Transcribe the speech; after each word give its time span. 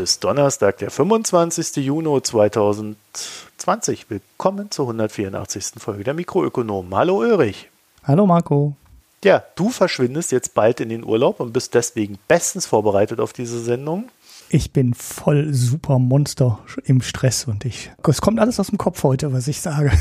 Heute 0.00 0.04
ist 0.04 0.24
Donnerstag, 0.24 0.78
der 0.78 0.90
25. 0.90 1.76
Juni 1.84 2.22
2020. 2.22 4.08
Willkommen 4.08 4.70
zur 4.70 4.86
184. 4.86 5.72
Folge 5.76 6.04
der 6.04 6.14
Mikroökonomen. 6.14 6.94
Hallo 6.94 7.18
Ulrich. 7.18 7.68
Hallo 8.04 8.24
Marco. 8.24 8.72
Ja, 9.22 9.44
du 9.56 9.68
verschwindest 9.68 10.32
jetzt 10.32 10.54
bald 10.54 10.80
in 10.80 10.88
den 10.88 11.04
Urlaub 11.04 11.38
und 11.38 11.52
bist 11.52 11.74
deswegen 11.74 12.18
bestens 12.28 12.64
vorbereitet 12.64 13.20
auf 13.20 13.34
diese 13.34 13.60
Sendung. 13.60 14.08
Ich 14.52 14.72
bin 14.72 14.94
voll 14.94 15.54
super 15.54 16.00
Monster 16.00 16.58
im 16.82 17.02
Stress 17.02 17.44
und 17.44 17.64
ich. 17.64 17.92
Es 18.08 18.20
kommt 18.20 18.40
alles 18.40 18.58
aus 18.58 18.66
dem 18.66 18.78
Kopf 18.78 19.04
heute, 19.04 19.32
was 19.32 19.46
ich 19.46 19.60
sage. 19.60 19.92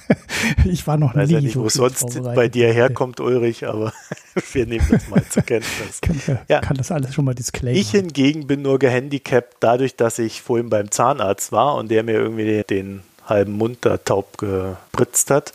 ich 0.64 0.88
war 0.88 0.96
noch 0.96 1.14
Weiß 1.14 1.28
nie 1.28 1.34
ja 1.34 1.40
nicht, 1.40 1.52
so 1.52 1.62
wo 1.62 1.68
sonst 1.68 2.20
bei 2.34 2.48
dir 2.48 2.72
herkommt, 2.72 3.20
Ulrich, 3.20 3.68
aber 3.68 3.92
wir 4.52 4.66
nehmen 4.66 4.84
das 4.90 5.08
mal 5.08 5.22
zur 5.28 5.44
Kenntnis. 5.44 6.00
kann, 6.02 6.20
ja. 6.48 6.60
kann 6.60 6.76
das 6.76 6.90
alles 6.90 7.14
schon 7.14 7.24
mal 7.24 7.36
disclaimen. 7.36 7.78
Ich 7.78 7.92
hingegen 7.92 8.48
bin 8.48 8.62
nur 8.62 8.80
gehandicapt 8.80 9.58
dadurch, 9.60 9.94
dass 9.94 10.18
ich 10.18 10.42
vorhin 10.42 10.70
beim 10.70 10.90
Zahnarzt 10.90 11.52
war 11.52 11.76
und 11.76 11.88
der 11.88 12.02
mir 12.02 12.14
irgendwie 12.14 12.64
den 12.64 13.04
halben 13.26 13.52
Mund 13.52 13.78
da 13.82 13.98
taub 13.98 14.38
gespritzt 14.38 15.30
hat. 15.30 15.52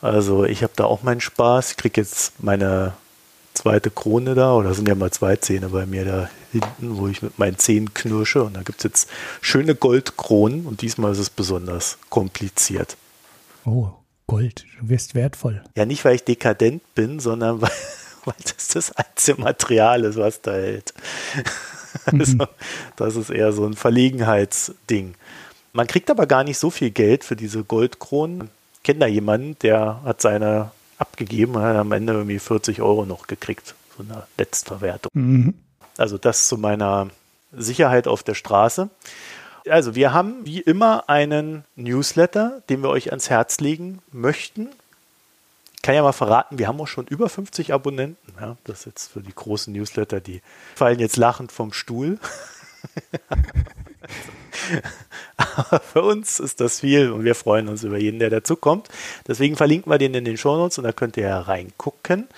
Also 0.00 0.46
ich 0.46 0.62
habe 0.62 0.72
da 0.74 0.84
auch 0.84 1.02
meinen 1.02 1.20
Spaß. 1.20 1.72
Ich 1.72 1.76
kriege 1.76 2.00
jetzt 2.00 2.42
meine 2.42 2.94
zweite 3.52 3.90
Krone 3.90 4.34
da, 4.34 4.54
oder 4.54 4.72
sind 4.72 4.88
ja 4.88 4.94
mal 4.94 5.10
zwei 5.10 5.36
Zähne 5.36 5.68
bei 5.68 5.84
mir 5.84 6.06
da 6.06 6.30
hinten, 6.52 6.96
wo 6.96 7.08
ich 7.08 7.22
mit 7.22 7.38
meinen 7.38 7.58
Zähnen 7.58 7.94
knirsche. 7.94 8.42
Und 8.42 8.54
da 8.54 8.62
gibt 8.62 8.78
es 8.78 8.84
jetzt 8.84 9.10
schöne 9.40 9.74
Goldkronen 9.74 10.66
und 10.66 10.82
diesmal 10.82 11.12
ist 11.12 11.18
es 11.18 11.30
besonders 11.30 11.98
kompliziert. 12.10 12.96
Oh, 13.64 13.90
Gold, 14.26 14.66
du 14.78 14.88
wirst 14.88 15.14
wertvoll. 15.14 15.62
Ja, 15.74 15.86
nicht 15.86 16.04
weil 16.04 16.14
ich 16.14 16.24
dekadent 16.24 16.82
bin, 16.94 17.18
sondern 17.18 17.60
weil, 17.62 17.70
weil 18.24 18.34
das 18.44 18.68
das 18.68 18.92
einzige 18.92 19.40
Material 19.40 20.04
ist, 20.04 20.16
was 20.16 20.40
da 20.42 20.52
hält. 20.52 20.94
Also, 22.04 22.34
mhm. 22.34 22.46
das 22.96 23.16
ist 23.16 23.30
eher 23.30 23.50
so 23.52 23.64
ein 23.64 23.72
Verlegenheitsding. 23.72 25.14
Man 25.72 25.86
kriegt 25.86 26.10
aber 26.10 26.26
gar 26.26 26.44
nicht 26.44 26.58
so 26.58 26.70
viel 26.70 26.90
Geld 26.90 27.24
für 27.24 27.34
diese 27.34 27.64
Goldkronen. 27.64 28.50
Ich 28.74 28.82
kenne 28.82 29.00
da 29.00 29.06
jemanden, 29.06 29.58
der 29.60 30.02
hat 30.04 30.20
seine 30.20 30.70
abgegeben 30.98 31.54
und 31.54 31.62
hat 31.62 31.76
am 31.76 31.90
Ende 31.92 32.12
irgendwie 32.12 32.38
40 32.38 32.82
Euro 32.82 33.06
noch 33.06 33.26
gekriegt, 33.26 33.74
so 33.96 34.04
eine 34.04 34.24
Letztverwertung. 34.36 35.10
Mhm. 35.14 35.54
Also 35.98 36.16
das 36.16 36.48
zu 36.48 36.56
meiner 36.56 37.10
Sicherheit 37.52 38.08
auf 38.08 38.22
der 38.22 38.34
Straße. 38.34 38.88
Also 39.68 39.94
wir 39.94 40.12
haben 40.12 40.46
wie 40.46 40.60
immer 40.60 41.08
einen 41.08 41.64
Newsletter, 41.76 42.62
den 42.68 42.82
wir 42.82 42.88
euch 42.88 43.10
ans 43.10 43.28
Herz 43.28 43.60
legen 43.60 44.00
möchten. 44.12 44.68
Ich 45.74 45.82
kann 45.82 45.94
ja 45.94 46.02
mal 46.02 46.12
verraten, 46.12 46.58
wir 46.58 46.68
haben 46.68 46.80
auch 46.80 46.86
schon 46.86 47.06
über 47.06 47.28
50 47.28 47.72
Abonnenten. 47.72 48.34
Ja, 48.40 48.56
das 48.64 48.80
ist 48.80 48.86
jetzt 48.86 49.12
für 49.12 49.20
die 49.20 49.34
großen 49.34 49.72
Newsletter, 49.72 50.20
die 50.20 50.42
fallen 50.74 50.98
jetzt 50.98 51.16
lachend 51.16 51.52
vom 51.52 51.72
Stuhl. 51.72 52.18
Aber 55.36 55.80
für 55.92 56.02
uns 56.02 56.40
ist 56.40 56.60
das 56.60 56.80
viel 56.80 57.10
und 57.10 57.24
wir 57.24 57.34
freuen 57.34 57.68
uns 57.68 57.84
über 57.84 57.98
jeden, 57.98 58.18
der 58.18 58.30
dazukommt. 58.30 58.88
Deswegen 59.26 59.56
verlinken 59.56 59.90
wir 59.90 59.98
den 59.98 60.14
in 60.14 60.24
den 60.24 60.36
Shownotes 60.36 60.78
und 60.78 60.84
da 60.84 60.92
könnt 60.92 61.16
ihr 61.16 61.30
reingucken. 61.30 62.28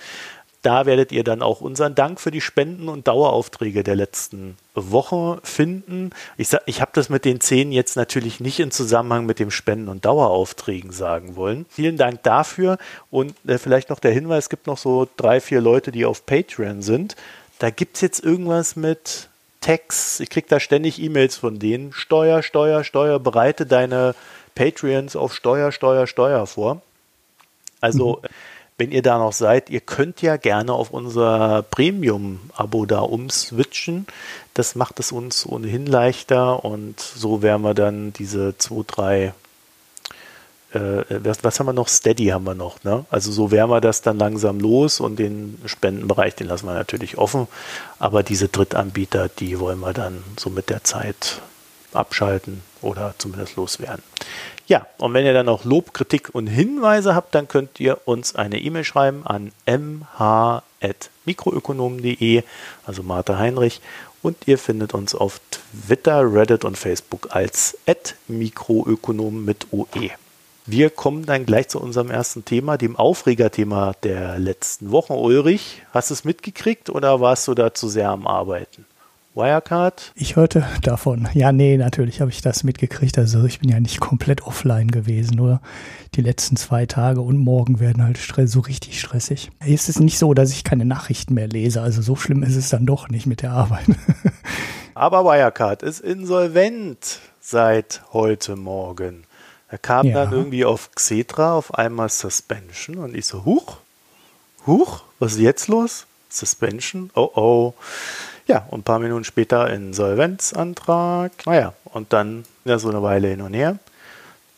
Da 0.61 0.85
werdet 0.85 1.11
ihr 1.11 1.23
dann 1.23 1.41
auch 1.41 1.61
unseren 1.61 1.95
Dank 1.95 2.19
für 2.19 2.29
die 2.29 2.41
Spenden 2.41 2.87
und 2.87 3.07
Daueraufträge 3.07 3.83
der 3.83 3.95
letzten 3.95 4.57
Woche 4.75 5.39
finden. 5.43 6.11
Ich, 6.37 6.49
ich 6.67 6.81
habe 6.81 6.91
das 6.93 7.09
mit 7.09 7.25
den 7.25 7.41
zehn 7.41 7.71
jetzt 7.71 7.95
natürlich 7.95 8.39
nicht 8.39 8.59
in 8.59 8.69
Zusammenhang 8.69 9.25
mit 9.25 9.39
dem 9.39 9.49
Spenden- 9.49 9.89
und 9.89 10.05
Daueraufträgen 10.05 10.91
sagen 10.91 11.35
wollen. 11.35 11.65
Vielen 11.69 11.97
Dank 11.97 12.21
dafür 12.21 12.77
und 13.09 13.33
äh, 13.47 13.57
vielleicht 13.57 13.89
noch 13.89 13.99
der 13.99 14.11
Hinweis, 14.11 14.45
es 14.45 14.49
gibt 14.49 14.67
noch 14.67 14.77
so 14.77 15.07
drei, 15.17 15.41
vier 15.41 15.61
Leute, 15.61 15.91
die 15.91 16.05
auf 16.05 16.27
Patreon 16.27 16.83
sind. 16.83 17.15
Da 17.57 17.71
gibt 17.71 17.95
es 17.95 18.01
jetzt 18.01 18.23
irgendwas 18.23 18.75
mit 18.75 19.29
Tags, 19.61 20.19
ich 20.19 20.29
kriege 20.29 20.47
da 20.47 20.59
ständig 20.59 21.01
E-Mails 21.01 21.37
von 21.37 21.57
denen. 21.57 21.91
Steuer, 21.93 22.43
Steuer, 22.43 22.83
Steuer, 22.83 23.19
bereite 23.19 23.65
deine 23.65 24.13
Patreons 24.53 25.15
auf 25.15 25.33
Steuer, 25.33 25.71
Steuer, 25.71 26.05
Steuer 26.05 26.45
vor. 26.45 26.81
Also, 27.79 28.19
mhm. 28.21 28.29
Wenn 28.81 28.91
ihr 28.91 29.03
da 29.03 29.19
noch 29.19 29.31
seid, 29.31 29.69
ihr 29.69 29.79
könnt 29.79 30.23
ja 30.23 30.37
gerne 30.37 30.73
auf 30.73 30.89
unser 30.89 31.61
Premium-Abo 31.69 32.87
da 32.87 33.01
umswitchen. 33.01 34.07
Das 34.55 34.73
macht 34.73 34.99
es 34.99 35.11
uns 35.11 35.45
ohnehin 35.45 35.85
leichter 35.85 36.65
und 36.65 36.99
so 36.99 37.43
werden 37.43 37.61
wir 37.61 37.75
dann 37.75 38.11
diese 38.11 38.57
zwei, 38.57 38.83
drei 38.87 39.33
äh, 40.73 41.03
was, 41.09 41.43
was, 41.43 41.59
haben 41.59 41.67
wir 41.67 41.73
noch? 41.73 41.89
Steady 41.89 42.25
haben 42.29 42.45
wir 42.45 42.55
noch. 42.55 42.83
Ne? 42.83 43.05
Also 43.11 43.31
so 43.31 43.51
wären 43.51 43.69
wir 43.69 43.81
das 43.81 44.01
dann 44.01 44.17
langsam 44.17 44.59
los 44.59 44.99
und 44.99 45.19
den 45.19 45.61
Spendenbereich, 45.65 46.33
den 46.33 46.47
lassen 46.47 46.65
wir 46.65 46.73
natürlich 46.73 47.19
offen. 47.19 47.47
Aber 47.99 48.23
diese 48.23 48.47
Drittanbieter, 48.47 49.29
die 49.29 49.59
wollen 49.59 49.79
wir 49.79 49.93
dann 49.93 50.23
so 50.39 50.49
mit 50.49 50.71
der 50.71 50.83
Zeit 50.83 51.39
abschalten 51.93 52.61
oder 52.81 53.15
zumindest 53.17 53.55
loswerden. 53.55 54.03
Ja, 54.67 54.85
und 54.97 55.13
wenn 55.13 55.25
ihr 55.25 55.33
dann 55.33 55.47
noch 55.47 55.65
Lob, 55.65 55.93
Kritik 55.93 56.29
und 56.33 56.47
Hinweise 56.47 57.13
habt, 57.13 57.35
dann 57.35 57.47
könnt 57.47 57.79
ihr 57.79 57.99
uns 58.05 58.35
eine 58.35 58.59
E-Mail 58.59 58.83
schreiben 58.83 59.25
an 59.25 59.51
mh.mikroökonomen.de, 59.65 62.43
also 62.85 63.03
Martha 63.03 63.37
Heinrich. 63.37 63.81
Und 64.21 64.47
ihr 64.47 64.57
findet 64.57 64.93
uns 64.93 65.15
auf 65.15 65.41
Twitter, 65.49 66.21
Reddit 66.31 66.63
und 66.63 66.77
Facebook 66.77 67.29
als 67.31 67.77
mikroökonomen 68.27 69.43
mit 69.43 69.67
OE. 69.71 70.11
Wir 70.67 70.91
kommen 70.91 71.25
dann 71.25 71.47
gleich 71.47 71.69
zu 71.69 71.81
unserem 71.81 72.11
ersten 72.11 72.45
Thema, 72.45 72.77
dem 72.77 72.95
Aufregerthema 72.95 73.93
der 74.03 74.37
letzten 74.37 74.91
Wochen. 74.91 75.13
Ulrich, 75.13 75.81
hast 75.91 76.11
du 76.11 76.13
es 76.13 76.23
mitgekriegt 76.23 76.91
oder 76.91 77.19
warst 77.19 77.47
du 77.47 77.55
da 77.55 77.73
zu 77.73 77.89
sehr 77.89 78.09
am 78.09 78.27
Arbeiten? 78.27 78.85
Wirecard? 79.33 80.11
Ich 80.15 80.35
hörte 80.35 80.65
davon. 80.81 81.29
Ja, 81.33 81.51
nee, 81.51 81.77
natürlich 81.77 82.19
habe 82.19 82.31
ich 82.31 82.41
das 82.41 82.63
mitgekriegt. 82.63 83.17
Also 83.17 83.45
ich 83.45 83.59
bin 83.59 83.69
ja 83.69 83.79
nicht 83.79 83.99
komplett 83.99 84.41
offline 84.41 84.89
gewesen, 84.89 85.35
nur 85.35 85.61
die 86.15 86.21
letzten 86.21 86.57
zwei 86.57 86.85
Tage 86.85 87.21
und 87.21 87.37
morgen 87.37 87.79
werden 87.79 88.03
halt 88.03 88.17
so 88.17 88.59
richtig 88.59 88.99
stressig. 88.99 89.51
Es 89.59 89.87
ist 89.87 89.99
nicht 89.99 90.17
so, 90.17 90.33
dass 90.33 90.51
ich 90.51 90.63
keine 90.63 90.85
Nachrichten 90.85 91.33
mehr 91.33 91.47
lese. 91.47 91.81
Also 91.81 92.01
so 92.01 92.15
schlimm 92.15 92.43
ist 92.43 92.55
es 92.55 92.69
dann 92.69 92.85
doch 92.85 93.07
nicht 93.07 93.25
mit 93.25 93.41
der 93.41 93.51
Arbeit. 93.51 93.85
Aber 94.93 95.23
Wirecard 95.23 95.83
ist 95.83 96.01
insolvent 96.01 97.19
seit 97.39 98.01
heute 98.11 98.57
Morgen. 98.57 99.23
Er 99.69 99.77
kam 99.77 100.05
ja. 100.07 100.13
dann 100.13 100.33
irgendwie 100.33 100.65
auf 100.65 100.91
Xetra 100.91 101.53
auf 101.53 101.73
einmal 101.75 102.09
Suspension 102.09 102.97
und 102.97 103.15
ich 103.15 103.25
so, 103.25 103.45
huch, 103.45 103.77
huch, 104.67 105.03
was 105.19 105.33
ist 105.33 105.39
jetzt 105.39 105.69
los? 105.69 106.05
Suspension, 106.27 107.09
oh 107.15 107.29
oh. 107.35 107.73
Ja, 108.51 108.67
und 108.69 108.81
ein 108.81 108.83
paar 108.83 108.99
Minuten 108.99 109.23
später 109.23 109.69
Insolvenzantrag. 109.69 111.31
Naja, 111.45 111.73
und 111.85 112.11
dann 112.11 112.43
ja, 112.65 112.77
so 112.79 112.89
eine 112.89 113.01
Weile 113.01 113.29
hin 113.29 113.39
und 113.39 113.53
her. 113.53 113.79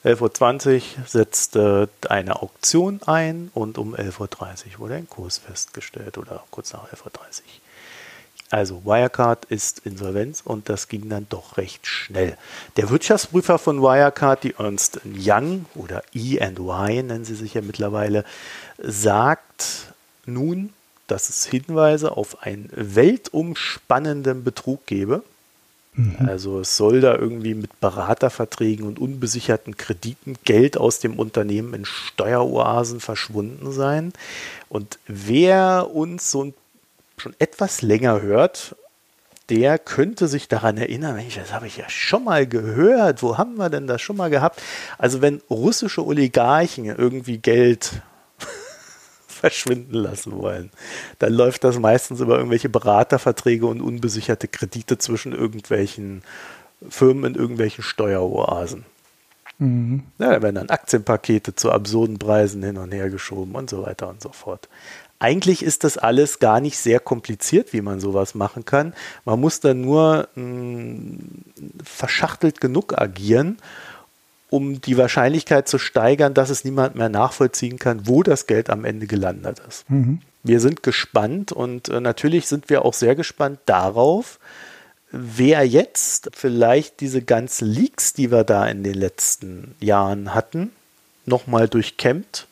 11.20 0.04 0.74
Uhr 0.74 0.82
setzte 1.06 1.90
eine 2.10 2.42
Auktion 2.42 3.02
ein 3.06 3.52
und 3.54 3.78
um 3.78 3.94
11.30 3.94 4.18
Uhr 4.18 4.80
wurde 4.80 4.96
ein 4.96 5.08
Kurs 5.08 5.38
festgestellt 5.38 6.18
oder 6.18 6.44
kurz 6.50 6.74
nach 6.74 6.86
11.30 6.86 7.06
Uhr. 7.06 7.12
Also 8.50 8.84
Wirecard 8.84 9.46
ist 9.46 9.86
insolvenz 9.86 10.42
und 10.44 10.70
das 10.70 10.88
ging 10.88 11.08
dann 11.08 11.28
doch 11.30 11.58
recht 11.58 11.86
schnell. 11.86 12.36
Der 12.78 12.90
Wirtschaftsprüfer 12.90 13.60
von 13.60 13.80
Wirecard, 13.80 14.44
die 14.44 14.56
Ernst 14.58 15.02
Young 15.06 15.68
oder 15.76 16.02
E&Y 16.16 17.06
nennen 17.06 17.26
sie 17.26 17.36
sich 17.36 17.54
ja 17.54 17.62
mittlerweile, 17.62 18.26
sagt 18.80 19.94
nun, 20.26 20.74
dass 21.08 21.30
es 21.30 21.46
Hinweise 21.46 22.16
auf 22.16 22.44
einen 22.44 22.70
weltumspannenden 22.74 24.44
Betrug 24.44 24.86
gebe. 24.86 25.24
Mhm. 25.94 26.18
Also 26.28 26.60
es 26.62 26.76
soll 26.78 27.02
da 27.02 27.16
irgendwie 27.16 27.54
mit 27.54 27.80
Beraterverträgen 27.80 28.86
und 28.86 29.00
unbesicherten 29.00 29.78
Krediten 29.78 30.36
Geld 30.44 30.78
aus 30.78 31.00
dem 31.00 31.20
Unternehmen 31.20 31.74
in 31.74 31.86
Steueroasen 31.86 33.00
verschwunden 33.00 33.72
sein. 33.72 34.14
Und 34.70 34.98
wer 35.08 35.90
uns 35.94 36.32
so 36.32 36.46
ein 36.46 36.54
schon 37.18 37.36
etwas 37.40 37.82
länger 37.82 38.22
hört, 38.22 38.76
der 39.50 39.78
könnte 39.78 40.28
sich 40.28 40.48
daran 40.48 40.78
erinnern, 40.78 41.16
Mensch, 41.16 41.36
das 41.36 41.54
habe 41.54 41.68
ich 41.68 41.78
ja 41.78 41.90
schon 41.90 42.24
mal 42.24 42.48
gehört. 42.48 43.22
Wo 43.22 43.38
haben 43.38 43.56
wir 43.56 43.70
denn 43.70 43.88
das 43.88 44.02
schon 44.02 44.18
mal 44.18 44.30
gehabt? 44.30 44.62
Also 44.98 45.22
wenn 45.22 45.42
russische 45.50 46.06
Oligarchen 46.06 46.86
irgendwie 46.86 47.38
Geld 47.38 48.02
verschwinden 49.44 49.96
lassen 49.96 50.32
wollen, 50.38 50.70
dann 51.20 51.34
läuft 51.34 51.66
das 51.66 51.78
meistens 51.78 52.22
über 52.22 52.38
irgendwelche 52.38 52.70
Beraterverträge 52.70 53.66
und 53.66 53.82
unbesicherte 53.82 54.48
Kredite 54.48 54.98
zwischen 54.98 55.34
irgendwelchen 55.34 56.22
Firmen 56.88 57.34
in 57.34 57.36
irgendwelchen 57.36 57.84
Steueroasen. 57.84 58.86
Mhm. 59.60 60.04
Ja, 60.18 60.32
da 60.32 60.42
werden 60.42 60.56
dann 60.56 60.70
Aktienpakete 60.70 61.56
zu 61.56 61.74
absurden 61.74 62.20
Preisen 62.20 62.64
hin 62.64 62.78
und 62.78 62.94
her 62.94 63.10
geschoben 63.10 63.56
und 63.56 63.70
so 63.70 63.84
weiter 63.84 64.08
und 64.08 64.22
so 64.22 64.30
fort. 64.30 64.70
Eigentlich 65.20 65.62
ist 65.62 65.84
das 65.84 65.98
alles 65.98 66.40
gar 66.40 66.62
nicht 66.62 66.78
sehr 66.78 67.02
kompliziert, 67.02 67.74
wie 67.74 67.82
man 67.82 68.00
sowas 68.00 68.36
machen 68.36 68.64
kann. 68.64 68.94
Man 69.26 69.42
muss 69.42 69.60
dann 69.60 69.82
nur 69.82 70.30
mh, 70.36 70.44
hm, 70.44 71.20
verschachtelt 71.84 72.62
genug 72.62 72.98
agieren, 72.98 73.58
um 74.54 74.80
die 74.82 75.00
Wahrscheinlichkeit 75.00 75.68
zu 75.68 75.80
steigern, 75.80 76.36
dass 76.36 76.52
es 76.52 76.64
niemand 76.64 76.94
mehr 76.94 77.10
nachvollziehen 77.10 77.80
kann, 77.80 78.06
wo 78.06 78.22
das 78.22 78.46
Geld 78.46 78.70
am 78.70 78.86
Ende 78.86 79.08
gelandet 79.08 79.60
ist. 79.68 79.90
Mhm. 79.90 80.22
Wir 80.44 80.60
sind 80.60 80.84
gespannt 80.84 81.52
und 81.52 81.90
äh, 81.90 82.00
natürlich 82.00 82.48
sind 82.48 82.70
wir 82.70 82.86
auch 82.86 82.94
sehr 82.94 83.16
gespannt 83.16 83.58
darauf, 83.66 84.38
wer 85.10 85.66
jetzt 85.66 86.30
vielleicht 86.36 87.00
diese 87.00 87.24
ganzen 87.24 87.68
Leaks, 87.68 88.14
die 88.14 88.30
wir 88.30 88.44
da 88.44 88.68
in 88.68 88.84
den 88.84 88.94
letzten 88.94 89.74
Jahren 89.80 90.36
hatten, 90.36 90.70
nochmal 91.26 91.68
durchkämmt, 91.68 92.46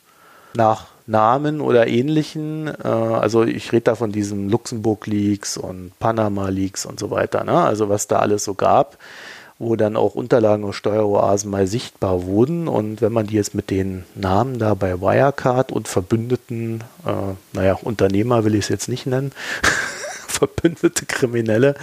nach 0.54 0.86
Namen 1.06 1.60
oder 1.60 1.86
ähnlichen, 1.86 2.66
äh, 2.66 2.88
also 2.88 3.44
ich 3.44 3.70
rede 3.70 3.82
da 3.82 3.94
von 3.94 4.10
diesen 4.10 4.50
Luxemburg-Leaks 4.50 5.56
und 5.56 5.92
Panama-Leaks 6.00 6.84
und 6.84 6.98
so 6.98 7.12
weiter, 7.12 7.44
ne? 7.44 7.62
also 7.62 7.88
was 7.88 8.08
da 8.08 8.18
alles 8.18 8.42
so 8.42 8.54
gab, 8.54 8.98
wo 9.62 9.76
dann 9.76 9.96
auch 9.96 10.16
Unterlagen 10.16 10.64
aus 10.64 10.74
Steueroasen 10.74 11.50
mal 11.50 11.68
sichtbar 11.68 12.24
wurden 12.24 12.66
und 12.66 13.00
wenn 13.00 13.12
man 13.12 13.28
die 13.28 13.36
jetzt 13.36 13.54
mit 13.54 13.70
den 13.70 14.04
Namen 14.16 14.58
da 14.58 14.74
bei 14.74 15.00
Wirecard 15.00 15.70
und 15.70 15.86
Verbündeten, 15.86 16.82
äh, 17.06 17.34
naja, 17.52 17.78
Unternehmer 17.80 18.44
will 18.44 18.56
ich 18.56 18.64
es 18.64 18.68
jetzt 18.68 18.88
nicht 18.88 19.06
nennen, 19.06 19.30
verbündete 20.26 21.06
Kriminelle, 21.06 21.76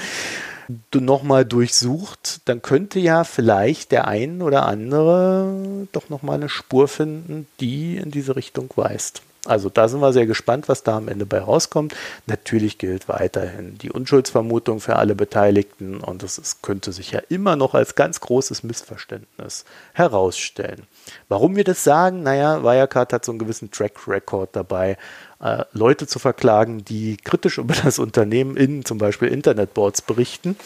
nochmal 0.93 1.45
durchsucht, 1.45 2.41
dann 2.45 2.61
könnte 2.61 2.99
ja 2.99 3.23
vielleicht 3.23 3.91
der 3.91 4.07
ein 4.07 4.41
oder 4.41 4.65
andere 4.65 5.87
doch 5.93 6.09
nochmal 6.09 6.35
eine 6.35 6.49
Spur 6.49 6.87
finden, 6.87 7.47
die 7.59 7.97
in 7.97 8.11
diese 8.11 8.35
Richtung 8.35 8.69
weist. 8.75 9.21
Also 9.49 9.69
da 9.69 9.87
sind 9.87 9.99
wir 9.99 10.13
sehr 10.13 10.27
gespannt, 10.27 10.69
was 10.69 10.83
da 10.83 10.97
am 10.97 11.07
Ende 11.07 11.25
bei 11.25 11.39
rauskommt. 11.39 11.95
Natürlich 12.27 12.77
gilt 12.77 13.09
weiterhin 13.09 13.77
die 13.79 13.89
Unschuldsvermutung 13.91 14.79
für 14.79 14.97
alle 14.97 15.15
Beteiligten 15.15 16.01
und 16.01 16.21
das 16.21 16.61
könnte 16.61 16.91
sich 16.91 17.11
ja 17.11 17.21
immer 17.29 17.55
noch 17.55 17.73
als 17.73 17.95
ganz 17.95 18.19
großes 18.19 18.61
Missverständnis 18.63 19.65
herausstellen. 19.93 20.83
Warum 21.29 21.55
wir 21.55 21.63
das 21.63 21.83
sagen? 21.83 22.21
Naja, 22.21 22.63
Wirecard 22.63 23.11
hat 23.11 23.25
so 23.25 23.31
einen 23.31 23.39
gewissen 23.39 23.71
Track 23.71 24.07
Record 24.07 24.49
dabei, 24.53 24.97
äh, 25.41 25.63
Leute 25.73 26.05
zu 26.05 26.19
verklagen, 26.19 26.85
die 26.85 27.17
kritisch 27.17 27.57
über 27.59 27.73
das 27.73 27.97
Unternehmen 27.97 28.55
in 28.55 28.85
zum 28.85 28.99
Beispiel 28.99 29.29
Internetboards 29.29 30.03
berichten. 30.03 30.57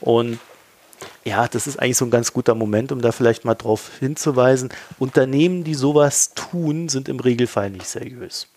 Und 0.00 0.38
ja, 1.28 1.46
das 1.46 1.66
ist 1.66 1.78
eigentlich 1.78 1.98
so 1.98 2.06
ein 2.06 2.10
ganz 2.10 2.32
guter 2.32 2.54
Moment, 2.54 2.90
um 2.90 3.02
da 3.02 3.12
vielleicht 3.12 3.44
mal 3.44 3.54
drauf 3.54 3.90
hinzuweisen. 3.98 4.70
Unternehmen, 4.98 5.62
die 5.62 5.74
sowas 5.74 6.32
tun, 6.34 6.88
sind 6.88 7.08
im 7.08 7.20
Regelfall 7.20 7.70
nicht 7.70 7.86
seriös. 7.86 8.48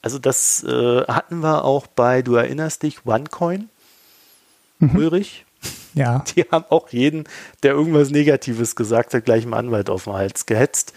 Also 0.00 0.18
das 0.18 0.62
äh, 0.62 1.04
hatten 1.06 1.40
wir 1.40 1.64
auch 1.64 1.88
bei, 1.88 2.22
du 2.22 2.36
erinnerst 2.36 2.84
dich, 2.84 3.04
OneCoin, 3.04 3.68
mhm. 4.78 4.96
Ulrich. 4.96 5.44
Ja. 5.92 6.20
Die 6.36 6.42
haben 6.42 6.66
auch 6.68 6.90
jeden, 6.90 7.24
der 7.64 7.72
irgendwas 7.72 8.10
Negatives 8.10 8.76
gesagt 8.76 9.12
hat, 9.12 9.24
gleich 9.24 9.42
einen 9.42 9.54
Anwalt 9.54 9.90
auf 9.90 10.04
den 10.04 10.12
Hals 10.12 10.46
gehetzt. 10.46 10.94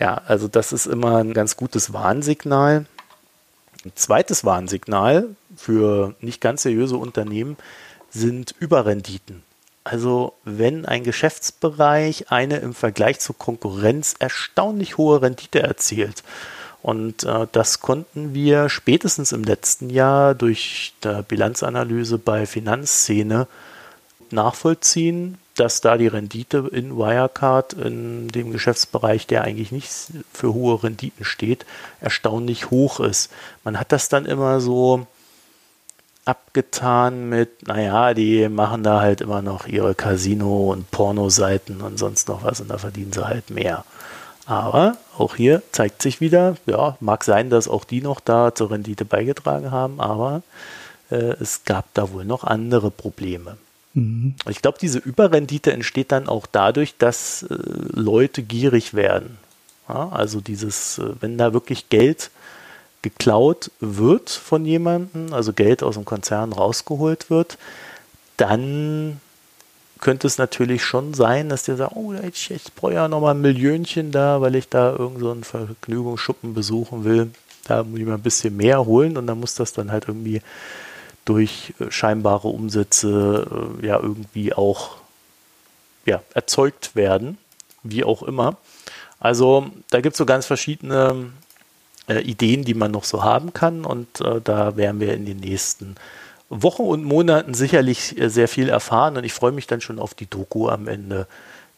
Ja, 0.00 0.22
also 0.26 0.48
das 0.48 0.72
ist 0.72 0.86
immer 0.86 1.18
ein 1.18 1.34
ganz 1.34 1.58
gutes 1.58 1.92
Warnsignal. 1.92 2.86
Ein 3.84 3.92
zweites 3.94 4.42
Warnsignal 4.42 5.36
für 5.54 6.14
nicht 6.22 6.40
ganz 6.40 6.62
seriöse 6.62 6.96
Unternehmen 6.96 7.58
sind 8.08 8.54
Überrenditen. 8.58 9.42
Also 9.86 10.32
wenn 10.42 10.84
ein 10.84 11.04
Geschäftsbereich 11.04 12.32
eine 12.32 12.56
im 12.56 12.74
Vergleich 12.74 13.20
zur 13.20 13.38
Konkurrenz 13.38 14.16
erstaunlich 14.18 14.96
hohe 14.96 15.22
Rendite 15.22 15.62
erzielt. 15.62 16.24
Und 16.82 17.22
äh, 17.22 17.46
das 17.52 17.82
konnten 17.82 18.34
wir 18.34 18.68
spätestens 18.68 19.30
im 19.30 19.44
letzten 19.44 19.88
Jahr 19.88 20.34
durch 20.34 20.92
die 21.04 21.22
Bilanzanalyse 21.28 22.18
bei 22.18 22.46
Finanzszene 22.46 23.46
nachvollziehen, 24.32 25.38
dass 25.54 25.82
da 25.82 25.96
die 25.96 26.08
Rendite 26.08 26.68
in 26.72 26.96
Wirecard, 26.96 27.74
in 27.74 28.26
dem 28.26 28.50
Geschäftsbereich, 28.50 29.28
der 29.28 29.44
eigentlich 29.44 29.70
nicht 29.70 29.88
für 30.32 30.52
hohe 30.52 30.82
Renditen 30.82 31.24
steht, 31.24 31.64
erstaunlich 32.00 32.70
hoch 32.70 32.98
ist. 32.98 33.30
Man 33.62 33.78
hat 33.78 33.92
das 33.92 34.08
dann 34.08 34.26
immer 34.26 34.60
so 34.60 35.06
abgetan 36.26 37.28
mit, 37.28 37.66
naja, 37.68 38.12
die 38.12 38.48
machen 38.48 38.82
da 38.82 39.00
halt 39.00 39.20
immer 39.20 39.42
noch 39.42 39.66
ihre 39.66 39.94
Casino- 39.94 40.72
und 40.72 40.90
Pornoseiten 40.90 41.80
und 41.80 41.98
sonst 41.98 42.28
noch 42.28 42.42
was 42.42 42.60
und 42.60 42.68
da 42.68 42.78
verdienen 42.78 43.12
sie 43.12 43.26
halt 43.26 43.50
mehr. 43.50 43.84
Aber 44.44 44.96
auch 45.16 45.36
hier 45.36 45.62
zeigt 45.72 46.02
sich 46.02 46.20
wieder, 46.20 46.56
ja, 46.66 46.96
mag 47.00 47.24
sein, 47.24 47.48
dass 47.48 47.68
auch 47.68 47.84
die 47.84 48.00
noch 48.00 48.20
da 48.20 48.54
zur 48.54 48.70
Rendite 48.70 49.04
beigetragen 49.04 49.70
haben, 49.70 50.00
aber 50.00 50.42
äh, 51.10 51.34
es 51.40 51.64
gab 51.64 51.86
da 51.94 52.12
wohl 52.12 52.24
noch 52.24 52.44
andere 52.44 52.90
Probleme. 52.90 53.56
Mhm. 53.94 54.34
Ich 54.48 54.62
glaube, 54.62 54.78
diese 54.80 54.98
Überrendite 54.98 55.72
entsteht 55.72 56.12
dann 56.12 56.28
auch 56.28 56.46
dadurch, 56.50 56.96
dass 56.98 57.44
äh, 57.44 57.56
Leute 57.92 58.42
gierig 58.42 58.94
werden. 58.94 59.38
Ja, 59.88 60.08
also 60.10 60.40
dieses, 60.40 60.98
äh, 60.98 61.10
wenn 61.20 61.38
da 61.38 61.52
wirklich 61.52 61.88
Geld 61.88 62.30
geklaut 63.10 63.70
wird 63.78 64.30
von 64.30 64.64
jemandem, 64.66 65.32
also 65.32 65.52
Geld 65.52 65.84
aus 65.84 65.94
dem 65.94 66.04
Konzern 66.04 66.52
rausgeholt 66.52 67.30
wird, 67.30 67.56
dann 68.36 69.20
könnte 70.00 70.26
es 70.26 70.38
natürlich 70.38 70.84
schon 70.84 71.14
sein, 71.14 71.48
dass 71.48 71.62
der 71.62 71.76
sagt, 71.76 71.94
oh, 71.94 72.12
ich, 72.14 72.50
ich 72.50 72.74
brauche 72.74 72.94
ja 72.94 73.06
nochmal 73.06 73.34
ein 73.34 73.40
Millionchen 73.40 74.10
da, 74.10 74.40
weil 74.40 74.56
ich 74.56 74.68
da 74.68 74.90
irgend 74.90 75.20
so 75.20 75.36
Vergnügungsschuppen 75.40 76.52
besuchen 76.52 77.04
will. 77.04 77.30
Da 77.68 77.84
muss 77.84 78.00
ich 78.00 78.06
mal 78.06 78.14
ein 78.14 78.22
bisschen 78.22 78.56
mehr 78.56 78.84
holen 78.84 79.16
und 79.16 79.28
dann 79.28 79.38
muss 79.38 79.54
das 79.54 79.72
dann 79.72 79.92
halt 79.92 80.08
irgendwie 80.08 80.42
durch 81.24 81.74
äh, 81.78 81.90
scheinbare 81.90 82.48
Umsätze 82.48 83.46
äh, 83.82 83.86
ja 83.86 84.00
irgendwie 84.00 84.52
auch 84.52 84.96
ja, 86.06 86.22
erzeugt 86.34 86.96
werden, 86.96 87.38
wie 87.84 88.02
auch 88.02 88.24
immer. 88.24 88.56
Also 89.20 89.70
da 89.90 90.00
gibt 90.00 90.14
es 90.14 90.18
so 90.18 90.26
ganz 90.26 90.44
verschiedene 90.44 91.30
äh, 92.08 92.20
Ideen, 92.20 92.64
die 92.64 92.74
man 92.74 92.90
noch 92.90 93.04
so 93.04 93.22
haben 93.24 93.52
kann. 93.52 93.84
Und 93.84 94.20
äh, 94.20 94.40
da 94.42 94.76
werden 94.76 95.00
wir 95.00 95.14
in 95.14 95.26
den 95.26 95.38
nächsten 95.38 95.96
Wochen 96.48 96.82
und 96.82 97.04
Monaten 97.04 97.54
sicherlich 97.54 98.18
äh, 98.18 98.28
sehr 98.28 98.48
viel 98.48 98.68
erfahren. 98.68 99.16
Und 99.16 99.24
ich 99.24 99.32
freue 99.32 99.52
mich 99.52 99.66
dann 99.66 99.80
schon 99.80 99.98
auf 99.98 100.14
die 100.14 100.28
Doku 100.28 100.68
am 100.68 100.88
Ende. 100.88 101.26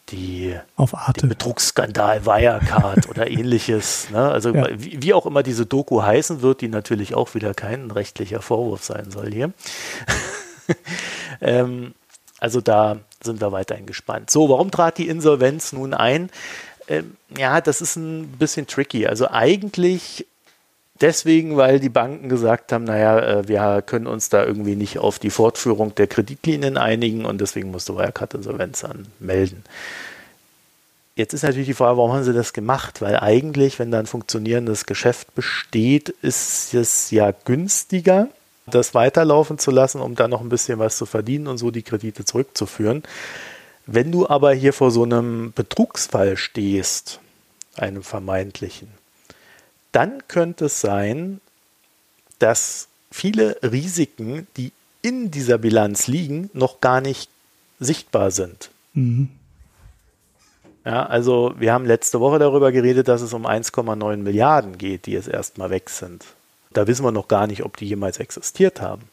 Die, 0.09 0.55
auf 0.75 0.95
Arte. 0.95 1.21
Den 1.21 1.29
Betrugsskandal 1.29 2.25
Wirecard 2.25 3.07
oder 3.09 3.27
ähnliches. 3.29 4.09
Ne? 4.09 4.19
Also 4.19 4.53
ja. 4.53 4.67
wie, 4.71 5.01
wie, 5.03 5.13
auch 5.13 5.27
immer 5.27 5.43
diese 5.43 5.67
Doku 5.67 6.01
heißen 6.01 6.41
wird, 6.41 6.61
die 6.61 6.67
natürlich 6.67 7.13
auch 7.13 7.35
wieder 7.35 7.53
kein 7.53 7.91
rechtlicher 7.91 8.41
Vorwurf 8.41 8.83
sein 8.83 9.11
soll 9.11 9.31
hier. 9.31 9.53
ähm, 11.41 11.93
also 12.39 12.61
da 12.61 12.97
sind 13.23 13.41
wir 13.41 13.51
weiterhin 13.51 13.85
gespannt. 13.85 14.31
So, 14.31 14.49
warum 14.49 14.71
trat 14.71 14.97
die 14.97 15.07
Insolvenz 15.07 15.73
nun 15.73 15.93
ein? 15.93 16.31
Ähm, 16.87 17.17
ja, 17.37 17.61
das 17.61 17.81
ist 17.81 17.95
ein 17.95 18.27
bisschen 18.39 18.65
tricky. 18.65 19.05
Also 19.05 19.29
eigentlich 19.29 20.25
deswegen, 21.01 21.57
weil 21.57 21.79
die 21.79 21.89
Banken 21.89 22.29
gesagt 22.29 22.71
haben, 22.71 22.83
naja, 22.83 23.19
äh, 23.19 23.47
wir 23.47 23.81
können 23.85 24.07
uns 24.07 24.29
da 24.29 24.45
irgendwie 24.45 24.75
nicht 24.75 24.99
auf 24.99 25.19
die 25.19 25.29
Fortführung 25.29 25.95
der 25.95 26.07
Kreditlinien 26.07 26.77
einigen 26.77 27.25
und 27.25 27.41
deswegen 27.41 27.71
musste 27.71 27.95
Wirecard 27.95 28.33
Insolvenz 28.33 28.83
anmelden. 28.83 29.63
Jetzt 31.15 31.33
ist 31.33 31.43
natürlich 31.43 31.67
die 31.67 31.73
Frage, 31.73 31.97
warum 31.97 32.13
haben 32.13 32.23
sie 32.23 32.33
das 32.33 32.53
gemacht? 32.53 33.01
Weil 33.01 33.19
eigentlich, 33.19 33.77
wenn 33.77 33.91
da 33.91 33.99
ein 33.99 34.05
funktionierendes 34.05 34.85
Geschäft 34.85 35.35
besteht, 35.35 36.09
ist 36.21 36.73
es 36.73 37.11
ja 37.11 37.33
günstiger, 37.43 38.29
das 38.67 38.93
weiterlaufen 38.93 39.57
zu 39.57 39.71
lassen, 39.71 39.99
um 39.99 40.15
dann 40.15 40.29
noch 40.29 40.39
ein 40.39 40.49
bisschen 40.49 40.79
was 40.79 40.97
zu 40.97 41.05
verdienen 41.05 41.47
und 41.47 41.57
so 41.57 41.71
die 41.71 41.81
Kredite 41.81 42.23
zurückzuführen. 42.23 43.03
Wenn 43.85 44.11
du 44.11 44.29
aber 44.29 44.53
hier 44.53 44.71
vor 44.71 44.91
so 44.91 45.03
einem 45.03 45.51
Betrugsfall 45.51 46.37
stehst, 46.37 47.19
einem 47.75 48.03
vermeintlichen, 48.03 48.87
dann 49.91 50.27
könnte 50.27 50.65
es 50.65 50.81
sein, 50.81 51.41
dass 52.39 52.87
viele 53.11 53.57
Risiken, 53.63 54.47
die 54.57 54.71
in 55.01 55.31
dieser 55.31 55.57
Bilanz 55.57 56.07
liegen, 56.07 56.49
noch 56.53 56.81
gar 56.81 57.01
nicht 57.01 57.29
sichtbar 57.79 58.31
sind. 58.31 58.69
Mhm. 58.93 59.29
Ja, 60.85 61.05
also 61.05 61.53
wir 61.57 61.73
haben 61.73 61.85
letzte 61.85 62.19
Woche 62.19 62.39
darüber 62.39 62.71
geredet, 62.71 63.07
dass 63.07 63.21
es 63.21 63.33
um 63.33 63.45
1,9 63.45 64.17
Milliarden 64.17 64.77
geht, 64.77 65.05
die 65.05 65.11
jetzt 65.11 65.27
erstmal 65.27 65.69
weg 65.69 65.89
sind. 65.89 66.25
Da 66.71 66.87
wissen 66.87 67.03
wir 67.03 67.11
noch 67.11 67.27
gar 67.27 67.47
nicht, 67.47 67.63
ob 67.63 67.77
die 67.77 67.87
jemals 67.87 68.19
existiert 68.19 68.81
haben. 68.81 69.03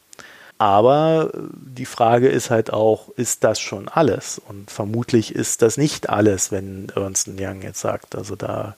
Aber 0.57 1.31
äh, 1.33 1.37
die 1.53 1.85
Frage 1.85 2.29
ist 2.29 2.49
halt 2.49 2.73
auch, 2.73 3.09
ist 3.15 3.43
das 3.43 3.59
schon 3.59 3.87
alles? 3.87 4.41
Und 4.47 4.71
vermutlich 4.71 5.35
ist 5.35 5.61
das 5.61 5.77
nicht 5.77 6.09
alles, 6.09 6.51
wenn 6.51 6.89
Ernst 6.95 7.27
Young 7.27 7.61
jetzt 7.61 7.81
sagt, 7.81 8.15
also 8.15 8.35
da 8.35 8.75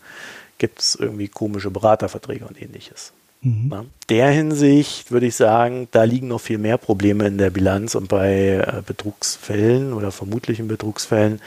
gibt 0.59 0.79
es 0.79 0.95
irgendwie 0.95 1.27
komische 1.27 1.71
Beraterverträge 1.71 2.45
und 2.45 2.61
ähnliches. 2.61 3.13
Mhm. 3.41 3.67
Na, 3.69 3.85
der 4.09 4.29
Hinsicht 4.29 5.11
würde 5.11 5.25
ich 5.25 5.35
sagen, 5.35 5.87
da 5.91 6.03
liegen 6.03 6.27
noch 6.27 6.41
viel 6.41 6.57
mehr 6.57 6.77
Probleme 6.77 7.25
in 7.25 7.37
der 7.37 7.49
Bilanz 7.49 7.95
und 7.95 8.09
bei 8.09 8.55
äh, 8.55 8.81
Betrugsfällen 8.85 9.93
oder 9.93 10.11
vermutlichen 10.11 10.67
Betrugsfällen 10.67 11.39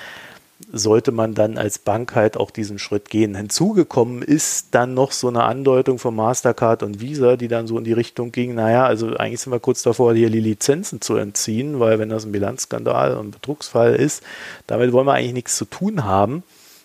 sollte 0.71 1.13
man 1.13 1.35
dann 1.35 1.59
als 1.59 1.79
Bank 1.79 2.15
halt 2.15 2.37
auch 2.37 2.51
diesen 2.51 2.79
Schritt 2.79 3.11
gehen. 3.11 3.35
Hinzugekommen 3.35 4.23
ist 4.23 4.69
dann 4.71 4.95
noch 4.95 5.13
so 5.13 5.29
eine 5.29 5.45
Andeutung 5.45 5.99
von 5.99 6.15
Mastercard 6.15 6.83
und 6.83 7.01
Visa, 7.01 7.37
die 7.37 7.49
dann 7.49 7.67
so 7.67 7.77
in 7.79 7.85
die 7.85 7.93
Richtung 7.93 8.33
ging, 8.33 8.55
naja, 8.55 8.87
also 8.87 9.15
eigentlich 9.17 9.41
sind 9.41 9.53
wir 9.53 9.61
kurz 9.61 9.83
davor, 9.83 10.15
hier 10.15 10.31
die 10.31 10.41
Lizenzen 10.41 11.01
zu 11.01 11.17
entziehen, 11.17 11.81
weil 11.81 11.99
wenn 11.99 12.09
das 12.09 12.25
ein 12.25 12.33
Bilanzskandal 12.33 13.17
und 13.17 13.33
Betrugsfall 13.33 13.95
ist, 13.95 14.23
damit 14.67 14.93
wollen 14.93 15.07
wir 15.07 15.15
eigentlich 15.15 15.35
nichts 15.35 15.57
zu 15.57 15.65
tun 15.65 16.05
haben. 16.05 16.43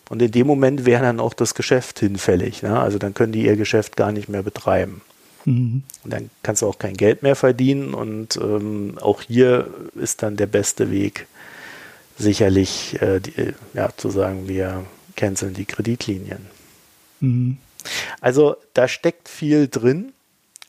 Und 0.10 0.22
in 0.22 0.32
dem 0.32 0.48
Moment 0.48 0.86
wäre 0.86 1.04
dann 1.04 1.20
auch 1.20 1.34
das 1.34 1.54
Geschäft 1.54 2.00
hinfällig. 2.00 2.64
Ne? 2.64 2.80
Also 2.80 2.98
dann 2.98 3.14
können 3.14 3.34
die 3.34 3.46
ihr 3.46 3.58
Geschäft 3.58 3.98
gar 3.98 4.12
nicht 4.12 4.30
mehr 4.30 4.44
betreiben. 4.44 5.02
Mhm. 5.46 5.84
Und 6.04 6.14
dann 6.14 6.30
kannst 6.44 6.62
du 6.62 6.68
auch 6.68 6.80
kein 6.80 6.96
Geld 6.96 7.24
mehr 7.24 7.36
verdienen 7.36 7.94
und 7.94 8.38
ähm, 8.38 8.98
auch 9.02 9.22
hier 9.22 9.68
ist 9.96 10.24
dann 10.24 10.36
der 10.36 10.48
beste 10.48 10.92
Weg 10.92 11.28
sicherlich 12.18 13.02
äh, 13.02 13.20
die, 13.20 13.54
ja, 13.74 13.90
zu 13.96 14.10
sagen, 14.10 14.48
wir 14.48 14.86
canceln 15.16 15.54
die 15.54 15.66
Kreditlinien. 15.66 16.48
Mhm. 17.20 17.58
Also 18.22 18.56
da 18.74 18.88
steckt 18.88 19.30
viel 19.30 19.68
drin. 19.68 20.14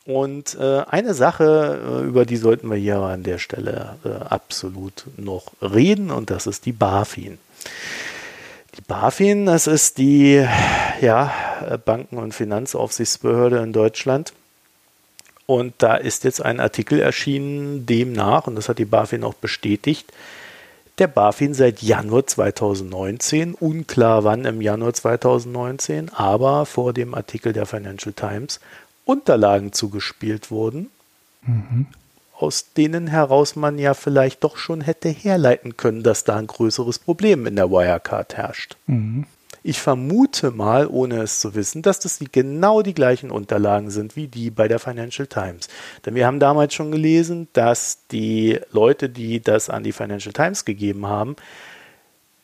Und 0.04 0.56
äh, 0.58 0.84
eine 0.88 1.12
Sache, 1.12 2.00
äh, 2.02 2.06
über 2.06 2.24
die 2.24 2.38
sollten 2.38 2.70
wir 2.70 2.78
hier 2.78 2.96
an 2.96 3.24
der 3.24 3.36
Stelle 3.36 3.96
äh, 4.04 4.08
absolut 4.08 5.04
noch 5.18 5.52
reden, 5.60 6.10
und 6.10 6.30
das 6.30 6.46
ist 6.46 6.64
die 6.64 6.72
BaFin. 6.72 7.36
Die 8.78 8.84
BaFin, 8.86 9.46
das 9.46 9.66
ist 9.66 9.98
die 9.98 10.46
ja, 11.00 11.32
Banken- 11.84 12.18
und 12.18 12.32
Finanzaufsichtsbehörde 12.32 13.58
in 13.58 13.72
Deutschland. 13.72 14.32
Und 15.46 15.74
da 15.78 15.96
ist 15.96 16.24
jetzt 16.24 16.44
ein 16.44 16.60
Artikel 16.60 17.00
erschienen, 17.00 17.86
demnach, 17.86 18.46
und 18.46 18.54
das 18.54 18.68
hat 18.68 18.78
die 18.78 18.84
BaFin 18.84 19.24
auch 19.24 19.34
bestätigt, 19.34 20.12
der 20.98 21.06
BaFin 21.06 21.54
seit 21.54 21.82
Januar 21.82 22.26
2019, 22.26 23.54
unklar 23.54 24.24
wann 24.24 24.44
im 24.44 24.60
Januar 24.60 24.94
2019, 24.94 26.12
aber 26.12 26.66
vor 26.66 26.92
dem 26.92 27.14
Artikel 27.14 27.52
der 27.52 27.66
Financial 27.66 28.12
Times 28.12 28.60
Unterlagen 29.04 29.72
zugespielt 29.72 30.50
wurden, 30.50 30.90
mhm. 31.42 31.86
Aus 32.38 32.72
denen 32.72 33.08
heraus 33.08 33.56
man 33.56 33.78
ja 33.78 33.94
vielleicht 33.94 34.44
doch 34.44 34.56
schon 34.56 34.80
hätte 34.80 35.08
herleiten 35.08 35.76
können, 35.76 36.02
dass 36.02 36.24
da 36.24 36.36
ein 36.36 36.46
größeres 36.46 37.00
Problem 37.00 37.46
in 37.46 37.56
der 37.56 37.70
Wirecard 37.70 38.36
herrscht. 38.36 38.76
Mhm. 38.86 39.26
Ich 39.64 39.80
vermute 39.80 40.52
mal, 40.52 40.86
ohne 40.86 41.20
es 41.22 41.40
zu 41.40 41.54
wissen, 41.56 41.82
dass 41.82 41.98
das 41.98 42.18
die, 42.18 42.30
genau 42.30 42.82
die 42.82 42.94
gleichen 42.94 43.32
Unterlagen 43.32 43.90
sind 43.90 44.14
wie 44.14 44.28
die 44.28 44.50
bei 44.50 44.68
der 44.68 44.78
Financial 44.78 45.26
Times. 45.26 45.68
Denn 46.06 46.14
wir 46.14 46.26
haben 46.26 46.38
damals 46.38 46.74
schon 46.74 46.92
gelesen, 46.92 47.48
dass 47.54 48.06
die 48.12 48.60
Leute, 48.70 49.08
die 49.08 49.40
das 49.40 49.68
an 49.68 49.82
die 49.82 49.92
Financial 49.92 50.32
Times 50.32 50.64
gegeben 50.64 51.06
haben, 51.06 51.34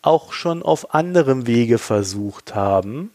auch 0.03 0.33
schon 0.33 0.63
auf 0.63 0.93
anderem 0.93 1.47
Wege 1.47 1.79
versucht 1.79 2.55
haben, 2.55 3.11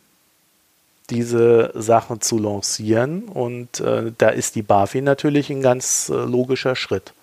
diese 1.10 1.72
Sachen 1.76 2.22
zu 2.22 2.38
lancieren. 2.38 3.24
Und 3.24 3.80
äh, 3.80 4.12
da 4.18 4.30
ist 4.30 4.56
die 4.56 4.62
BaFin 4.62 5.04
natürlich 5.04 5.50
ein 5.50 5.62
ganz 5.62 6.10
äh, 6.10 6.14
logischer 6.14 6.76
Schritt. 6.76 7.14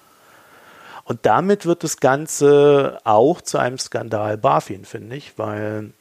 Und 1.05 1.21
damit 1.23 1.67
wird 1.67 1.85
das 1.85 1.99
Ganze 1.99 2.99
auch 3.05 3.41
zu 3.41 3.59
einem 3.59 3.79
Skandal 3.79 4.37
BaFin, 4.37 4.85
finde 4.85 5.17
ich, 5.17 5.39
weil 5.39 5.93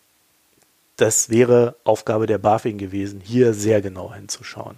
das 0.98 1.30
wäre 1.30 1.76
Aufgabe 1.84 2.26
der 2.26 2.40
BaFin 2.40 2.78
gewesen, 2.78 3.22
hier 3.24 3.54
sehr 3.54 3.82
genau 3.82 4.14
hinzuschauen. 4.14 4.78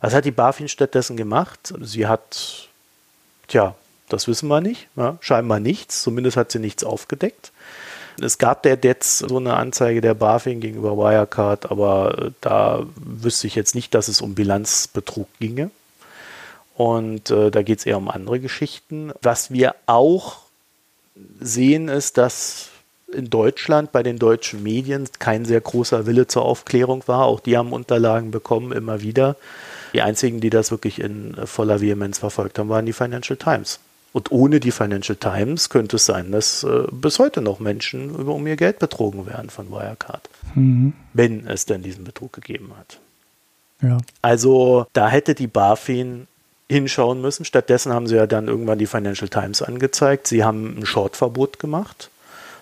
Was 0.00 0.14
hat 0.14 0.24
die 0.24 0.30
BaFin 0.30 0.68
stattdessen 0.68 1.16
gemacht? 1.16 1.74
Sie 1.80 2.06
hat, 2.06 2.68
tja, 3.48 3.74
das 4.08 4.28
wissen 4.28 4.48
wir 4.48 4.60
nicht, 4.60 4.88
ja, 4.96 5.18
scheinbar 5.20 5.60
nichts, 5.60 6.02
zumindest 6.02 6.36
hat 6.36 6.52
sie 6.52 6.58
nichts 6.58 6.84
aufgedeckt. 6.84 7.52
Es 8.20 8.38
gab 8.38 8.62
der 8.62 8.78
jetzt 8.82 9.18
so 9.18 9.38
eine 9.38 9.54
Anzeige 9.54 10.00
der 10.00 10.14
BaFin 10.14 10.60
gegenüber 10.60 10.96
Wirecard, 10.96 11.70
aber 11.70 12.18
äh, 12.18 12.30
da 12.40 12.86
wüsste 12.96 13.46
ich 13.46 13.54
jetzt 13.54 13.74
nicht, 13.74 13.94
dass 13.94 14.08
es 14.08 14.20
um 14.20 14.34
Bilanzbetrug 14.34 15.28
ginge. 15.38 15.70
Und 16.76 17.30
äh, 17.30 17.50
da 17.50 17.62
geht 17.62 17.80
es 17.80 17.86
eher 17.86 17.98
um 17.98 18.08
andere 18.08 18.40
Geschichten. 18.40 19.12
Was 19.22 19.50
wir 19.50 19.74
auch 19.86 20.38
sehen, 21.40 21.88
ist, 21.88 22.16
dass 22.16 22.68
in 23.12 23.28
Deutschland 23.28 23.92
bei 23.92 24.02
den 24.02 24.18
deutschen 24.18 24.62
Medien 24.62 25.08
kein 25.18 25.44
sehr 25.44 25.60
großer 25.60 26.06
Wille 26.06 26.26
zur 26.26 26.44
Aufklärung 26.44 27.02
war. 27.06 27.24
Auch 27.24 27.40
die 27.40 27.56
haben 27.56 27.72
Unterlagen 27.72 28.30
bekommen, 28.30 28.72
immer 28.72 29.02
wieder. 29.02 29.36
Die 29.92 30.02
einzigen, 30.02 30.40
die 30.40 30.50
das 30.50 30.70
wirklich 30.70 31.00
in 31.00 31.34
voller 31.44 31.80
Vehemenz 31.80 32.18
verfolgt 32.18 32.58
haben, 32.58 32.68
waren 32.68 32.86
die 32.86 32.92
Financial 32.92 33.36
Times. 33.36 33.80
Und 34.12 34.32
ohne 34.32 34.58
die 34.58 34.72
Financial 34.72 35.16
Times 35.16 35.68
könnte 35.68 35.96
es 35.96 36.06
sein, 36.06 36.32
dass 36.32 36.64
äh, 36.64 36.84
bis 36.90 37.18
heute 37.18 37.40
noch 37.40 37.60
Menschen 37.60 38.14
über, 38.14 38.34
um 38.34 38.46
ihr 38.46 38.56
Geld 38.56 38.80
betrogen 38.80 39.26
werden 39.26 39.50
von 39.50 39.70
Wirecard. 39.70 40.28
Mhm. 40.54 40.94
Wenn 41.12 41.46
es 41.46 41.66
denn 41.66 41.82
diesen 41.82 42.04
Betrug 42.04 42.32
gegeben 42.32 42.72
hat. 42.76 42.98
Ja. 43.82 43.98
Also 44.20 44.86
da 44.92 45.08
hätte 45.08 45.34
die 45.34 45.46
BaFin 45.46 46.26
hinschauen 46.68 47.20
müssen. 47.20 47.44
Stattdessen 47.44 47.92
haben 47.92 48.06
sie 48.06 48.16
ja 48.16 48.26
dann 48.26 48.48
irgendwann 48.48 48.78
die 48.78 48.86
Financial 48.86 49.28
Times 49.28 49.62
angezeigt. 49.62 50.26
Sie 50.26 50.44
haben 50.44 50.78
ein 50.78 50.86
Shortverbot 50.86 51.58
gemacht, 51.58 52.10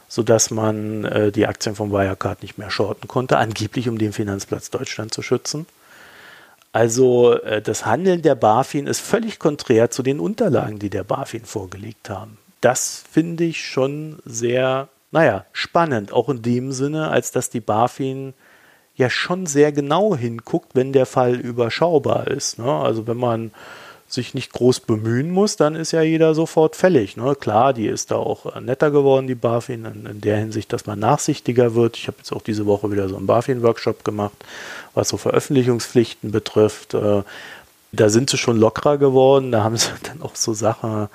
sodass 0.08 0.50
man 0.50 1.04
äh, 1.04 1.32
die 1.32 1.46
Aktien 1.46 1.74
von 1.74 1.92
Wirecard 1.92 2.42
nicht 2.42 2.58
mehr 2.58 2.70
shorten 2.70 3.08
konnte, 3.08 3.38
angeblich 3.38 3.88
um 3.88 3.98
den 3.98 4.12
Finanzplatz 4.12 4.70
Deutschland 4.70 5.12
zu 5.12 5.22
schützen. 5.22 5.66
Also 6.72 7.34
äh, 7.34 7.62
das 7.62 7.86
Handeln 7.86 8.22
der 8.22 8.34
BaFin 8.34 8.86
ist 8.86 9.00
völlig 9.00 9.38
konträr 9.38 9.90
zu 9.90 10.02
den 10.02 10.20
Unterlagen, 10.20 10.78
die 10.78 10.90
der 10.90 11.04
BaFin 11.04 11.44
vorgelegt 11.44 12.10
haben. 12.10 12.38
Das 12.60 13.04
finde 13.10 13.44
ich 13.44 13.64
schon 13.64 14.18
sehr, 14.24 14.88
naja, 15.10 15.46
spannend, 15.52 16.12
auch 16.12 16.28
in 16.28 16.42
dem 16.42 16.72
Sinne, 16.72 17.08
als 17.08 17.32
dass 17.32 17.50
die 17.50 17.60
BaFin 17.60 18.34
ja 18.96 19.08
schon 19.08 19.46
sehr 19.46 19.72
genau 19.72 20.16
hinguckt, 20.16 20.74
wenn 20.74 20.92
der 20.92 21.06
Fall 21.06 21.36
überschaubar 21.36 22.26
ist. 22.26 22.58
Ne? 22.58 22.70
Also 22.70 23.06
wenn 23.06 23.16
man 23.16 23.52
sich 24.08 24.32
nicht 24.32 24.52
groß 24.52 24.80
bemühen 24.80 25.30
muss, 25.30 25.56
dann 25.56 25.74
ist 25.74 25.92
ja 25.92 26.00
jeder 26.00 26.34
sofort 26.34 26.76
fällig. 26.76 27.16
Ne? 27.16 27.36
Klar, 27.36 27.74
die 27.74 27.86
ist 27.86 28.10
da 28.10 28.16
auch 28.16 28.58
netter 28.60 28.90
geworden, 28.90 29.26
die 29.26 29.34
BaFin, 29.34 29.84
in, 29.84 30.06
in 30.06 30.20
der 30.22 30.38
Hinsicht, 30.38 30.72
dass 30.72 30.86
man 30.86 30.98
nachsichtiger 30.98 31.74
wird. 31.74 31.96
Ich 31.96 32.06
habe 32.06 32.16
jetzt 32.18 32.32
auch 32.32 32.42
diese 32.42 32.64
Woche 32.64 32.90
wieder 32.90 33.08
so 33.08 33.16
einen 33.16 33.26
BaFin-Workshop 33.26 34.04
gemacht, 34.04 34.36
was 34.94 35.10
so 35.10 35.18
Veröffentlichungspflichten 35.18 36.32
betrifft. 36.32 36.94
Äh, 36.94 37.22
da 37.92 38.08
sind 38.08 38.30
sie 38.30 38.38
schon 38.38 38.58
lockerer 38.58 38.96
geworden. 38.96 39.52
Da 39.52 39.62
haben 39.62 39.76
sie 39.78 39.90
dann 40.02 40.22
auch 40.22 40.36
so 40.36 40.54
Sachen 40.54 41.08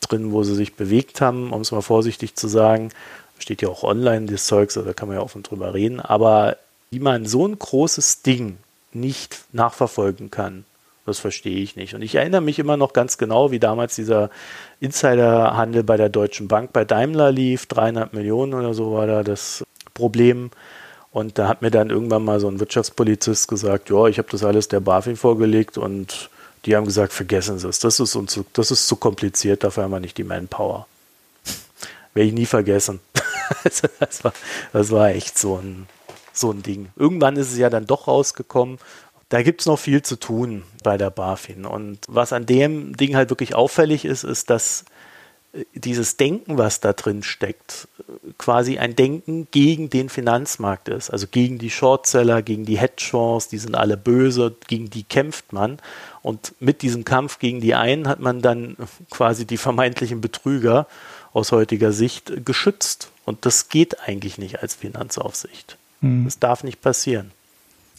drin, 0.00 0.32
wo 0.32 0.42
sie 0.42 0.54
sich 0.54 0.74
bewegt 0.74 1.20
haben, 1.20 1.52
um 1.52 1.60
es 1.60 1.72
mal 1.72 1.82
vorsichtig 1.82 2.36
zu 2.36 2.48
sagen. 2.48 2.90
Steht 3.38 3.60
ja 3.60 3.68
auch 3.68 3.82
online, 3.82 4.26
das 4.26 4.46
Zeugs, 4.46 4.76
also 4.76 4.88
da 4.88 4.94
kann 4.94 5.08
man 5.08 5.18
ja 5.18 5.22
offen 5.22 5.42
drüber 5.42 5.74
reden. 5.74 6.00
Aber 6.00 6.56
wie 6.90 7.00
man 7.00 7.26
so 7.26 7.46
ein 7.46 7.58
großes 7.58 8.22
Ding 8.22 8.56
nicht 8.92 9.44
nachverfolgen 9.52 10.30
kann, 10.30 10.64
das 11.06 11.18
verstehe 11.18 11.58
ich 11.58 11.76
nicht. 11.76 11.94
Und 11.94 12.02
ich 12.02 12.14
erinnere 12.14 12.40
mich 12.40 12.58
immer 12.58 12.76
noch 12.76 12.92
ganz 12.92 13.18
genau, 13.18 13.50
wie 13.50 13.58
damals 13.58 13.94
dieser 13.94 14.30
Insiderhandel 14.80 15.82
bei 15.82 15.96
der 15.96 16.08
Deutschen 16.08 16.48
Bank 16.48 16.72
bei 16.72 16.84
Daimler 16.84 17.30
lief. 17.30 17.66
300 17.66 18.14
Millionen 18.14 18.54
oder 18.54 18.72
so 18.72 18.92
war 18.94 19.06
da 19.06 19.22
das 19.22 19.62
Problem. 19.92 20.50
Und 21.12 21.38
da 21.38 21.46
hat 21.46 21.62
mir 21.62 21.70
dann 21.70 21.90
irgendwann 21.90 22.24
mal 22.24 22.40
so 22.40 22.48
ein 22.48 22.58
Wirtschaftspolizist 22.58 23.48
gesagt, 23.48 23.90
ja, 23.90 24.06
ich 24.06 24.18
habe 24.18 24.28
das 24.30 24.42
alles 24.42 24.68
der 24.68 24.80
BaFin 24.80 25.16
vorgelegt 25.16 25.78
und 25.78 26.30
die 26.64 26.74
haben 26.74 26.86
gesagt, 26.86 27.12
vergessen 27.12 27.58
Sie 27.58 27.68
es, 27.68 27.78
das 27.78 28.00
ist, 28.00 28.16
uns 28.16 28.32
zu, 28.32 28.44
das 28.52 28.70
ist 28.70 28.88
zu 28.88 28.96
kompliziert, 28.96 29.62
dafür 29.62 29.84
haben 29.84 29.92
wir 29.92 30.00
nicht 30.00 30.18
die 30.18 30.24
Manpower. 30.24 30.86
Werde 32.14 32.26
ich 32.26 32.34
nie 32.34 32.46
vergessen. 32.46 33.00
das, 34.00 34.24
war, 34.24 34.32
das 34.72 34.90
war 34.90 35.10
echt 35.10 35.38
so 35.38 35.56
ein, 35.58 35.86
so 36.32 36.50
ein 36.50 36.62
Ding. 36.62 36.88
Irgendwann 36.96 37.36
ist 37.36 37.52
es 37.52 37.58
ja 37.58 37.70
dann 37.70 37.86
doch 37.86 38.08
rausgekommen 38.08 38.78
da 39.34 39.42
gibt 39.42 39.62
es 39.62 39.66
noch 39.66 39.80
viel 39.80 40.00
zu 40.00 40.14
tun 40.14 40.62
bei 40.84 40.96
der 40.96 41.10
BaFin. 41.10 41.64
Und 41.64 41.98
was 42.06 42.32
an 42.32 42.46
dem 42.46 42.96
Ding 42.96 43.16
halt 43.16 43.30
wirklich 43.30 43.56
auffällig 43.56 44.04
ist, 44.04 44.22
ist, 44.22 44.48
dass 44.48 44.84
äh, 45.52 45.64
dieses 45.74 46.16
Denken, 46.16 46.56
was 46.56 46.78
da 46.78 46.92
drin 46.92 47.24
steckt, 47.24 47.88
quasi 48.38 48.78
ein 48.78 48.94
Denken 48.94 49.48
gegen 49.50 49.90
den 49.90 50.08
Finanzmarkt 50.08 50.88
ist. 50.88 51.10
Also 51.10 51.26
gegen 51.26 51.58
die 51.58 51.70
Shortseller, 51.70 52.42
gegen 52.42 52.64
die 52.64 52.78
Hedgefonds, 52.78 53.48
die 53.48 53.58
sind 53.58 53.74
alle 53.74 53.96
böse, 53.96 54.54
gegen 54.68 54.88
die 54.88 55.02
kämpft 55.02 55.52
man. 55.52 55.78
Und 56.22 56.54
mit 56.60 56.82
diesem 56.82 57.04
Kampf 57.04 57.40
gegen 57.40 57.60
die 57.60 57.74
einen 57.74 58.06
hat 58.06 58.20
man 58.20 58.40
dann 58.40 58.76
quasi 59.10 59.46
die 59.46 59.58
vermeintlichen 59.58 60.20
Betrüger 60.20 60.86
aus 61.32 61.50
heutiger 61.50 61.90
Sicht 61.90 62.44
geschützt. 62.44 63.10
Und 63.24 63.46
das 63.46 63.68
geht 63.68 63.98
eigentlich 63.98 64.38
nicht 64.38 64.62
als 64.62 64.76
Finanzaufsicht. 64.76 65.76
Hm. 66.02 66.24
Das 66.24 66.38
darf 66.38 66.62
nicht 66.62 66.80
passieren. 66.80 67.32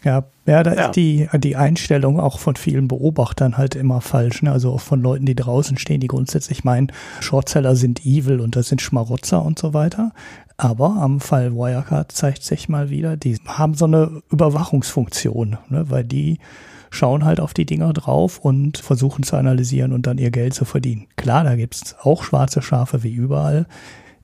Ja, 0.04 0.24
ja, 0.46 0.62
da 0.62 0.74
ja. 0.74 0.86
ist 0.86 0.96
die, 0.96 1.28
die 1.34 1.56
Einstellung 1.56 2.20
auch 2.20 2.38
von 2.38 2.54
vielen 2.54 2.86
Beobachtern 2.86 3.56
halt 3.56 3.74
immer 3.74 4.00
falsch. 4.00 4.42
Ne? 4.42 4.52
Also 4.52 4.72
auch 4.72 4.80
von 4.80 5.02
Leuten, 5.02 5.26
die 5.26 5.34
draußen 5.34 5.78
stehen, 5.78 6.00
die 6.00 6.06
grundsätzlich 6.06 6.64
meinen, 6.64 6.92
Shortseller 7.20 7.74
sind 7.74 8.06
evil 8.06 8.40
und 8.40 8.54
das 8.56 8.68
sind 8.68 8.80
Schmarotzer 8.80 9.42
und 9.42 9.58
so 9.58 9.74
weiter. 9.74 10.12
Aber 10.58 10.96
am 10.96 11.20
Fall 11.20 11.52
Wirecard 11.54 12.12
zeigt 12.12 12.42
sich 12.42 12.68
mal 12.68 12.88
wieder, 12.88 13.16
die 13.16 13.38
haben 13.46 13.74
so 13.74 13.84
eine 13.84 14.22
Überwachungsfunktion, 14.30 15.58
ne? 15.68 15.90
weil 15.90 16.04
die 16.04 16.38
schauen 16.90 17.24
halt 17.24 17.40
auf 17.40 17.52
die 17.52 17.66
Dinger 17.66 17.92
drauf 17.92 18.38
und 18.38 18.78
versuchen 18.78 19.22
zu 19.22 19.36
analysieren 19.36 19.92
und 19.92 20.06
dann 20.06 20.18
ihr 20.18 20.30
Geld 20.30 20.54
zu 20.54 20.64
verdienen. 20.64 21.08
Klar, 21.16 21.44
da 21.44 21.56
gibt's 21.56 21.96
auch 22.00 22.22
schwarze 22.22 22.62
Schafe 22.62 23.02
wie 23.02 23.12
überall, 23.12 23.66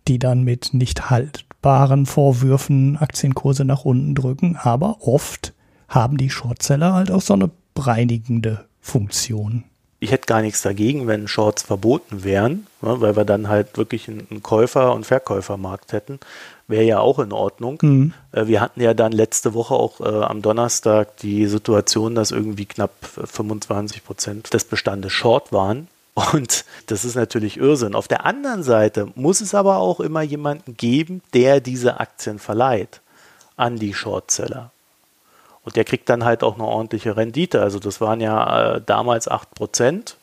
die 0.08 0.18
dann 0.18 0.42
mit 0.42 0.72
nicht 0.72 1.10
haltbaren 1.10 2.06
Vorwürfen 2.06 2.96
Aktienkurse 2.96 3.64
nach 3.64 3.84
unten 3.84 4.14
drücken, 4.14 4.56
aber 4.56 4.98
oft 5.00 5.52
haben 5.92 6.16
die 6.16 6.30
Shortseller 6.30 6.94
halt 6.94 7.10
auch 7.10 7.20
so 7.20 7.34
eine 7.34 7.50
bereinigende 7.74 8.64
Funktion. 8.80 9.64
ich 10.00 10.10
hätte 10.10 10.26
gar 10.26 10.42
nichts 10.42 10.62
dagegen, 10.62 11.06
wenn 11.06 11.28
Shorts 11.28 11.62
verboten 11.62 12.24
wären, 12.24 12.66
ne, 12.80 13.00
weil 13.00 13.14
wir 13.14 13.24
dann 13.24 13.46
halt 13.46 13.78
wirklich 13.78 14.08
einen 14.08 14.42
Käufer- 14.42 14.92
und 14.94 15.06
Verkäufermarkt 15.06 15.92
hätten. 15.92 16.18
Wäre 16.66 16.82
ja 16.82 16.98
auch 16.98 17.20
in 17.20 17.30
Ordnung. 17.30 17.78
Mhm. 17.80 18.12
Äh, 18.32 18.48
wir 18.48 18.60
hatten 18.60 18.80
ja 18.80 18.94
dann 18.94 19.12
letzte 19.12 19.54
Woche 19.54 19.74
auch 19.74 20.00
äh, 20.00 20.24
am 20.24 20.42
Donnerstag 20.42 21.18
die 21.18 21.46
Situation, 21.46 22.16
dass 22.16 22.32
irgendwie 22.32 22.66
knapp 22.66 22.92
25 23.02 24.04
Prozent 24.04 24.52
des 24.52 24.64
Bestandes 24.64 25.12
Short 25.12 25.52
waren. 25.52 25.86
Und 26.32 26.64
das 26.88 27.04
ist 27.04 27.14
natürlich 27.14 27.58
Irrsinn. 27.58 27.94
Auf 27.94 28.08
der 28.08 28.26
anderen 28.26 28.64
Seite 28.64 29.08
muss 29.14 29.40
es 29.40 29.54
aber 29.54 29.76
auch 29.76 30.00
immer 30.00 30.22
jemanden 30.22 30.76
geben, 30.76 31.22
der 31.32 31.60
diese 31.60 32.00
Aktien 32.00 32.40
verleiht 32.40 33.00
an 33.56 33.76
die 33.76 33.94
Shortseller. 33.94 34.71
Und 35.64 35.76
der 35.76 35.84
kriegt 35.84 36.08
dann 36.08 36.24
halt 36.24 36.42
auch 36.42 36.54
eine 36.54 36.64
ordentliche 36.64 37.16
Rendite. 37.16 37.62
Also 37.62 37.78
das 37.78 38.00
waren 38.00 38.20
ja 38.20 38.76
äh, 38.76 38.80
damals 38.84 39.28
8 39.28 39.54
Prozent. 39.54 40.16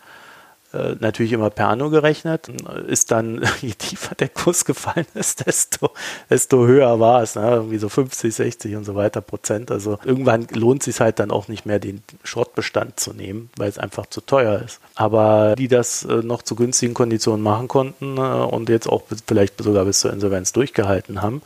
Äh, 0.71 0.97
natürlich 0.99 1.31
immer 1.31 1.49
per 1.49 1.69
Anno 1.69 1.89
gerechnet. 1.89 2.47
Ist 2.87 3.09
dann, 3.09 3.41
je 3.61 3.71
tiefer 3.71 4.13
der 4.15 4.29
Kurs 4.29 4.65
gefallen 4.65 5.07
ist, 5.15 5.47
desto, 5.47 5.89
desto 6.29 6.67
höher 6.67 6.99
war 6.99 7.23
es. 7.23 7.35
Ne? 7.35 7.49
Irgendwie 7.49 7.79
so 7.79 7.89
50, 7.89 8.35
60 8.35 8.75
und 8.75 8.83
so 8.83 8.93
weiter 8.95 9.21
Prozent. 9.21 9.71
Also 9.71 9.97
irgendwann 10.03 10.45
lohnt 10.53 10.81
es 10.81 10.85
sich 10.85 10.99
halt 10.99 11.19
dann 11.19 11.31
auch 11.31 11.47
nicht 11.47 11.65
mehr, 11.65 11.79
den 11.79 12.03
Shortbestand 12.23 12.99
zu 12.99 13.13
nehmen, 13.13 13.49
weil 13.55 13.69
es 13.69 13.79
einfach 13.79 14.05
zu 14.05 14.21
teuer 14.21 14.61
ist. 14.63 14.79
Aber 14.93 15.55
die 15.57 15.69
das 15.69 16.03
äh, 16.03 16.17
noch 16.17 16.43
zu 16.43 16.55
günstigen 16.55 16.93
Konditionen 16.93 17.41
machen 17.41 17.67
konnten 17.67 18.17
äh, 18.17 18.19
und 18.19 18.69
jetzt 18.69 18.87
auch 18.87 19.03
vielleicht 19.25 19.63
sogar 19.63 19.85
bis 19.85 20.01
zur 20.01 20.13
Insolvenz 20.13 20.53
durchgehalten 20.53 21.21
haben, 21.23 21.41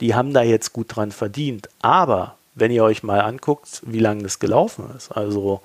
die 0.00 0.14
haben 0.14 0.32
da 0.32 0.42
jetzt 0.42 0.72
gut 0.72 0.96
dran 0.96 1.12
verdient. 1.12 1.68
Aber 1.82 2.36
wenn 2.56 2.72
ihr 2.72 2.82
euch 2.82 3.04
mal 3.04 3.20
anguckt, 3.20 3.82
wie 3.86 4.00
lange 4.00 4.24
das 4.24 4.40
gelaufen 4.40 4.86
ist. 4.96 5.12
Also 5.12 5.60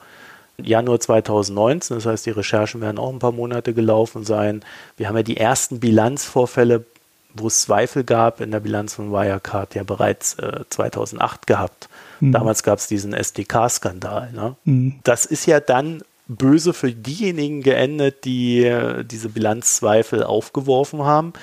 Januar 0.62 1.00
2019, 1.00 1.98
das 1.98 2.06
heißt, 2.06 2.26
die 2.26 2.32
Recherchen 2.32 2.82
werden 2.82 3.00
auch 3.00 3.12
ein 3.12 3.20
paar 3.20 3.32
Monate 3.32 3.74
gelaufen 3.74 4.24
sein. 4.26 4.62
Wir 4.98 5.08
haben 5.08 5.16
ja 5.16 5.24
die 5.24 5.38
ersten 5.38 5.80
Bilanzvorfälle, 5.80 6.86
wo 7.34 7.48
es 7.48 7.62
Zweifel 7.62 8.04
gab 8.04 8.42
in 8.42 8.52
der 8.52 8.60
Bilanz 8.60 8.94
von 8.94 9.12
Wirecard, 9.12 9.74
ja 9.74 9.84
bereits 9.84 10.36
äh, 10.36 10.66
2008 10.70 11.48
gehabt. 11.48 11.90
Mhm. 12.20 12.34
Damals 12.34 12.62
gab 12.62 12.78
es 12.78 12.88
diesen 12.88 13.14
SDK-Skandal. 13.14 14.34
Ne? 14.34 14.56
Mhm. 14.66 15.00
Das 15.04 15.26
ist 15.26 15.46
ja 15.46 15.62
dann 15.62 16.04
böse 16.28 16.74
für 16.74 16.92
diejenigen 16.92 17.64
geendet, 17.64 18.26
die 18.26 18.66
äh, 18.66 19.06
diese 19.06 19.30
Bilanzzweifel 19.30 20.24
aufgeworfen 20.24 21.04
haben 21.04 21.34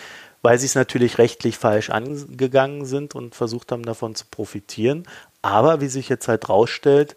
weil 0.43 0.59
sie 0.59 0.67
es 0.67 0.75
natürlich 0.75 1.19
rechtlich 1.19 1.59
falsch 1.59 1.91
angegangen 1.91 2.85
sind 2.85 3.15
und 3.15 3.35
versucht 3.35 3.73
haben, 3.73 3.83
davon 3.83 4.15
zu 4.15 4.25
profitieren. 4.31 5.05
Aber 5.43 5.81
wie 5.81 5.89
sich 5.89 6.09
jetzt 6.09 6.29
halt 6.29 6.49
rausstellt, 6.49 7.17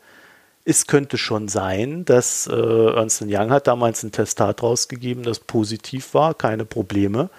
es 0.63 0.87
könnte 0.87 1.17
schon 1.17 1.47
sein, 1.47 2.05
dass 2.05 2.47
äh, 2.47 2.53
Ernst 2.53 3.23
Young 3.25 3.49
hat 3.49 3.67
damals 3.67 4.03
ein 4.03 4.11
Testat 4.11 4.61
rausgegeben, 4.61 5.23
das 5.23 5.39
positiv 5.39 6.13
war, 6.13 6.33
keine 6.33 6.65
Probleme, 6.65 7.29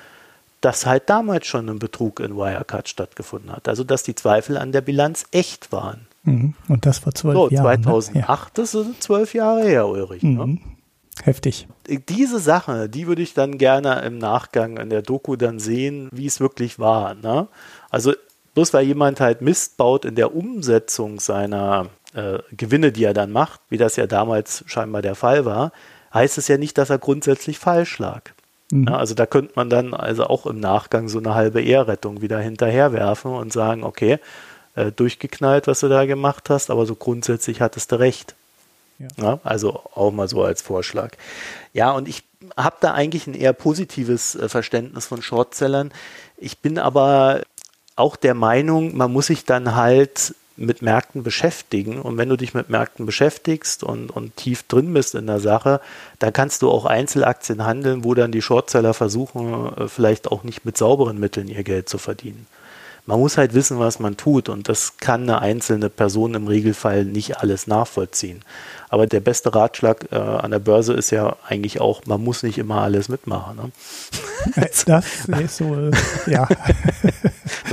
dass 0.61 0.87
halt 0.87 1.09
damals 1.09 1.47
schon 1.47 1.69
ein 1.69 1.79
Betrug 1.79 2.21
in 2.21 2.37
Wirecard 2.37 2.89
stattgefunden 2.89 3.53
hat. 3.53 3.69
Also 3.69 3.85
dass 3.85 4.03
die 4.03 4.15
Zweifel 4.15 4.57
an 4.57 4.73
der 4.73 4.81
Bilanz 4.81 5.25
echt 5.31 5.73
waren. 5.73 6.07
Mhm. 6.25 6.55
Und 6.69 6.87
das 6.87 7.05
war 7.05 7.15
zwölf 7.15 7.35
so, 7.35 7.51
Jahre. 7.51 7.81
2008, 7.81 8.15
ne? 8.15 8.21
ja. 8.29 8.47
das 8.55 8.71
sind 8.73 9.03
zwölf 9.03 9.35
Jahre 9.35 9.63
her, 9.63 9.89
Ulrich. 9.89 10.23
Ne? 10.23 10.47
Mhm. 10.47 10.53
Ne? 10.55 10.59
Heftig. 11.23 11.69
Diese 12.09 12.41
Sache, 12.41 12.89
die 12.89 13.07
würde 13.07 13.23
ich 13.23 13.35
dann 13.35 13.59
gerne 13.59 14.01
im 14.03 14.19
Nachgang 14.19 14.79
in 14.79 14.89
der 14.89 15.03
Doku 15.03 15.37
dann 15.37 15.59
sehen, 15.59 16.09
wie 16.11 16.27
es 16.27 16.41
wirklich 16.41 16.79
war. 16.79 17.15
Ne? 17.15 17.49
Also 17.91 18.15
bloß 18.55 18.73
weil 18.75 18.87
jemand 18.87 19.21
halt 19.21 19.41
Mist 19.41 19.77
baut 19.77 20.05
in 20.05 20.15
der 20.15 20.35
Umsetzung 20.35 21.21
seiner 21.21 21.89
äh, 22.15 22.39
Gewinne, 22.53 22.93
die 22.93 23.05
er 23.05 23.15
dann 23.15 23.33
macht, 23.33 23.61
wie 23.69 23.79
das 23.79 23.97
ja 23.97 24.07
damals 24.07 24.65
scheinbar 24.67 25.03
der 25.03 25.15
Fall 25.15 25.45
war, 25.45 25.73
heißt 26.13 26.39
es 26.39 26.49
ja 26.49 26.59
nicht, 26.59 26.77
dass 26.79 26.91
er 26.91 26.99
grundsätzlich 26.99 27.59
falsch 27.59 27.99
lag. 27.99 28.23
Mhm. 28.71 28.89
Ja, 28.89 28.97
also 28.97 29.15
da 29.15 29.27
könnte 29.27 29.53
man 29.57 29.71
dann 29.71 29.95
also 29.95 30.25
auch 30.27 30.47
im 30.47 30.61
Nachgang 30.61 31.09
so 31.09 31.19
eine 31.19 31.35
halbe 31.35 31.63
Ehrrettung 31.63 32.23
wieder 32.23 32.39
hinterherwerfen 32.39 33.33
und 33.33 33.53
sagen, 33.53 33.85
okay, 33.85 34.19
äh, 34.75 34.93
durchgeknallt, 34.93 35.67
was 35.67 35.81
du 35.81 35.89
da 35.89 36.07
gemacht 36.07 36.51
hast, 36.51 36.71
aber 36.71 36.87
so 36.87 36.95
grundsätzlich 36.95 37.61
hattest 37.61 37.93
du 37.93 37.97
recht. 37.99 38.35
Ja. 38.99 39.09
ja. 39.19 39.41
also 39.43 39.83
auch 39.95 40.11
mal 40.11 40.29
so 40.29 40.43
als 40.43 40.63
Vorschlag. 40.63 41.13
Ja, 41.73 41.93
und 41.93 42.09
ich 42.09 42.25
habe 42.57 42.77
da 42.81 42.93
eigentlich 42.93 43.27
ein 43.27 43.35
eher 43.35 43.53
positives 43.53 44.35
äh, 44.35 44.49
Verständnis 44.49 45.07
von 45.07 45.23
Shortsellern. 45.23 45.93
Ich 46.37 46.59
bin 46.59 46.79
aber 46.79 47.43
auch 47.97 48.17
der 48.17 48.35
Meinung, 48.35 48.97
man 48.97 49.13
muss 49.13 49.27
sich 49.27 49.45
dann 49.45 49.75
halt 49.75 50.35
mit 50.57 50.83
Märkten 50.83 51.23
beschäftigen. 51.23 52.01
Und 52.01 52.19
wenn 52.19 52.29
du 52.29 52.37
dich 52.37 52.55
mit 52.55 52.71
Märkten 52.71 53.07
beschäftigst 53.07 53.83
und, 53.83 54.11
und 54.11 54.37
tief 54.37 54.63
drin 54.65 54.93
bist 54.93 55.15
in 55.15 55.27
der 55.27 55.41
Sache, 55.41 55.81
dann 56.19 56.33
kannst 56.33 56.63
du 56.63 56.71
auch 56.71 56.85
Einzelaktien 56.85 57.65
handeln, 57.65 58.05
wo 58.05 58.15
dann 58.15 58.33
die 58.33 58.43
Shortseller 58.43 58.95
versuchen, 58.95 59.77
äh, 59.77 59.89
vielleicht 59.89 60.31
auch 60.31 60.45
nicht 60.45 60.65
mit 60.65 60.77
sauberen 60.77 61.19
Mitteln 61.19 61.49
ihr 61.49 61.65
Geld 61.65 61.89
zu 61.89 61.99
verdienen. 61.99 62.47
Man 63.05 63.19
muss 63.19 63.37
halt 63.37 63.53
wissen, 63.53 63.81
was 63.81 63.99
man 63.99 64.17
tut 64.17 64.49
und 64.49 64.69
das 64.69 64.99
kann 64.99 65.23
eine 65.23 65.41
einzelne 65.41 65.91
Person 65.91 66.35
im 66.35 66.47
Regelfall 66.47 67.05
nicht 67.05 67.39
alles 67.39 67.67
nachvollziehen. 67.67 68.43
Aber 68.93 69.07
der 69.07 69.21
beste 69.21 69.55
Ratschlag 69.55 70.13
äh, 70.13 70.17
an 70.17 70.51
der 70.51 70.59
Börse 70.59 70.93
ist 70.93 71.11
ja 71.13 71.37
eigentlich 71.49 71.81
auch, 71.81 72.03
man 72.05 72.23
muss 72.23 72.43
nicht 72.43 72.59
immer 72.59 72.83
alles 72.83 73.09
mitmachen. 73.09 73.57
Ne? 73.57 73.73
Das 74.87 74.87
ist 75.41 75.57
so, 75.57 75.91
ja. 76.27 76.49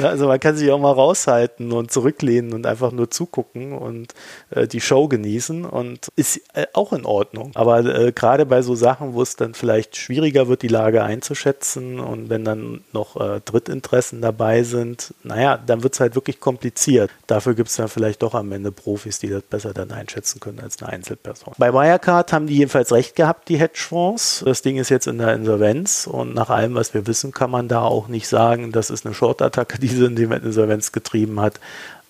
Also 0.02 0.28
man 0.28 0.40
kann 0.40 0.56
sich 0.56 0.72
auch 0.72 0.80
mal 0.80 0.92
raushalten 0.92 1.74
und 1.74 1.92
zurücklehnen 1.92 2.54
und 2.54 2.66
einfach 2.66 2.92
nur 2.92 3.12
zugucken 3.12 3.74
und 3.74 4.14
äh, 4.50 4.66
die 4.66 4.80
Show 4.80 5.10
genießen 5.10 5.66
und 5.66 6.08
ist 6.16 6.42
äh, 6.54 6.68
auch 6.74 6.94
in 6.94 7.06
Ordnung. 7.06 7.52
Aber 7.56 7.84
äh, 7.84 8.12
gerade 8.14 8.46
bei 8.46 8.62
so 8.62 8.76
Sachen, 8.76 9.14
wo 9.14 9.22
es 9.22 9.36
dann 9.36 9.54
vielleicht 9.54 9.98
schwieriger 9.98 10.48
wird, 10.48 10.62
die 10.62 10.70
Lage 10.70 11.04
einzuschätzen 11.04 12.00
und 12.00 12.30
wenn 12.30 12.46
dann 12.46 12.82
noch 12.94 13.20
äh, 13.20 13.42
Drittinteressen 13.44 14.22
dabei 14.22 14.64
sind, 14.64 15.14
naja, 15.24 15.58
dann 15.58 15.84
wird 15.84 15.94
es 15.96 16.00
halt 16.00 16.16
wirklich 16.16 16.40
kompliziert. 16.40 17.12
Dafür 17.28 17.54
gibt 17.54 17.70
es 17.70 17.76
dann 17.76 17.90
vielleicht 17.90 18.22
doch 18.24 18.36
am 18.36 18.52
Ende 18.54 18.72
Profis, 18.72 19.20
die 19.20 19.28
das 19.28 19.44
besser 19.44 19.74
dann 19.74 19.92
einschätzen 19.92 20.40
können 20.40 20.60
als 20.60 20.82
eine 20.82 20.94
Einzelperson. 21.10 21.54
Bei 21.58 21.74
Wirecard 21.74 22.32
haben 22.34 22.48
die 22.48 22.56
jedenfalls 22.56 22.92
recht 22.92 23.16
gehabt, 23.16 23.48
die 23.50 23.58
Hedgefonds. 23.58 24.44
Das 24.46 24.62
Ding 24.62 24.78
ist 24.78 24.90
jetzt 24.90 25.08
in 25.08 25.18
der 25.18 25.34
Insolvenz 25.34 26.06
und 26.08 26.36
nach 26.36 26.50
allem, 26.50 26.76
was 26.76 26.94
wir 26.94 27.08
wissen, 27.08 27.32
kann 27.32 27.52
man 27.52 27.68
da 27.68 27.82
auch 27.82 28.08
nicht 28.08 28.28
sagen, 28.28 28.72
das 28.72 28.90
ist 28.90 29.06
eine 29.06 29.14
Short-Attacke, 29.14 29.78
die 29.80 29.88
diese 29.88 30.06
in 30.06 30.16
die 30.16 30.24
Insolvenz 30.24 30.92
getrieben 30.92 31.40
hat, 31.40 31.60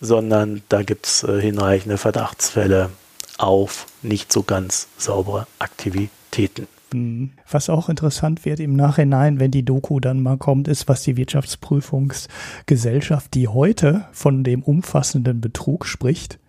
sondern 0.02 0.62
da 0.70 0.84
gibt 0.84 1.06
es 1.06 1.24
äh, 1.24 1.42
hinreichende 1.42 1.98
Verdachtsfälle 1.98 2.90
auf 3.38 3.88
nicht 4.02 4.34
so 4.34 4.44
ganz 4.44 4.88
saubere 4.98 5.48
Aktivitäten. 5.60 6.68
Mhm. 6.94 7.32
Was 7.50 7.70
auch 7.70 7.88
interessant 7.90 8.46
wird 8.46 8.60
im 8.60 8.76
Nachhinein, 8.76 9.40
wenn 9.40 9.52
die 9.52 9.64
Doku 9.64 10.00
dann 10.00 10.24
mal 10.24 10.38
kommt, 10.38 10.68
ist, 10.68 10.88
was 10.88 11.04
die 11.04 11.18
Wirtschaftsprüfungsgesellschaft, 11.18 13.34
die 13.34 13.48
heute 13.48 14.06
von 14.12 14.44
dem 14.44 14.64
umfassenden 14.64 15.42
Betrug 15.42 15.86
spricht, 15.86 16.40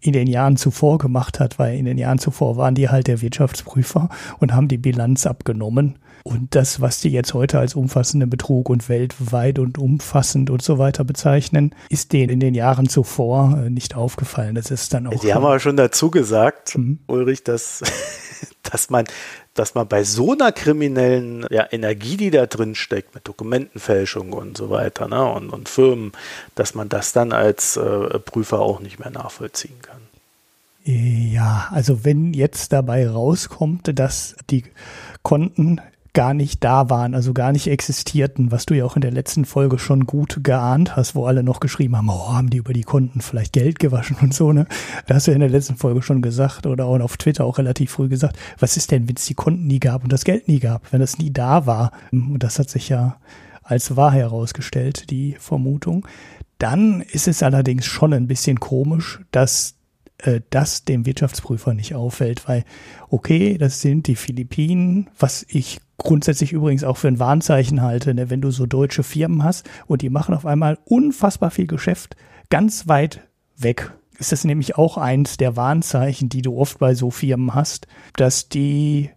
in 0.00 0.12
den 0.12 0.26
Jahren 0.26 0.56
zuvor 0.56 0.98
gemacht 0.98 1.40
hat, 1.40 1.58
weil 1.58 1.76
in 1.76 1.84
den 1.84 1.98
Jahren 1.98 2.18
zuvor 2.18 2.56
waren 2.56 2.74
die 2.74 2.88
halt 2.88 3.06
der 3.06 3.20
Wirtschaftsprüfer 3.20 4.08
und 4.38 4.54
haben 4.54 4.68
die 4.68 4.78
Bilanz 4.78 5.26
abgenommen 5.26 5.98
und 6.22 6.54
das, 6.54 6.80
was 6.80 7.00
die 7.00 7.10
jetzt 7.10 7.34
heute 7.34 7.58
als 7.58 7.74
umfassenden 7.74 8.28
Betrug 8.28 8.68
und 8.68 8.88
weltweit 8.88 9.58
und 9.58 9.78
umfassend 9.78 10.50
und 10.50 10.62
so 10.62 10.78
weiter 10.78 11.04
bezeichnen, 11.04 11.74
ist 11.88 12.12
denen 12.12 12.30
in 12.30 12.40
den 12.40 12.54
Jahren 12.54 12.88
zuvor 12.88 13.58
äh, 13.64 13.70
nicht 13.70 13.96
aufgefallen. 13.96 14.54
Das 14.54 14.70
ist 14.70 14.92
dann 14.92 15.06
auch. 15.06 15.20
Sie 15.20 15.32
haben 15.32 15.44
aber 15.44 15.60
schon 15.60 15.76
dazu 15.76 16.10
gesagt, 16.10 16.76
mhm. 16.76 16.98
Ulrich, 17.06 17.44
dass, 17.44 17.82
dass 18.62 18.90
man, 18.90 19.04
dass 19.54 19.74
man 19.74 19.88
bei 19.88 20.04
so 20.04 20.32
einer 20.32 20.52
kriminellen 20.52 21.46
ja, 21.50 21.66
Energie, 21.70 22.16
die 22.16 22.30
da 22.30 22.46
drin 22.46 22.74
steckt, 22.74 23.14
mit 23.14 23.26
Dokumentenfälschung 23.26 24.32
und 24.32 24.56
so 24.56 24.70
weiter, 24.70 25.08
ne, 25.08 25.24
und, 25.24 25.50
und 25.50 25.68
Firmen, 25.68 26.12
dass 26.54 26.74
man 26.74 26.88
das 26.88 27.12
dann 27.12 27.32
als 27.32 27.76
äh, 27.76 28.18
Prüfer 28.18 28.60
auch 28.60 28.80
nicht 28.80 28.98
mehr 28.98 29.10
nachvollziehen 29.10 29.80
kann. 29.82 30.00
Ja, 30.84 31.68
also 31.70 32.04
wenn 32.04 32.32
jetzt 32.32 32.72
dabei 32.72 33.08
rauskommt, 33.08 33.98
dass 33.98 34.34
die 34.48 34.64
Konten 35.22 35.80
gar 36.12 36.34
nicht 36.34 36.64
da 36.64 36.90
waren, 36.90 37.14
also 37.14 37.32
gar 37.32 37.52
nicht 37.52 37.66
existierten, 37.68 38.50
was 38.50 38.66
du 38.66 38.74
ja 38.74 38.84
auch 38.84 38.96
in 38.96 39.02
der 39.02 39.12
letzten 39.12 39.44
Folge 39.44 39.78
schon 39.78 40.06
gut 40.06 40.40
geahnt 40.42 40.96
hast, 40.96 41.14
wo 41.14 41.26
alle 41.26 41.42
noch 41.42 41.60
geschrieben 41.60 41.96
haben, 41.96 42.08
oh, 42.08 42.32
haben 42.32 42.50
die 42.50 42.58
über 42.58 42.72
die 42.72 42.82
Konten 42.82 43.20
vielleicht 43.20 43.52
Geld 43.52 43.78
gewaschen 43.78 44.16
und 44.20 44.34
so, 44.34 44.52
ne? 44.52 44.66
Da 45.06 45.14
hast 45.14 45.26
du 45.26 45.30
ja 45.30 45.36
in 45.36 45.40
der 45.40 45.50
letzten 45.50 45.76
Folge 45.76 46.02
schon 46.02 46.22
gesagt 46.22 46.66
oder 46.66 46.86
auch 46.86 47.00
auf 47.00 47.16
Twitter 47.16 47.44
auch 47.44 47.58
relativ 47.58 47.92
früh 47.92 48.08
gesagt, 48.08 48.36
was 48.58 48.76
ist 48.76 48.90
denn, 48.90 49.08
wenn 49.08 49.16
es 49.16 49.26
die 49.26 49.34
Konten 49.34 49.66
nie 49.66 49.80
gab 49.80 50.02
und 50.02 50.12
das 50.12 50.24
Geld 50.24 50.48
nie 50.48 50.58
gab, 50.58 50.92
wenn 50.92 51.00
es 51.00 51.18
nie 51.18 51.32
da 51.32 51.66
war? 51.66 51.92
Und 52.12 52.40
das 52.42 52.58
hat 52.58 52.68
sich 52.68 52.88
ja 52.88 53.16
als 53.62 53.96
wahr 53.96 54.12
herausgestellt, 54.12 55.10
die 55.10 55.36
Vermutung. 55.38 56.06
Dann 56.58 57.00
ist 57.00 57.28
es 57.28 57.42
allerdings 57.42 57.86
schon 57.86 58.12
ein 58.12 58.26
bisschen 58.26 58.60
komisch, 58.60 59.20
dass 59.30 59.76
äh, 60.22 60.40
das 60.50 60.84
dem 60.84 61.06
Wirtschaftsprüfer 61.06 61.74
nicht 61.74 61.94
auffällt, 61.94 62.48
weil, 62.48 62.64
okay, 63.08 63.58
das 63.58 63.80
sind 63.80 64.06
die 64.06 64.16
Philippinen, 64.16 65.08
was 65.18 65.44
ich 65.48 65.80
grundsätzlich 65.98 66.52
übrigens 66.52 66.84
auch 66.84 66.96
für 66.96 67.08
ein 67.08 67.18
Warnzeichen 67.18 67.82
halte, 67.82 68.14
ne? 68.14 68.30
wenn 68.30 68.40
du 68.40 68.50
so 68.50 68.66
deutsche 68.66 69.02
Firmen 69.02 69.44
hast 69.44 69.68
und 69.86 70.02
die 70.02 70.10
machen 70.10 70.34
auf 70.34 70.46
einmal 70.46 70.78
unfassbar 70.84 71.50
viel 71.50 71.66
Geschäft 71.66 72.16
ganz 72.48 72.88
weit 72.88 73.28
weg. 73.56 73.92
Ist 74.18 74.32
das 74.32 74.44
nämlich 74.44 74.76
auch 74.76 74.98
eins 74.98 75.36
der 75.36 75.56
Warnzeichen, 75.56 76.28
die 76.28 76.42
du 76.42 76.58
oft 76.58 76.78
bei 76.78 76.94
so 76.94 77.10
Firmen 77.10 77.54
hast, 77.54 77.86
dass 78.16 78.48
die 78.48 79.10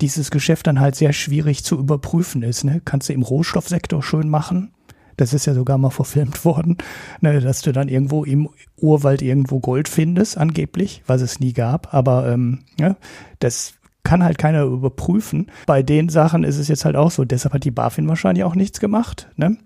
dieses 0.00 0.30
Geschäft 0.30 0.66
dann 0.66 0.80
halt 0.80 0.94
sehr 0.94 1.12
schwierig 1.12 1.64
zu 1.64 1.76
überprüfen 1.76 2.42
ist. 2.42 2.64
Ne? 2.64 2.80
Kannst 2.84 3.08
du 3.08 3.12
im 3.12 3.22
Rohstoffsektor 3.22 4.02
schön 4.02 4.28
machen. 4.28 4.72
Das 5.18 5.34
ist 5.34 5.44
ja 5.44 5.52
sogar 5.52 5.76
mal 5.76 5.90
verfilmt 5.90 6.44
worden, 6.46 6.78
ne, 7.20 7.40
dass 7.40 7.60
du 7.60 7.72
dann 7.72 7.88
irgendwo 7.88 8.24
im 8.24 8.48
Urwald 8.76 9.20
irgendwo 9.20 9.60
Gold 9.60 9.88
findest, 9.88 10.38
angeblich, 10.38 11.02
was 11.06 11.20
es 11.20 11.40
nie 11.40 11.52
gab. 11.52 11.92
Aber 11.92 12.26
ähm, 12.26 12.60
ja, 12.80 12.96
das 13.40 13.74
kann 14.04 14.24
halt 14.24 14.38
keiner 14.38 14.64
überprüfen. 14.64 15.50
Bei 15.66 15.82
den 15.82 16.08
Sachen 16.08 16.44
ist 16.44 16.56
es 16.56 16.68
jetzt 16.68 16.86
halt 16.86 16.96
auch 16.96 17.10
so. 17.10 17.26
Deshalb 17.26 17.52
hat 17.52 17.64
die 17.64 17.70
BaFin 17.70 18.08
wahrscheinlich 18.08 18.44
auch 18.44 18.54
nichts 18.54 18.80
gemacht. 18.80 19.28
Ne? 19.36 19.58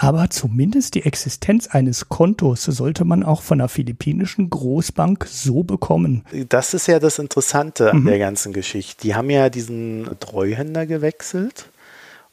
Aber 0.00 0.30
zumindest 0.30 0.94
die 0.94 1.04
Existenz 1.04 1.66
eines 1.66 2.08
Kontos 2.08 2.64
sollte 2.64 3.04
man 3.04 3.24
auch 3.24 3.42
von 3.42 3.60
einer 3.60 3.68
philippinischen 3.68 4.48
Großbank 4.48 5.26
so 5.28 5.64
bekommen. 5.64 6.24
Das 6.48 6.72
ist 6.72 6.86
ja 6.86 7.00
das 7.00 7.18
Interessante 7.18 7.90
an 7.90 8.02
mhm. 8.02 8.06
der 8.06 8.18
ganzen 8.20 8.52
Geschichte. 8.52 9.02
Die 9.02 9.16
haben 9.16 9.28
ja 9.28 9.50
diesen 9.50 10.08
Treuhänder 10.20 10.86
gewechselt. 10.86 11.70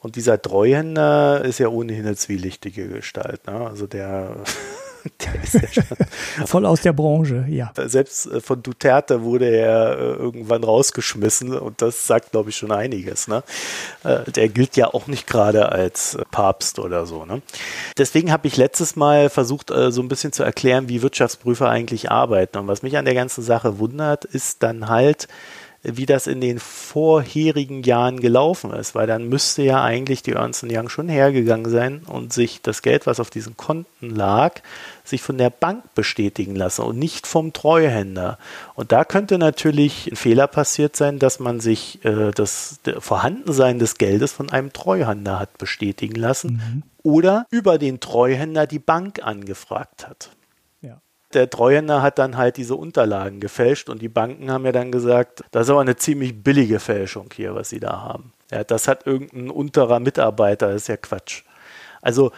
Und 0.05 0.17
dieser 0.17 0.39
Treuhänder 0.39 1.43
ist 1.43 1.57
ja 1.57 1.67
ohnehin 1.67 2.05
eine 2.05 2.15
zwielichtige 2.15 2.87
Gestalt. 2.87 3.47
Ne? 3.47 3.53
Also 3.53 3.87
der 3.87 4.35
der 5.23 5.43
ist 5.43 5.55
ja 5.55 5.83
schon 5.83 5.97
voll 6.45 6.63
aus 6.67 6.81
der 6.81 6.93
Branche, 6.93 7.47
ja. 7.49 7.73
Selbst 7.75 8.27
äh, 8.27 8.39
von 8.39 8.61
Duterte 8.61 9.23
wurde 9.23 9.49
er 9.49 9.97
äh, 9.97 10.01
irgendwann 10.13 10.63
rausgeschmissen 10.63 11.57
und 11.57 11.81
das 11.81 12.05
sagt, 12.05 12.33
glaube 12.33 12.51
ich, 12.51 12.55
schon 12.55 12.71
einiges. 12.71 13.27
Ne? 13.27 13.41
Äh, 14.03 14.29
der 14.29 14.47
gilt 14.49 14.77
ja 14.77 14.93
auch 14.93 15.07
nicht 15.07 15.25
gerade 15.25 15.71
als 15.71 16.19
Papst 16.29 16.77
oder 16.77 17.07
so. 17.07 17.25
Ne? 17.25 17.41
Deswegen 17.97 18.31
habe 18.31 18.45
ich 18.45 18.57
letztes 18.57 18.95
Mal 18.95 19.31
versucht, 19.31 19.69
so 19.69 20.01
ein 20.03 20.07
bisschen 20.07 20.33
zu 20.33 20.43
erklären, 20.43 20.87
wie 20.87 21.01
Wirtschaftsprüfer 21.01 21.67
eigentlich 21.67 22.11
arbeiten. 22.11 22.59
Und 22.59 22.67
was 22.67 22.83
mich 22.83 22.95
an 22.95 23.05
der 23.05 23.15
ganzen 23.15 23.43
Sache 23.43 23.79
wundert, 23.79 24.23
ist 24.23 24.61
dann 24.61 24.87
halt, 24.87 25.27
wie 25.85 26.05
das 26.05 26.27
in 26.27 26.41
den 26.41 26.59
vorherigen 26.59 27.83
Jahren 27.83 28.19
gelaufen 28.19 28.73
ist, 28.73 28.95
weil 28.95 29.07
dann 29.07 29.29
müsste 29.29 29.61
ja 29.61 29.83
eigentlich 29.83 30.23
die 30.23 30.33
Ernst 30.33 30.65
Young 30.67 30.89
schon 30.89 31.09
hergegangen 31.09 31.69
sein 31.69 32.01
und 32.07 32.33
sich 32.33 32.61
das 32.61 32.81
Geld, 32.81 33.05
was 33.05 33.19
auf 33.19 33.29
diesen 33.29 33.55
Konten 33.57 34.09
lag, 34.09 34.61
sich 35.03 35.21
von 35.21 35.37
der 35.37 35.49
Bank 35.49 35.83
bestätigen 35.93 36.55
lassen 36.55 36.81
und 36.81 36.97
nicht 36.97 37.27
vom 37.27 37.53
Treuhänder. 37.53 38.39
Und 38.73 38.91
da 38.91 39.05
könnte 39.05 39.37
natürlich 39.37 40.07
ein 40.11 40.15
Fehler 40.15 40.47
passiert 40.47 40.95
sein, 40.95 41.19
dass 41.19 41.39
man 41.39 41.59
sich 41.59 42.03
äh, 42.03 42.31
das 42.31 42.79
Vorhandensein 42.99 43.77
des 43.79 43.97
Geldes 43.97 44.31
von 44.31 44.49
einem 44.49 44.73
Treuhänder 44.73 45.39
hat 45.39 45.57
bestätigen 45.57 46.15
lassen 46.15 46.53
mhm. 46.53 46.83
oder 47.03 47.45
über 47.51 47.77
den 47.77 47.99
Treuhänder 47.99 48.65
die 48.65 48.79
Bank 48.79 49.21
angefragt 49.23 50.07
hat 50.07 50.31
der 51.35 51.49
Treuhänder 51.49 52.01
hat 52.01 52.17
dann 52.17 52.37
halt 52.37 52.57
diese 52.57 52.75
Unterlagen 52.75 53.39
gefälscht 53.39 53.89
und 53.89 54.01
die 54.01 54.09
Banken 54.09 54.51
haben 54.51 54.65
ja 54.65 54.71
dann 54.71 54.91
gesagt, 54.91 55.43
das 55.51 55.67
ist 55.67 55.69
aber 55.69 55.81
eine 55.81 55.97
ziemlich 55.97 56.43
billige 56.43 56.79
Fälschung 56.79 57.29
hier, 57.35 57.53
was 57.53 57.69
sie 57.69 57.79
da 57.79 58.01
haben. 58.01 58.31
Ja, 58.51 58.63
das 58.63 58.87
hat 58.87 59.05
irgendein 59.05 59.49
unterer 59.49 59.99
Mitarbeiter, 59.99 60.67
das 60.67 60.83
ist 60.83 60.87
ja 60.87 60.97
Quatsch. 60.97 61.43
Also 62.01 62.31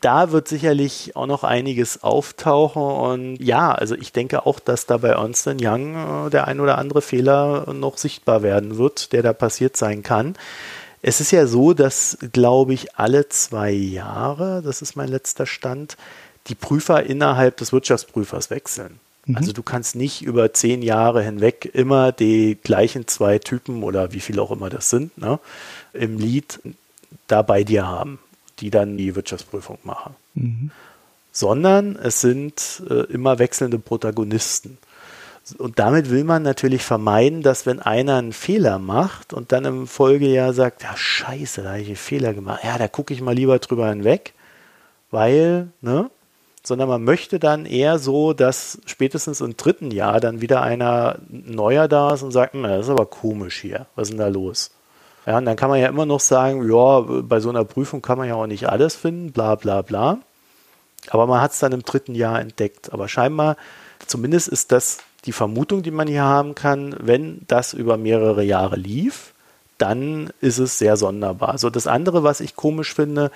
da 0.00 0.32
wird 0.32 0.48
sicherlich 0.48 1.14
auch 1.14 1.26
noch 1.26 1.44
einiges 1.44 2.02
auftauchen 2.02 2.82
und 2.82 3.36
ja, 3.36 3.72
also 3.72 3.94
ich 3.94 4.12
denke 4.12 4.46
auch, 4.46 4.58
dass 4.60 4.86
da 4.86 4.96
bei 4.96 5.10
Ernst 5.10 5.46
Young 5.46 6.26
äh, 6.26 6.30
der 6.30 6.48
ein 6.48 6.60
oder 6.60 6.78
andere 6.78 7.02
Fehler 7.02 7.72
noch 7.72 7.98
sichtbar 7.98 8.42
werden 8.42 8.78
wird, 8.78 9.12
der 9.12 9.22
da 9.22 9.32
passiert 9.32 9.76
sein 9.76 10.02
kann. 10.02 10.34
Es 11.02 11.20
ist 11.20 11.32
ja 11.32 11.46
so, 11.46 11.72
dass, 11.72 12.18
glaube 12.32 12.74
ich, 12.74 12.96
alle 12.96 13.28
zwei 13.28 13.70
Jahre, 13.70 14.62
das 14.62 14.82
ist 14.82 14.94
mein 14.94 15.08
letzter 15.08 15.46
Stand, 15.46 15.96
die 16.48 16.54
Prüfer 16.54 17.04
innerhalb 17.04 17.56
des 17.56 17.72
Wirtschaftsprüfers 17.72 18.50
wechseln. 18.50 18.98
Mhm. 19.26 19.36
Also 19.36 19.52
du 19.52 19.62
kannst 19.62 19.94
nicht 19.94 20.22
über 20.22 20.52
zehn 20.52 20.82
Jahre 20.82 21.22
hinweg 21.22 21.70
immer 21.72 22.12
die 22.12 22.58
gleichen 22.62 23.06
zwei 23.06 23.38
Typen 23.38 23.82
oder 23.82 24.12
wie 24.12 24.20
viel 24.20 24.38
auch 24.40 24.50
immer 24.50 24.70
das 24.70 24.90
sind, 24.90 25.16
ne, 25.18 25.38
im 25.92 26.18
Lied 26.18 26.60
da 27.28 27.42
bei 27.42 27.64
dir 27.64 27.86
haben, 27.86 28.18
die 28.58 28.70
dann 28.70 28.96
die 28.96 29.14
Wirtschaftsprüfung 29.14 29.78
machen. 29.84 30.14
Mhm. 30.34 30.70
Sondern 31.32 31.96
es 31.96 32.20
sind 32.20 32.82
äh, 32.90 33.04
immer 33.12 33.38
wechselnde 33.38 33.78
Protagonisten. 33.78 34.78
Und 35.58 35.78
damit 35.78 36.10
will 36.10 36.24
man 36.24 36.42
natürlich 36.42 36.82
vermeiden, 36.82 37.42
dass 37.42 37.66
wenn 37.66 37.80
einer 37.80 38.16
einen 38.16 38.32
Fehler 38.32 38.78
macht 38.78 39.32
und 39.32 39.50
dann 39.50 39.64
im 39.64 39.86
Folgejahr 39.88 40.52
sagt, 40.52 40.82
ja 40.84 40.96
scheiße, 40.96 41.62
da 41.62 41.70
habe 41.70 41.80
ich 41.80 41.88
einen 41.88 41.96
Fehler 41.96 42.32
gemacht, 42.32 42.60
ja, 42.62 42.78
da 42.78 42.86
gucke 42.86 43.12
ich 43.12 43.20
mal 43.20 43.34
lieber 43.34 43.58
drüber 43.58 43.88
hinweg, 43.88 44.34
weil, 45.10 45.68
ne, 45.80 46.10
sondern 46.62 46.88
man 46.88 47.02
möchte 47.02 47.38
dann 47.38 47.66
eher 47.66 47.98
so, 47.98 48.32
dass 48.32 48.78
spätestens 48.86 49.40
im 49.40 49.56
dritten 49.56 49.90
Jahr 49.90 50.20
dann 50.20 50.40
wieder 50.40 50.62
einer 50.62 51.18
neuer 51.28 51.88
da 51.88 52.14
ist 52.14 52.22
und 52.22 52.30
sagt, 52.30 52.54
das 52.54 52.86
ist 52.86 52.90
aber 52.90 53.06
komisch 53.06 53.60
hier, 53.60 53.86
was 53.96 54.08
ist 54.08 54.12
denn 54.12 54.18
da 54.18 54.28
los? 54.28 54.70
Ja, 55.26 55.38
und 55.38 55.44
dann 55.44 55.56
kann 55.56 55.70
man 55.70 55.80
ja 55.80 55.88
immer 55.88 56.06
noch 56.06 56.20
sagen, 56.20 56.68
ja, 56.68 57.00
bei 57.00 57.40
so 57.40 57.48
einer 57.48 57.64
Prüfung 57.64 58.02
kann 58.02 58.18
man 58.18 58.28
ja 58.28 58.34
auch 58.34 58.46
nicht 58.46 58.68
alles 58.68 58.96
finden, 58.96 59.32
bla 59.32 59.54
bla 59.54 59.82
bla. 59.82 60.18
Aber 61.10 61.26
man 61.26 61.40
hat 61.40 61.52
es 61.52 61.58
dann 61.58 61.72
im 61.72 61.82
dritten 61.82 62.14
Jahr 62.14 62.40
entdeckt. 62.40 62.92
Aber 62.92 63.08
scheinbar, 63.08 63.56
zumindest 64.06 64.48
ist 64.48 64.72
das 64.72 64.98
die 65.24 65.32
Vermutung, 65.32 65.82
die 65.82 65.90
man 65.90 66.08
hier 66.08 66.24
haben 66.24 66.54
kann, 66.54 66.96
wenn 66.98 67.42
das 67.46 67.72
über 67.72 67.96
mehrere 67.96 68.42
Jahre 68.42 68.76
lief, 68.76 69.32
dann 69.78 70.32
ist 70.40 70.58
es 70.58 70.78
sehr 70.78 70.96
sonderbar. 70.96 71.50
So, 71.50 71.52
also 71.52 71.70
das 71.70 71.86
andere, 71.86 72.22
was 72.22 72.40
ich 72.40 72.56
komisch 72.56 72.94
finde, 72.94 73.30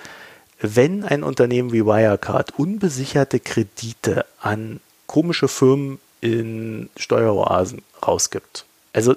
wenn 0.59 1.03
ein 1.03 1.23
Unternehmen 1.23 1.71
wie 1.71 1.85
Wirecard 1.85 2.57
unbesicherte 2.57 3.39
Kredite 3.39 4.25
an 4.39 4.79
komische 5.05 5.47
Firmen 5.47 5.99
in 6.21 6.89
Steueroasen 6.97 7.81
rausgibt, 8.05 8.65
also 8.93 9.15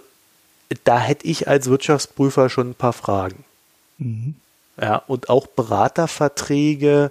da 0.85 0.99
hätte 0.99 1.27
ich 1.27 1.49
als 1.49 1.69
Wirtschaftsprüfer 1.69 2.49
schon 2.49 2.71
ein 2.71 2.75
paar 2.75 2.93
Fragen. 2.93 3.45
Mhm. 3.99 4.35
Ja, 4.81 5.03
und 5.07 5.29
auch 5.29 5.47
Beraterverträge 5.47 7.11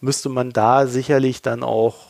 müsste 0.00 0.28
man 0.28 0.52
da 0.52 0.86
sicherlich 0.86 1.42
dann 1.42 1.62
auch, 1.62 2.06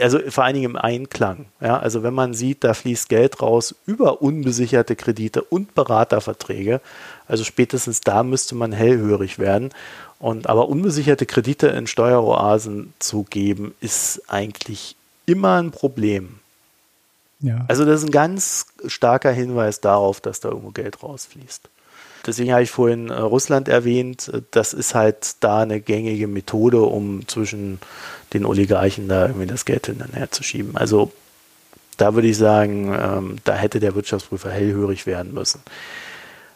also 0.00 0.18
vor 0.30 0.44
allen 0.44 0.54
Dingen 0.54 0.70
im 0.70 0.76
Einklang. 0.76 1.46
Ja, 1.60 1.78
also 1.78 2.02
wenn 2.02 2.14
man 2.14 2.34
sieht, 2.34 2.64
da 2.64 2.74
fließt 2.74 3.08
Geld 3.08 3.40
raus 3.40 3.74
über 3.86 4.20
unbesicherte 4.20 4.96
Kredite 4.96 5.42
und 5.42 5.74
Beraterverträge, 5.74 6.80
also 7.28 7.44
spätestens 7.44 8.00
da 8.00 8.22
müsste 8.22 8.54
man 8.54 8.72
hellhörig 8.72 9.38
werden. 9.38 9.70
Und 10.20 10.48
aber 10.48 10.68
unbesicherte 10.68 11.26
Kredite 11.26 11.68
in 11.68 11.86
Steueroasen 11.86 12.92
zu 12.98 13.24
geben, 13.24 13.74
ist 13.80 14.22
eigentlich 14.28 14.94
immer 15.26 15.60
ein 15.60 15.70
Problem. 15.70 16.38
Ja. 17.40 17.64
Also 17.68 17.86
das 17.86 18.00
ist 18.00 18.08
ein 18.08 18.12
ganz 18.12 18.66
starker 18.86 19.32
Hinweis 19.32 19.80
darauf, 19.80 20.20
dass 20.20 20.40
da 20.40 20.50
irgendwo 20.50 20.70
Geld 20.70 21.02
rausfließt. 21.02 21.68
Deswegen 22.26 22.52
habe 22.52 22.62
ich 22.62 22.70
vorhin 22.70 23.08
äh, 23.08 23.14
Russland 23.14 23.68
erwähnt. 23.68 24.30
Das 24.50 24.74
ist 24.74 24.94
halt 24.94 25.36
da 25.40 25.60
eine 25.60 25.80
gängige 25.80 26.26
Methode, 26.26 26.82
um 26.82 27.26
zwischen 27.26 27.80
den 28.34 28.44
Oligarchen 28.44 29.08
da 29.08 29.26
irgendwie 29.26 29.46
das 29.46 29.64
Geld 29.64 29.86
hin 29.86 30.02
und 30.06 30.14
her 30.14 30.30
zu 30.30 30.42
schieben. 30.42 30.76
Also 30.76 31.12
da 31.96 32.14
würde 32.14 32.28
ich 32.28 32.36
sagen, 32.36 32.94
ähm, 32.98 33.36
da 33.44 33.54
hätte 33.54 33.80
der 33.80 33.94
Wirtschaftsprüfer 33.94 34.50
hellhörig 34.50 35.06
werden 35.06 35.32
müssen. 35.32 35.62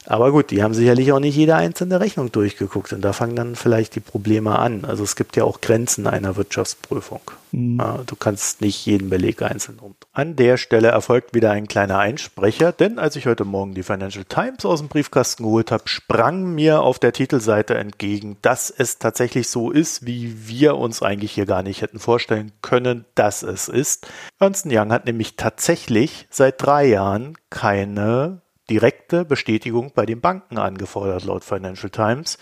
Aber 0.06 0.32
gut, 0.32 0.50
die 0.50 0.62
haben 0.62 0.74
sicherlich 0.74 1.12
auch 1.12 1.20
nicht 1.20 1.36
jede 1.36 1.56
einzelne 1.56 2.00
Rechnung 2.00 2.30
durchgeguckt 2.30 2.92
und 2.92 3.00
da 3.00 3.12
fangen 3.12 3.36
dann 3.36 3.56
vielleicht 3.56 3.94
die 3.94 4.00
Probleme 4.00 4.58
an. 4.58 4.84
Also 4.84 5.02
es 5.02 5.16
gibt 5.16 5.36
ja 5.36 5.44
auch 5.44 5.60
Grenzen 5.60 6.06
einer 6.06 6.36
Wirtschaftsprüfung. 6.36 7.20
Mhm. 7.52 7.80
Du 8.06 8.16
kannst 8.16 8.60
nicht 8.60 8.84
jeden 8.84 9.08
Beleg 9.08 9.40
einzeln 9.42 9.78
um. 9.78 9.94
An 10.12 10.36
der 10.36 10.56
Stelle 10.56 10.88
erfolgt 10.88 11.34
wieder 11.34 11.52
ein 11.52 11.68
kleiner 11.68 11.98
Einsprecher, 11.98 12.72
denn 12.72 12.98
als 12.98 13.16
ich 13.16 13.26
heute 13.26 13.44
Morgen 13.44 13.74
die 13.74 13.82
Financial 13.82 14.24
Times 14.24 14.64
aus 14.64 14.80
dem 14.80 14.88
Briefkasten 14.88 15.44
geholt 15.44 15.70
habe, 15.70 15.84
sprang 15.86 16.54
mir 16.54 16.82
auf 16.82 16.98
der 16.98 17.12
Titelseite 17.12 17.74
entgegen, 17.74 18.36
dass 18.42 18.70
es 18.70 18.98
tatsächlich 18.98 19.48
so 19.48 19.70
ist, 19.70 20.04
wie 20.06 20.48
wir 20.48 20.76
uns 20.76 21.02
eigentlich 21.02 21.32
hier 21.32 21.46
gar 21.46 21.62
nicht 21.62 21.80
hätten 21.80 21.98
vorstellen 21.98 22.52
können, 22.60 23.04
dass 23.14 23.42
es 23.42 23.68
ist. 23.68 24.06
Ernst 24.38 24.66
Young 24.68 24.92
hat 24.92 25.06
nämlich 25.06 25.36
tatsächlich 25.36 26.26
seit 26.30 26.60
drei 26.60 26.86
Jahren 26.86 27.38
keine 27.50 28.42
direkte 28.70 29.24
Bestätigung 29.24 29.92
bei 29.94 30.06
den 30.06 30.20
Banken 30.20 30.58
angefordert, 30.58 31.24
laut 31.24 31.44
Financial 31.44 31.90
Times. 31.90 32.38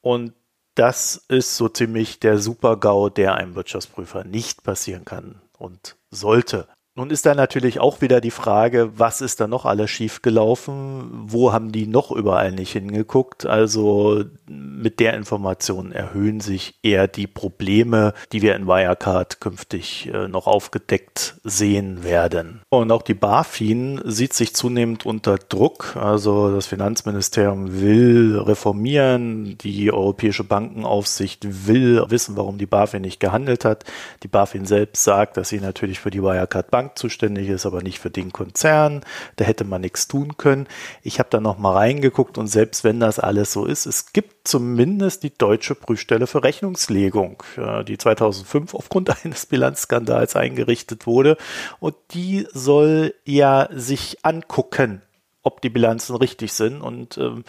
Und 0.00 0.32
das 0.74 1.16
ist 1.28 1.56
so 1.56 1.68
ziemlich 1.68 2.20
der 2.20 2.38
Super-GAU, 2.38 3.08
der 3.08 3.34
einem 3.34 3.56
Wirtschaftsprüfer 3.56 4.24
nicht 4.24 4.62
passieren 4.62 5.04
kann 5.04 5.42
und 5.58 5.96
sollte. 6.10 6.68
Nun 6.98 7.10
ist 7.10 7.26
da 7.26 7.36
natürlich 7.36 7.78
auch 7.78 8.00
wieder 8.00 8.20
die 8.20 8.32
Frage, 8.32 8.90
was 8.98 9.20
ist 9.20 9.38
da 9.38 9.46
noch 9.46 9.66
alles 9.66 9.88
schiefgelaufen? 9.88 11.08
Wo 11.28 11.52
haben 11.52 11.70
die 11.70 11.86
noch 11.86 12.10
überall 12.10 12.50
nicht 12.50 12.72
hingeguckt? 12.72 13.46
Also 13.46 14.24
mit 14.48 14.98
der 14.98 15.14
Information 15.14 15.92
erhöhen 15.92 16.40
sich 16.40 16.74
eher 16.82 17.06
die 17.06 17.28
Probleme, 17.28 18.14
die 18.32 18.42
wir 18.42 18.56
in 18.56 18.66
Wirecard 18.66 19.40
künftig 19.40 20.10
äh, 20.12 20.26
noch 20.26 20.48
aufgedeckt 20.48 21.36
sehen 21.44 22.02
werden. 22.02 22.62
Und 22.68 22.90
auch 22.90 23.02
die 23.02 23.14
BaFin 23.14 24.00
sieht 24.04 24.32
sich 24.32 24.56
zunehmend 24.56 25.06
unter 25.06 25.38
Druck. 25.38 25.94
Also 25.94 26.52
das 26.52 26.66
Finanzministerium 26.66 27.80
will 27.80 28.38
reformieren, 28.38 29.56
die 29.58 29.92
Europäische 29.92 30.42
Bankenaufsicht 30.42 31.68
will 31.68 32.04
wissen, 32.08 32.36
warum 32.36 32.58
die 32.58 32.66
BaFin 32.66 33.02
nicht 33.02 33.20
gehandelt 33.20 33.64
hat. 33.64 33.84
Die 34.24 34.28
BaFin 34.28 34.66
selbst 34.66 35.04
sagt, 35.04 35.36
dass 35.36 35.48
sie 35.48 35.60
natürlich 35.60 36.00
für 36.00 36.10
die 36.10 36.24
Wirecard 36.24 36.72
Bank 36.72 36.87
Bank 36.88 36.98
zuständig 36.98 37.48
ist, 37.48 37.66
aber 37.66 37.82
nicht 37.82 37.98
für 37.98 38.10
den 38.10 38.32
Konzern. 38.32 39.02
Da 39.36 39.44
hätte 39.44 39.64
man 39.64 39.82
nichts 39.82 40.08
tun 40.08 40.36
können. 40.36 40.66
Ich 41.02 41.18
habe 41.18 41.28
da 41.30 41.40
noch 41.40 41.58
mal 41.58 41.74
reingeguckt 41.74 42.38
und 42.38 42.46
selbst 42.46 42.84
wenn 42.84 43.00
das 43.00 43.18
alles 43.18 43.52
so 43.52 43.66
ist, 43.66 43.86
es 43.86 44.12
gibt 44.12 44.48
zumindest 44.48 45.22
die 45.22 45.36
deutsche 45.36 45.74
Prüfstelle 45.74 46.26
für 46.26 46.42
Rechnungslegung, 46.42 47.42
die 47.86 47.98
2005 47.98 48.74
aufgrund 48.74 49.10
eines 49.24 49.46
Bilanzskandals 49.46 50.36
eingerichtet 50.36 51.06
wurde 51.06 51.36
und 51.80 51.94
die 52.12 52.46
soll 52.52 53.14
ja 53.24 53.68
sich 53.72 54.24
angucken, 54.24 55.02
ob 55.42 55.60
die 55.60 55.70
Bilanzen 55.70 56.16
richtig 56.16 56.52
sind 56.52 56.80
und 56.80 57.18
ähm, 57.18 57.44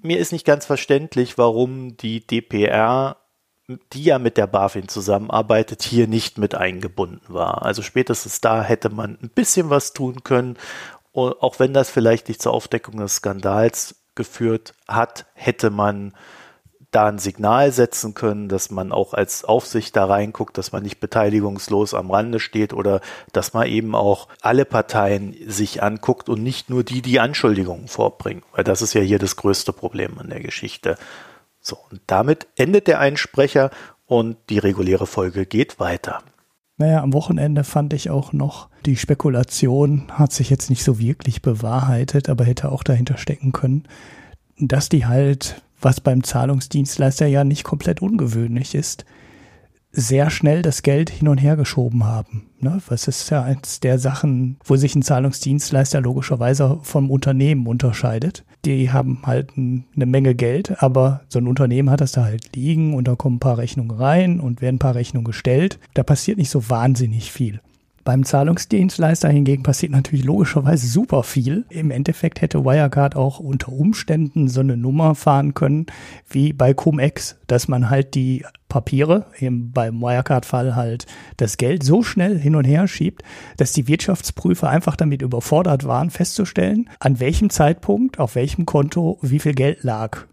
mir 0.00 0.18
ist 0.18 0.30
nicht 0.30 0.46
ganz 0.46 0.64
verständlich, 0.64 1.38
warum 1.38 1.96
die 1.96 2.24
DPR 2.24 3.16
die 3.92 4.04
ja 4.04 4.18
mit 4.18 4.36
der 4.36 4.46
BaFin 4.46 4.88
zusammenarbeitet, 4.88 5.82
hier 5.82 6.06
nicht 6.06 6.38
mit 6.38 6.54
eingebunden 6.54 7.22
war. 7.28 7.62
Also 7.62 7.82
spätestens 7.82 8.40
da 8.40 8.62
hätte 8.62 8.90
man 8.90 9.18
ein 9.22 9.30
bisschen 9.30 9.70
was 9.70 9.92
tun 9.92 10.22
können. 10.22 10.56
Auch 11.12 11.58
wenn 11.58 11.72
das 11.72 11.90
vielleicht 11.90 12.28
nicht 12.28 12.42
zur 12.42 12.52
Aufdeckung 12.52 12.98
des 12.98 13.16
Skandals 13.16 13.96
geführt 14.14 14.74
hat, 14.86 15.26
hätte 15.34 15.70
man 15.70 16.14
da 16.92 17.08
ein 17.08 17.18
Signal 17.18 17.72
setzen 17.72 18.14
können, 18.14 18.48
dass 18.48 18.70
man 18.70 18.92
auch 18.92 19.12
als 19.12 19.44
Aufsicht 19.44 19.96
da 19.96 20.04
reinguckt, 20.04 20.56
dass 20.56 20.72
man 20.72 20.82
nicht 20.82 21.00
beteiligungslos 21.00 21.92
am 21.94 22.10
Rande 22.10 22.38
steht 22.38 22.72
oder 22.72 23.00
dass 23.32 23.52
man 23.52 23.66
eben 23.66 23.94
auch 23.94 24.28
alle 24.40 24.64
Parteien 24.64 25.36
sich 25.46 25.82
anguckt 25.82 26.28
und 26.28 26.42
nicht 26.42 26.70
nur 26.70 26.84
die, 26.84 27.02
die 27.02 27.18
Anschuldigungen 27.18 27.88
vorbringen. 27.88 28.42
Weil 28.52 28.64
das 28.64 28.80
ist 28.82 28.94
ja 28.94 29.00
hier 29.00 29.18
das 29.18 29.36
größte 29.36 29.72
Problem 29.72 30.18
an 30.18 30.30
der 30.30 30.40
Geschichte. 30.40 30.96
So, 31.66 31.76
und 31.90 32.00
damit 32.06 32.46
endet 32.54 32.86
der 32.86 33.00
Einsprecher 33.00 33.70
und 34.06 34.36
die 34.50 34.58
reguläre 34.58 35.04
Folge 35.04 35.46
geht 35.46 35.80
weiter. 35.80 36.20
Naja, 36.76 37.02
am 37.02 37.12
Wochenende 37.12 37.64
fand 37.64 37.92
ich 37.92 38.08
auch 38.08 38.32
noch, 38.32 38.68
die 38.84 38.94
Spekulation 38.94 40.04
hat 40.12 40.30
sich 40.30 40.48
jetzt 40.48 40.70
nicht 40.70 40.84
so 40.84 41.00
wirklich 41.00 41.42
bewahrheitet, 41.42 42.28
aber 42.28 42.44
hätte 42.44 42.70
auch 42.70 42.84
dahinter 42.84 43.18
stecken 43.18 43.50
können, 43.50 43.88
dass 44.60 44.88
die 44.88 45.06
halt, 45.06 45.60
was 45.80 46.00
beim 46.00 46.22
Zahlungsdienstleister 46.22 47.26
ja 47.26 47.42
nicht 47.42 47.64
komplett 47.64 48.00
ungewöhnlich 48.00 48.76
ist, 48.76 49.04
sehr 49.96 50.28
schnell 50.30 50.60
das 50.60 50.82
Geld 50.82 51.08
hin 51.08 51.26
und 51.26 51.38
her 51.38 51.56
geschoben 51.56 52.04
haben. 52.04 52.50
Ne? 52.60 52.80
Was 52.88 53.08
ist 53.08 53.30
ja 53.30 53.42
eins 53.42 53.80
der 53.80 53.98
Sachen, 53.98 54.58
wo 54.62 54.76
sich 54.76 54.94
ein 54.94 55.02
Zahlungsdienstleister 55.02 56.00
logischerweise 56.02 56.78
vom 56.82 57.10
Unternehmen 57.10 57.66
unterscheidet. 57.66 58.44
Die 58.64 58.90
haben 58.92 59.22
halt 59.24 59.52
eine 59.56 60.06
Menge 60.06 60.34
Geld, 60.34 60.82
aber 60.82 61.22
so 61.28 61.38
ein 61.38 61.48
Unternehmen 61.48 61.90
hat 61.90 62.00
das 62.00 62.12
da 62.12 62.24
halt 62.24 62.54
liegen 62.54 62.94
und 62.94 63.08
da 63.08 63.14
kommen 63.14 63.36
ein 63.36 63.40
paar 63.40 63.58
Rechnungen 63.58 63.96
rein 63.96 64.38
und 64.38 64.60
werden 64.60 64.76
ein 64.76 64.80
paar 64.80 64.94
Rechnungen 64.94 65.24
gestellt. 65.24 65.78
Da 65.94 66.02
passiert 66.02 66.36
nicht 66.36 66.50
so 66.50 66.68
wahnsinnig 66.68 67.32
viel. 67.32 67.60
Beim 68.06 68.22
Zahlungsdienstleister 68.22 69.28
hingegen 69.28 69.64
passiert 69.64 69.90
natürlich 69.90 70.24
logischerweise 70.24 70.86
super 70.86 71.24
viel. 71.24 71.64
Im 71.70 71.90
Endeffekt 71.90 72.40
hätte 72.40 72.64
Wirecard 72.64 73.16
auch 73.16 73.40
unter 73.40 73.72
Umständen 73.72 74.46
so 74.46 74.60
eine 74.60 74.76
Nummer 74.76 75.16
fahren 75.16 75.54
können 75.54 75.86
wie 76.30 76.52
bei 76.52 76.72
Cum-Ex, 76.72 77.34
dass 77.48 77.66
man 77.66 77.90
halt 77.90 78.14
die 78.14 78.44
Papiere, 78.68 79.26
eben 79.40 79.72
beim 79.72 80.00
Wirecard-Fall 80.00 80.76
halt 80.76 81.06
das 81.38 81.56
Geld 81.56 81.82
so 81.82 82.04
schnell 82.04 82.38
hin 82.38 82.54
und 82.54 82.64
her 82.64 82.86
schiebt, 82.86 83.24
dass 83.56 83.72
die 83.72 83.88
Wirtschaftsprüfer 83.88 84.70
einfach 84.70 84.94
damit 84.94 85.20
überfordert 85.20 85.84
waren, 85.84 86.10
festzustellen, 86.10 86.88
an 87.00 87.18
welchem 87.18 87.50
Zeitpunkt, 87.50 88.20
auf 88.20 88.36
welchem 88.36 88.66
Konto 88.66 89.18
wie 89.20 89.40
viel 89.40 89.54
Geld 89.54 89.82
lag. 89.82 90.26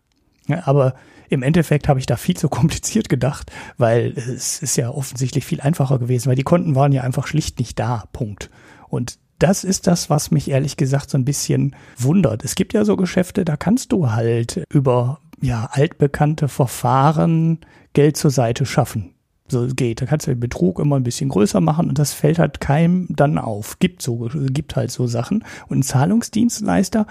Aber 0.49 0.93
im 1.29 1.43
Endeffekt 1.43 1.87
habe 1.87 1.99
ich 1.99 2.05
da 2.05 2.15
viel 2.15 2.37
zu 2.37 2.49
kompliziert 2.49 3.09
gedacht, 3.09 3.51
weil 3.77 4.13
es 4.17 4.61
ist 4.61 4.75
ja 4.75 4.89
offensichtlich 4.89 5.45
viel 5.45 5.61
einfacher 5.61 5.99
gewesen, 5.99 6.29
weil 6.29 6.35
die 6.35 6.43
Konten 6.43 6.75
waren 6.75 6.91
ja 6.91 7.01
einfach 7.03 7.27
schlicht 7.27 7.59
nicht 7.59 7.79
da. 7.79 8.05
Punkt. 8.13 8.49
Und 8.89 9.17
das 9.39 9.63
ist 9.63 9.87
das, 9.87 10.09
was 10.09 10.31
mich 10.31 10.49
ehrlich 10.49 10.77
gesagt 10.77 11.09
so 11.09 11.17
ein 11.17 11.25
bisschen 11.25 11.75
wundert. 11.97 12.45
Es 12.45 12.55
gibt 12.55 12.73
ja 12.73 12.85
so 12.85 12.95
Geschäfte, 12.95 13.43
da 13.43 13.57
kannst 13.57 13.91
du 13.91 14.11
halt 14.11 14.63
über 14.71 15.19
ja, 15.41 15.67
altbekannte 15.71 16.47
Verfahren 16.47 17.59
Geld 17.91 18.15
zur 18.15 18.31
Seite 18.31 18.65
schaffen. 18.65 19.13
So 19.49 19.67
geht. 19.67 20.01
Da 20.01 20.05
kannst 20.05 20.27
du 20.27 20.31
den 20.31 20.39
Betrug 20.39 20.79
immer 20.79 20.95
ein 20.95 21.03
bisschen 21.03 21.29
größer 21.29 21.59
machen 21.59 21.89
und 21.89 21.99
das 21.99 22.13
fällt 22.13 22.39
halt 22.39 22.61
keinem 22.61 23.07
dann 23.09 23.37
auf. 23.37 23.77
Gibt 23.79 24.01
so, 24.01 24.29
gibt 24.33 24.77
halt 24.77 24.89
so 24.91 25.05
Sachen. 25.07 25.43
Und 25.67 25.79
ein 25.79 25.83
Zahlungsdienstleister 25.83 27.05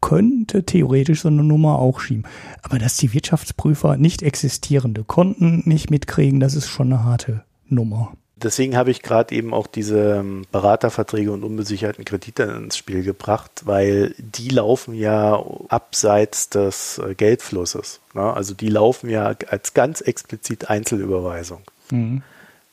könnte 0.00 0.64
theoretisch 0.64 1.22
so 1.22 1.28
eine 1.28 1.44
Nummer 1.44 1.78
auch 1.78 2.00
schieben. 2.00 2.24
Aber 2.62 2.78
dass 2.78 2.96
die 2.96 3.12
Wirtschaftsprüfer 3.12 3.96
nicht 3.96 4.22
existierende 4.22 5.04
Konten 5.04 5.62
nicht 5.66 5.90
mitkriegen, 5.90 6.40
das 6.40 6.54
ist 6.54 6.68
schon 6.68 6.92
eine 6.92 7.04
harte 7.04 7.44
Nummer. 7.68 8.12
Deswegen 8.36 8.74
habe 8.74 8.90
ich 8.90 9.02
gerade 9.02 9.34
eben 9.34 9.52
auch 9.52 9.66
diese 9.66 10.16
ähm, 10.16 10.46
Beraterverträge 10.50 11.30
und 11.30 11.44
unbesicherten 11.44 12.06
Kredite 12.06 12.44
ins 12.44 12.78
Spiel 12.78 13.02
gebracht, 13.02 13.50
weil 13.66 14.14
die 14.16 14.48
laufen 14.48 14.94
ja 14.94 15.44
abseits 15.68 16.48
des 16.48 16.98
äh, 16.98 17.14
Geldflusses. 17.14 18.00
Ne? 18.14 18.22
Also 18.22 18.54
die 18.54 18.70
laufen 18.70 19.10
ja 19.10 19.34
als 19.48 19.74
ganz 19.74 20.00
explizit 20.00 20.70
Einzelüberweisung. 20.70 21.60
Mhm 21.90 22.22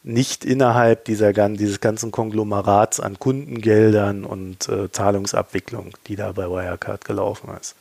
nicht 0.08 0.46
innerhalb 0.46 1.06
dieser, 1.06 1.34
dieses 1.34 1.82
ganzen 1.82 2.12
Konglomerats 2.12 3.00
an 3.00 3.20
Kundengeldern 3.20 4.24
und 4.24 4.70
äh, 4.70 4.90
Zahlungsabwicklung, 4.92 5.92
die 6.08 6.16
da 6.16 6.32
bei 6.32 6.50
Wirecard 6.50 7.04
gelaufen 7.04 7.50
ist. 7.60 7.76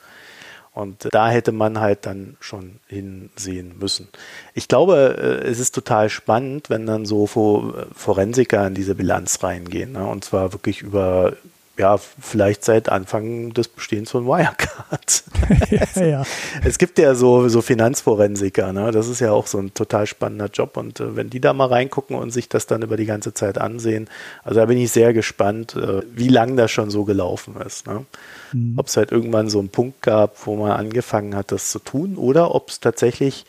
Und 0.72 1.08
da 1.10 1.30
hätte 1.30 1.52
man 1.52 1.80
halt 1.80 2.04
dann 2.04 2.36
schon 2.38 2.80
hinsehen 2.86 3.78
müssen. 3.78 4.08
Ich 4.52 4.68
glaube, 4.68 5.16
äh, 5.16 5.48
es 5.48 5.58
ist 5.58 5.74
total 5.74 6.10
spannend, 6.10 6.68
wenn 6.68 6.84
dann 6.84 7.06
so 7.06 7.26
Forensiker 7.26 8.66
in 8.66 8.74
diese 8.74 8.94
Bilanz 8.94 9.42
reingehen. 9.42 9.92
Ne? 9.92 10.06
Und 10.06 10.24
zwar 10.24 10.52
wirklich 10.52 10.82
über 10.82 11.32
ja, 11.78 11.98
vielleicht 11.98 12.64
seit 12.64 12.88
Anfang 12.88 13.52
des 13.52 13.68
Bestehens 13.68 14.10
von 14.10 14.26
Wirecard. 14.26 15.24
ja, 15.70 16.02
ja. 16.06 16.22
Es 16.64 16.78
gibt 16.78 16.98
ja 16.98 17.14
so, 17.14 17.48
so 17.48 17.60
Finanzforensiker, 17.60 18.72
ne? 18.72 18.92
das 18.92 19.08
ist 19.08 19.20
ja 19.20 19.32
auch 19.32 19.46
so 19.46 19.58
ein 19.58 19.74
total 19.74 20.06
spannender 20.06 20.46
Job 20.46 20.76
und 20.76 21.00
äh, 21.00 21.16
wenn 21.16 21.28
die 21.28 21.40
da 21.40 21.52
mal 21.52 21.66
reingucken 21.66 22.16
und 22.16 22.30
sich 22.30 22.48
das 22.48 22.66
dann 22.66 22.82
über 22.82 22.96
die 22.96 23.04
ganze 23.04 23.34
Zeit 23.34 23.58
ansehen, 23.58 24.08
also 24.42 24.60
da 24.60 24.66
bin 24.66 24.78
ich 24.78 24.90
sehr 24.90 25.12
gespannt, 25.12 25.76
äh, 25.76 26.02
wie 26.14 26.28
lang 26.28 26.56
das 26.56 26.70
schon 26.70 26.90
so 26.90 27.04
gelaufen 27.04 27.56
ist. 27.60 27.86
Ne? 27.86 28.06
Mhm. 28.52 28.78
Ob 28.78 28.86
es 28.86 28.96
halt 28.96 29.12
irgendwann 29.12 29.50
so 29.50 29.58
einen 29.58 29.68
Punkt 29.68 30.00
gab, 30.02 30.46
wo 30.46 30.56
man 30.56 30.72
angefangen 30.72 31.36
hat, 31.36 31.52
das 31.52 31.70
zu 31.70 31.78
tun 31.78 32.16
oder 32.16 32.54
ob 32.54 32.70
es 32.70 32.80
tatsächlich 32.80 33.44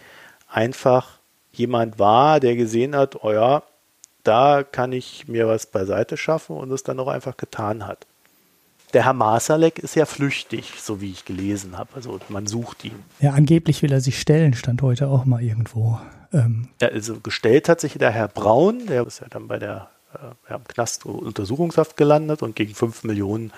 einfach 0.49 1.11
jemand 1.53 1.97
war, 1.97 2.41
der 2.41 2.55
gesehen 2.55 2.95
hat, 2.95 3.23
oh 3.23 3.31
ja, 3.31 3.63
da 4.23 4.63
kann 4.63 4.91
ich 4.91 5.29
mir 5.29 5.47
was 5.47 5.65
beiseite 5.65 6.17
schaffen 6.17 6.57
und 6.57 6.69
es 6.71 6.83
dann 6.83 6.99
auch 6.99 7.07
einfach 7.07 7.37
getan 7.37 7.87
hat 7.87 8.06
der 8.93 9.05
Herr 9.05 9.13
Masalek 9.13 9.79
ist 9.79 9.95
ja 9.95 10.05
flüchtig, 10.05 10.73
so 10.81 11.01
wie 11.01 11.11
ich 11.11 11.25
gelesen 11.25 11.77
habe. 11.77 11.89
Also 11.95 12.19
man 12.29 12.47
sucht 12.47 12.85
ihn. 12.85 13.03
Ja, 13.19 13.31
angeblich 13.31 13.81
will 13.81 13.91
er 13.91 14.01
sich 14.01 14.19
stellen, 14.19 14.53
stand 14.53 14.81
heute 14.81 15.07
auch 15.07 15.25
mal 15.25 15.43
irgendwo. 15.43 15.99
Ähm. 16.33 16.69
Ja, 16.81 16.89
also 16.89 17.19
gestellt 17.19 17.69
hat 17.69 17.81
sich 17.81 17.93
der 17.93 18.11
Herr 18.11 18.27
Braun, 18.27 18.85
der 18.87 19.05
ist 19.05 19.19
ja 19.19 19.27
dann 19.29 19.47
bei 19.47 19.59
der 19.59 19.89
äh, 20.13 20.51
ja, 20.51 20.59
Knast 20.67 21.05
Untersuchungshaft 21.05 21.97
gelandet 21.97 22.41
und 22.41 22.55
gegen 22.55 22.73
5 22.73 23.03
Millionen 23.03 23.51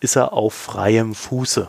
ist 0.00 0.16
er 0.16 0.32
auf 0.32 0.54
freiem 0.54 1.14
Fuße. 1.14 1.68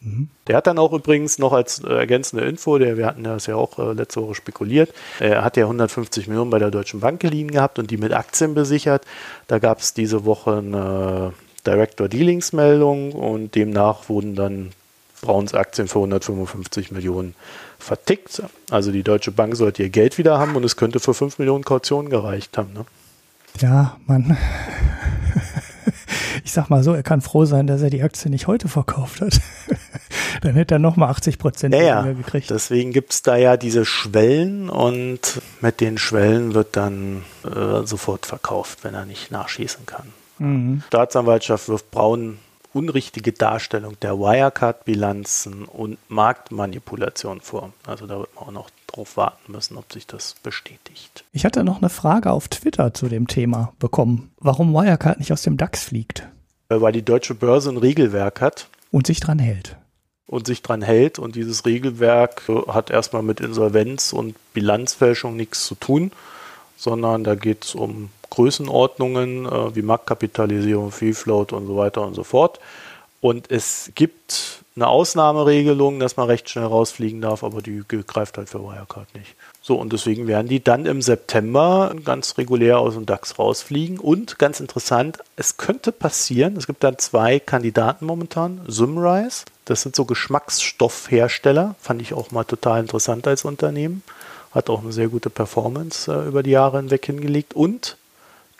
Mhm. 0.00 0.28
Der 0.46 0.56
hat 0.56 0.66
dann 0.66 0.78
auch 0.78 0.92
übrigens 0.92 1.38
noch 1.38 1.52
als 1.52 1.80
äh, 1.84 1.92
ergänzende 1.92 2.44
Info, 2.44 2.78
der, 2.78 2.96
wir 2.96 3.06
hatten 3.06 3.24
das 3.24 3.46
ja 3.46 3.56
auch 3.56 3.78
äh, 3.78 3.92
letzte 3.92 4.22
Woche 4.22 4.34
spekuliert, 4.34 4.92
er 5.20 5.44
hat 5.44 5.56
ja 5.56 5.64
150 5.64 6.28
Millionen 6.28 6.50
bei 6.50 6.58
der 6.58 6.70
Deutschen 6.70 7.00
Bank 7.00 7.20
geliehen 7.20 7.50
gehabt 7.50 7.78
und 7.78 7.90
die 7.90 7.98
mit 7.98 8.12
Aktien 8.12 8.54
besichert. 8.54 9.04
Da 9.46 9.58
gab 9.58 9.80
es 9.80 9.94
diese 9.94 10.24
Woche 10.24 10.58
eine 10.58 11.32
Director 11.66 12.08
Dealings 12.08 12.52
Meldung 12.52 13.12
und 13.12 13.54
demnach 13.54 14.08
wurden 14.08 14.34
dann 14.34 14.70
Brauns 15.20 15.54
Aktien 15.54 15.86
für 15.86 15.98
155 15.98 16.90
Millionen 16.90 17.34
vertickt. 17.78 18.42
Also 18.70 18.90
die 18.90 19.04
Deutsche 19.04 19.30
Bank 19.30 19.56
sollte 19.56 19.84
ihr 19.84 19.90
Geld 19.90 20.18
wieder 20.18 20.38
haben 20.38 20.56
und 20.56 20.64
es 20.64 20.76
könnte 20.76 20.98
für 20.98 21.14
5 21.14 21.38
Millionen 21.38 21.64
Kaution 21.64 22.10
gereicht 22.10 22.58
haben. 22.58 22.72
Ne? 22.72 22.84
Ja, 23.60 23.96
Mann. 24.06 24.36
Ich 26.44 26.52
sag 26.52 26.70
mal 26.70 26.82
so, 26.82 26.92
er 26.92 27.02
kann 27.02 27.20
froh 27.20 27.44
sein, 27.44 27.66
dass 27.66 27.82
er 27.82 27.90
die 27.90 28.02
Aktie 28.02 28.30
nicht 28.30 28.46
heute 28.46 28.68
verkauft 28.68 29.20
hat. 29.20 29.40
Dann 30.40 30.54
hätte 30.54 30.74
er 30.74 30.78
nochmal 30.78 31.10
80 31.10 31.38
Prozent 31.38 31.74
ja, 31.74 32.02
gekriegt. 32.02 32.50
Deswegen 32.50 32.92
gibt 32.92 33.12
es 33.12 33.22
da 33.22 33.36
ja 33.36 33.56
diese 33.56 33.84
Schwellen 33.84 34.68
und 34.68 35.40
mit 35.60 35.80
den 35.80 35.98
Schwellen 35.98 36.54
wird 36.54 36.76
dann 36.76 37.22
äh, 37.44 37.86
sofort 37.86 38.26
verkauft, 38.26 38.80
wenn 38.82 38.94
er 38.94 39.04
nicht 39.04 39.30
nachschießen 39.30 39.86
kann. 39.86 40.12
Mhm. 40.42 40.82
Staatsanwaltschaft 40.88 41.68
wirft 41.68 41.90
Braun 41.90 42.38
unrichtige 42.74 43.32
Darstellung 43.32 43.98
der 44.00 44.18
Wirecard-Bilanzen 44.18 45.64
und 45.64 45.98
Marktmanipulation 46.08 47.40
vor. 47.40 47.72
Also 47.86 48.06
da 48.06 48.18
wird 48.18 48.34
man 48.34 48.44
auch 48.44 48.52
noch 48.52 48.70
drauf 48.86 49.16
warten 49.16 49.52
müssen, 49.52 49.76
ob 49.76 49.92
sich 49.92 50.06
das 50.06 50.34
bestätigt. 50.42 51.24
Ich 51.32 51.44
hatte 51.44 51.64
noch 51.64 51.78
eine 51.78 51.90
Frage 51.90 52.30
auf 52.30 52.48
Twitter 52.48 52.94
zu 52.94 53.08
dem 53.08 53.26
Thema 53.26 53.72
bekommen, 53.78 54.32
warum 54.38 54.72
Wirecard 54.72 55.18
nicht 55.18 55.32
aus 55.32 55.42
dem 55.42 55.56
DAX 55.56 55.84
fliegt. 55.84 56.26
Äh, 56.68 56.80
weil 56.80 56.92
die 56.92 57.04
deutsche 57.04 57.34
Börse 57.34 57.70
ein 57.70 57.76
Regelwerk 57.76 58.40
hat. 58.40 58.68
Und 58.90 59.06
sich 59.06 59.20
dran 59.20 59.38
hält. 59.38 59.76
Und 60.26 60.46
sich 60.46 60.62
dran 60.62 60.82
hält. 60.82 61.18
Und 61.18 61.36
dieses 61.36 61.66
Regelwerk 61.66 62.42
hat 62.68 62.90
erstmal 62.90 63.22
mit 63.22 63.40
Insolvenz 63.40 64.12
und 64.12 64.34
Bilanzfälschung 64.54 65.36
nichts 65.36 65.66
zu 65.66 65.74
tun 65.74 66.10
sondern 66.82 67.22
da 67.22 67.36
geht 67.36 67.64
es 67.64 67.74
um 67.76 68.10
Größenordnungen 68.30 69.46
äh, 69.46 69.76
wie 69.76 69.82
Marktkapitalisierung, 69.82 70.90
Free 70.90 71.12
Float 71.12 71.52
und 71.52 71.68
so 71.68 71.76
weiter 71.76 72.02
und 72.02 72.14
so 72.14 72.24
fort. 72.24 72.58
Und 73.20 73.52
es 73.52 73.92
gibt 73.94 74.62
eine 74.74 74.88
Ausnahmeregelung, 74.88 76.00
dass 76.00 76.16
man 76.16 76.26
recht 76.26 76.50
schnell 76.50 76.64
rausfliegen 76.64 77.20
darf, 77.20 77.44
aber 77.44 77.62
die 77.62 77.82
greift 77.86 78.36
halt 78.36 78.48
für 78.48 78.58
Wirecard 78.58 79.14
nicht. 79.14 79.36
So, 79.60 79.76
und 79.76 79.92
deswegen 79.92 80.26
werden 80.26 80.48
die 80.48 80.64
dann 80.64 80.86
im 80.86 81.02
September 81.02 81.94
ganz 82.04 82.36
regulär 82.36 82.80
aus 82.80 82.94
dem 82.94 83.06
DAX 83.06 83.38
rausfliegen. 83.38 84.00
Und 84.00 84.40
ganz 84.40 84.58
interessant, 84.58 85.18
es 85.36 85.58
könnte 85.58 85.92
passieren, 85.92 86.56
es 86.56 86.66
gibt 86.66 86.82
dann 86.82 86.98
zwei 86.98 87.38
Kandidaten 87.38 88.06
momentan, 88.06 88.62
Sumrise, 88.66 89.44
das 89.66 89.82
sind 89.82 89.94
so 89.94 90.04
Geschmacksstoffhersteller, 90.04 91.76
fand 91.78 92.02
ich 92.02 92.12
auch 92.12 92.32
mal 92.32 92.44
total 92.44 92.80
interessant 92.80 93.28
als 93.28 93.44
Unternehmen, 93.44 94.02
hat 94.54 94.70
auch 94.70 94.82
eine 94.82 94.92
sehr 94.92 95.08
gute 95.08 95.30
Performance 95.30 96.12
äh, 96.12 96.28
über 96.28 96.42
die 96.42 96.50
Jahre 96.50 96.78
hinweg 96.78 97.04
hingelegt 97.04 97.54
und 97.54 97.96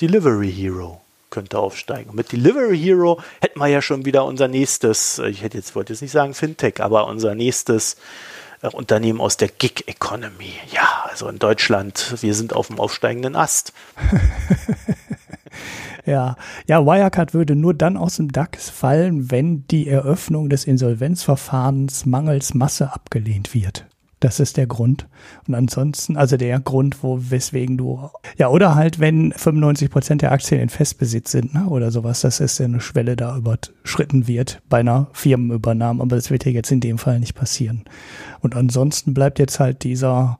Delivery 0.00 0.52
Hero 0.52 1.00
könnte 1.30 1.58
aufsteigen. 1.58 2.10
Und 2.10 2.16
mit 2.16 2.30
Delivery 2.30 2.78
Hero 2.78 3.20
hätten 3.40 3.58
wir 3.58 3.66
ja 3.66 3.82
schon 3.82 4.04
wieder 4.04 4.24
unser 4.24 4.48
nächstes, 4.48 5.18
äh, 5.18 5.28
ich 5.28 5.42
hätte 5.42 5.56
jetzt 5.56 5.74
wollte 5.74 5.92
jetzt 5.92 6.02
nicht 6.02 6.12
sagen 6.12 6.34
Fintech, 6.34 6.80
aber 6.80 7.06
unser 7.06 7.34
nächstes 7.34 7.96
äh, 8.62 8.68
Unternehmen 8.68 9.20
aus 9.20 9.36
der 9.36 9.48
Gig 9.48 9.84
Economy. 9.86 10.54
Ja, 10.72 11.06
also 11.10 11.28
in 11.28 11.38
Deutschland, 11.38 12.22
wir 12.22 12.34
sind 12.34 12.52
auf 12.52 12.68
dem 12.68 12.78
aufsteigenden 12.78 13.34
Ast. 13.34 13.72
ja, 16.06 16.36
ja, 16.66 16.86
Wirecard 16.86 17.34
würde 17.34 17.56
nur 17.56 17.74
dann 17.74 17.96
aus 17.96 18.16
dem 18.16 18.30
DAX 18.30 18.70
fallen, 18.70 19.30
wenn 19.30 19.66
die 19.68 19.88
Eröffnung 19.88 20.48
des 20.48 20.64
Insolvenzverfahrens 20.64 22.06
mangels 22.06 22.54
Masse 22.54 22.92
abgelehnt 22.92 23.54
wird. 23.54 23.84
Das 24.22 24.38
ist 24.38 24.56
der 24.56 24.68
Grund. 24.68 25.08
Und 25.48 25.56
ansonsten, 25.56 26.16
also 26.16 26.36
der 26.36 26.60
Grund, 26.60 27.02
wo, 27.02 27.18
weswegen 27.20 27.76
du, 27.76 28.08
ja, 28.38 28.50
oder 28.50 28.76
halt, 28.76 29.00
wenn 29.00 29.32
95 29.32 29.90
Prozent 29.90 30.22
der 30.22 30.30
Aktien 30.30 30.60
in 30.60 30.68
Festbesitz 30.68 31.32
sind, 31.32 31.54
ne, 31.54 31.66
oder 31.66 31.90
sowas, 31.90 32.20
das 32.20 32.38
ist 32.38 32.60
ja 32.60 32.66
eine 32.66 32.80
Schwelle 32.80 33.16
da 33.16 33.36
überschritten 33.36 34.28
wird 34.28 34.62
bei 34.68 34.78
einer 34.78 35.08
Firmenübernahme. 35.12 36.00
Aber 36.00 36.14
das 36.14 36.30
wird 36.30 36.44
ja 36.44 36.52
jetzt 36.52 36.70
in 36.70 36.78
dem 36.78 36.98
Fall 36.98 37.18
nicht 37.18 37.34
passieren. 37.34 37.82
Und 38.38 38.54
ansonsten 38.54 39.12
bleibt 39.12 39.40
jetzt 39.40 39.58
halt 39.58 39.82
dieser, 39.82 40.38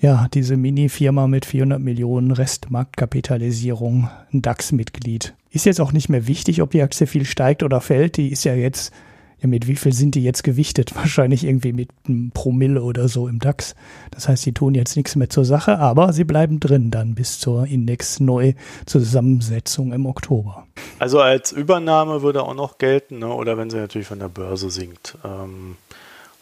ja, 0.00 0.28
diese 0.32 0.56
Mini-Firma 0.56 1.26
mit 1.26 1.44
400 1.44 1.78
Millionen 1.78 2.30
Restmarktkapitalisierung, 2.30 4.08
ein 4.32 4.40
DAX-Mitglied. 4.40 5.34
Ist 5.50 5.66
jetzt 5.66 5.82
auch 5.82 5.92
nicht 5.92 6.08
mehr 6.08 6.26
wichtig, 6.26 6.62
ob 6.62 6.70
die 6.70 6.80
Aktie 6.80 7.06
viel 7.06 7.26
steigt 7.26 7.62
oder 7.62 7.82
fällt. 7.82 8.16
Die 8.16 8.32
ist 8.32 8.44
ja 8.44 8.54
jetzt 8.54 8.90
ja, 9.40 9.48
mit 9.48 9.66
wie 9.66 9.76
viel 9.76 9.92
sind 9.92 10.14
die 10.14 10.22
jetzt 10.22 10.42
gewichtet? 10.44 10.94
Wahrscheinlich 10.96 11.44
irgendwie 11.44 11.72
mit 11.72 11.88
einem 12.06 12.30
Promille 12.32 12.82
oder 12.82 13.08
so 13.08 13.28
im 13.28 13.38
DAX. 13.38 13.74
Das 14.10 14.28
heißt, 14.28 14.42
sie 14.42 14.52
tun 14.52 14.74
jetzt 14.74 14.96
nichts 14.96 15.16
mehr 15.16 15.30
zur 15.30 15.44
Sache, 15.44 15.78
aber 15.78 16.12
sie 16.12 16.24
bleiben 16.24 16.60
drin 16.60 16.90
dann 16.90 17.14
bis 17.14 17.38
zur 17.38 17.66
Index-Neuzusammensetzung 17.66 19.92
im 19.92 20.06
Oktober. 20.06 20.66
Also 20.98 21.20
als 21.20 21.52
Übernahme 21.52 22.22
würde 22.22 22.42
auch 22.42 22.54
noch 22.54 22.78
gelten, 22.78 23.18
ne? 23.18 23.28
oder 23.28 23.58
wenn 23.58 23.68
sie 23.70 23.76
natürlich 23.76 24.08
von 24.08 24.18
der 24.18 24.28
Börse 24.28 24.70
sinkt. 24.70 25.18
Ähm, 25.24 25.76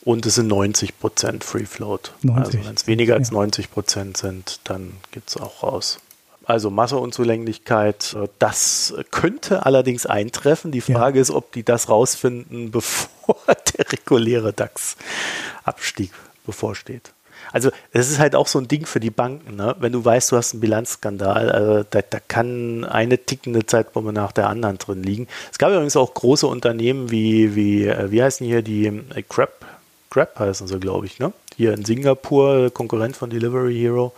und 0.04 0.26
es 0.26 0.35
sind 0.35 0.48
90 0.48 0.98
Prozent 0.98 1.44
Free 1.44 1.64
Float. 1.64 2.12
90, 2.22 2.44
also 2.44 2.59
wenn 2.68 2.76
es 2.76 2.87
weniger 2.87 3.14
als 3.14 3.30
ja. 3.30 3.35
90 3.35 3.70
Prozent 3.70 4.18
sind, 4.18 4.61
dann 4.64 4.92
geht 5.11 5.24
es 5.26 5.38
auch 5.38 5.62
raus. 5.62 5.98
Also 6.46 6.70
Masseunzulänglichkeit, 6.70 8.14
äh, 8.14 8.28
das 8.38 8.94
könnte 9.11 9.66
allerdings 9.66 10.07
eintreffen. 10.07 10.72
Die 10.72 10.80
Frage 10.80 11.18
ja. 11.18 11.22
ist, 11.22 11.30
ob 11.30 11.52
die 11.52 11.62
das 11.62 11.88
rausfinden, 11.88 12.70
bevor 12.70 13.37
der 13.46 13.92
reguläre 13.92 14.52
DAX-Abstieg 14.52 16.12
bevorsteht. 16.46 17.12
Also 17.52 17.70
es 17.92 18.11
ist 18.11 18.18
halt 18.18 18.35
auch 18.35 18.46
so 18.46 18.59
ein 18.59 18.68
Ding 18.68 18.87
für 18.87 19.00
die 19.00 19.11
Banken, 19.11 19.57
ne? 19.57 19.76
wenn 19.78 19.92
du 19.92 20.04
weißt, 20.04 20.33
du 20.33 20.37
hast 20.37 20.54
einen 20.54 20.61
Bilanzskandal, 20.61 21.50
also 21.50 21.85
da, 21.88 22.00
da, 22.02 22.18
kann 22.26 22.85
eine 22.85 23.18
tickende 23.18 23.66
Zeitbombe 23.66 24.12
nach 24.12 24.33
der 24.33 24.48
anderen 24.48 24.78
drin 24.78 25.02
liegen. 25.02 25.28
Es 25.52 25.59
gab 25.59 25.70
übrigens 25.70 25.96
auch 25.96 26.14
große 26.14 26.46
Unternehmen 26.46 27.11
wie, 27.11 27.54
wie, 27.54 27.87
äh, 27.87 28.11
wie 28.11 28.22
heißen 28.22 28.46
hier 28.46 28.62
die 28.62 28.87
äh, 28.87 29.22
Grab, 29.28 29.64
Grab 30.11 30.38
heißen 30.38 30.66
sie, 30.66 30.80
glaube 30.80 31.07
ich, 31.07 31.18
ne? 31.18 31.33
Hier 31.57 31.72
in 31.72 31.85
Singapur, 31.85 32.70
Konkurrent 32.70 33.16
von 33.16 33.30
Delivery 33.30 33.78
Hero 33.78 34.12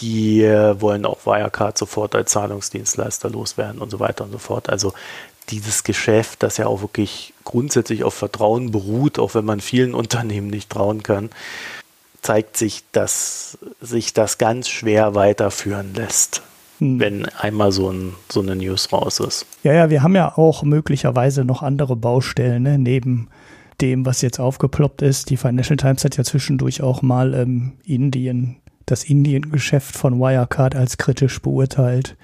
die 0.00 0.42
wollen 0.42 1.06
auch 1.06 1.24
Wirecard 1.24 1.78
sofort 1.78 2.14
als 2.14 2.32
Zahlungsdienstleister 2.32 3.30
loswerden 3.30 3.80
und 3.80 3.90
so 3.90 4.00
weiter 4.00 4.24
und 4.24 4.32
so 4.32 4.38
fort. 4.38 4.68
Also 4.68 4.92
dieses 5.48 5.84
Geschäft, 5.84 6.42
das 6.42 6.56
ja 6.56 6.66
auch 6.66 6.80
wirklich 6.80 7.32
grundsätzlich 7.44 8.04
auf 8.04 8.14
Vertrauen 8.14 8.70
beruht, 8.70 9.18
auch 9.18 9.34
wenn 9.34 9.44
man 9.44 9.60
vielen 9.60 9.94
Unternehmen 10.06 10.48
nicht 10.48 10.70
trauen 10.70 11.02
kann, 11.02 11.30
zeigt 12.22 12.56
sich, 12.56 12.82
dass 12.92 13.58
sich 13.80 14.12
das 14.12 14.38
ganz 14.38 14.68
schwer 14.68 15.14
weiterführen 15.14 15.94
lässt, 15.94 16.42
hm. 16.78 16.98
wenn 16.98 17.26
einmal 17.26 17.70
so, 17.70 17.90
ein, 17.90 18.14
so 18.28 18.40
eine 18.40 18.56
News 18.56 18.92
raus 18.92 19.20
ist. 19.20 19.46
Ja, 19.62 19.72
ja, 19.72 19.90
wir 19.90 20.02
haben 20.02 20.16
ja 20.16 20.36
auch 20.36 20.62
möglicherweise 20.64 21.44
noch 21.44 21.62
andere 21.62 21.94
Baustellen 21.94 22.64
ne, 22.64 22.78
neben 22.78 23.28
dem, 23.80 24.06
was 24.06 24.22
jetzt 24.22 24.40
aufgeploppt 24.40 25.02
ist. 25.02 25.30
Die 25.30 25.36
Financial 25.36 25.76
Times 25.76 26.04
hat 26.04 26.16
ja 26.16 26.24
zwischendurch 26.24 26.82
auch 26.82 27.02
mal 27.02 27.34
ähm, 27.34 27.74
Indien 27.84 28.56
das 28.86 29.04
Indien-Geschäft 29.04 29.96
von 29.96 30.18
Wirecard 30.18 30.74
als 30.74 30.96
kritisch 30.96 31.42
beurteilt. 31.42 32.16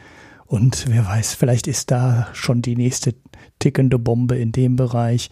Und 0.46 0.86
wer 0.88 1.06
weiß, 1.06 1.34
vielleicht 1.34 1.66
ist 1.66 1.90
da 1.90 2.28
schon 2.32 2.62
die 2.62 2.76
nächste 2.76 3.14
tickende 3.58 3.98
Bombe 3.98 4.36
in 4.36 4.52
dem 4.52 4.76
Bereich. 4.76 5.30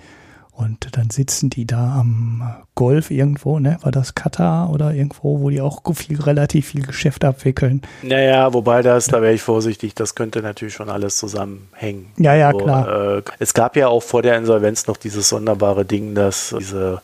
Und 0.52 0.94
dann 0.96 1.08
sitzen 1.08 1.48
die 1.48 1.66
da 1.66 1.98
am 1.98 2.42
Golf 2.74 3.10
irgendwo, 3.10 3.58
ne? 3.58 3.78
War 3.80 3.92
das 3.92 4.14
Katar 4.14 4.70
oder 4.70 4.92
irgendwo, 4.92 5.40
wo 5.40 5.48
die 5.48 5.62
auch 5.62 5.80
viel, 5.94 6.20
relativ 6.20 6.68
viel 6.68 6.82
Geschäft 6.82 7.24
abwickeln? 7.24 7.80
Naja, 8.02 8.52
wobei 8.52 8.82
das, 8.82 9.06
da 9.06 9.22
wäre 9.22 9.32
ich 9.32 9.40
vorsichtig, 9.40 9.94
das 9.94 10.14
könnte 10.14 10.42
natürlich 10.42 10.74
schon 10.74 10.90
alles 10.90 11.16
zusammenhängen. 11.16 12.08
Ja, 12.18 12.34
ja, 12.34 12.52
so, 12.52 12.58
klar. 12.58 13.16
Äh, 13.16 13.22
es 13.38 13.54
gab 13.54 13.74
ja 13.74 13.88
auch 13.88 14.02
vor 14.02 14.20
der 14.20 14.36
Insolvenz 14.36 14.86
noch 14.86 14.98
dieses 14.98 15.30
sonderbare 15.30 15.86
Ding, 15.86 16.14
dass 16.14 16.54
diese 16.58 17.00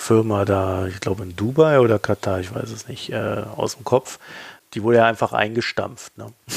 Firma 0.00 0.46
da, 0.46 0.86
ich 0.86 0.98
glaube 1.00 1.24
in 1.24 1.36
Dubai 1.36 1.78
oder 1.78 1.98
Katar, 1.98 2.40
ich 2.40 2.54
weiß 2.54 2.70
es 2.70 2.88
nicht, 2.88 3.12
äh, 3.12 3.44
aus 3.54 3.76
dem 3.76 3.84
Kopf, 3.84 4.18
die 4.72 4.82
wurde 4.82 4.98
ja 4.98 5.04
einfach 5.04 5.32
eingestampft. 5.32 6.16
Ne? 6.18 6.32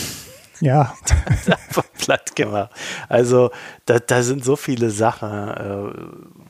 Ja. 0.59 0.93
einfach 1.45 1.83
platt 1.97 2.37
gemacht. 2.37 2.69
Also 3.09 3.51
da, 3.85 3.99
da 3.99 4.23
sind 4.23 4.45
so 4.45 4.55
viele 4.55 4.91
Sachen, 4.91 5.49
äh, 5.49 5.93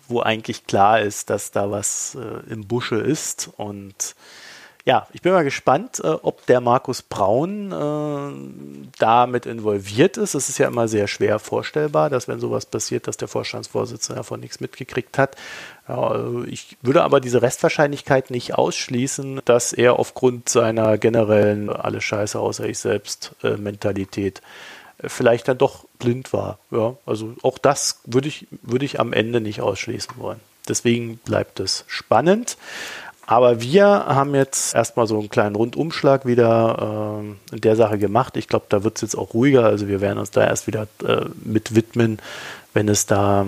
wo 0.07 0.19
eigentlich 0.19 0.67
klar 0.67 0.99
ist, 0.99 1.31
dass 1.31 1.49
da 1.49 1.71
was 1.71 2.15
äh, 2.15 2.51
im 2.51 2.67
Busche 2.67 2.97
ist 2.97 3.49
und 3.57 4.13
ja, 4.85 5.07
ich 5.13 5.21
bin 5.21 5.31
mal 5.31 5.45
gespannt, 5.45 6.01
äh, 6.03 6.07
ob 6.07 6.45
der 6.45 6.59
Markus 6.59 7.01
Braun 7.01 7.71
äh, 7.71 8.89
damit 8.99 9.45
involviert 9.45 10.17
ist. 10.17 10.33
Es 10.33 10.49
ist 10.49 10.57
ja 10.57 10.67
immer 10.67 10.89
sehr 10.89 11.07
schwer 11.07 11.39
vorstellbar, 11.39 12.09
dass 12.09 12.27
wenn 12.27 12.41
sowas 12.41 12.65
passiert, 12.65 13.07
dass 13.07 13.15
der 13.15 13.29
Vorstandsvorsitzende 13.29 14.17
davon 14.17 14.41
nichts 14.41 14.59
mitgekriegt 14.59 15.17
hat. 15.17 15.37
Also 15.85 16.45
ich 16.45 16.77
würde 16.81 17.03
aber 17.03 17.19
diese 17.19 17.41
Restwahrscheinlichkeit 17.41 18.31
nicht 18.31 18.55
ausschließen, 18.55 19.41
dass 19.45 19.73
er 19.73 19.99
aufgrund 19.99 20.47
seiner 20.47 20.97
generellen 20.97 21.69
alle 21.69 21.99
Scheiße 21.99 22.39
außer 22.39 22.65
ich 22.65 22.79
selbst 22.79 23.35
äh, 23.43 23.57
Mentalität 23.57 24.41
äh, 24.99 25.09
vielleicht 25.09 25.47
dann 25.49 25.57
doch 25.57 25.85
blind 25.99 26.31
war. 26.31 26.59
Ja, 26.71 26.95
also 27.05 27.35
auch 27.43 27.57
das 27.57 27.99
würde 28.05 28.29
ich, 28.29 28.47
würde 28.61 28.85
ich 28.85 28.99
am 28.99 29.11
Ende 29.11 29.41
nicht 29.41 29.61
ausschließen 29.61 30.13
wollen. 30.17 30.39
Deswegen 30.69 31.17
bleibt 31.17 31.59
es 31.59 31.83
spannend. 31.87 32.57
Aber 33.25 33.61
wir 33.61 33.85
haben 33.85 34.35
jetzt 34.35 34.75
erstmal 34.75 35.07
so 35.07 35.17
einen 35.17 35.29
kleinen 35.29 35.55
Rundumschlag 35.55 36.25
wieder 36.25 37.21
äh, 37.51 37.55
in 37.55 37.61
der 37.61 37.75
Sache 37.75 37.97
gemacht. 37.97 38.35
Ich 38.35 38.47
glaube, 38.47 38.65
da 38.69 38.83
wird 38.83 38.97
es 38.97 39.01
jetzt 39.01 39.15
auch 39.15 39.33
ruhiger. 39.33 39.65
Also 39.65 39.87
wir 39.87 40.01
werden 40.01 40.19
uns 40.19 40.31
da 40.31 40.45
erst 40.45 40.67
wieder 40.67 40.87
äh, 41.05 41.25
mit 41.43 41.73
widmen, 41.75 42.19
wenn 42.73 42.89
es 42.89 43.05
da 43.05 43.45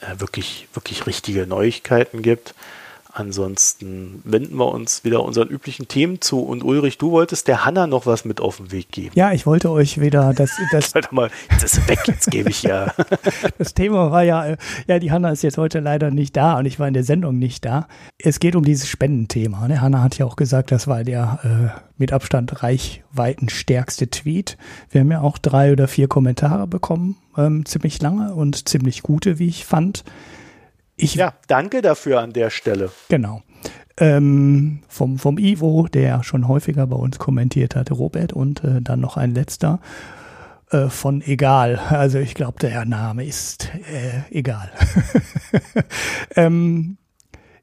äh, 0.00 0.20
wirklich, 0.20 0.68
wirklich 0.74 1.06
richtige 1.06 1.46
Neuigkeiten 1.46 2.22
gibt. 2.22 2.54
Ansonsten 3.18 4.20
wenden 4.24 4.56
wir 4.56 4.68
uns 4.68 5.02
wieder 5.02 5.24
unseren 5.24 5.48
üblichen 5.48 5.88
Themen 5.88 6.20
zu. 6.20 6.40
Und 6.40 6.62
Ulrich, 6.62 6.98
du 6.98 7.10
wolltest 7.10 7.48
der 7.48 7.64
Hanna 7.64 7.88
noch 7.88 8.06
was 8.06 8.24
mit 8.24 8.40
auf 8.40 8.58
den 8.58 8.70
Weg 8.70 8.92
geben. 8.92 9.10
Ja, 9.14 9.32
ich 9.32 9.44
wollte 9.44 9.70
euch 9.70 10.00
wieder 10.00 10.32
das. 10.34 10.50
das 10.70 10.94
Warte 10.94 11.12
mal, 11.12 11.30
jetzt 11.50 11.64
ist 11.64 11.88
weg, 11.88 11.98
jetzt 12.06 12.30
gebe 12.30 12.50
ich 12.50 12.62
ja. 12.62 12.94
das 13.58 13.74
Thema 13.74 14.12
war 14.12 14.22
ja, 14.22 14.54
ja, 14.86 14.98
die 15.00 15.10
Hanna 15.10 15.30
ist 15.30 15.42
jetzt 15.42 15.58
heute 15.58 15.80
leider 15.80 16.12
nicht 16.12 16.36
da 16.36 16.58
und 16.58 16.66
ich 16.66 16.78
war 16.78 16.86
in 16.86 16.94
der 16.94 17.02
Sendung 17.02 17.38
nicht 17.38 17.64
da. 17.64 17.88
Es 18.18 18.38
geht 18.38 18.54
um 18.54 18.64
dieses 18.64 18.88
Spendenthema. 18.88 19.66
Ne? 19.66 19.80
Hanna 19.80 20.02
hat 20.02 20.16
ja 20.18 20.26
auch 20.26 20.36
gesagt, 20.36 20.70
das 20.70 20.86
war 20.86 21.02
der 21.02 21.40
äh, 21.74 21.80
mit 21.96 22.12
Abstand 22.12 22.62
reichweitenstärkste 22.62 24.10
Tweet. 24.10 24.56
Wir 24.90 25.00
haben 25.00 25.10
ja 25.10 25.22
auch 25.22 25.38
drei 25.38 25.72
oder 25.72 25.88
vier 25.88 26.06
Kommentare 26.06 26.68
bekommen, 26.68 27.16
ähm, 27.38 27.64
ziemlich 27.64 28.02
lange 28.02 28.34
und 28.34 28.68
ziemlich 28.68 29.02
gute, 29.02 29.38
wie 29.38 29.48
ich 29.48 29.64
fand. 29.64 30.04
Ich, 30.96 31.14
ja, 31.14 31.34
danke 31.46 31.80
dafür 31.80 32.20
an 32.20 32.32
der 32.32 32.50
Stelle. 32.50 32.90
Genau. 33.08 33.42
Ähm, 34.00 34.80
vom, 34.88 35.18
vom 35.18 35.38
Ivo, 35.38 35.88
der 35.88 36.22
schon 36.22 36.46
häufiger 36.46 36.86
bei 36.86 36.96
uns 36.96 37.18
kommentiert 37.18 37.74
hatte, 37.74 37.94
Robert, 37.94 38.32
und 38.32 38.62
äh, 38.62 38.82
dann 38.82 39.00
noch 39.00 39.16
ein 39.16 39.32
letzter 39.34 39.80
äh, 40.70 40.88
von 40.88 41.22
Egal. 41.22 41.78
Also 41.78 42.18
ich 42.18 42.34
glaube, 42.34 42.58
der 42.60 42.84
Name 42.84 43.24
ist 43.24 43.70
äh, 43.74 44.22
egal. 44.36 44.70
ähm, 46.36 46.98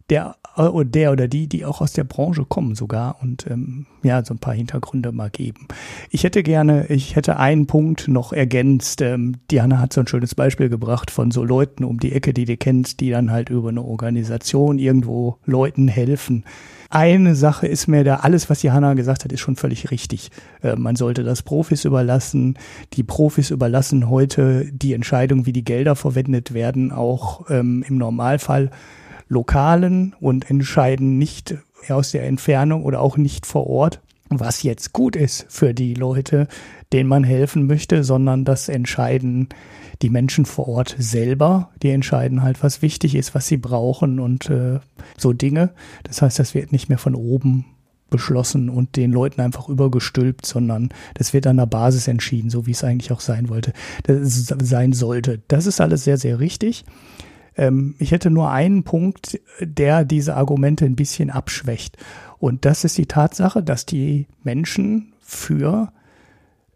der, 0.09 0.35
äh, 0.55 0.85
der 0.85 1.11
oder 1.11 1.27
die, 1.27 1.47
die 1.47 1.65
auch 1.65 1.81
aus 1.81 1.93
der 1.93 2.03
Branche 2.03 2.45
kommen 2.45 2.75
sogar 2.75 3.17
und 3.21 3.47
ähm, 3.49 3.85
ja, 4.03 4.23
so 4.23 4.33
ein 4.33 4.39
paar 4.39 4.53
Hintergründe 4.53 5.11
mal 5.11 5.29
geben. 5.29 5.67
Ich 6.11 6.23
hätte 6.23 6.43
gerne, 6.43 6.87
ich 6.87 7.15
hätte 7.15 7.37
einen 7.37 7.65
Punkt 7.65 8.07
noch 8.07 8.31
ergänzt. 8.31 9.01
Ähm, 9.01 9.37
Diana 9.49 9.79
hat 9.79 9.93
so 9.93 10.01
ein 10.01 10.07
schönes 10.07 10.35
Beispiel 10.35 10.69
gebracht 10.69 11.09
von 11.09 11.31
so 11.31 11.43
Leuten 11.43 11.83
um 11.83 11.99
die 11.99 12.11
Ecke, 12.11 12.33
die 12.33 12.45
du 12.45 12.55
kennst, 12.55 12.99
die 12.99 13.09
dann 13.09 13.31
halt 13.31 13.49
über 13.49 13.69
eine 13.69 13.81
Organisation 13.81 14.77
irgendwo 14.77 15.37
Leuten 15.45 15.87
helfen. 15.87 16.45
Eine 16.91 17.35
Sache 17.35 17.67
ist 17.67 17.87
mir 17.87 18.03
da, 18.03 18.17
alles, 18.17 18.49
was 18.49 18.61
Johanna 18.61 18.93
gesagt 18.93 19.25
hat, 19.25 19.31
ist 19.33 19.39
schon 19.39 19.55
völlig 19.55 19.89
richtig. 19.89 20.29
Äh, 20.61 20.75
man 20.75 20.95
sollte 20.95 21.23
das 21.23 21.41
Profis 21.41 21.83
überlassen. 21.83 22.59
Die 22.93 23.03
Profis 23.03 23.49
überlassen 23.49 24.09
heute 24.09 24.71
die 24.71 24.93
Entscheidung, 24.93 25.47
wie 25.47 25.53
die 25.53 25.65
Gelder 25.65 25.95
verwendet 25.95 26.53
werden, 26.53 26.91
auch 26.91 27.49
ähm, 27.49 27.83
im 27.87 27.97
Normalfall 27.97 28.69
Lokalen 29.27 30.15
und 30.19 30.49
entscheiden 30.49 31.17
nicht 31.17 31.55
aus 31.89 32.11
der 32.11 32.25
Entfernung 32.25 32.83
oder 32.83 33.01
auch 33.01 33.17
nicht 33.17 33.45
vor 33.45 33.67
Ort, 33.67 34.01
was 34.29 34.63
jetzt 34.63 34.93
gut 34.93 35.15
ist 35.15 35.45
für 35.49 35.73
die 35.73 35.93
Leute, 35.93 36.47
denen 36.93 37.09
man 37.09 37.23
helfen 37.23 37.67
möchte, 37.67 38.03
sondern 38.03 38.45
das 38.45 38.69
entscheiden 38.69 39.49
die 40.01 40.09
Menschen 40.09 40.45
vor 40.45 40.67
Ort 40.67 40.95
selber. 40.97 41.69
Die 41.81 41.89
entscheiden 41.89 42.41
halt, 42.41 42.63
was 42.63 42.81
wichtig 42.81 43.15
ist, 43.15 43.35
was 43.35 43.47
sie 43.47 43.57
brauchen 43.57 44.19
und 44.19 44.49
äh, 44.49 44.79
so 45.17 45.33
Dinge. 45.33 45.71
Das 46.03 46.21
heißt, 46.21 46.39
das 46.39 46.53
wird 46.53 46.71
nicht 46.71 46.89
mehr 46.89 46.97
von 46.97 47.15
oben 47.15 47.65
beschlossen 48.09 48.69
und 48.69 48.95
den 48.95 49.11
Leuten 49.11 49.41
einfach 49.41 49.67
übergestülpt, 49.67 50.45
sondern 50.45 50.89
das 51.15 51.33
wird 51.33 51.47
an 51.47 51.57
der 51.57 51.65
Basis 51.65 52.07
entschieden, 52.07 52.49
so 52.49 52.65
wie 52.65 52.71
es 52.71 52.83
eigentlich 52.83 53.11
auch 53.11 53.19
sein 53.19 53.49
wollte, 53.49 53.73
sein 54.07 54.93
sollte. 54.93 55.41
Das 55.47 55.65
ist 55.65 55.81
alles 55.81 56.03
sehr, 56.03 56.17
sehr 56.17 56.39
richtig. 56.39 56.85
Ähm, 57.57 57.95
ich 57.99 58.11
hätte 58.11 58.29
nur 58.29 58.51
einen 58.51 58.83
Punkt, 58.83 59.39
der 59.59 60.05
diese 60.05 60.35
Argumente 60.35 60.85
ein 60.85 60.95
bisschen 60.95 61.29
abschwächt. 61.29 61.97
Und 62.37 62.65
das 62.65 62.83
ist 62.83 62.97
die 62.97 63.07
Tatsache, 63.07 63.63
dass 63.63 63.85
die 63.85 64.27
Menschen 64.43 65.13
für 65.21 65.91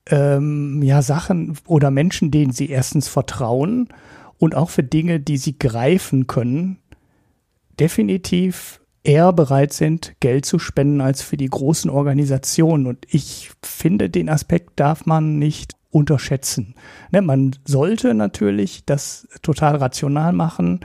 ähm, 0.07 0.81
ja, 0.81 1.01
Sachen 1.01 1.57
oder 1.67 1.91
Menschen, 1.91 2.31
denen 2.31 2.51
sie 2.51 2.69
erstens 2.69 3.07
vertrauen 3.07 3.89
und 4.37 4.55
auch 4.55 4.69
für 4.69 4.83
Dinge, 4.83 5.19
die 5.19 5.37
sie 5.37 5.59
greifen 5.59 6.27
können, 6.27 6.79
definitiv 7.79 8.81
eher 9.03 9.31
bereit 9.33 9.73
sind, 9.73 10.15
Geld 10.19 10.45
zu 10.45 10.59
spenden 10.59 11.01
als 11.01 11.21
für 11.21 11.37
die 11.37 11.49
großen 11.49 11.89
Organisationen. 11.89 12.87
Und 12.87 13.05
ich 13.09 13.51
finde, 13.63 14.09
den 14.09 14.29
Aspekt 14.29 14.79
darf 14.79 15.05
man 15.05 15.37
nicht 15.39 15.75
unterschätzen. 15.91 16.75
Ne, 17.11 17.21
man 17.21 17.55
sollte 17.65 18.13
natürlich 18.13 18.85
das 18.85 19.27
total 19.41 19.77
rational 19.77 20.33
machen, 20.33 20.81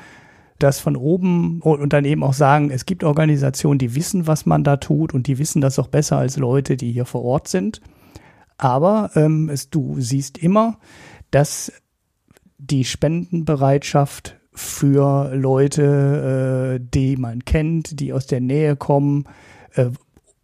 das 0.58 0.80
von 0.80 0.96
oben 0.96 1.60
und 1.60 1.92
dann 1.92 2.04
eben 2.04 2.22
auch 2.22 2.32
sagen, 2.32 2.70
es 2.70 2.86
gibt 2.86 3.04
Organisationen, 3.04 3.78
die 3.78 3.94
wissen, 3.94 4.26
was 4.26 4.46
man 4.46 4.64
da 4.64 4.76
tut 4.76 5.12
und 5.12 5.26
die 5.26 5.38
wissen 5.38 5.60
das 5.60 5.78
auch 5.78 5.88
besser 5.88 6.18
als 6.18 6.36
Leute, 6.36 6.76
die 6.76 6.92
hier 6.92 7.04
vor 7.04 7.24
Ort 7.24 7.48
sind. 7.48 7.80
Aber 8.56 9.10
ähm, 9.14 9.48
es, 9.48 9.68
du 9.68 10.00
siehst 10.00 10.38
immer, 10.38 10.78
dass 11.30 11.72
die 12.58 12.84
Spendenbereitschaft 12.84 14.36
für 14.52 15.34
Leute, 15.34 16.78
äh, 16.78 16.86
die 16.94 17.16
man 17.16 17.44
kennt, 17.44 17.98
die 17.98 18.12
aus 18.12 18.26
der 18.26 18.40
Nähe 18.40 18.76
kommen, 18.76 19.24
äh, 19.74 19.90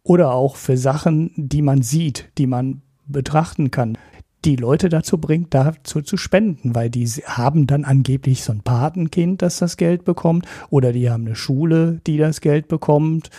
oder 0.03 0.33
auch 0.33 0.55
für 0.55 0.77
Sachen, 0.77 1.31
die 1.35 1.61
man 1.61 1.81
sieht, 1.81 2.31
die 2.37 2.47
man 2.47 2.81
betrachten 3.05 3.71
kann, 3.71 3.97
die 4.45 4.55
Leute 4.55 4.89
dazu 4.89 5.17
bringt, 5.17 5.53
dazu 5.53 6.01
zu 6.01 6.17
spenden, 6.17 6.73
weil 6.73 6.89
die 6.89 7.05
haben 7.07 7.67
dann 7.67 7.85
angeblich 7.85 8.43
so 8.43 8.51
ein 8.51 8.61
Patenkind, 8.61 9.41
das 9.41 9.59
das 9.59 9.77
Geld 9.77 10.03
bekommt, 10.03 10.47
oder 10.69 10.93
die 10.93 11.09
haben 11.09 11.25
eine 11.25 11.35
Schule, 11.35 12.01
die 12.07 12.17
das 12.17 12.41
Geld 12.41 12.67
bekommt. 12.67 13.29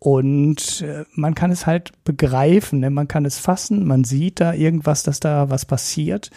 Und 0.00 0.82
äh, 0.82 1.04
man 1.14 1.34
kann 1.34 1.50
es 1.50 1.66
halt 1.66 1.92
begreifen, 2.04 2.80
ne? 2.80 2.90
man 2.90 3.08
kann 3.08 3.24
es 3.24 3.38
fassen, 3.38 3.86
man 3.86 4.04
sieht 4.04 4.40
da 4.40 4.52
irgendwas, 4.52 5.02
dass 5.02 5.20
da 5.20 5.50
was 5.50 5.64
passiert. 5.64 6.30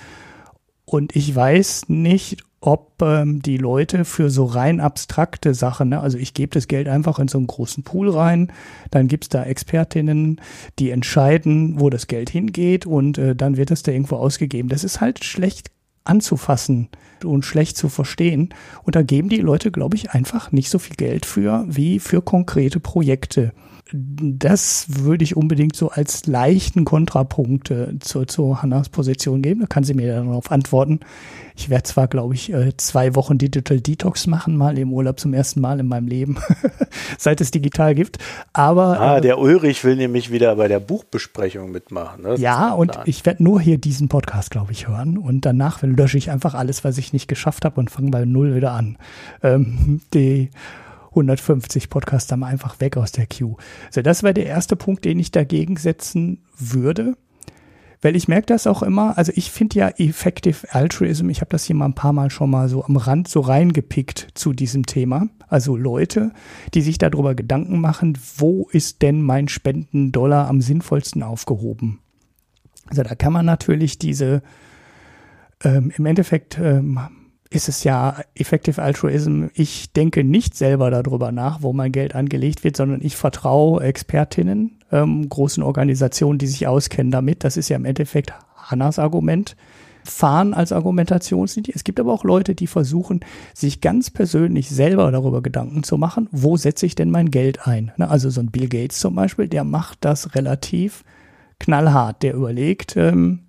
Und 0.86 1.16
ich 1.16 1.36
weiß 1.36 1.90
nicht, 1.90 2.44
ob 2.62 3.02
ähm, 3.02 3.42
die 3.42 3.58
Leute 3.58 4.06
für 4.06 4.30
so 4.30 4.46
rein 4.46 4.80
abstrakte 4.80 5.56
Sachen, 5.56 5.90
ne, 5.90 6.00
also 6.00 6.18
ich 6.18 6.36
gebe 6.36 6.54
das 6.54 6.68
Geld 6.68 6.88
einfach 6.88 7.18
in 7.18 7.28
so 7.28 7.40
einen 7.40 7.48
großen 7.48 7.84
Pool 7.84 8.10
rein, 8.10 8.52
dann 8.92 9.08
gibt's 9.08 9.30
da 9.30 9.44
Expertinnen, 9.44 10.40
die 10.78 10.92
entscheiden, 10.92 11.80
wo 11.80 11.90
das 11.90 12.06
Geld 12.06 12.30
hingeht 12.30 12.86
und 12.86 13.18
äh, 13.18 13.36
dann 13.36 13.58
wird 13.58 13.72
es 13.72 13.82
da 13.82 13.92
irgendwo 13.92 14.16
ausgegeben. 14.18 14.70
Das 14.70 14.84
ist 14.84 15.02
halt 15.02 15.24
schlecht 15.24 15.72
anzufassen 16.04 16.90
und 17.24 17.46
schlecht 17.46 17.78
zu 17.78 17.90
verstehen. 17.90 18.54
Und 18.84 18.96
da 18.96 19.04
geben 19.04 19.30
die 19.30 19.38
Leute, 19.38 19.72
glaube 19.72 19.96
ich, 19.96 20.12
einfach 20.12 20.52
nicht 20.52 20.70
so 20.70 20.80
viel 20.80 20.96
Geld 20.96 21.26
für 21.26 21.66
wie 21.68 22.00
für 22.00 22.22
konkrete 22.22 22.80
Projekte 22.80 23.54
das 23.94 24.86
würde 24.88 25.24
ich 25.24 25.36
unbedingt 25.36 25.76
so 25.76 25.90
als 25.90 26.26
leichten 26.26 26.86
Kontrapunkt 26.86 27.72
äh, 27.72 28.00
zu, 28.00 28.26
zu 28.26 28.62
Hannas 28.62 28.90
Position 28.90 29.42
geben. 29.42 29.62
Da 29.62 29.68
kann 29.68 29.84
sie 29.84 29.94
mir 29.94 30.16
dann 30.16 30.28
darauf 30.28 30.50
antworten. 30.52 31.02
Ich 31.58 31.70
werde 31.70 31.84
zwar, 31.84 32.08
glaube 32.08 32.34
ich, 32.34 32.54
äh, 32.54 32.72
zwei 32.78 33.16
Wochen 33.16 33.38
Digital 33.38 33.82
Detox 33.82 34.28
machen, 34.28 34.56
mal 34.56 34.78
im 34.78 34.94
Urlaub 34.94 35.20
zum 35.20 35.34
ersten 35.34 35.60
Mal 35.60 35.80
in 35.80 35.88
meinem 35.88 36.08
Leben, 36.08 36.38
seit 37.18 37.42
es 37.42 37.52
digital 37.52 37.94
gibt. 37.94 38.18
Aber 38.54 39.00
ah, 39.00 39.18
äh, 39.18 39.22
der 39.22 39.40
Ulrich 39.40 39.84
will 39.84 39.98
nämlich 39.98 40.32
wieder 40.32 40.56
bei 40.56 40.70
der 40.70 40.80
Buchbesprechung 40.80 41.72
mitmachen. 41.72 42.24
Ne? 42.24 42.36
Ja, 42.36 42.72
und 42.72 42.98
ich 43.06 43.26
werde 43.26 43.44
nur 43.44 43.60
hier 43.60 43.78
diesen 43.78 44.08
Podcast, 44.08 44.52
glaube 44.52 44.72
ich, 44.72 44.88
hören 44.88 45.18
und 45.18 45.46
danach 45.46 45.82
lösche 45.82 46.18
ich 46.18 46.32
einfach 46.32 46.54
alles, 46.54 46.84
was 46.84 46.98
ich 46.98 47.12
nicht 47.12 47.28
geschafft 47.28 47.66
habe 47.66 47.80
und 47.80 47.92
fange 47.92 48.12
bei 48.12 48.24
null 48.24 48.56
wieder 48.56 48.72
an. 48.72 48.98
Ähm, 49.44 50.00
die 50.14 50.50
150 51.12 51.90
Podcaster 51.90 52.38
mal 52.38 52.48
einfach 52.48 52.80
weg 52.80 52.98
aus 52.98 53.12
der 53.12 53.28
Queue. 53.28 53.58
So, 53.90 54.02
das 54.02 54.24
wäre 54.24 54.34
der 54.34 54.46
erste 54.46 54.76
Punkt, 54.76 55.06
den 55.06 55.20
ich 55.20 55.32
dagegen 55.32 55.78
setzen 55.78 56.40
würde. 56.58 57.16
Weil 58.02 58.16
ich 58.16 58.28
merke 58.28 58.48
das 58.48 58.66
auch 58.66 58.82
immer, 58.82 59.18
also 59.18 59.32
ich 59.36 59.52
finde 59.52 59.78
ja 59.78 59.90
Effective 59.90 60.74
Altruism, 60.74 61.30
ich 61.30 61.42
habe 61.42 61.52
das 61.52 61.66
hier 61.66 61.76
mal 61.76 61.86
ein 61.86 61.94
paar 61.94 62.14
Mal 62.14 62.32
schon 62.32 62.50
mal 62.50 62.68
so 62.68 62.84
am 62.84 62.98
Rand 62.98 63.28
so 63.28 63.42
reingepickt 63.42 64.30
zu 64.34 64.54
diesem 64.54 64.88
Thema. 64.88 65.28
Also 65.48 65.78
Leute, 65.78 66.32
die 66.74 66.82
sich 66.82 66.98
darüber 66.98 67.36
Gedanken 67.36 67.80
machen, 67.80 68.18
wo 68.38 68.68
ist 68.72 69.04
denn 69.04 69.22
mein 69.22 69.48
Spendendollar 69.48 70.48
am 70.48 70.62
sinnvollsten 70.62 71.22
aufgehoben? 71.22 72.00
Also 72.88 73.04
da 73.04 73.14
kann 73.14 73.34
man 73.34 73.46
natürlich 73.46 74.00
diese 74.00 74.42
ähm, 75.64 75.92
im 75.96 76.06
Endeffekt 76.08 76.58
ähm, 76.58 77.00
ist 77.52 77.68
es 77.68 77.84
ja 77.84 78.16
Effective 78.34 78.82
Altruism. 78.82 79.48
Ich 79.54 79.92
denke 79.92 80.24
nicht 80.24 80.56
selber 80.56 80.90
darüber 80.90 81.34
nach, 81.34 81.62
wo 81.62 81.74
mein 81.74 81.92
Geld 81.92 82.16
angelegt 82.16 82.64
wird, 82.64 82.78
sondern 82.78 83.02
ich 83.02 83.18
vertraue 83.18 83.84
Expertinnen, 83.84 84.80
ähm, 84.92 85.28
großen 85.28 85.62
Organisationen, 85.62 86.40
die 86.40 86.48
sich 86.48 86.66
auskennen 86.66 87.12
damit. 87.12 87.44
Das 87.44 87.58
ist 87.58 87.68
ja 87.68 87.76
im 87.76 87.86
Endeffekt 87.86 88.34
Hannas 88.56 88.98
Argument. 88.98 89.56
Fahren 90.04 90.56
als 90.56 90.72
Argumentationslinie. 90.72 91.74
Es 91.76 91.84
gibt 91.84 92.00
aber 92.00 92.12
auch 92.12 92.24
Leute, 92.24 92.56
die 92.56 92.66
versuchen, 92.66 93.20
sich 93.54 93.82
ganz 93.82 94.10
persönlich 94.10 94.70
selber 94.70 95.12
darüber 95.12 95.44
Gedanken 95.44 95.84
zu 95.84 95.98
machen, 96.00 96.28
wo 96.32 96.58
setze 96.58 96.88
ich 96.88 96.96
denn 96.96 97.12
mein 97.12 97.30
Geld 97.30 97.68
ein? 97.68 97.92
Ne, 97.98 98.10
also 98.10 98.32
so 98.32 98.42
ein 98.42 98.50
Bill 98.50 98.68
Gates 98.68 99.00
zum 99.00 99.14
Beispiel, 99.14 99.48
der 99.48 99.64
macht 99.64 100.00
das 100.02 100.34
relativ 100.34 101.04
knallhart. 101.60 102.24
Der 102.24 102.34
überlegt, 102.34 102.98
ähm, 102.98 103.42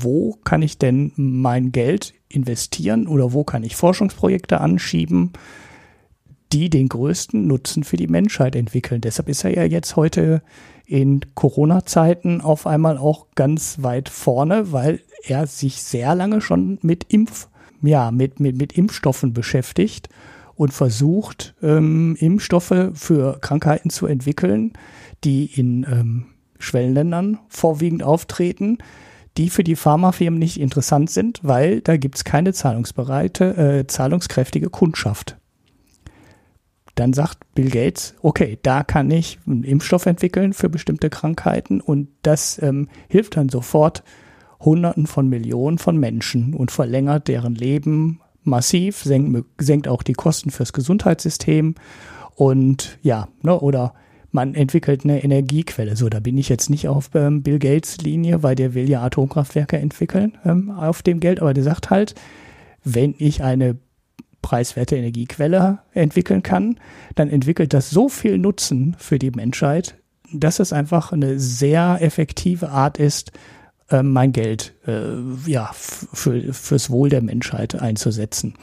wo 0.00 0.38
kann 0.44 0.62
ich 0.62 0.78
denn 0.78 1.12
mein 1.16 1.72
Geld 1.72 2.14
investieren 2.28 3.06
oder 3.06 3.32
wo 3.32 3.44
kann 3.44 3.64
ich 3.64 3.76
Forschungsprojekte 3.76 4.60
anschieben, 4.60 5.32
die 6.52 6.70
den 6.70 6.88
größten 6.88 7.46
Nutzen 7.46 7.84
für 7.84 7.96
die 7.96 8.08
Menschheit 8.08 8.56
entwickeln. 8.56 9.00
Deshalb 9.00 9.28
ist 9.28 9.44
er 9.44 9.54
ja 9.54 9.64
jetzt 9.64 9.96
heute 9.96 10.42
in 10.84 11.20
Corona-Zeiten 11.34 12.40
auf 12.40 12.66
einmal 12.66 12.98
auch 12.98 13.26
ganz 13.36 13.82
weit 13.82 14.08
vorne, 14.08 14.72
weil 14.72 15.00
er 15.24 15.46
sich 15.46 15.82
sehr 15.82 16.14
lange 16.14 16.40
schon 16.40 16.78
mit 16.82 17.12
Impf, 17.12 17.48
ja, 17.82 18.10
mit, 18.10 18.40
mit, 18.40 18.58
mit 18.58 18.72
Impfstoffen 18.72 19.32
beschäftigt 19.32 20.08
und 20.56 20.72
versucht, 20.72 21.54
ähm, 21.62 22.16
Impfstoffe 22.18 22.90
für 22.94 23.38
Krankheiten 23.40 23.90
zu 23.90 24.06
entwickeln, 24.06 24.72
die 25.22 25.46
in 25.46 25.84
ähm, 25.84 26.26
Schwellenländern 26.58 27.38
vorwiegend 27.48 28.02
auftreten, 28.02 28.78
die 29.36 29.50
für 29.50 29.64
die 29.64 29.76
Pharmafirmen 29.76 30.38
nicht 30.38 30.60
interessant 30.60 31.10
sind, 31.10 31.40
weil 31.42 31.80
da 31.80 31.96
gibt 31.96 32.16
es 32.16 32.24
keine 32.24 32.52
zahlungsbereite, 32.52 33.56
äh, 33.80 33.86
zahlungskräftige 33.86 34.70
Kundschaft. 34.70 35.36
Dann 36.94 37.12
sagt 37.12 37.38
Bill 37.54 37.70
Gates, 37.70 38.14
okay, 38.20 38.58
da 38.62 38.82
kann 38.82 39.10
ich 39.10 39.38
einen 39.46 39.64
Impfstoff 39.64 40.06
entwickeln 40.06 40.52
für 40.52 40.68
bestimmte 40.68 41.08
Krankheiten 41.08 41.80
und 41.80 42.08
das 42.22 42.60
ähm, 42.62 42.88
hilft 43.08 43.36
dann 43.36 43.48
sofort 43.48 44.02
Hunderten 44.60 45.06
von 45.06 45.28
Millionen 45.28 45.78
von 45.78 45.96
Menschen 45.96 46.52
und 46.52 46.70
verlängert 46.70 47.28
deren 47.28 47.54
Leben 47.54 48.20
massiv, 48.42 48.98
senkt, 48.98 49.46
senkt 49.58 49.88
auch 49.88 50.02
die 50.02 50.12
Kosten 50.12 50.50
fürs 50.50 50.72
Gesundheitssystem 50.72 51.74
und 52.34 52.98
ja, 53.02 53.28
ne, 53.42 53.58
oder 53.58 53.94
man 54.32 54.54
entwickelt 54.54 55.04
eine 55.04 55.22
Energiequelle. 55.22 55.96
So, 55.96 56.08
da 56.08 56.20
bin 56.20 56.38
ich 56.38 56.48
jetzt 56.48 56.70
nicht 56.70 56.88
auf 56.88 57.10
ähm, 57.14 57.42
Bill 57.42 57.58
Gates 57.58 57.98
Linie, 57.98 58.42
weil 58.42 58.54
der 58.54 58.74
will 58.74 58.88
ja 58.88 59.02
Atomkraftwerke 59.02 59.78
entwickeln 59.78 60.38
ähm, 60.44 60.70
auf 60.70 61.02
dem 61.02 61.20
Geld, 61.20 61.40
aber 61.40 61.54
der 61.54 61.64
sagt 61.64 61.90
halt, 61.90 62.14
wenn 62.84 63.14
ich 63.18 63.42
eine 63.42 63.76
preiswerte 64.42 64.96
Energiequelle 64.96 65.80
entwickeln 65.92 66.42
kann, 66.42 66.76
dann 67.14 67.28
entwickelt 67.28 67.74
das 67.74 67.90
so 67.90 68.08
viel 68.08 68.38
Nutzen 68.38 68.96
für 68.98 69.18
die 69.18 69.30
Menschheit, 69.30 69.96
dass 70.32 70.60
es 70.60 70.72
einfach 70.72 71.12
eine 71.12 71.38
sehr 71.38 71.98
effektive 72.00 72.70
Art 72.70 72.98
ist, 72.98 73.32
äh, 73.90 74.02
mein 74.02 74.32
Geld 74.32 74.74
äh, 74.86 75.16
ja, 75.46 75.70
für, 75.74 76.54
fürs 76.54 76.90
Wohl 76.90 77.10
der 77.10 77.22
Menschheit 77.22 77.74
einzusetzen. 77.74 78.54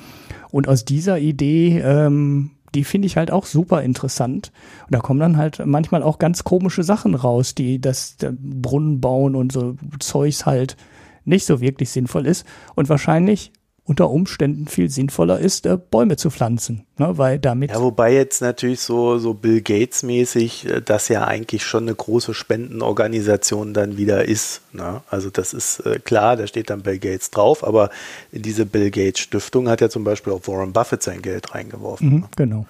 Und 0.50 0.68
aus 0.68 0.86
dieser 0.86 1.20
Idee, 1.20 1.80
ähm, 1.80 2.52
die 2.76 2.84
finde 2.84 3.06
ich 3.06 3.18
halt 3.18 3.32
auch 3.32 3.46
super 3.46 3.82
interessant. 3.82 4.52
Und 4.86 4.96
da 4.96 5.00
kommen 5.00 5.20
dann 5.20 5.38
halt 5.38 5.62
manchmal 5.66 6.04
auch 6.04 6.20
ganz 6.20 6.44
komische 6.44 6.84
Sachen 6.84 7.16
raus, 7.16 7.56
die 7.56 7.80
das 7.80 8.18
Brunnen 8.40 9.02
bauen 9.02 9.36
und 9.36 9.52
so 9.52 9.76
Zeugs 10.00 10.46
halt 10.46 10.78
nicht 11.26 11.46
so 11.46 11.62
wirklich 11.62 11.90
sinnvoll 11.90 12.26
ist. 12.26 12.46
Und 12.76 12.90
wahrscheinlich 12.90 13.52
unter 13.88 14.10
Umständen 14.10 14.68
viel 14.68 14.90
sinnvoller 14.90 15.40
ist, 15.40 15.66
äh, 15.66 15.78
Bäume 15.78 16.18
zu 16.18 16.30
pflanzen, 16.30 16.86
ne? 16.98 17.18
weil 17.18 17.40
damit. 17.40 17.72
Ja, 17.72 17.82
wobei 17.82 18.14
jetzt 18.14 18.42
natürlich 18.42 18.82
so, 18.82 19.18
so 19.18 19.34
Bill 19.34 19.62
Gates 19.62 20.04
mäßig, 20.04 20.66
äh, 20.66 20.82
das 20.82 21.08
ja 21.08 21.26
eigentlich 21.26 21.64
schon 21.64 21.84
eine 21.84 21.96
große 21.96 22.34
Spendenorganisation 22.34 23.74
dann 23.74 23.98
wieder 23.98 24.26
ist. 24.26 24.62
Ne? 24.74 25.02
Also 25.10 25.30
das 25.30 25.54
ist 25.54 25.80
äh, 25.80 26.00
klar, 26.00 26.36
da 26.36 26.48
steht 26.48 26.70
dann 26.70 26.82
Bill 26.82 27.00
Gates 27.00 27.32
drauf, 27.32 27.66
aber 27.66 27.90
in 28.32 28.42
diese 28.42 28.66
Bill 28.66 28.92
Gates 28.92 29.22
Stiftung 29.22 29.70
hat 29.70 29.80
ja 29.80 29.90
zum 29.90 30.04
Beispiel 30.04 30.34
auch 30.34 30.42
Warren 30.48 30.74
Buffett 30.74 31.02
sein 31.02 31.22
Geld 31.22 31.56
reingeworfen. 31.56 32.10
Mhm, 32.10 32.20
ne? 32.20 32.30
Genau. 32.36 32.66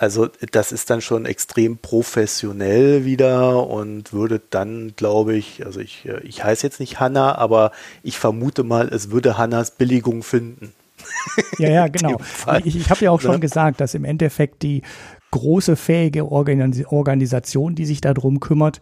Also 0.00 0.28
das 0.52 0.72
ist 0.72 0.88
dann 0.88 1.02
schon 1.02 1.26
extrem 1.26 1.76
professionell 1.76 3.04
wieder 3.04 3.66
und 3.66 4.14
würde 4.14 4.40
dann, 4.48 4.94
glaube 4.96 5.36
ich, 5.36 5.66
also 5.66 5.78
ich, 5.78 6.08
äh, 6.08 6.20
ich 6.22 6.42
heiße 6.42 6.66
jetzt 6.66 6.80
nicht 6.80 7.00
Hanna, 7.00 7.34
aber 7.34 7.70
ich 8.02 8.18
vermute 8.18 8.64
mal, 8.64 8.88
es 8.88 9.10
würde 9.10 9.36
Hannas 9.36 9.72
Billigung 9.72 10.22
finden. 10.22 10.72
Ja, 11.58 11.68
ja, 11.68 11.88
genau. 11.92 12.18
Ich, 12.64 12.76
ich 12.76 12.88
habe 12.88 13.04
ja 13.04 13.10
auch 13.10 13.20
schon 13.20 13.32
ne? 13.32 13.40
gesagt, 13.40 13.82
dass 13.82 13.92
im 13.92 14.06
Endeffekt 14.06 14.62
die 14.62 14.80
große, 15.32 15.76
fähige 15.76 16.32
Organis 16.32 16.86
Organisation, 16.86 17.74
die 17.74 17.84
sich 17.84 18.00
darum 18.00 18.40
kümmert, 18.40 18.80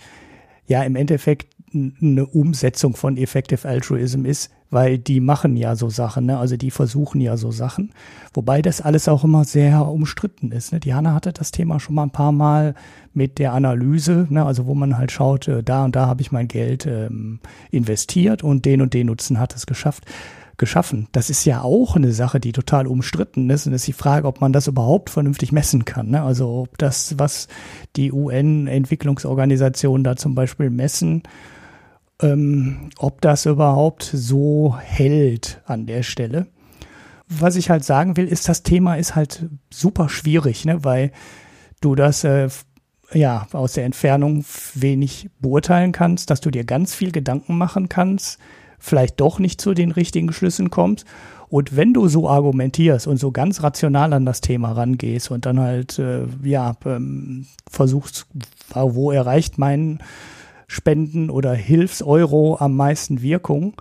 ja 0.68 0.84
im 0.84 0.94
Endeffekt 0.94 1.48
eine 1.72 2.26
Umsetzung 2.26 2.96
von 2.96 3.16
Effective 3.16 3.66
Altruism 3.68 4.24
ist, 4.24 4.50
weil 4.70 4.98
die 4.98 5.20
machen 5.20 5.56
ja 5.56 5.76
so 5.76 5.88
Sachen, 5.88 6.26
ne? 6.26 6.38
also 6.38 6.56
die 6.56 6.70
versuchen 6.70 7.20
ja 7.20 7.36
so 7.36 7.50
Sachen, 7.50 7.92
wobei 8.34 8.62
das 8.62 8.80
alles 8.80 9.08
auch 9.08 9.24
immer 9.24 9.44
sehr 9.44 9.86
umstritten 9.86 10.52
ist. 10.52 10.72
Ne? 10.72 10.80
Diana 10.80 11.14
hatte 11.14 11.32
das 11.32 11.50
Thema 11.50 11.80
schon 11.80 11.94
mal 11.94 12.04
ein 12.04 12.10
paar 12.10 12.32
Mal 12.32 12.74
mit 13.14 13.38
der 13.38 13.52
Analyse, 13.52 14.26
ne? 14.28 14.44
also 14.44 14.66
wo 14.66 14.74
man 14.74 14.98
halt 14.98 15.10
schaut, 15.10 15.48
äh, 15.48 15.62
da 15.62 15.84
und 15.84 15.96
da 15.96 16.06
habe 16.06 16.20
ich 16.20 16.32
mein 16.32 16.48
Geld 16.48 16.86
ähm, 16.86 17.40
investiert 17.70 18.44
und 18.44 18.64
den 18.64 18.80
und 18.82 18.94
den 18.94 19.06
Nutzen 19.06 19.38
hat 19.38 19.54
es 19.54 19.66
geschafft 19.66 20.04
geschaffen. 20.58 21.08
Das 21.12 21.30
ist 21.30 21.44
ja 21.44 21.62
auch 21.62 21.96
eine 21.96 22.12
Sache, 22.12 22.40
die 22.40 22.52
total 22.52 22.86
umstritten 22.86 23.48
ist. 23.48 23.66
Und 23.66 23.72
es 23.72 23.82
ist 23.82 23.86
die 23.86 23.92
Frage, 23.92 24.26
ob 24.26 24.40
man 24.40 24.52
das 24.52 24.66
überhaupt 24.66 25.08
vernünftig 25.08 25.52
messen 25.52 25.84
kann. 25.84 26.10
Ne? 26.10 26.22
Also 26.22 26.62
ob 26.62 26.76
das, 26.78 27.16
was 27.16 27.48
die 27.96 28.12
UN-Entwicklungsorganisationen 28.12 30.04
da 30.04 30.16
zum 30.16 30.34
Beispiel 30.34 30.68
messen, 30.68 31.22
ähm, 32.20 32.90
ob 32.98 33.20
das 33.20 33.46
überhaupt 33.46 34.02
so 34.02 34.76
hält 34.78 35.60
an 35.66 35.86
der 35.86 36.02
Stelle. 36.02 36.46
Was 37.28 37.56
ich 37.56 37.70
halt 37.70 37.84
sagen 37.84 38.16
will, 38.16 38.26
ist, 38.26 38.48
das 38.48 38.62
Thema 38.62 38.96
ist 38.96 39.14
halt 39.14 39.46
super 39.70 40.08
schwierig, 40.08 40.64
ne? 40.64 40.82
weil 40.84 41.12
du 41.80 41.94
das 41.94 42.24
äh, 42.24 42.48
ja 43.12 43.46
aus 43.52 43.74
der 43.74 43.84
Entfernung 43.84 44.44
wenig 44.74 45.30
beurteilen 45.40 45.92
kannst, 45.92 46.30
dass 46.30 46.40
du 46.40 46.50
dir 46.50 46.64
ganz 46.64 46.94
viel 46.94 47.12
Gedanken 47.12 47.56
machen 47.56 47.88
kannst, 47.88 48.38
vielleicht 48.78 49.20
doch 49.20 49.38
nicht 49.38 49.60
zu 49.60 49.74
den 49.74 49.90
richtigen 49.90 50.32
Schlüssen 50.32 50.70
kommst. 50.70 51.04
Und 51.48 51.76
wenn 51.76 51.94
du 51.94 52.08
so 52.08 52.28
argumentierst 52.28 53.06
und 53.06 53.16
so 53.18 53.32
ganz 53.32 53.62
rational 53.62 54.12
an 54.12 54.26
das 54.26 54.42
Thema 54.42 54.72
rangehst 54.72 55.30
und 55.30 55.46
dann 55.46 55.60
halt, 55.60 55.98
äh, 55.98 56.26
ja, 56.42 56.76
ähm, 56.84 57.46
versuchst, 57.70 58.26
wo 58.74 59.10
erreicht 59.10 59.56
mein 59.56 60.00
Spenden 60.68 61.30
oder 61.30 61.54
Hilfseuro 61.54 62.58
am 62.60 62.76
meisten 62.76 63.22
Wirkung, 63.22 63.80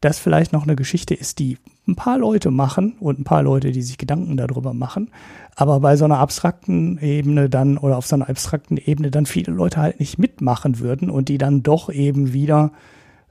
das 0.00 0.18
vielleicht 0.18 0.52
noch 0.52 0.62
eine 0.62 0.76
Geschichte 0.76 1.14
ist, 1.14 1.40
die 1.40 1.58
ein 1.86 1.96
paar 1.96 2.16
Leute 2.16 2.52
machen 2.52 2.94
und 3.00 3.18
ein 3.18 3.24
paar 3.24 3.42
Leute, 3.42 3.72
die 3.72 3.82
sich 3.82 3.98
Gedanken 3.98 4.36
darüber 4.36 4.72
machen, 4.72 5.10
aber 5.56 5.80
bei 5.80 5.96
so 5.96 6.04
einer 6.04 6.18
abstrakten 6.18 6.98
Ebene 6.98 7.50
dann 7.50 7.76
oder 7.76 7.98
auf 7.98 8.06
so 8.06 8.14
einer 8.14 8.28
abstrakten 8.28 8.76
Ebene 8.76 9.10
dann 9.10 9.26
viele 9.26 9.52
Leute 9.52 9.80
halt 9.80 9.98
nicht 9.98 10.18
mitmachen 10.18 10.78
würden 10.78 11.10
und 11.10 11.28
die 11.28 11.38
dann 11.38 11.64
doch 11.64 11.90
eben 11.90 12.32
wieder 12.32 12.72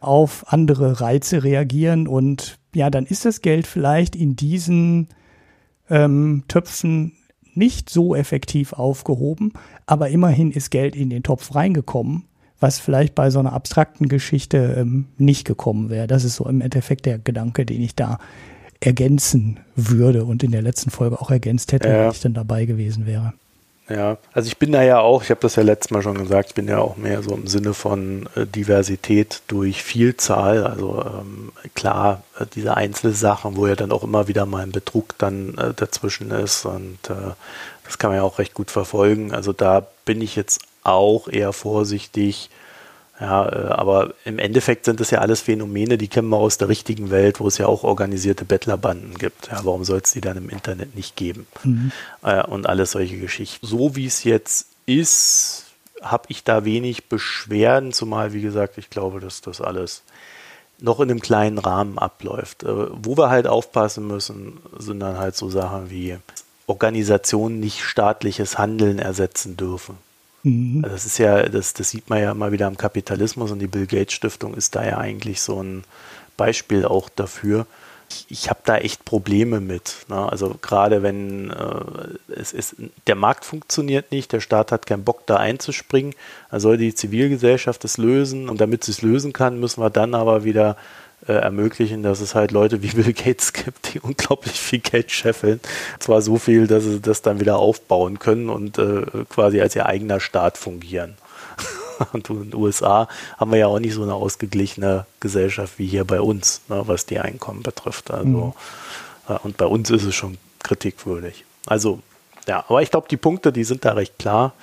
auf 0.02 0.52
andere 0.52 1.00
Reize 1.00 1.44
reagieren 1.46 2.08
und 2.08 2.60
ja, 2.76 2.89
dann 2.89 3.06
ist 3.06 3.24
das 3.24 3.42
Geld 3.42 3.68
vielleicht 3.68 4.16
in 4.16 4.36
diesen 4.36 5.08
ähm, 5.89 6.44
Töpfen 6.50 7.14
nicht 7.54 7.89
so 7.89 8.16
effektiv 8.16 8.74
aufgehoben, 8.74 9.54
aber 9.86 10.10
immerhin 10.10 10.52
ist 10.52 10.72
Geld 10.72 10.96
in 10.96 11.10
den 11.10 11.24
Topf 11.24 11.56
reingekommen 11.56 12.26
was 12.62 12.80
vielleicht 12.80 13.16
bei 13.16 13.30
so 13.30 13.39
einer 13.39 13.51
abstrakten 13.51 14.07
Geschichte 14.07 14.76
ähm, 14.78 15.07
nicht 15.18 15.45
gekommen 15.45 15.89
wäre. 15.89 16.07
Das 16.07 16.24
ist 16.24 16.38
so 16.38 16.45
im 16.45 16.62
Endeffekt 16.62 17.05
der 17.05 17.18
Gedanke, 17.18 17.66
den 17.66 17.82
ich 17.82 17.95
da 17.95 18.20
ergänzen 18.80 19.59
würde 19.76 20.24
und 20.24 20.43
in 20.43 20.51
der 20.51 20.62
letzten 20.62 20.89
Folge 20.89 21.20
auch 21.20 21.30
ergänzt 21.30 21.74
hätte, 21.74 21.89
ja. 21.89 22.03
wenn 22.03 22.12
ich 22.12 22.22
dann 22.22 22.34
dabei 22.34 22.66
gewesen 22.66 23.05
wäre. 23.05 23.34
Ja, 23.89 24.18
also 24.32 24.47
ich 24.47 24.57
bin 24.57 24.72
da 24.72 24.84
ja 24.84 24.99
auch, 24.99 25.24
ich 25.24 25.32
habe 25.32 25.41
das 25.41 25.55
ja 25.55 25.64
letztes 25.64 25.91
Mal 25.91 26.01
schon 26.01 26.18
gesagt, 26.18 26.49
ich 26.49 26.55
bin 26.55 26.68
ja 26.68 26.78
auch 26.78 26.95
mehr 26.95 27.24
so 27.24 27.36
im 27.36 27.47
Sinne 27.47 27.74
von 27.74 28.30
äh, 28.36 28.45
Diversität 28.45 29.41
durch 29.47 29.84
Vielzahl. 29.84 30.66
Also 30.66 31.03
ähm, 31.03 31.51
klar, 31.76 32.24
äh, 32.39 32.45
diese 32.55 32.78
Einzelsachen, 32.78 33.57
wo 33.57 33.68
ja 33.68 33.76
dann 33.76 33.91
auch 33.91 34.03
immer 34.03 34.28
wieder 34.28 34.45
mal 34.45 34.64
ein 34.64 34.72
Betrug 34.72 35.16
dann 35.18 35.57
äh, 35.57 35.74
dazwischen 35.76 36.32
ist 36.32 36.66
und 36.66 36.99
äh, 37.09 37.34
das 37.84 37.97
kann 37.97 38.12
man 38.12 38.18
ja 38.18 38.24
auch 38.24 38.39
recht 38.39 38.53
gut 38.53 38.72
verfolgen. 38.72 39.34
Also 39.34 39.51
da 39.51 39.86
bin 40.05 40.22
ich 40.22 40.38
jetzt 40.38 40.62
auch 40.84 41.28
eher 41.28 41.54
vorsichtig. 41.54 42.50
Ja, 43.20 43.48
äh, 43.48 43.68
aber 43.68 44.16
im 44.26 44.40
Endeffekt 44.40 44.86
sind 44.86 45.00
das 45.00 45.12
ja 45.12 45.20
alles 45.20 45.42
Phänomene, 45.42 45.98
die 46.00 46.08
kennen 46.08 46.30
wir 46.30 46.38
aus 46.38 46.58
der 46.58 46.70
richtigen 46.70 47.12
Welt, 47.12 47.40
wo 47.40 47.48
es 47.48 47.60
ja 47.60 47.68
auch 47.68 47.84
organisierte 47.84 48.46
Bettlerbanden 48.46 49.16
gibt. 49.18 49.48
Ja, 49.48 49.62
warum 49.64 49.84
soll 49.84 50.02
es 50.04 50.12
die 50.12 50.22
dann 50.22 50.38
im 50.38 50.50
Internet 50.50 50.96
nicht 50.96 51.16
geben? 51.16 51.46
Mhm. 51.64 51.92
Äh, 52.24 52.44
und 52.44 52.68
alles 52.68 52.92
solche 52.92 53.20
Geschichten. 53.20 53.66
So 53.66 53.96
wie 53.96 54.08
es 54.08 54.24
jetzt 54.24 54.68
ist, 54.88 55.66
habe 56.02 56.26
ich 56.30 56.44
da 56.44 56.66
wenig 56.66 57.10
Beschwerden, 57.10 57.94
zumal, 57.94 58.34
wie 58.34 58.42
gesagt, 58.42 58.80
ich 58.80 58.90
glaube, 58.90 59.20
dass 59.20 59.42
das 59.42 59.62
alles 59.62 60.02
noch 60.80 61.00
in 61.00 61.12
einem 61.12 61.20
kleinen 61.22 61.60
Rahmen 61.60 62.00
abläuft. 62.00 62.64
Äh, 62.64 62.88
wo 62.92 63.18
wir 63.18 63.30
halt 63.30 63.46
aufpassen 63.46 64.08
müssen, 64.08 64.58
sind 64.80 65.00
dann 65.00 65.20
halt 65.20 65.36
so 65.36 65.50
Sachen 65.50 65.92
wie 65.92 66.18
Organisationen 66.66 67.60
nicht 67.60 67.84
staatliches 67.84 68.58
Handeln 68.58 68.98
ersetzen 68.98 69.58
dürfen. 69.58 69.98
Mhm. 70.44 70.84
Also 70.84 70.96
das 70.96 71.06
ist 71.06 71.18
ja, 71.18 71.44
das, 71.44 71.74
das 71.74 71.89
sieht 71.89 72.10
man 72.10 72.22
ja 72.22 72.32
immer 72.32 72.52
wieder 72.52 72.68
am 72.68 72.78
Kapitalismus 72.78 73.52
und 73.52 73.60
die 73.60 73.68
Bill 73.68 73.88
Gates 73.88 74.14
Stiftung 74.14 74.54
ist 74.54 74.76
da 74.76 74.86
ja 74.86 74.98
eigentlich 74.98 75.42
so 75.42 75.62
ein 75.62 75.84
Beispiel 76.38 76.86
auch 76.86 77.10
dafür. 77.10 77.68
Ich, 78.10 78.26
ich 78.30 78.50
habe 78.50 78.60
da 78.66 78.78
echt 78.78 79.06
Probleme 79.06 79.62
mit. 79.62 80.06
Ne? 80.10 80.30
Also 80.30 80.58
gerade 80.62 81.04
wenn 81.04 81.52
äh, 81.52 82.34
es 82.36 82.54
ist, 82.54 82.76
der 83.08 83.16
Markt 83.16 83.46
funktioniert 83.46 84.12
nicht, 84.12 84.32
der 84.34 84.42
Staat 84.42 84.72
hat 84.72 84.86
keinen 84.86 85.04
Bock 85.04 85.26
da 85.28 85.38
einzuspringen, 85.38 86.14
dann 86.50 86.60
soll 86.60 86.78
die 86.78 86.94
Zivilgesellschaft 86.96 87.86
es 87.86 87.98
lösen 87.98 88.50
und 88.50 88.60
damit 88.60 88.84
sie 88.84 88.92
es 88.92 89.02
lösen 89.02 89.34
kann, 89.34 89.60
müssen 89.60 89.82
wir 89.82 89.89
dann 89.89 90.16
aber 90.16 90.44
wieder 90.44 90.76
äh, 91.28 91.34
ermöglichen, 91.34 92.03
dass 92.03 92.19
es 92.19 92.36
halt 92.36 92.51
Leute 92.51 92.82
wie 92.82 92.88
Bill 93.01 93.13
Gates 93.13 93.53
gibt, 93.53 93.93
die 93.93 93.99
unglaublich 93.99 94.59
viel 94.59 94.80
Geld 94.80 95.11
scheffeln. 95.11 95.59
Zwar 95.99 96.22
so 96.22 96.38
viel, 96.38 96.67
dass 96.67 96.84
sie 96.84 96.99
das 96.99 97.22
dann 97.22 97.39
wieder 97.39 97.57
aufbauen 97.57 98.19
können 98.19 98.49
und 98.49 98.78
äh, 98.78 99.03
quasi 99.30 99.61
als 99.61 99.76
ihr 99.76 99.86
eigener 99.86 100.19
Staat 100.19 100.57
fungieren. 100.57 101.15
und 102.13 102.30
in 102.30 102.51
den 102.51 102.55
USA 102.55 103.07
haben 103.38 103.51
wir 103.51 103.59
ja 103.59 103.67
auch 103.67 103.80
nicht 103.80 103.93
so 103.93 104.03
eine 104.03 104.13
ausgeglichene 104.13 105.05
Gesellschaft 105.19 105.78
wie 105.78 105.88
hier 105.88 106.05
bei 106.05 106.22
uns, 106.22 106.61
ne, 106.69 106.84
was 106.86 107.05
die 107.05 107.19
Einkommen 107.19 107.63
betrifft. 107.63 108.11
Also, 108.11 108.28
mhm. 109.28 109.34
äh, 109.34 109.38
und 109.43 109.57
bei 109.57 109.65
uns 109.65 109.89
ist 109.89 110.03
es 110.03 110.15
schon 110.15 110.38
kritikwürdig. 110.63 111.45
Also, 111.65 111.99
ja, 112.47 112.65
aber 112.67 112.82
ich 112.82 112.89
glaube, 112.89 113.07
die 113.09 113.17
Punkte, 113.17 113.51
die 113.51 113.63
sind 113.63 113.86
da 113.86 113.93
recht 113.93 114.17
klar 114.17 114.53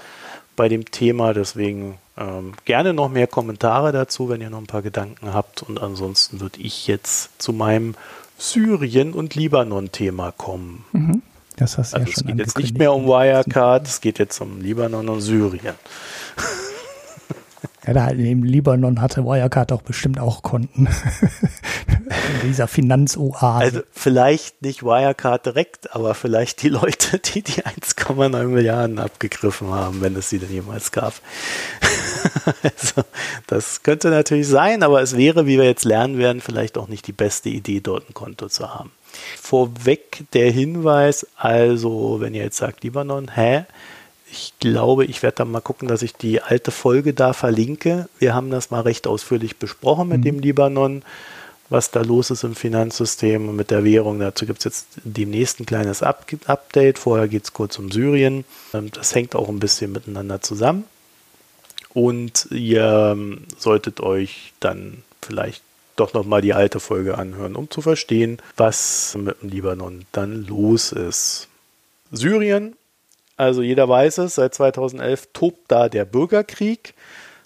bei 0.59 0.69
dem 0.69 0.91
Thema. 0.91 1.33
Deswegen 1.33 1.97
ähm, 2.19 2.53
gerne 2.67 2.93
noch 2.93 3.09
mehr 3.09 3.27
Kommentare 3.27 3.93
dazu, 3.93 4.29
wenn 4.29 4.43
ihr 4.43 4.51
noch 4.51 4.59
ein 4.59 4.67
paar 4.67 4.83
Gedanken 4.83 5.33
habt. 5.33 5.63
Und 5.63 5.81
ansonsten 5.81 6.41
würde 6.41 6.61
ich 6.61 6.87
jetzt 6.87 7.41
zu 7.41 7.55
meinem 7.55 7.95
Syrien- 8.37 9.15
und 9.15 9.35
Libanon-Thema 9.35 10.33
kommen. 10.33 10.85
Mhm. 10.93 11.23
Das 11.57 11.79
hast 11.79 11.95
du 11.95 11.99
also 11.99 12.11
ja 12.11 12.15
schon 12.15 12.23
es 12.23 12.27
geht 12.27 12.39
jetzt 12.39 12.59
nicht 12.59 12.79
mehr 12.79 12.93
um 12.93 13.07
Wirecard, 13.07 13.87
es 13.87 14.01
geht 14.01 14.19
jetzt 14.19 14.41
um 14.41 14.61
Libanon 14.61 15.09
und 15.09 15.21
Syrien. 15.21 15.75
Ja, 17.89 17.95
da 17.95 18.05
halt 18.05 18.19
im 18.19 18.43
Libanon 18.43 19.01
hatte 19.01 19.25
Wirecard 19.25 19.73
auch 19.73 19.81
bestimmt 19.81 20.21
auch 20.21 20.43
Konten. 20.43 20.89
In 21.97 22.41
dieser 22.49 22.69
Finanzoase. 22.69 23.65
Also 23.65 23.81
vielleicht 23.93 24.61
nicht 24.61 24.83
Wirecard 24.83 25.47
direkt, 25.47 25.95
aber 25.95 26.15
vielleicht 26.15 26.61
die 26.61 26.69
Leute, 26.69 27.19
die 27.19 27.41
die 27.41 27.63
1,9 27.63 28.45
Milliarden 28.45 28.99
abgegriffen 28.99 29.69
haben, 29.69 30.03
wenn 30.03 30.15
es 30.17 30.29
sie 30.29 30.39
denn 30.39 30.53
jemals 30.53 30.93
gab. 30.93 31.15
also, 32.63 33.05
das 33.47 33.83
könnte 33.83 34.11
natürlich 34.11 34.49
sein, 34.49 34.83
aber 34.83 35.01
es 35.01 35.17
wäre, 35.17 35.47
wie 35.47 35.57
wir 35.57 35.65
jetzt 35.65 35.87
lernen 35.87 36.19
werden, 36.19 36.43
vielleicht 36.43 36.77
auch 36.77 36.89
nicht 36.89 37.07
die 37.07 37.13
beste 37.13 37.49
Idee, 37.49 37.81
dort 37.81 38.11
ein 38.11 38.13
Konto 38.13 38.49
zu 38.49 38.69
haben. 38.69 38.93
Vorweg 39.41 40.25
der 40.35 40.51
Hinweis, 40.51 41.27
also 41.37 42.21
wenn 42.21 42.35
ihr 42.35 42.43
jetzt 42.43 42.59
sagt 42.59 42.85
Libanon, 42.85 43.35
hä? 43.35 43.65
Ich 44.31 44.53
glaube, 44.61 45.05
ich 45.05 45.23
werde 45.23 45.37
dann 45.37 45.51
mal 45.51 45.61
gucken, 45.61 45.89
dass 45.89 46.03
ich 46.03 46.15
die 46.15 46.43
alte 46.43 46.71
Folge 46.71 47.15
da 47.15 47.33
verlinke. 47.33 48.09
Wir 48.19 48.35
haben 48.35 48.51
das 48.51 48.71
mal 48.71 48.83
recht 48.83 49.07
ausführlich 49.07 49.57
besprochen 49.57 50.09
mit 50.09 50.19
mhm. 50.19 50.25
dem 50.25 50.39
Libanon, 50.41 51.03
was 51.71 51.91
da 51.91 52.03
los 52.03 52.31
ist 52.31 52.45
im 52.45 52.55
Finanzsystem 52.55 53.49
und 53.49 53.57
mit 53.57 53.71
der 53.71 53.85
Währung. 53.85 54.19
Dazu 54.19 54.47
gibt 54.47 54.59
es 54.59 54.65
jetzt 54.65 54.87
demnächst 55.05 55.61
ein 55.61 55.67
kleines 55.67 56.03
Up 56.03 56.27
Update. 56.47 56.99
Vorher 56.99 57.29
geht 57.29 57.45
es 57.45 57.53
kurz 57.53 57.79
um 57.79 57.91
Syrien. 57.91 58.45
Ähm, 58.75 58.91
das 58.93 59.15
hängt 59.15 59.35
auch 59.35 59.49
ein 59.49 59.61
bisschen 59.61 59.93
miteinander 59.93 60.41
zusammen. 60.41 60.85
Und 61.95 62.49
ihr 62.51 63.13
ähm, 63.13 63.45
solltet 63.57 64.01
euch 64.01 64.53
dann 64.61 65.03
vielleicht 65.23 65.63
doch 65.97 66.15
nochmal 66.15 66.43
die 66.43 66.55
alte 66.55 66.81
Folge 66.81 67.19
anhören, 67.19 67.57
um 67.57 67.71
zu 67.71 67.81
verstehen, 67.81 68.39
was 68.57 69.17
mit 69.19 69.43
dem 69.43 69.49
Libanon 69.49 70.05
dann 70.13 70.47
los 70.47 70.93
ist. 70.93 71.49
Syrien, 72.13 72.77
also 73.39 73.63
jeder 73.63 73.89
weiß 73.89 74.19
es, 74.19 74.35
seit 74.35 74.55
2011 74.55 75.29
tobt 75.33 75.61
da 75.69 75.89
der 75.89 76.05
Bürgerkrieg. 76.05 76.95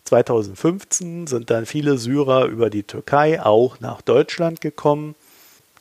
2015 0.05 1.27
sind 1.27 1.51
dann 1.51 1.67
viele 1.67 1.99
Syrer 1.99 2.47
über 2.47 2.71
die 2.71 2.83
Türkei 2.83 3.41
auch 3.43 3.79
nach 3.81 4.01
Deutschland 4.01 4.61
gekommen. 4.61 5.15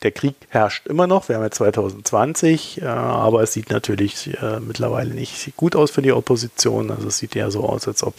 Der 0.03 0.11
Krieg 0.11 0.35
herrscht 0.49 0.87
immer 0.87 1.07
noch, 1.07 1.29
wir 1.29 1.35
haben 1.35 1.43
ja 1.43 1.51
2020, 1.51 2.81
äh, 2.81 2.85
aber 2.85 3.43
es 3.43 3.53
sieht 3.53 3.69
natürlich 3.69 4.35
äh, 4.41 4.59
mittlerweile 4.59 5.13
nicht 5.13 5.55
gut 5.55 5.75
aus 5.75 5.91
für 5.91 6.01
die 6.01 6.11
Opposition. 6.11 6.91
Also 6.91 7.07
es 7.07 7.17
sieht 7.17 7.35
ja 7.35 7.51
so 7.51 7.63
aus, 7.63 7.87
als 7.87 8.03
ob 8.03 8.15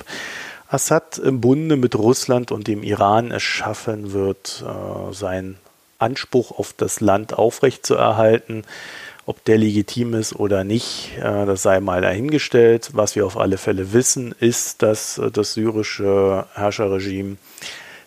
Assad 0.69 1.19
im 1.19 1.41
Bunde 1.41 1.77
mit 1.77 1.95
Russland 1.97 2.53
und 2.53 2.69
dem 2.69 2.83
Iran 2.83 3.33
es 3.33 3.43
schaffen 3.43 4.13
wird, 4.13 4.65
äh, 4.67 5.13
seinen 5.13 5.59
Anspruch 5.99 6.59
auf 6.59 6.73
das 6.73 7.01
Land 7.01 7.35
aufrechtzuerhalten. 7.35 8.65
Ob 9.25 9.45
der 9.45 9.59
legitim 9.59 10.15
ist 10.15 10.35
oder 10.35 10.65
nicht, 10.65 11.13
äh, 11.19 11.47
das 11.47 11.63
sei 11.63 11.81
mal 11.81 12.03
dahingestellt. 12.03 12.91
Was 12.93 13.15
wir 13.15 13.25
auf 13.25 13.37
alle 13.37 13.57
Fälle 13.57 13.93
wissen, 13.93 14.35
ist, 14.41 14.83
dass 14.83 15.19
äh, 15.19 15.31
das 15.31 15.55
syrische 15.55 16.47
Herrscherregime 16.55 17.37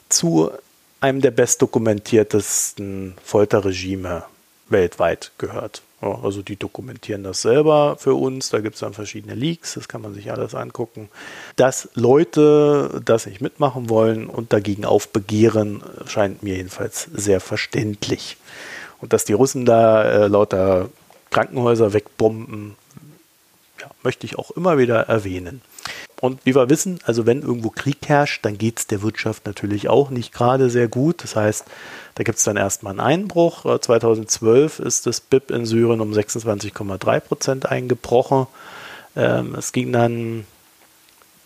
zu 0.09 0.51
einem 0.99 1.22
der 1.22 1.32
bestdokumentiertesten 1.32 3.16
Folterregime 3.24 4.24
weltweit 4.70 5.32
gehört. 5.38 5.82
Also 6.01 6.41
die 6.41 6.55
dokumentieren 6.55 7.24
das 7.24 7.41
selber 7.41 7.95
für 7.97 8.13
uns. 8.13 8.49
Da 8.49 8.59
gibt 8.59 8.76
es 8.76 8.82
dann 8.82 8.93
verschiedene 8.93 9.34
Leaks, 9.34 9.76
das 9.76 9.88
kann 9.88 10.01
man 10.01 10.13
sich 10.13 10.32
alles 10.32 10.53
angucken. 10.53 11.09
Dass 11.55 11.89
Leute 11.93 13.01
das 13.05 13.26
nicht 13.26 13.41
mitmachen 13.41 13.89
wollen 13.89 14.28
und 14.28 14.53
dagegen 14.53 14.86
aufbegehren, 14.86 15.82
scheint 16.07 16.43
mir 16.43 16.57
jedenfalls 16.57 17.07
sehr 17.13 17.39
verständlich. 17.39 18.38
Und 18.99 19.13
dass 19.13 19.26
die 19.26 19.34
Russen 19.34 19.66
da 19.66 20.03
äh, 20.03 20.28
lauter 20.28 20.89
Krankenhäuser 21.36 21.91
wegbomben, 21.91 22.75
ja, 23.81 23.89
möchte 24.03 24.25
ich 24.25 24.38
auch 24.38 24.51
immer 24.51 24.77
wieder 24.77 25.01
erwähnen. 25.01 25.61
Und 26.21 26.39
wie 26.45 26.55
wir 26.55 26.69
wissen, 26.69 26.99
also 27.03 27.25
wenn 27.25 27.41
irgendwo 27.41 27.71
Krieg 27.71 27.97
herrscht, 28.07 28.45
dann 28.45 28.57
geht 28.57 28.79
es 28.79 28.88
der 28.88 29.01
Wirtschaft 29.01 29.45
natürlich 29.45 29.89
auch 29.89 30.11
nicht 30.11 30.33
gerade 30.33 30.69
sehr 30.69 30.88
gut. 30.88 31.23
Das 31.23 31.36
heißt, 31.36 31.65
da 32.15 32.23
gibt 32.23 32.38
es 32.38 32.45
dann 32.45 32.55
erstmal 32.55 32.91
einen 32.91 33.01
Einbruch. 33.01 33.65
2012 33.79 34.79
äh, 34.79 34.88
ist 34.88 35.07
das 35.07 35.19
BIP 35.19 35.51
in 35.51 35.65
Syrien 35.65 35.99
um 35.99 36.13
26,3 36.13 37.19
Prozent 37.19 37.65
eingebrochen. 37.65 38.47
Ähm, 39.17 39.55
es 39.55 39.73
ging 39.73 39.91
dann 39.91 40.45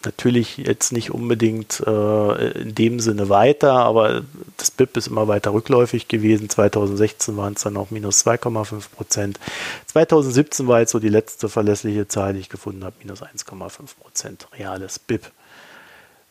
natürlich 0.06 0.58
jetzt 0.58 0.91
nicht 0.91 1.12
unbedingt 1.12 1.82
äh, 1.86 2.52
in 2.62 2.76
dem 2.76 3.00
Sinne 3.00 3.30
weiter, 3.30 3.74
aber 3.74 4.24
das 4.58 4.72
BIP 4.72 4.97
ist 4.97 5.08
immer 5.08 5.28
weiter 5.28 5.54
rückläufig 5.54 6.08
gewesen. 6.08 6.50
2016 6.50 7.36
waren 7.38 7.54
es 7.54 7.64
dann 7.64 7.78
auch 7.78 7.91
minus 7.91 8.26
2,5 8.26 8.89
Prozent. 8.95 9.39
2017 9.88 10.68
war 10.68 10.80
jetzt 10.80 10.91
so 10.91 11.00
die 11.00 11.10
letzte 11.10 11.50
verlässliche 11.50 12.08
Zahl, 12.08 12.34
die 12.34 12.39
ich 12.39 12.50
gefunden 12.50 12.84
habe, 12.84 12.95
minus 13.00 13.22
1,5 13.22 13.70
Prozent 14.00 14.47
reales 14.58 15.00
BIP. 15.00 15.32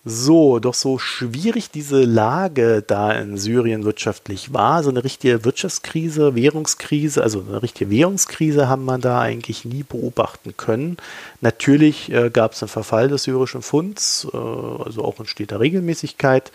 So, 0.04 0.60
doch 0.60 0.74
so 0.74 0.98
schwierig 0.98 1.70
diese 1.70 2.04
Lage 2.04 2.82
da 2.86 3.12
in 3.12 3.36
Syrien 3.36 3.84
wirtschaftlich 3.84 4.54
war, 4.54 4.82
so 4.82 4.90
eine 4.90 5.02
richtige 5.02 5.44
Wirtschaftskrise, 5.44 6.34
Währungskrise, 6.34 7.22
also 7.22 7.44
eine 7.46 7.62
richtige 7.62 7.90
Währungskrise 7.90 8.68
haben 8.68 8.84
man 8.84 9.00
da 9.00 9.20
eigentlich 9.20 9.64
nie 9.64 9.82
beobachten 9.82 10.56
können. 10.56 10.98
Natürlich 11.40 12.12
äh, 12.12 12.30
gab 12.30 12.52
es 12.52 12.62
einen 12.62 12.68
Verfall 12.68 13.08
des 13.08 13.24
syrischen 13.24 13.60
Funds, 13.60 14.26
äh, 14.32 14.36
also 14.36 15.04
auch 15.04 15.18
in 15.18 15.26
steter 15.26 15.58
Regelmäßigkeit. 15.60 16.52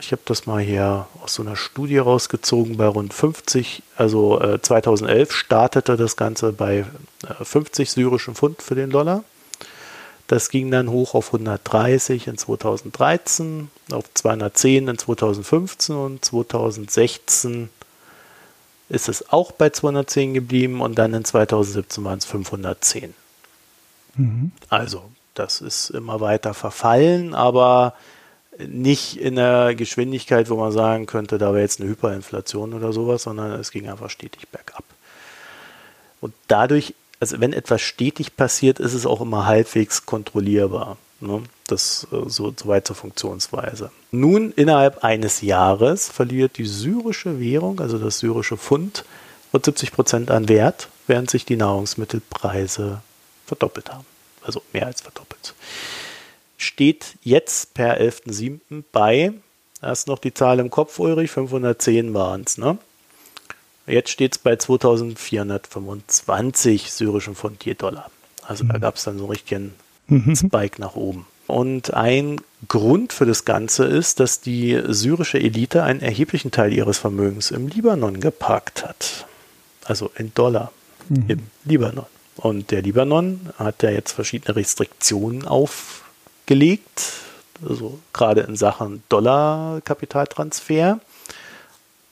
Ich 0.00 0.10
habe 0.10 0.22
das 0.24 0.46
mal 0.46 0.60
hier 0.60 1.06
aus 1.22 1.34
so 1.34 1.42
einer 1.42 1.54
Studie 1.54 1.98
rausgezogen 1.98 2.76
bei 2.76 2.86
rund 2.86 3.14
50, 3.14 3.84
also 3.96 4.40
äh, 4.40 4.60
2011 4.60 5.32
startete 5.32 5.96
das 5.96 6.16
Ganze 6.16 6.52
bei 6.52 6.84
50 7.40 7.88
äh, 7.88 7.90
syrischen 7.92 8.34
Pfund 8.34 8.60
für 8.60 8.74
den 8.74 8.90
Dollar. 8.90 9.22
Das 10.26 10.48
ging 10.48 10.70
dann 10.70 10.90
hoch 10.90 11.14
auf 11.14 11.26
130 11.26 12.26
in 12.26 12.38
2013, 12.38 13.70
auf 13.90 14.04
210 14.14 14.88
in 14.88 14.98
2015 14.98 15.96
und 15.96 16.24
2016 16.24 17.68
ist 18.88 19.08
es 19.08 19.32
auch 19.32 19.52
bei 19.52 19.70
210 19.70 20.34
geblieben 20.34 20.80
und 20.80 20.96
dann 20.96 21.14
in 21.14 21.24
2017 21.24 22.04
waren 22.04 22.18
es 22.18 22.24
510. 22.24 23.14
Mhm. 24.16 24.52
Also, 24.68 25.02
das 25.34 25.60
ist 25.60 25.90
immer 25.90 26.20
weiter 26.20 26.54
verfallen, 26.54 27.34
aber 27.34 27.94
nicht 28.58 29.16
in 29.16 29.36
der 29.36 29.74
Geschwindigkeit, 29.74 30.50
wo 30.50 30.56
man 30.56 30.72
sagen 30.72 31.06
könnte, 31.06 31.38
da 31.38 31.52
wäre 31.52 31.62
jetzt 31.62 31.80
eine 31.80 31.88
Hyperinflation 31.88 32.74
oder 32.74 32.92
sowas, 32.92 33.22
sondern 33.22 33.52
es 33.52 33.70
ging 33.70 33.88
einfach 33.88 34.10
stetig 34.10 34.48
bergab. 34.48 34.84
Und 36.20 36.34
dadurch 36.48 36.94
also 37.22 37.40
wenn 37.40 37.52
etwas 37.52 37.80
stetig 37.80 38.34
passiert, 38.34 38.80
ist 38.80 38.94
es 38.94 39.06
auch 39.06 39.20
immer 39.20 39.46
halbwegs 39.46 40.06
kontrollierbar. 40.06 40.96
Ne? 41.20 41.44
Das 41.68 42.08
äh, 42.10 42.28
so, 42.28 42.52
so 42.56 42.66
weit 42.66 42.88
zur 42.88 42.96
Funktionsweise. 42.96 43.92
Nun, 44.10 44.50
innerhalb 44.50 45.04
eines 45.04 45.40
Jahres 45.40 46.08
verliert 46.08 46.58
die 46.58 46.66
syrische 46.66 47.38
Währung, 47.38 47.78
also 47.78 47.96
das 47.98 48.18
syrische 48.18 48.56
Pfund, 48.56 49.04
rund 49.52 49.64
70 49.64 49.92
Prozent 49.92 50.32
an 50.32 50.48
Wert, 50.48 50.88
während 51.06 51.30
sich 51.30 51.44
die 51.44 51.54
Nahrungsmittelpreise 51.54 53.02
verdoppelt 53.46 53.92
haben. 53.92 54.04
Also 54.42 54.60
mehr 54.72 54.86
als 54.86 55.00
verdoppelt. 55.00 55.54
Steht 56.56 57.14
jetzt 57.22 57.72
per 57.74 58.00
11.07. 58.00 58.82
bei, 58.90 59.32
da 59.80 59.92
ist 59.92 60.08
noch 60.08 60.18
die 60.18 60.34
Zahl 60.34 60.58
im 60.58 60.70
Kopf, 60.70 60.98
Ulrich, 60.98 61.30
510 61.30 62.14
waren 62.14 62.42
es, 62.44 62.58
ne? 62.58 62.78
Jetzt 63.86 64.10
steht 64.10 64.32
es 64.32 64.38
bei 64.38 64.56
2425 64.56 66.92
syrischen 66.92 67.34
Pfund 67.34 67.64
je 67.64 67.74
Dollar. 67.74 68.10
Also 68.42 68.64
mhm. 68.64 68.68
da 68.68 68.78
gab 68.78 68.96
es 68.96 69.04
dann 69.04 69.18
so 69.18 69.24
einen 69.24 69.32
richtigen 69.32 69.74
mhm. 70.06 70.36
Spike 70.36 70.80
nach 70.80 70.94
oben. 70.94 71.26
Und 71.46 71.92
ein 71.92 72.40
Grund 72.68 73.12
für 73.12 73.26
das 73.26 73.44
Ganze 73.44 73.84
ist, 73.84 74.20
dass 74.20 74.40
die 74.40 74.80
syrische 74.86 75.38
Elite 75.38 75.82
einen 75.82 76.00
erheblichen 76.00 76.50
Teil 76.50 76.72
ihres 76.72 76.98
Vermögens 76.98 77.50
im 77.50 77.68
Libanon 77.68 78.20
geparkt 78.20 78.84
hat. 78.84 79.26
Also 79.84 80.10
in 80.16 80.32
Dollar 80.34 80.72
mhm. 81.08 81.24
im 81.28 81.40
Libanon. 81.64 82.06
Und 82.36 82.70
der 82.70 82.82
Libanon 82.82 83.50
hat 83.58 83.82
ja 83.82 83.90
jetzt 83.90 84.12
verschiedene 84.12 84.56
Restriktionen 84.56 85.46
aufgelegt, 85.46 87.12
also 87.68 87.98
gerade 88.12 88.42
in 88.42 88.56
Sachen 88.56 89.02
Dollar-Kapitaltransfer. 89.08 91.00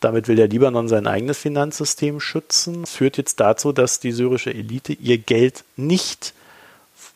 Damit 0.00 0.28
will 0.28 0.36
der 0.36 0.48
Libanon 0.48 0.88
sein 0.88 1.06
eigenes 1.06 1.38
Finanzsystem 1.38 2.20
schützen. 2.20 2.82
Das 2.82 2.94
führt 2.94 3.18
jetzt 3.18 3.38
dazu, 3.38 3.72
dass 3.72 4.00
die 4.00 4.12
syrische 4.12 4.52
Elite 4.52 4.94
ihr 4.94 5.18
Geld 5.18 5.64
nicht 5.76 6.34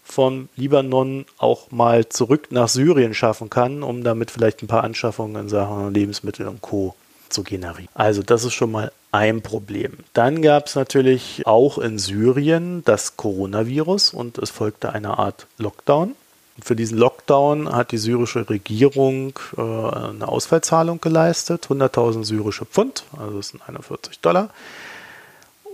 vom 0.04 0.48
Libanon 0.54 1.24
auch 1.38 1.70
mal 1.70 2.08
zurück 2.08 2.48
nach 2.50 2.68
Syrien 2.68 3.14
schaffen 3.14 3.50
kann, 3.50 3.82
um 3.82 4.04
damit 4.04 4.30
vielleicht 4.30 4.62
ein 4.62 4.68
paar 4.68 4.84
Anschaffungen 4.84 5.36
in 5.44 5.48
Sachen 5.48 5.92
Lebensmittel 5.92 6.46
und 6.46 6.60
Co. 6.60 6.94
zu 7.30 7.42
generieren. 7.42 7.88
Also 7.94 8.22
das 8.22 8.44
ist 8.44 8.52
schon 8.52 8.70
mal 8.70 8.92
ein 9.12 9.42
Problem. 9.42 9.92
Dann 10.12 10.42
gab 10.42 10.66
es 10.66 10.74
natürlich 10.74 11.42
auch 11.46 11.78
in 11.78 11.98
Syrien 11.98 12.82
das 12.84 13.16
Coronavirus 13.16 14.12
und 14.12 14.38
es 14.38 14.50
folgte 14.50 14.92
eine 14.92 15.18
Art 15.18 15.46
Lockdown. 15.56 16.14
Für 16.62 16.76
diesen 16.76 16.98
Lockdown 16.98 17.72
hat 17.72 17.90
die 17.90 17.98
syrische 17.98 18.48
Regierung 18.48 19.38
äh, 19.56 19.60
eine 19.60 20.28
Ausfallzahlung 20.28 21.00
geleistet, 21.00 21.66
100.000 21.68 22.24
syrische 22.24 22.64
Pfund, 22.64 23.04
also 23.18 23.38
das 23.38 23.48
sind 23.48 23.68
41 23.68 24.20
Dollar. 24.20 24.50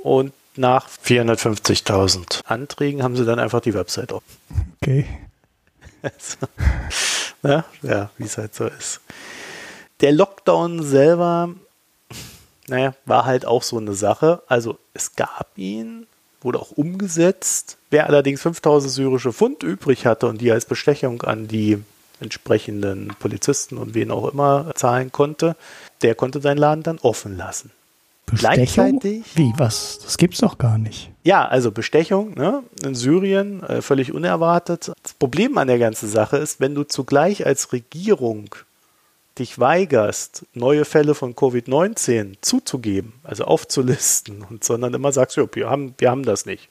Und 0.02 0.32
nach 0.56 0.88
450.000 0.88 2.44
Anträgen 2.46 3.02
haben 3.02 3.16
sie 3.16 3.24
dann 3.24 3.38
einfach 3.38 3.60
die 3.60 3.74
Website 3.74 4.12
auf. 4.12 4.22
Okay. 4.80 5.06
Also, 6.02 6.38
na, 7.42 7.64
ja, 7.82 8.10
wie 8.16 8.24
es 8.24 8.38
halt 8.38 8.54
so 8.54 8.66
ist. 8.66 9.00
Der 10.00 10.12
Lockdown 10.12 10.82
selber, 10.82 11.50
naja, 12.68 12.94
war 13.04 13.26
halt 13.26 13.44
auch 13.44 13.62
so 13.62 13.76
eine 13.76 13.92
Sache. 13.92 14.42
Also 14.46 14.78
es 14.94 15.14
gab 15.14 15.50
ihn, 15.56 16.06
wurde 16.40 16.58
auch 16.58 16.70
umgesetzt. 16.70 17.76
Wer 17.90 18.06
allerdings 18.06 18.42
5000 18.42 18.92
syrische 18.92 19.32
Pfund 19.32 19.62
übrig 19.62 20.06
hatte 20.06 20.26
und 20.28 20.40
die 20.40 20.52
als 20.52 20.64
Bestechung 20.64 21.22
an 21.22 21.48
die 21.48 21.78
entsprechenden 22.20 23.12
Polizisten 23.18 23.78
und 23.78 23.94
wen 23.94 24.10
auch 24.10 24.32
immer 24.32 24.72
zahlen 24.74 25.10
konnte, 25.10 25.56
der 26.02 26.14
konnte 26.14 26.40
seinen 26.40 26.58
Laden 26.58 26.82
dann 26.82 26.98
offen 26.98 27.36
lassen. 27.36 27.70
Bestechung? 28.26 29.02
Wie, 29.02 29.52
was? 29.56 29.98
Das 30.04 30.16
gibt's 30.16 30.38
doch 30.38 30.58
gar 30.58 30.78
nicht. 30.78 31.10
Ja, 31.24 31.46
also 31.46 31.72
Bestechung 31.72 32.34
ne? 32.34 32.62
in 32.84 32.94
Syrien, 32.94 33.62
äh, 33.64 33.82
völlig 33.82 34.12
unerwartet. 34.12 34.92
Das 35.02 35.14
Problem 35.14 35.58
an 35.58 35.66
der 35.66 35.78
ganzen 35.78 36.08
Sache 36.08 36.36
ist, 36.36 36.60
wenn 36.60 36.74
du 36.74 36.84
zugleich 36.84 37.44
als 37.44 37.72
Regierung 37.72 38.54
dich 39.38 39.58
weigerst, 39.58 40.44
neue 40.54 40.84
Fälle 40.84 41.14
von 41.14 41.34
Covid-19 41.34 42.34
zuzugeben, 42.40 43.14
also 43.24 43.44
aufzulisten, 43.44 44.44
und 44.48 44.64
sondern 44.64 44.94
immer 44.94 45.12
sagst, 45.12 45.36
wir 45.36 45.70
haben, 45.70 45.94
wir 45.98 46.10
haben 46.10 46.24
das 46.24 46.46
nicht. 46.46 46.68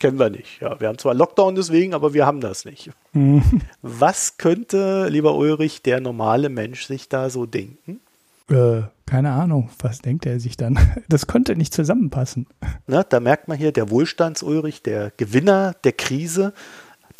Kennen 0.00 0.18
wir 0.18 0.30
nicht. 0.30 0.60
Ja, 0.60 0.80
wir 0.80 0.88
haben 0.88 0.98
zwar 0.98 1.14
Lockdown 1.14 1.54
deswegen, 1.54 1.92
aber 1.92 2.14
wir 2.14 2.26
haben 2.26 2.40
das 2.40 2.64
nicht. 2.64 2.90
Mhm. 3.12 3.42
Was 3.82 4.38
könnte, 4.38 5.08
lieber 5.08 5.36
Ulrich, 5.36 5.82
der 5.82 6.00
normale 6.00 6.48
Mensch 6.48 6.86
sich 6.86 7.10
da 7.10 7.28
so 7.28 7.44
denken? 7.44 8.00
Äh, 8.48 8.82
keine 9.06 9.32
Ahnung, 9.32 9.70
was 9.78 9.98
denkt 10.00 10.24
er 10.24 10.40
sich 10.40 10.56
dann? 10.56 10.78
Das 11.08 11.26
könnte 11.26 11.54
nicht 11.54 11.74
zusammenpassen. 11.74 12.46
Na, 12.86 13.02
da 13.02 13.20
merkt 13.20 13.48
man 13.48 13.58
hier, 13.58 13.72
der 13.72 13.90
Wohlstands-Ulrich, 13.90 14.82
der 14.82 15.12
Gewinner 15.16 15.74
der 15.84 15.92
Krise, 15.92 16.54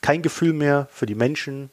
kein 0.03 0.23
Gefühl 0.23 0.53
mehr 0.53 0.89
für 0.93 1.07
die 1.07 1.15
Menschen. 1.15 1.71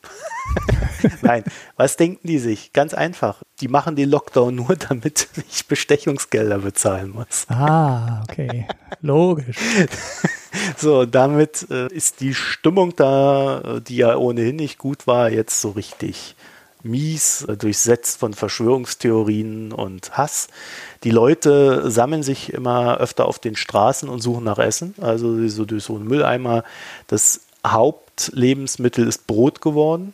Nein, 1.22 1.44
was 1.76 1.98
denken 1.98 2.28
die 2.28 2.40
sich? 2.40 2.74
Ganz 2.74 2.94
einfach. 2.94 3.44
Die 3.62 3.68
machen 3.68 3.96
den 3.96 4.10
Lockdown 4.10 4.56
nur, 4.56 4.76
damit 4.90 5.28
ich 5.50 5.68
Bestechungsgelder 5.68 6.60
bezahlen 6.60 7.12
muss. 7.12 7.46
Ah, 7.50 8.24
okay. 8.24 8.68
Logisch. 9.02 9.58
so, 10.78 11.06
damit 11.06 11.68
äh, 11.70 11.88
ist 11.88 12.20
die 12.20 12.34
Stimmung 12.34 12.96
da, 12.96 13.60
äh, 13.60 13.82
die 13.82 13.98
ja 13.98 14.16
ohnehin 14.16 14.56
nicht 14.56 14.78
gut 14.78 15.08
war, 15.08 15.30
jetzt 15.30 15.62
so 15.62 15.72
richtig 15.72 16.36
mies, 16.84 17.44
äh, 17.44 17.58
durchsetzt 17.58 18.20
von 18.20 18.34
Verschwörungstheorien 18.34 19.72
und 19.72 20.18
Hass. 20.18 20.48
Die 21.04 21.12
Leute 21.12 21.90
sammeln 21.90 22.24
sich 22.24 22.54
immer 22.54 22.98
öfter 22.98 23.26
auf 23.26 23.40
den 23.40 23.56
Straßen 23.56 24.10
und 24.10 24.22
suchen 24.22 24.44
nach 24.44 24.60
Essen. 24.60 24.96
Also 25.00 25.48
so 25.48 25.66
durch 25.66 25.84
so 25.84 25.96
einen 25.96 26.08
Mülleimer. 26.08 26.64
Das 27.08 27.42
Hauptlebensmittel 28.18 29.08
ist 29.08 29.28
Brot 29.28 29.62
geworden. 29.62 30.14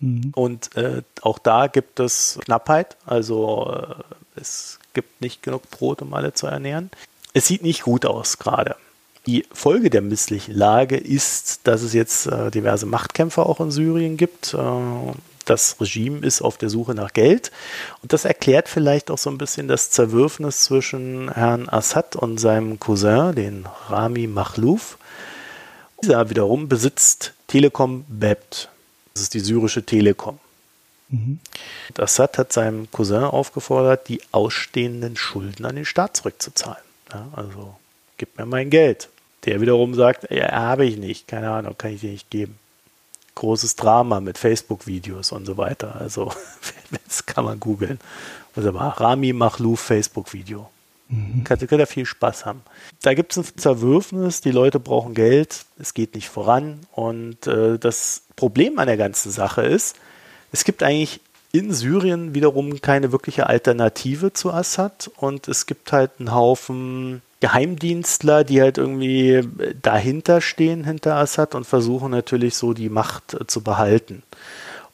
Mhm. 0.00 0.32
Und 0.34 0.76
äh, 0.76 1.02
auch 1.22 1.38
da 1.38 1.66
gibt 1.66 2.00
es 2.00 2.38
Knappheit. 2.44 2.96
Also 3.06 3.72
äh, 3.72 4.40
es 4.40 4.78
gibt 4.94 5.20
nicht 5.20 5.42
genug 5.42 5.70
Brot, 5.70 6.02
um 6.02 6.14
alle 6.14 6.34
zu 6.34 6.46
ernähren. 6.46 6.90
Es 7.32 7.46
sieht 7.46 7.62
nicht 7.62 7.82
gut 7.82 8.06
aus 8.06 8.38
gerade. 8.38 8.76
Die 9.26 9.44
Folge 9.52 9.90
der 9.90 10.02
misslichen 10.02 10.54
Lage 10.54 10.96
ist, 10.96 11.66
dass 11.66 11.82
es 11.82 11.92
jetzt 11.92 12.26
äh, 12.26 12.50
diverse 12.50 12.86
Machtkämpfe 12.86 13.44
auch 13.44 13.60
in 13.60 13.70
Syrien 13.70 14.16
gibt. 14.16 14.54
Äh, 14.54 14.58
das 15.44 15.80
Regime 15.80 16.26
ist 16.26 16.42
auf 16.42 16.56
der 16.58 16.70
Suche 16.70 16.94
nach 16.94 17.12
Geld. 17.12 17.52
Und 18.02 18.12
das 18.12 18.24
erklärt 18.24 18.68
vielleicht 18.68 19.10
auch 19.10 19.18
so 19.18 19.30
ein 19.30 19.38
bisschen 19.38 19.68
das 19.68 19.90
Zerwürfnis 19.90 20.64
zwischen 20.64 21.30
Herrn 21.32 21.68
Assad 21.68 22.16
und 22.16 22.38
seinem 22.38 22.80
Cousin, 22.80 23.34
den 23.34 23.66
Rami 23.88 24.26
Makhlouf. 24.26 24.98
Dieser 26.02 26.28
wiederum 26.30 26.68
besitzt 26.68 27.32
Telekom 27.46 28.04
Bebt. 28.08 28.68
Das 29.14 29.22
ist 29.22 29.34
die 29.34 29.40
syrische 29.40 29.84
Telekom. 29.84 30.38
Mhm. 31.08 31.38
Assad 31.96 32.38
hat 32.38 32.52
seinem 32.52 32.90
Cousin 32.90 33.24
aufgefordert, 33.24 34.08
die 34.08 34.20
ausstehenden 34.32 35.16
Schulden 35.16 35.64
an 35.64 35.76
den 35.76 35.84
Staat 35.84 36.16
zurückzuzahlen. 36.16 36.82
Ja, 37.12 37.28
also 37.34 37.76
gib 38.18 38.36
mir 38.38 38.46
mein 38.46 38.70
Geld. 38.70 39.08
Der 39.44 39.60
wiederum 39.60 39.94
sagt, 39.94 40.30
ja, 40.30 40.50
habe 40.52 40.84
ich 40.84 40.96
nicht, 40.96 41.28
keine 41.28 41.50
Ahnung, 41.50 41.76
kann 41.78 41.92
ich 41.92 42.00
dir 42.00 42.10
nicht 42.10 42.30
geben 42.30 42.58
großes 43.36 43.76
Drama 43.76 44.18
mit 44.18 44.36
Facebook-Videos 44.38 45.30
und 45.30 45.46
so 45.46 45.56
weiter. 45.56 45.94
Also, 46.00 46.32
das 47.06 47.24
kann 47.24 47.44
man 47.44 47.60
googeln. 47.60 48.00
Also, 48.56 48.70
Rami 48.70 49.32
Machluf 49.32 49.80
Facebook-Video. 49.80 50.68
Mhm. 51.08 51.44
Könnt, 51.44 51.66
könnt 51.68 51.80
ihr 51.80 51.86
viel 51.86 52.06
Spaß 52.06 52.46
haben. 52.46 52.62
Da 53.02 53.14
gibt 53.14 53.36
es 53.36 53.38
ein 53.38 53.58
Zerwürfnis, 53.58 54.40
die 54.40 54.50
Leute 54.50 54.80
brauchen 54.80 55.14
Geld, 55.14 55.64
es 55.78 55.94
geht 55.94 56.14
nicht 56.14 56.28
voran. 56.28 56.80
Und 56.92 57.46
äh, 57.46 57.78
das 57.78 58.22
Problem 58.34 58.78
an 58.78 58.86
der 58.86 58.96
ganzen 58.96 59.30
Sache 59.30 59.62
ist, 59.62 59.96
es 60.52 60.64
gibt 60.64 60.82
eigentlich 60.82 61.20
in 61.52 61.72
Syrien 61.72 62.34
wiederum 62.34 62.80
keine 62.80 63.12
wirkliche 63.12 63.46
Alternative 63.46 64.32
zu 64.32 64.52
Assad 64.52 65.10
und 65.16 65.48
es 65.48 65.66
gibt 65.66 65.92
halt 65.92 66.12
einen 66.18 66.34
Haufen 66.34 67.22
Geheimdienstler, 67.40 68.44
die 68.44 68.60
halt 68.60 68.78
irgendwie 68.78 69.42
dahinter 69.82 70.40
stehen, 70.40 70.84
hinter 70.84 71.16
Assad 71.16 71.54
und 71.54 71.64
versuchen 71.64 72.10
natürlich 72.10 72.56
so 72.56 72.72
die 72.72 72.88
Macht 72.88 73.34
äh, 73.34 73.46
zu 73.46 73.62
behalten. 73.62 74.22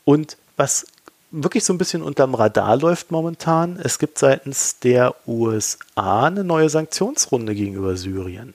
Und 0.05 0.37
was 0.57 0.87
wirklich 1.33 1.65
so 1.65 1.73
ein 1.73 1.79
bisschen 1.79 2.03
unterm 2.03 2.35
Radar 2.35 2.77
läuft 2.77 3.11
momentan, 3.11 3.79
es 3.83 3.99
gibt 3.99 4.19
seitens 4.19 4.79
der 4.79 5.15
USA 5.27 6.27
eine 6.27 6.45
neue 6.45 6.69
Sanktionsrunde 6.69 7.55
gegenüber 7.55 7.97
Syrien. 7.97 8.55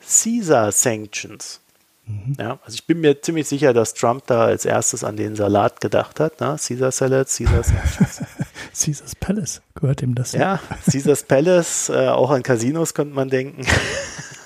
Caesar 0.00 0.72
Sanctions. 0.72 1.60
Mhm. 2.06 2.36
Ja, 2.38 2.58
also 2.64 2.74
ich 2.74 2.86
bin 2.86 3.00
mir 3.00 3.20
ziemlich 3.22 3.48
sicher, 3.48 3.72
dass 3.72 3.94
Trump 3.94 4.26
da 4.26 4.44
als 4.44 4.64
erstes 4.64 5.04
an 5.04 5.16
den 5.16 5.36
Salat 5.36 5.80
gedacht 5.80 6.20
hat. 6.20 6.40
Ne? 6.40 6.56
Caesar 6.58 6.92
Salad, 6.92 7.28
Caesar 7.28 7.62
Sanctions. 7.62 8.22
Caesars 8.78 9.14
Palace 9.16 9.62
gehört 9.74 10.02
ihm 10.02 10.14
das. 10.14 10.32
Ja, 10.32 10.60
Caesars 10.90 11.22
Palace, 11.22 11.88
äh, 11.90 12.08
auch 12.08 12.30
an 12.30 12.42
Casinos 12.42 12.92
könnte 12.94 13.14
man 13.14 13.30
denken. 13.30 13.64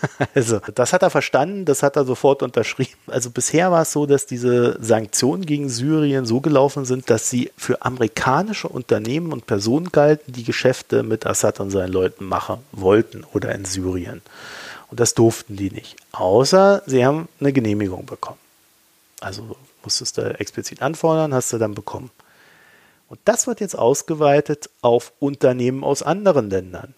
also, 0.34 0.61
das 0.74 0.92
hat 0.92 1.03
er 1.03 1.11
verstanden, 1.11 1.64
das 1.64 1.82
hat 1.82 1.96
er 1.96 2.05
sofort 2.05 2.42
unterschrieben. 2.42 2.99
Also 3.07 3.30
bisher 3.30 3.70
war 3.70 3.82
es 3.82 3.92
so, 3.92 4.07
dass 4.07 4.26
diese 4.26 4.76
Sanktionen 4.80 5.46
gegen 5.46 5.68
Syrien 5.68 6.26
so 6.26 6.40
gelaufen 6.40 6.84
sind, 6.84 7.11
dass 7.11 7.30
sie 7.30 7.51
für 7.57 7.82
amerikanische 7.82 8.68
Unternehmen 8.68 9.32
und 9.32 9.46
Personen 9.46 9.90
galten, 9.90 10.32
die 10.32 10.44
Geschäfte 10.44 11.03
mit 11.03 11.26
Assad 11.26 11.61
und 11.61 11.70
seinen 11.70 11.92
Leuten 11.92 12.24
machen 12.24 12.59
wollten 12.72 13.24
oder 13.32 13.55
in 13.55 13.64
Syrien. 13.64 14.22
Und 14.90 15.01
das 15.01 15.14
durften 15.14 15.57
die 15.57 15.70
nicht. 15.70 15.96
Außer 16.12 16.82
sie 16.86 17.05
haben 17.05 17.28
eine 17.40 17.53
Genehmigung 17.53 18.07
bekommen. 18.07 18.38
Also 19.20 19.57
musstest 19.82 20.18
du 20.18 20.38
explizit 20.38 20.82
anfordern, 20.82 21.34
hast 21.34 21.53
du 21.53 21.59
dann 21.59 21.74
bekommen. 21.74 22.11
Und 23.09 23.20
das 23.24 23.46
wird 23.46 23.61
jetzt 23.61 23.76
ausgeweitet 23.76 24.68
auf 24.82 25.12
Unternehmen 25.18 25.82
aus 25.82 26.03
anderen 26.03 26.51
Ländern. 26.51 26.94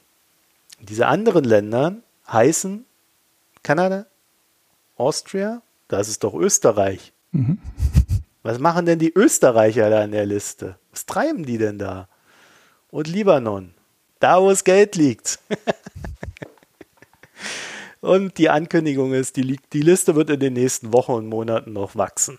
Diese 0.81 1.07
anderen 1.07 1.45
Länder 1.45 1.97
heißen 2.29 2.85
Kanada, 3.63 4.07
Austria, 4.97 5.63
das 5.89 6.09
ist 6.09 6.25
doch 6.25 6.35
Österreich. 6.35 7.13
Mhm. 7.33 7.59
Was 8.43 8.59
machen 8.59 8.87
denn 8.87 8.99
die 8.99 9.13
Österreicher 9.15 9.91
da 9.91 10.03
in 10.03 10.13
der 10.13 10.25
Liste? 10.25 10.79
Was 10.91 11.05
treiben 11.05 11.45
die 11.45 11.59
denn 11.59 11.79
da? 11.79 12.09
Und 12.91 13.07
Libanon, 13.07 13.75
da 14.19 14.41
wo 14.41 14.49
das 14.49 14.65
Geld 14.65 14.97
liegt. 14.97 15.39
Und 18.01 18.39
die 18.39 18.49
Ankündigung 18.49 19.13
ist, 19.13 19.37
die, 19.37 19.59
die 19.73 19.83
Liste 19.83 20.15
wird 20.17 20.31
in 20.31 20.41
den 20.41 20.55
nächsten 20.55 20.93
Wochen 20.93 21.13
und 21.13 21.27
Monaten 21.27 21.75
noch 21.75 21.97
wachsen. 21.97 22.39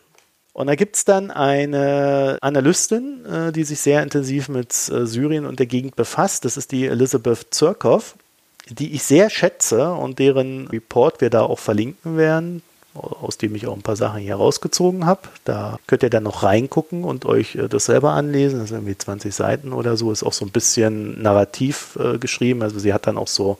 Und 0.53 0.67
da 0.67 0.76
gibt 0.76 0.95
es 0.95 1.05
dann 1.05 1.32
eine 1.32 2.38
Analystin, 2.41 3.24
äh, 3.26 3.51
die 3.51 3.63
sich 3.63 3.80
sehr 3.80 4.03
intensiv 4.03 4.49
mit 4.49 4.72
äh, 4.89 5.05
Syrien 5.05 5.45
und 5.45 5.59
der 5.59 5.67
Gegend 5.67 5.95
befasst. 5.95 6.45
Das 6.45 6.57
ist 6.57 6.72
die 6.72 6.88
Elizabeth 6.88 7.53
Zirkov, 7.53 8.15
die 8.70 8.93
ich 8.93 9.03
sehr 9.03 9.30
schätze 9.30 9.93
und 9.93 10.20
deren 10.20 10.68
Report 10.68 11.22
wir 11.22 11.30
da 11.30 11.41
auch 11.41 11.59
verlinken 11.59 12.18
werden, 12.18 12.62
aus 12.93 13.38
dem 13.38 13.55
ich 13.55 13.68
auch 13.68 13.76
ein 13.76 13.82
paar 13.82 13.95
Sachen 13.95 14.22
hier 14.22 14.36
rausgezogen 14.36 15.05
habe. 15.05 15.22
Da 15.45 15.80
könnt 15.88 16.03
ihr 16.03 16.09
dann 16.09 16.24
noch 16.24 16.43
reingucken 16.43 17.03
und 17.03 17.26
euch 17.26 17.55
äh, 17.55 17.70
das 17.70 17.86
selber 17.86 18.12
anlesen. 18.12 18.59
Das 18.59 18.70
sind 18.70 18.80
irgendwie 18.80 18.97
20 18.97 19.34
Seiten 19.34 19.74
oder 19.74 19.95
so. 19.95 20.12
Ist 20.12 20.24
auch 20.24 20.34
so 20.34 20.45
ein 20.45 20.51
bisschen 20.51 21.22
narrativ 21.22 21.97
äh, 21.99 22.18
geschrieben. 22.18 22.62
Also 22.62 22.80
sie 22.80 22.93
hat 22.93 23.07
dann 23.07 23.18
auch 23.18 23.30
so 23.30 23.57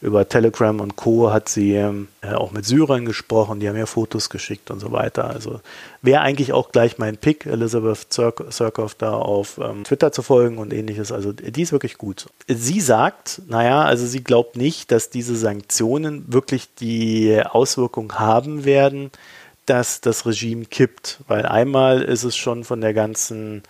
über 0.00 0.28
Telegram 0.28 0.78
und 0.80 0.96
Co. 0.96 1.32
hat 1.32 1.48
sie 1.48 1.74
äh, 1.74 1.92
auch 2.34 2.52
mit 2.52 2.64
Syrern 2.64 3.04
gesprochen, 3.04 3.58
die 3.58 3.68
haben 3.68 3.76
ja 3.76 3.86
Fotos 3.86 4.30
geschickt 4.30 4.70
und 4.70 4.78
so 4.78 4.92
weiter. 4.92 5.28
Also 5.28 5.60
wäre 6.02 6.20
eigentlich 6.20 6.52
auch 6.52 6.70
gleich 6.70 6.98
mein 6.98 7.16
Pick, 7.16 7.46
Elizabeth 7.46 8.06
Zirkov 8.10 8.94
da 8.94 9.12
auf 9.12 9.58
ähm, 9.58 9.84
Twitter 9.84 10.12
zu 10.12 10.22
folgen 10.22 10.58
und 10.58 10.72
ähnliches. 10.72 11.10
Also 11.10 11.32
die 11.32 11.62
ist 11.62 11.72
wirklich 11.72 11.98
gut. 11.98 12.26
Sie 12.46 12.80
sagt, 12.80 13.42
naja, 13.48 13.82
also 13.82 14.06
sie 14.06 14.22
glaubt 14.22 14.56
nicht, 14.56 14.92
dass 14.92 15.10
diese 15.10 15.36
Sanktionen 15.36 16.24
wirklich 16.32 16.68
die 16.76 17.42
Auswirkung 17.44 18.14
haben 18.14 18.64
werden, 18.64 19.10
dass 19.66 20.00
das 20.00 20.26
Regime 20.26 20.64
kippt. 20.64 21.18
Weil 21.26 21.44
einmal 21.44 22.02
ist 22.02 22.22
es 22.22 22.36
schon 22.36 22.62
von 22.62 22.80
der 22.80 22.94
ganzen 22.94 23.64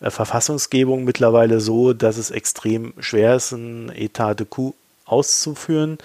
äh, 0.00 0.10
Verfassungsgebung 0.10 1.04
mittlerweile 1.04 1.60
so, 1.60 1.92
dass 1.92 2.16
es 2.16 2.32
extrem 2.32 2.92
schwer 2.98 3.36
ist, 3.36 3.52
ein 3.52 3.92
Etat 3.94 4.34
de 4.34 4.46
coup 4.46 4.74
auszuführen. 5.10 5.98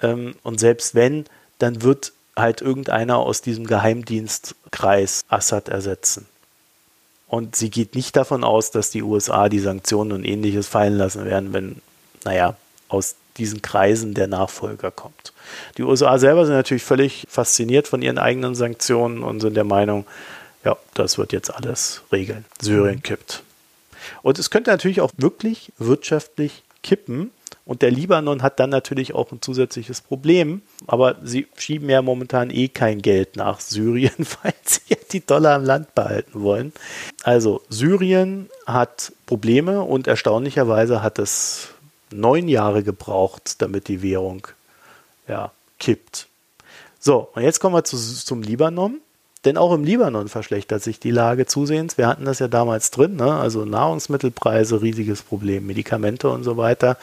Ähm, 0.00 0.34
und 0.42 0.60
selbst 0.60 0.94
wenn, 0.94 1.24
dann 1.58 1.82
wird 1.82 2.12
halt 2.36 2.60
irgendeiner 2.60 3.18
aus 3.18 3.42
diesem 3.42 3.66
Geheimdienstkreis 3.66 5.22
Assad 5.28 5.68
ersetzen. 5.68 6.26
Und 7.28 7.56
sie 7.56 7.70
geht 7.70 7.94
nicht 7.94 8.16
davon 8.16 8.44
aus, 8.44 8.70
dass 8.70 8.90
die 8.90 9.02
USA 9.02 9.48
die 9.48 9.60
Sanktionen 9.60 10.12
und 10.12 10.24
ähnliches 10.24 10.68
fallen 10.68 10.96
lassen 10.96 11.24
werden, 11.24 11.52
wenn, 11.52 11.80
naja, 12.24 12.56
aus 12.88 13.16
diesen 13.38 13.62
Kreisen 13.62 14.14
der 14.14 14.28
Nachfolger 14.28 14.90
kommt. 14.90 15.32
Die 15.76 15.82
USA 15.82 16.18
selber 16.18 16.46
sind 16.46 16.54
natürlich 16.54 16.84
völlig 16.84 17.26
fasziniert 17.28 17.88
von 17.88 18.02
ihren 18.02 18.18
eigenen 18.18 18.54
Sanktionen 18.54 19.22
und 19.22 19.40
sind 19.40 19.56
der 19.56 19.64
Meinung, 19.64 20.06
ja, 20.64 20.76
das 20.94 21.18
wird 21.18 21.32
jetzt 21.32 21.52
alles 21.52 22.02
regeln. 22.12 22.44
Syrien 22.60 23.02
kippt. 23.02 23.42
Und 24.22 24.38
es 24.38 24.50
könnte 24.50 24.70
natürlich 24.70 25.00
auch 25.00 25.10
wirklich 25.16 25.72
wirtschaftlich 25.78 26.62
kippen, 26.82 27.30
Und 27.66 27.80
der 27.80 27.90
Libanon 27.90 28.42
hat 28.42 28.60
dann 28.60 28.68
natürlich 28.68 29.14
auch 29.14 29.32
ein 29.32 29.40
zusätzliches 29.40 30.02
Problem. 30.02 30.62
Aber 30.86 31.16
sie 31.22 31.46
schieben 31.56 31.88
ja 31.88 32.02
momentan 32.02 32.50
eh 32.50 32.68
kein 32.68 33.00
Geld 33.00 33.36
nach 33.36 33.60
Syrien, 33.60 34.12
weil 34.42 34.54
sie 34.64 34.80
ja 34.88 34.96
die 35.12 35.24
Dollar 35.24 35.56
im 35.56 35.64
Land 35.64 35.94
behalten 35.94 36.42
wollen. 36.42 36.72
Also 37.22 37.62
Syrien 37.70 38.50
hat 38.66 39.12
Probleme 39.26 39.82
und 39.82 40.06
erstaunlicherweise 40.06 41.02
hat 41.02 41.18
es 41.18 41.68
neun 42.10 42.48
Jahre 42.48 42.82
gebraucht, 42.82 43.62
damit 43.62 43.88
die 43.88 44.02
Währung 44.02 44.46
ja, 45.26 45.50
kippt. 45.78 46.28
So, 47.00 47.28
und 47.34 47.42
jetzt 47.42 47.60
kommen 47.60 47.74
wir 47.74 47.84
zu, 47.84 47.96
zum 47.96 48.42
Libanon. 48.42 49.00
Denn 49.44 49.58
auch 49.58 49.72
im 49.74 49.84
Libanon 49.84 50.28
verschlechtert 50.28 50.82
sich 50.82 51.00
die 51.00 51.10
Lage 51.10 51.44
zusehends. 51.44 51.98
Wir 51.98 52.06
hatten 52.06 52.24
das 52.24 52.38
ja 52.38 52.48
damals 52.48 52.90
drin, 52.90 53.16
ne? 53.16 53.34
also 53.34 53.66
Nahrungsmittelpreise, 53.66 54.80
riesiges 54.80 55.20
Problem, 55.20 55.66
Medikamente 55.66 56.30
und 56.30 56.44
so 56.44 56.56
weiter. 56.56 56.96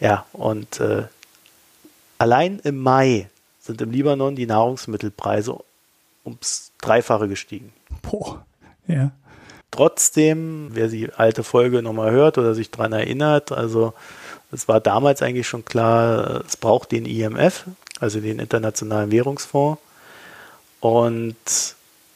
Ja, 0.00 0.24
und 0.32 0.80
äh, 0.80 1.04
allein 2.18 2.58
im 2.64 2.78
Mai 2.78 3.28
sind 3.60 3.80
im 3.82 3.90
Libanon 3.90 4.34
die 4.34 4.46
Nahrungsmittelpreise 4.46 5.58
ums 6.24 6.72
Dreifache 6.80 7.28
gestiegen. 7.28 7.72
Boah, 8.02 8.44
ja. 8.86 9.12
Trotzdem, 9.70 10.70
wer 10.72 10.88
die 10.88 11.12
alte 11.12 11.44
Folge 11.44 11.80
nochmal 11.80 12.10
hört 12.10 12.38
oder 12.38 12.54
sich 12.54 12.70
daran 12.70 12.92
erinnert, 12.92 13.52
also 13.52 13.94
es 14.50 14.66
war 14.66 14.80
damals 14.80 15.22
eigentlich 15.22 15.46
schon 15.46 15.64
klar, 15.64 16.42
es 16.44 16.56
braucht 16.56 16.90
den 16.90 17.06
IMF, 17.06 17.66
also 18.00 18.20
den 18.20 18.40
Internationalen 18.40 19.12
Währungsfonds. 19.12 19.80
Und 20.80 21.36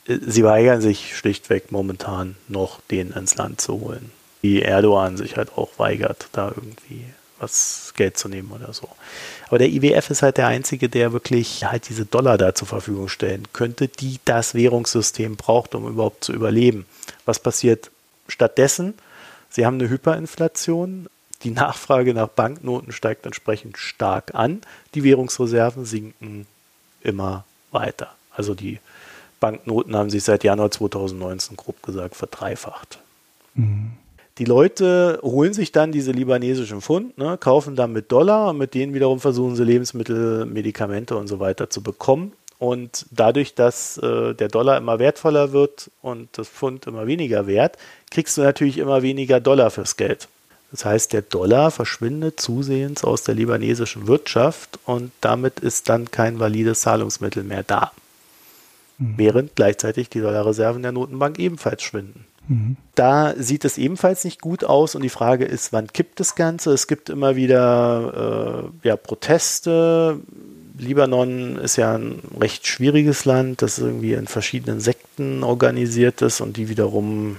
äh, 0.06 0.18
sie 0.26 0.42
weigern 0.42 0.80
sich 0.80 1.16
schlichtweg 1.16 1.70
momentan 1.70 2.34
noch, 2.48 2.80
den 2.90 3.12
ins 3.12 3.36
Land 3.36 3.60
zu 3.60 3.80
holen. 3.80 4.10
Wie 4.40 4.62
Erdogan 4.62 5.16
sich 5.16 5.36
halt 5.36 5.56
auch 5.56 5.70
weigert, 5.78 6.28
da 6.32 6.48
irgendwie 6.48 7.04
was 7.44 7.92
Geld 7.96 8.16
zu 8.16 8.28
nehmen 8.28 8.50
oder 8.50 8.72
so. 8.72 8.88
Aber 9.48 9.58
der 9.58 9.68
IWF 9.68 10.10
ist 10.10 10.22
halt 10.22 10.38
der 10.38 10.48
einzige, 10.48 10.88
der 10.88 11.12
wirklich 11.12 11.64
halt 11.64 11.88
diese 11.88 12.06
Dollar 12.06 12.38
da 12.38 12.54
zur 12.54 12.66
Verfügung 12.66 13.08
stellen 13.08 13.44
könnte, 13.52 13.88
die 13.88 14.18
das 14.24 14.54
Währungssystem 14.54 15.36
braucht, 15.36 15.74
um 15.74 15.86
überhaupt 15.86 16.24
zu 16.24 16.32
überleben. 16.32 16.86
Was 17.24 17.38
passiert 17.38 17.90
stattdessen? 18.26 18.94
Sie 19.50 19.66
haben 19.66 19.78
eine 19.78 19.88
Hyperinflation. 19.88 21.06
Die 21.42 21.50
Nachfrage 21.50 22.14
nach 22.14 22.28
Banknoten 22.28 22.92
steigt 22.92 23.26
entsprechend 23.26 23.76
stark 23.76 24.34
an. 24.34 24.62
Die 24.94 25.04
Währungsreserven 25.04 25.84
sinken 25.84 26.46
immer 27.02 27.44
weiter. 27.70 28.14
Also 28.34 28.54
die 28.54 28.80
Banknoten 29.40 29.94
haben 29.94 30.10
sich 30.10 30.24
seit 30.24 30.42
Januar 30.42 30.70
2019 30.70 31.56
grob 31.56 31.82
gesagt 31.82 32.16
verdreifacht. 32.16 32.98
Mhm. 33.54 33.92
Die 34.38 34.44
Leute 34.44 35.20
holen 35.22 35.52
sich 35.52 35.70
dann 35.70 35.92
diese 35.92 36.10
libanesischen 36.10 36.80
Pfund, 36.80 37.16
ne, 37.18 37.38
kaufen 37.38 37.76
dann 37.76 37.92
mit 37.92 38.10
Dollar 38.10 38.50
und 38.50 38.58
mit 38.58 38.74
denen 38.74 38.92
wiederum 38.92 39.20
versuchen 39.20 39.54
sie 39.54 39.62
Lebensmittel, 39.62 40.44
Medikamente 40.44 41.16
und 41.16 41.28
so 41.28 41.38
weiter 41.38 41.70
zu 41.70 41.82
bekommen. 41.82 42.32
Und 42.58 43.06
dadurch, 43.10 43.54
dass 43.54 43.98
äh, 43.98 44.34
der 44.34 44.48
Dollar 44.48 44.76
immer 44.76 44.98
wertvoller 44.98 45.52
wird 45.52 45.90
und 46.02 46.28
das 46.32 46.48
Pfund 46.48 46.86
immer 46.86 47.06
weniger 47.06 47.46
wert, 47.46 47.76
kriegst 48.10 48.36
du 48.36 48.42
natürlich 48.42 48.78
immer 48.78 49.02
weniger 49.02 49.38
Dollar 49.38 49.70
fürs 49.70 49.96
Geld. 49.96 50.28
Das 50.72 50.84
heißt, 50.84 51.12
der 51.12 51.22
Dollar 51.22 51.70
verschwindet 51.70 52.40
zusehends 52.40 53.04
aus 53.04 53.22
der 53.22 53.36
libanesischen 53.36 54.08
Wirtschaft 54.08 54.80
und 54.84 55.12
damit 55.20 55.60
ist 55.60 55.88
dann 55.88 56.10
kein 56.10 56.40
valides 56.40 56.80
Zahlungsmittel 56.80 57.44
mehr 57.44 57.62
da. 57.62 57.92
Mhm. 58.98 59.14
Während 59.16 59.54
gleichzeitig 59.54 60.08
die 60.08 60.20
Dollarreserven 60.20 60.82
der 60.82 60.90
Notenbank 60.90 61.38
ebenfalls 61.38 61.84
schwinden. 61.84 62.26
Da 62.94 63.34
sieht 63.36 63.64
es 63.64 63.78
ebenfalls 63.78 64.24
nicht 64.24 64.40
gut 64.40 64.64
aus 64.64 64.94
und 64.94 65.02
die 65.02 65.08
Frage 65.08 65.44
ist, 65.44 65.72
wann 65.72 65.86
kippt 65.92 66.20
das 66.20 66.34
Ganze? 66.34 66.72
Es 66.72 66.86
gibt 66.86 67.08
immer 67.08 67.36
wieder 67.36 68.70
äh, 68.82 68.88
ja, 68.88 68.96
Proteste. 68.96 70.20
Libanon 70.76 71.56
ist 71.56 71.76
ja 71.76 71.94
ein 71.94 72.20
recht 72.38 72.66
schwieriges 72.66 73.24
Land, 73.24 73.62
das 73.62 73.78
irgendwie 73.78 74.12
in 74.14 74.26
verschiedenen 74.26 74.80
Sekten 74.80 75.42
organisiert 75.42 76.20
ist 76.22 76.40
und 76.40 76.56
die 76.56 76.68
wiederum 76.68 77.36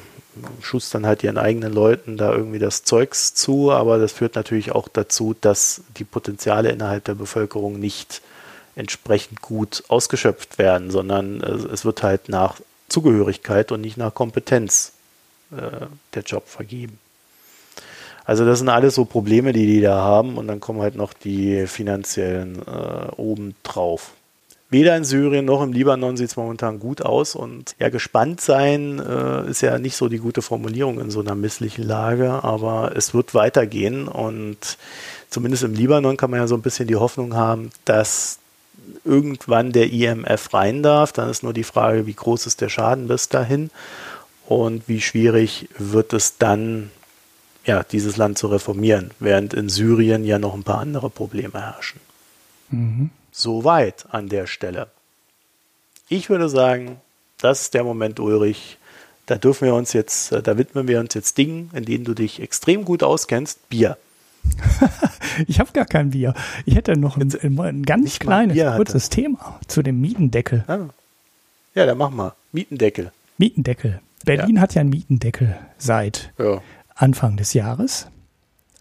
schustern 0.61 1.05
halt 1.05 1.23
ihren 1.23 1.37
eigenen 1.37 1.71
Leuten 1.71 2.17
da 2.17 2.33
irgendwie 2.33 2.59
das 2.59 2.83
Zeugs 2.83 3.33
zu, 3.33 3.71
aber 3.71 3.97
das 3.97 4.11
führt 4.11 4.35
natürlich 4.35 4.71
auch 4.71 4.87
dazu, 4.87 5.35
dass 5.39 5.81
die 5.97 6.03
Potenziale 6.03 6.69
innerhalb 6.69 7.05
der 7.05 7.15
Bevölkerung 7.15 7.79
nicht 7.79 8.21
entsprechend 8.75 9.41
gut 9.41 9.83
ausgeschöpft 9.87 10.57
werden, 10.57 10.91
sondern 10.91 11.41
es 11.41 11.85
wird 11.85 12.03
halt 12.03 12.27
nach 12.27 12.59
Zugehörigkeit 12.89 13.71
und 13.71 13.81
nicht 13.81 13.97
nach 13.97 14.13
Kompetenz 14.13 14.91
äh, 15.57 15.85
der 16.13 16.23
Job 16.23 16.47
vergeben. 16.47 16.99
Also 18.25 18.43
das 18.43 18.59
sind 18.59 18.69
alles 18.69 18.95
so 18.95 19.05
Probleme, 19.05 19.53
die 19.53 19.67
die 19.67 19.81
da 19.81 20.01
haben 20.01 20.37
und 20.37 20.47
dann 20.47 20.59
kommen 20.59 20.81
halt 20.81 20.95
noch 20.95 21.13
die 21.13 21.67
finanziellen 21.67 22.59
äh, 22.65 23.11
oben 23.17 23.55
drauf. 23.63 24.11
Weder 24.71 24.97
in 24.97 25.03
Syrien 25.03 25.45
noch 25.45 25.61
im 25.61 25.73
Libanon 25.73 26.17
sieht 26.17 26.29
es 26.29 26.35
momentan 26.35 26.79
gut 26.79 27.03
aus 27.03 27.35
und 27.35 27.75
ja, 27.79 27.89
gespannt 27.89 28.41
sein 28.41 28.99
äh, 28.99 29.47
ist 29.47 29.61
ja 29.61 29.77
nicht 29.77 29.95
so 29.95 30.09
die 30.09 30.17
gute 30.17 30.41
Formulierung 30.41 30.99
in 30.99 31.11
so 31.11 31.19
einer 31.19 31.35
misslichen 31.35 31.83
Lage, 31.83 32.43
aber 32.43 32.93
es 32.95 33.13
wird 33.13 33.35
weitergehen 33.35 34.07
und 34.07 34.57
zumindest 35.29 35.63
im 35.63 35.75
Libanon 35.75 36.17
kann 36.17 36.31
man 36.31 36.39
ja 36.39 36.47
so 36.47 36.55
ein 36.55 36.63
bisschen 36.63 36.87
die 36.87 36.95
Hoffnung 36.95 37.35
haben, 37.35 37.69
dass 37.85 38.39
irgendwann 39.03 39.71
der 39.71 39.91
IMF 39.91 40.53
rein 40.53 40.81
darf. 40.81 41.11
Dann 41.11 41.29
ist 41.29 41.43
nur 41.43 41.53
die 41.53 41.63
Frage, 41.63 42.07
wie 42.07 42.13
groß 42.13 42.47
ist 42.47 42.61
der 42.61 42.69
Schaden 42.69 43.07
bis 43.07 43.29
dahin 43.29 43.69
und 44.47 44.87
wie 44.87 45.01
schwierig 45.01 45.69
wird 45.77 46.13
es 46.13 46.37
dann, 46.37 46.91
ja, 47.65 47.83
dieses 47.83 48.17
Land 48.17 48.37
zu 48.37 48.47
reformieren, 48.47 49.11
während 49.19 49.53
in 49.53 49.69
Syrien 49.69 50.23
ja 50.23 50.39
noch 50.39 50.53
ein 50.53 50.63
paar 50.63 50.79
andere 50.79 51.09
Probleme 51.09 51.61
herrschen. 51.61 51.99
Mhm. 52.69 53.09
Soweit 53.31 54.05
an 54.11 54.29
der 54.29 54.47
Stelle. 54.47 54.87
Ich 56.07 56.29
würde 56.29 56.47
sagen, 56.49 56.97
das 57.39 57.61
ist 57.61 57.73
der 57.73 57.83
Moment, 57.83 58.19
Ulrich. 58.19 58.77
Da 59.25 59.35
dürfen 59.35 59.65
wir 59.65 59.73
uns 59.73 59.93
jetzt, 59.93 60.31
da 60.31 60.57
widmen 60.57 60.87
wir 60.87 60.99
uns 60.99 61.15
jetzt 61.15 61.37
Dingen, 61.37 61.71
in 61.73 61.85
denen 61.85 62.05
du 62.05 62.13
dich 62.13 62.39
extrem 62.39 62.85
gut 62.85 63.01
auskennst. 63.01 63.69
Bier. 63.69 63.97
ich 65.47 65.59
habe 65.59 65.71
gar 65.73 65.85
kein 65.85 66.11
Bier. 66.11 66.35
Ich 66.65 66.75
hätte 66.75 66.95
noch 66.95 67.17
ein, 67.17 67.35
ein 67.41 67.83
ganz 67.83 68.19
kleines, 68.19 68.75
kurzes 68.75 69.09
Thema 69.09 69.59
zu 69.67 69.81
dem 69.81 69.99
Mietendeckel. 69.99 70.63
Ah. 70.67 70.89
Ja, 71.73 71.87
dann 71.87 71.97
mach 71.97 72.11
mal. 72.11 72.33
Mietendeckel. 72.51 73.11
Mietendeckel. 73.37 73.99
Berlin 74.23 74.55
ja. 74.55 74.61
hat 74.61 74.73
ja 74.73 74.81
einen 74.81 74.89
Mietendeckel 74.89 75.55
seit 75.77 76.33
ja. 76.39 76.61
Anfang 76.95 77.37
des 77.37 77.53
Jahres. 77.53 78.07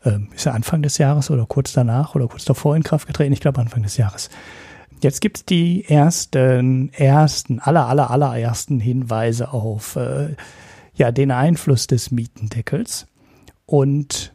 Ähm, 0.04 0.28
ist 0.34 0.46
er 0.46 0.54
Anfang 0.54 0.82
des 0.82 0.98
Jahres 0.98 1.30
oder 1.30 1.46
kurz 1.46 1.72
danach 1.72 2.14
oder 2.14 2.28
kurz 2.28 2.44
davor 2.44 2.76
in 2.76 2.82
Kraft 2.82 3.06
getreten? 3.06 3.32
Ich 3.32 3.40
glaube 3.40 3.60
Anfang 3.60 3.82
des 3.82 3.96
Jahres. 3.96 4.30
Jetzt 5.00 5.20
gibt 5.20 5.38
es 5.38 5.44
die 5.44 5.84
ersten, 5.84 6.92
ersten, 6.92 7.58
aller, 7.58 7.88
aller, 7.88 8.10
allerersten 8.10 8.80
Hinweise 8.80 9.52
auf 9.52 9.96
äh, 9.96 10.34
ja, 10.94 11.10
den 11.12 11.30
Einfluss 11.30 11.86
des 11.86 12.10
Mietendeckels. 12.10 13.06
Und 13.66 14.34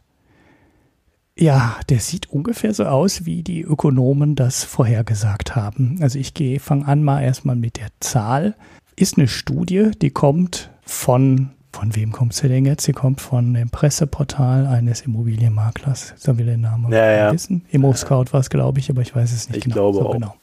ja, 1.36 1.76
der 1.88 2.00
sieht 2.00 2.30
ungefähr 2.30 2.74
so 2.74 2.84
aus, 2.84 3.24
wie 3.24 3.42
die 3.42 3.62
Ökonomen 3.62 4.36
das 4.36 4.62
vorhergesagt 4.62 5.56
haben. 5.56 5.98
Also 6.02 6.18
ich 6.18 6.34
gehe, 6.34 6.60
fange 6.60 6.86
an 6.86 7.02
mal 7.02 7.22
erstmal 7.22 7.56
mit 7.56 7.78
der 7.78 7.88
Zahl. 8.00 8.54
Ist 8.96 9.16
eine 9.16 9.28
Studie, 9.28 9.92
die 10.02 10.10
kommt 10.10 10.70
von, 10.90 11.50
von 11.72 11.94
wem 11.94 12.10
kommt 12.10 12.34
sie 12.34 12.48
denn 12.48 12.66
jetzt? 12.66 12.84
Sie 12.84 12.92
kommt 12.92 13.20
von 13.20 13.54
dem 13.54 13.70
Presseportal 13.70 14.66
eines 14.66 15.02
Immobilienmaklers. 15.02 16.14
Sollen 16.16 16.38
wir 16.38 16.46
den 16.46 16.62
Namen 16.62 16.92
ja, 16.92 17.10
ja. 17.10 17.32
wissen? 17.32 17.64
Immo-Scout 17.70 18.32
war 18.32 18.40
es, 18.40 18.50
glaube 18.50 18.80
ich, 18.80 18.90
aber 18.90 19.00
ich 19.00 19.14
weiß 19.14 19.32
es 19.32 19.48
nicht 19.48 19.58
ich 19.58 19.64
genau. 19.64 19.92
Glaube 19.92 19.98
so 19.98 20.08
auch. 20.08 20.12
genau. 20.12 20.34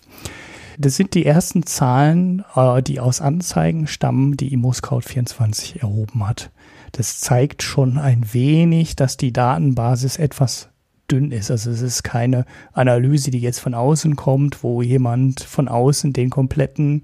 Das 0.80 0.96
sind 0.96 1.16
die 1.16 1.26
ersten 1.26 1.66
Zahlen, 1.66 2.46
äh, 2.56 2.82
die 2.82 3.00
aus 3.00 3.20
Anzeigen 3.20 3.88
stammen, 3.88 4.38
die 4.38 4.54
ImmoScout 4.54 5.02
24 5.02 5.82
erhoben 5.82 6.28
hat. 6.28 6.52
Das 6.94 7.20
zeigt 7.20 7.62
schon 7.62 7.98
ein 7.98 8.34
wenig, 8.34 8.96
dass 8.96 9.18
die 9.18 9.34
Datenbasis 9.34 10.18
etwas 10.18 10.70
dünn 11.12 11.32
ist. 11.32 11.52
Also 11.52 11.72
es 11.72 11.82
ist 11.82 12.04
keine 12.04 12.46
Analyse, 12.74 13.32
die 13.32 13.40
jetzt 13.40 13.60
von 13.60 13.74
außen 13.74 14.16
kommt, 14.16 14.64
wo 14.64 14.82
jemand 14.82 15.42
von 15.42 15.68
außen 15.68 16.14
den 16.14 16.30
kompletten 16.30 17.04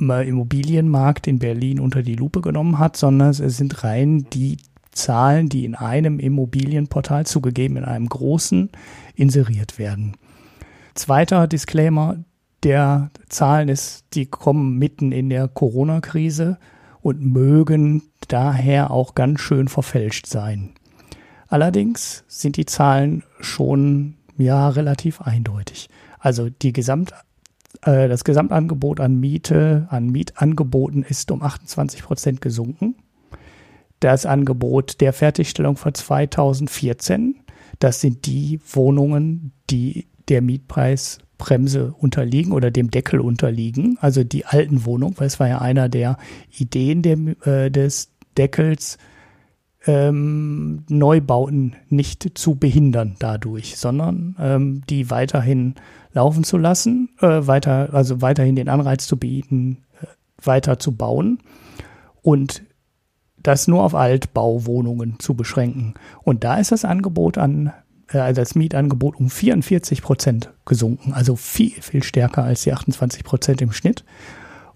Immobilienmarkt 0.00 1.26
in 1.26 1.38
Berlin 1.38 1.80
unter 1.80 2.02
die 2.02 2.16
Lupe 2.16 2.40
genommen 2.40 2.78
hat, 2.78 2.96
sondern 2.96 3.30
es 3.30 3.38
sind 3.38 3.84
rein 3.84 4.26
die 4.32 4.58
Zahlen, 4.92 5.48
die 5.48 5.64
in 5.64 5.74
einem 5.74 6.18
Immobilienportal 6.18 7.26
zugegeben, 7.26 7.76
in 7.76 7.84
einem 7.84 8.08
großen, 8.08 8.70
inseriert 9.14 9.78
werden. 9.78 10.16
Zweiter 10.94 11.46
Disclaimer, 11.46 12.16
der 12.62 13.10
Zahlen 13.28 13.68
ist, 13.68 14.04
die 14.14 14.26
kommen 14.26 14.78
mitten 14.78 15.12
in 15.12 15.30
der 15.30 15.48
Corona-Krise 15.48 16.58
und 17.00 17.24
mögen 17.24 18.02
daher 18.28 18.90
auch 18.90 19.14
ganz 19.14 19.40
schön 19.40 19.68
verfälscht 19.68 20.26
sein. 20.26 20.70
Allerdings 21.48 22.24
sind 22.28 22.56
die 22.56 22.66
Zahlen 22.66 23.22
schon 23.40 24.16
ja 24.36 24.68
relativ 24.68 25.20
eindeutig. 25.20 25.88
Also 26.18 26.48
die 26.50 26.72
Gesamt, 26.72 27.12
äh, 27.82 28.08
das 28.08 28.24
Gesamtangebot 28.24 29.00
an 29.00 29.18
Miete, 29.18 29.86
an 29.90 30.08
Mietangeboten 30.08 31.02
ist 31.02 31.30
um 31.30 31.42
28 31.42 32.02
Prozent 32.02 32.40
gesunken. 32.40 32.96
Das 34.00 34.24
Angebot 34.26 35.00
der 35.00 35.12
Fertigstellung 35.12 35.76
von 35.76 35.94
2014, 35.94 37.36
Das 37.78 38.00
sind 38.00 38.26
die 38.26 38.60
Wohnungen, 38.72 39.52
die 39.70 40.06
der 40.28 40.42
Mietpreisbremse 40.42 41.94
unterliegen 41.98 42.52
oder 42.52 42.70
dem 42.70 42.90
Deckel 42.90 43.20
unterliegen, 43.20 43.96
also 44.00 44.22
die 44.22 44.44
alten 44.44 44.84
Wohnungen, 44.84 45.14
weil 45.18 45.26
es 45.26 45.40
war 45.40 45.48
ja 45.48 45.60
einer 45.60 45.88
der 45.88 46.18
Ideen 46.56 47.02
der, 47.02 47.16
äh, 47.46 47.70
des 47.70 48.10
Deckels, 48.36 48.98
ähm, 49.86 50.84
Neubauten 50.88 51.74
nicht 51.88 52.38
zu 52.38 52.54
behindern 52.54 53.16
dadurch, 53.18 53.76
sondern 53.76 54.36
ähm, 54.38 54.82
die 54.88 55.10
weiterhin 55.10 55.74
laufen 56.12 56.44
zu 56.44 56.56
lassen, 56.56 57.10
äh, 57.20 57.46
weiter, 57.46 57.90
also 57.92 58.20
weiterhin 58.20 58.56
den 58.56 58.68
Anreiz 58.68 59.06
zu 59.06 59.16
bieten, 59.16 59.84
äh, 60.00 60.06
weiter 60.44 60.78
zu 60.78 60.92
bauen 60.92 61.38
und 62.22 62.62
das 63.42 63.68
nur 63.68 63.84
auf 63.84 63.94
Altbauwohnungen 63.94 65.18
zu 65.18 65.34
beschränken. 65.34 65.94
Und 66.22 66.44
da 66.44 66.56
ist 66.56 66.72
das 66.72 66.84
Angebot 66.84 67.38
an, 67.38 67.72
äh, 68.12 68.18
also 68.18 68.40
das 68.40 68.54
Mietangebot 68.54 69.16
um 69.16 69.30
44 69.30 70.02
Prozent 70.02 70.52
gesunken, 70.66 71.12
also 71.12 71.36
viel, 71.36 71.80
viel 71.80 72.02
stärker 72.02 72.44
als 72.44 72.62
die 72.62 72.72
28 72.72 73.24
Prozent 73.24 73.62
im 73.62 73.72
Schnitt. 73.72 74.04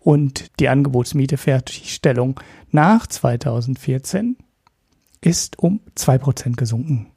Und 0.01 0.61
die 0.61 0.69
Angebotsmietefertigstellung 0.69 2.39
nach 2.71 3.07
2014 3.07 4.37
ist 5.23 5.59
um 5.59 5.81
2% 5.97 6.57
gesunken. 6.57 7.14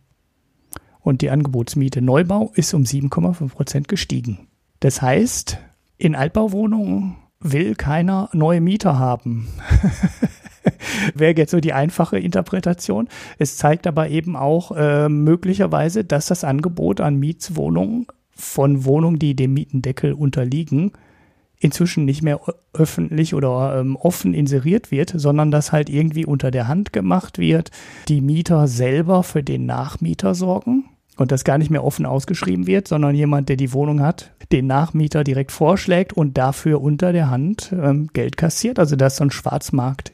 Und 1.07 1.21
die 1.21 1.29
Angebotsmiete 1.29 2.01
Neubau 2.01 2.51
ist 2.55 2.73
um 2.73 2.83
7,5% 2.83 3.87
gestiegen. 3.87 4.39
Das 4.81 5.01
heißt, 5.01 5.57
in 5.97 6.15
Altbauwohnungen 6.15 7.15
will 7.39 7.75
keiner 7.75 8.29
neue 8.33 8.59
Mieter 8.59 8.99
haben. 8.99 9.47
Wäre 11.15 11.33
jetzt 11.37 11.51
so 11.51 11.61
die 11.61 11.71
einfache 11.71 12.19
Interpretation. 12.19 13.07
Es 13.37 13.55
zeigt 13.55 13.87
aber 13.87 14.09
eben 14.09 14.35
auch 14.35 14.73
äh, 14.75 15.07
möglicherweise, 15.07 16.03
dass 16.03 16.25
das 16.25 16.43
Angebot 16.43 16.99
an 16.99 17.15
Mietswohnungen 17.15 18.07
von 18.31 18.83
Wohnungen, 18.83 19.17
die 19.17 19.33
dem 19.33 19.53
Mietendeckel 19.53 20.11
unterliegen, 20.11 20.91
inzwischen 21.57 22.03
nicht 22.03 22.21
mehr 22.21 22.41
öffentlich 22.73 23.33
oder 23.33 23.79
ähm, 23.79 23.95
offen 23.95 24.33
inseriert 24.33 24.91
wird, 24.91 25.13
sondern 25.15 25.51
dass 25.51 25.71
halt 25.71 25.89
irgendwie 25.89 26.25
unter 26.25 26.51
der 26.51 26.67
Hand 26.67 26.91
gemacht 26.91 27.37
wird, 27.37 27.71
die 28.09 28.19
Mieter 28.19 28.67
selber 28.67 29.23
für 29.23 29.41
den 29.41 29.65
Nachmieter 29.65 30.35
sorgen 30.35 30.83
und 31.17 31.31
das 31.31 31.43
gar 31.43 31.57
nicht 31.57 31.71
mehr 31.71 31.83
offen 31.83 32.05
ausgeschrieben 32.05 32.67
wird, 32.67 32.87
sondern 32.87 33.15
jemand, 33.15 33.49
der 33.49 33.57
die 33.57 33.73
Wohnung 33.73 34.01
hat, 34.01 34.31
den 34.51 34.67
Nachmieter 34.67 35.23
direkt 35.23 35.51
vorschlägt 35.51 36.13
und 36.13 36.37
dafür 36.37 36.81
unter 36.81 37.11
der 37.11 37.29
Hand 37.29 37.73
ähm, 37.73 38.07
Geld 38.13 38.37
kassiert. 38.37 38.79
Also 38.79 38.95
dass 38.95 39.17
so 39.17 39.23
ein 39.23 39.31
Schwarzmarkt 39.31 40.13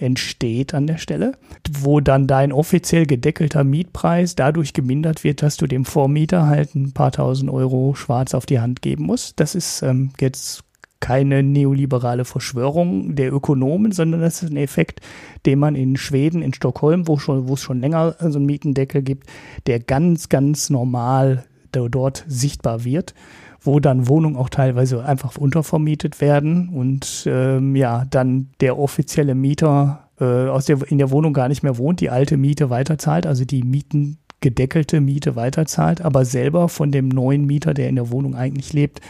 entsteht 0.00 0.74
an 0.74 0.86
der 0.86 0.98
Stelle, 0.98 1.32
wo 1.70 2.00
dann 2.00 2.26
dein 2.26 2.52
offiziell 2.52 3.06
gedeckelter 3.06 3.64
Mietpreis 3.64 4.34
dadurch 4.34 4.72
gemindert 4.72 5.24
wird, 5.24 5.42
dass 5.42 5.56
du 5.56 5.66
dem 5.66 5.84
Vormieter 5.84 6.46
halt 6.46 6.74
ein 6.74 6.92
paar 6.92 7.12
tausend 7.12 7.50
Euro 7.50 7.94
schwarz 7.94 8.34
auf 8.34 8.46
die 8.46 8.60
Hand 8.60 8.82
geben 8.82 9.04
musst. 9.04 9.38
Das 9.40 9.54
ist 9.54 9.82
ähm, 9.82 10.10
jetzt 10.18 10.64
keine 11.00 11.42
neoliberale 11.42 12.24
Verschwörung 12.24 13.14
der 13.16 13.32
Ökonomen, 13.32 13.92
sondern 13.92 14.20
das 14.20 14.42
ist 14.42 14.50
ein 14.50 14.56
Effekt, 14.56 15.00
den 15.46 15.58
man 15.58 15.74
in 15.74 15.96
Schweden, 15.96 16.42
in 16.42 16.54
Stockholm, 16.54 17.08
wo, 17.08 17.18
schon, 17.18 17.48
wo 17.48 17.54
es 17.54 17.60
schon 17.60 17.80
länger 17.80 18.16
so 18.18 18.38
einen 18.38 18.46
Mietendeckel 18.46 19.02
gibt, 19.02 19.26
der 19.66 19.80
ganz, 19.80 20.28
ganz 20.28 20.70
normal 20.70 21.44
dort 21.72 22.24
sichtbar 22.28 22.84
wird, 22.84 23.14
wo 23.60 23.80
dann 23.80 24.08
Wohnungen 24.08 24.36
auch 24.36 24.48
teilweise 24.48 25.04
einfach 25.04 25.36
untervermietet 25.36 26.20
werden 26.20 26.68
und 26.68 27.24
ähm, 27.26 27.76
ja, 27.76 28.04
dann 28.10 28.48
der 28.60 28.78
offizielle 28.78 29.34
Mieter 29.34 30.08
äh, 30.20 30.24
aus 30.24 30.66
der, 30.66 30.78
in 30.90 30.98
der 30.98 31.10
Wohnung 31.10 31.32
gar 31.32 31.48
nicht 31.48 31.62
mehr 31.62 31.78
wohnt, 31.78 32.00
die 32.00 32.10
alte 32.10 32.36
Miete 32.36 32.70
weiterzahlt, 32.70 33.26
also 33.26 33.44
die 33.44 33.62
Mieten 33.62 34.18
gedeckelte 34.40 35.00
Miete 35.00 35.36
weiterzahlt, 35.36 36.00
aber 36.00 36.24
selber 36.24 36.68
von 36.68 36.90
dem 36.90 37.08
neuen 37.08 37.44
Mieter, 37.44 37.74
der 37.74 37.88
in 37.88 37.96
der 37.96 38.10
Wohnung 38.10 38.34
eigentlich 38.34 38.72
lebt, 38.72 39.00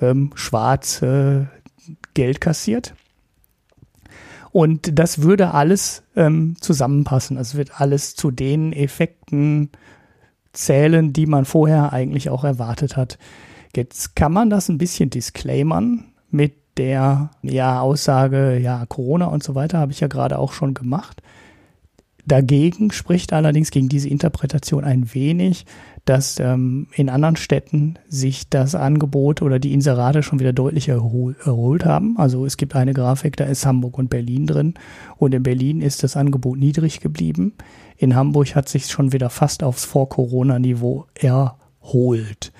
ähm, 0.00 0.30
schwarz 0.34 1.02
äh, 1.02 1.46
Geld 2.14 2.40
kassiert. 2.40 2.94
Und 4.52 4.98
das 4.98 5.22
würde 5.22 5.54
alles 5.54 6.02
ähm, 6.16 6.56
zusammenpassen. 6.60 7.38
Also 7.38 7.56
wird 7.56 7.80
alles 7.80 8.16
zu 8.16 8.30
den 8.30 8.72
Effekten 8.72 9.70
zählen, 10.52 11.12
die 11.12 11.26
man 11.26 11.44
vorher 11.44 11.92
eigentlich 11.92 12.30
auch 12.30 12.42
erwartet 12.42 12.96
hat. 12.96 13.18
Jetzt 13.76 14.16
kann 14.16 14.32
man 14.32 14.50
das 14.50 14.68
ein 14.68 14.78
bisschen 14.78 15.10
disclaimern 15.10 16.06
mit 16.30 16.54
der 16.76 17.30
ja, 17.42 17.80
Aussage, 17.80 18.58
ja, 18.58 18.84
Corona 18.86 19.26
und 19.26 19.42
so 19.42 19.54
weiter, 19.54 19.78
habe 19.78 19.92
ich 19.92 20.00
ja 20.00 20.08
gerade 20.08 20.38
auch 20.38 20.52
schon 20.52 20.74
gemacht. 20.74 21.22
Dagegen 22.26 22.90
spricht 22.90 23.32
allerdings 23.32 23.70
gegen 23.70 23.88
diese 23.88 24.08
Interpretation 24.08 24.84
ein 24.84 25.14
wenig, 25.14 25.66
dass 26.10 26.40
ähm, 26.40 26.88
in 26.92 27.08
anderen 27.08 27.36
Städten 27.36 27.96
sich 28.08 28.48
das 28.48 28.74
Angebot 28.74 29.42
oder 29.42 29.60
die 29.60 29.72
Inserate 29.72 30.24
schon 30.24 30.40
wieder 30.40 30.52
deutlich 30.52 30.88
erhol 30.88 31.36
erholt 31.44 31.84
haben. 31.84 32.18
Also 32.18 32.44
es 32.44 32.56
gibt 32.56 32.74
eine 32.74 32.94
Grafik, 32.94 33.36
da 33.36 33.44
ist 33.44 33.64
Hamburg 33.64 33.96
und 33.96 34.10
Berlin 34.10 34.48
drin 34.48 34.74
und 35.18 35.36
in 35.36 35.44
Berlin 35.44 35.80
ist 35.80 36.02
das 36.02 36.16
Angebot 36.16 36.58
niedrig 36.58 36.98
geblieben. 36.98 37.52
In 37.96 38.16
Hamburg 38.16 38.56
hat 38.56 38.68
sich 38.68 38.86
schon 38.86 39.12
wieder 39.12 39.30
fast 39.30 39.62
aufs 39.62 39.84
Vor-Corona-Niveau 39.84 41.06
erholt. 41.14 42.50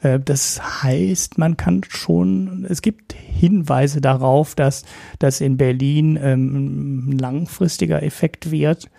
Äh, 0.00 0.18
das 0.18 0.82
heißt, 0.82 1.38
man 1.38 1.56
kann 1.56 1.82
schon, 1.88 2.66
es 2.68 2.82
gibt 2.82 3.12
Hinweise 3.12 4.00
darauf, 4.00 4.56
dass 4.56 4.84
das 5.20 5.40
in 5.40 5.56
Berlin 5.56 6.18
ähm, 6.20 7.10
ein 7.10 7.18
langfristiger 7.18 8.02
Effekt 8.02 8.50
wird 8.50 8.90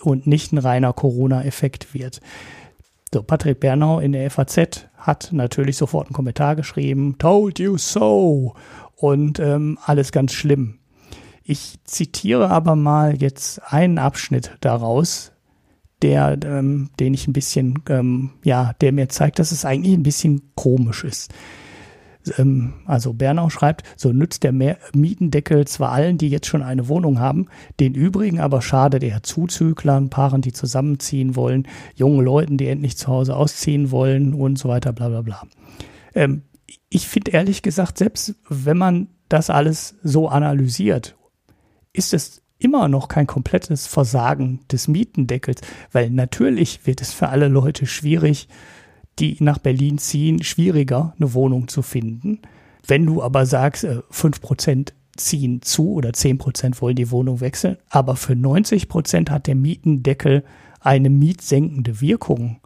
und 0.00 0.26
nicht 0.26 0.54
ein 0.54 0.58
reiner 0.58 0.94
Corona-Effekt 0.94 1.92
wird. 1.92 2.22
So, 3.14 3.22
Patrick 3.22 3.60
Bernau 3.60 4.00
in 4.00 4.10
der 4.10 4.28
FAZ 4.28 4.88
hat 4.96 5.28
natürlich 5.30 5.76
sofort 5.76 6.08
einen 6.08 6.14
Kommentar 6.14 6.56
geschrieben, 6.56 7.14
told 7.16 7.60
you 7.60 7.78
so 7.78 8.54
und 8.96 9.38
ähm, 9.38 9.78
alles 9.86 10.10
ganz 10.10 10.32
schlimm. 10.32 10.80
Ich 11.44 11.76
zitiere 11.84 12.50
aber 12.50 12.74
mal 12.74 13.22
jetzt 13.22 13.60
einen 13.72 13.98
Abschnitt 13.98 14.56
daraus, 14.62 15.30
der, 16.02 16.36
ähm, 16.42 16.90
den 16.98 17.14
ich 17.14 17.28
ein 17.28 17.32
bisschen, 17.32 17.84
ähm, 17.88 18.30
ja, 18.42 18.72
der 18.80 18.90
mir 18.90 19.08
zeigt, 19.08 19.38
dass 19.38 19.52
es 19.52 19.64
eigentlich 19.64 19.94
ein 19.94 20.02
bisschen 20.02 20.50
komisch 20.56 21.04
ist. 21.04 21.32
Ähm, 22.38 22.74
also 22.86 23.12
Bernau 23.12 23.50
schreibt, 23.50 23.84
so 23.96 24.12
nützt 24.12 24.42
der 24.42 24.52
Mietendeckel 24.52 25.66
zwar 25.66 25.92
allen, 25.92 26.18
die 26.18 26.28
jetzt 26.28 26.46
schon 26.46 26.62
eine 26.62 26.88
Wohnung 26.88 27.20
haben, 27.20 27.46
den 27.80 27.94
übrigen 27.94 28.40
aber 28.40 28.62
schadet 28.62 29.02
er 29.02 29.22
Zuzüglern, 29.22 30.10
Paaren, 30.10 30.40
die 30.40 30.52
zusammenziehen 30.52 31.36
wollen, 31.36 31.68
jungen 31.94 32.24
Leuten, 32.24 32.56
die 32.56 32.68
endlich 32.68 32.96
zu 32.96 33.08
Hause 33.08 33.36
ausziehen 33.36 33.90
wollen 33.90 34.34
und 34.34 34.58
so 34.58 34.68
weiter, 34.68 34.92
bla 34.92 35.08
bla 35.08 35.22
bla. 35.22 35.42
Ähm, 36.14 36.42
ich 36.88 37.08
finde 37.08 37.32
ehrlich 37.32 37.62
gesagt, 37.62 37.98
selbst 37.98 38.34
wenn 38.48 38.78
man 38.78 39.08
das 39.28 39.50
alles 39.50 39.96
so 40.02 40.28
analysiert, 40.28 41.16
ist 41.92 42.14
es 42.14 42.42
immer 42.58 42.88
noch 42.88 43.08
kein 43.08 43.26
komplettes 43.26 43.86
Versagen 43.86 44.60
des 44.70 44.88
Mietendeckels, 44.88 45.60
weil 45.92 46.10
natürlich 46.10 46.86
wird 46.86 47.00
es 47.02 47.12
für 47.12 47.28
alle 47.28 47.48
Leute 47.48 47.86
schwierig, 47.86 48.48
die 49.18 49.36
nach 49.40 49.58
Berlin 49.58 49.98
ziehen, 49.98 50.42
schwieriger, 50.42 51.14
eine 51.18 51.34
Wohnung 51.34 51.68
zu 51.68 51.82
finden. 51.82 52.40
Wenn 52.86 53.06
du 53.06 53.22
aber 53.22 53.46
sagst, 53.46 53.84
äh, 53.84 54.00
fünf 54.10 54.40
Prozent 54.40 54.94
ziehen 55.16 55.62
zu 55.62 55.92
oder 55.92 56.12
zehn 56.12 56.38
Prozent 56.38 56.80
wollen 56.82 56.96
die 56.96 57.10
Wohnung 57.10 57.40
wechseln, 57.40 57.76
aber 57.88 58.16
für 58.16 58.34
90 58.34 58.88
Prozent 58.88 59.30
hat 59.30 59.46
der 59.46 59.54
Mietendeckel 59.54 60.44
eine 60.80 61.10
mietsenkende 61.10 62.00
Wirkung, 62.00 62.58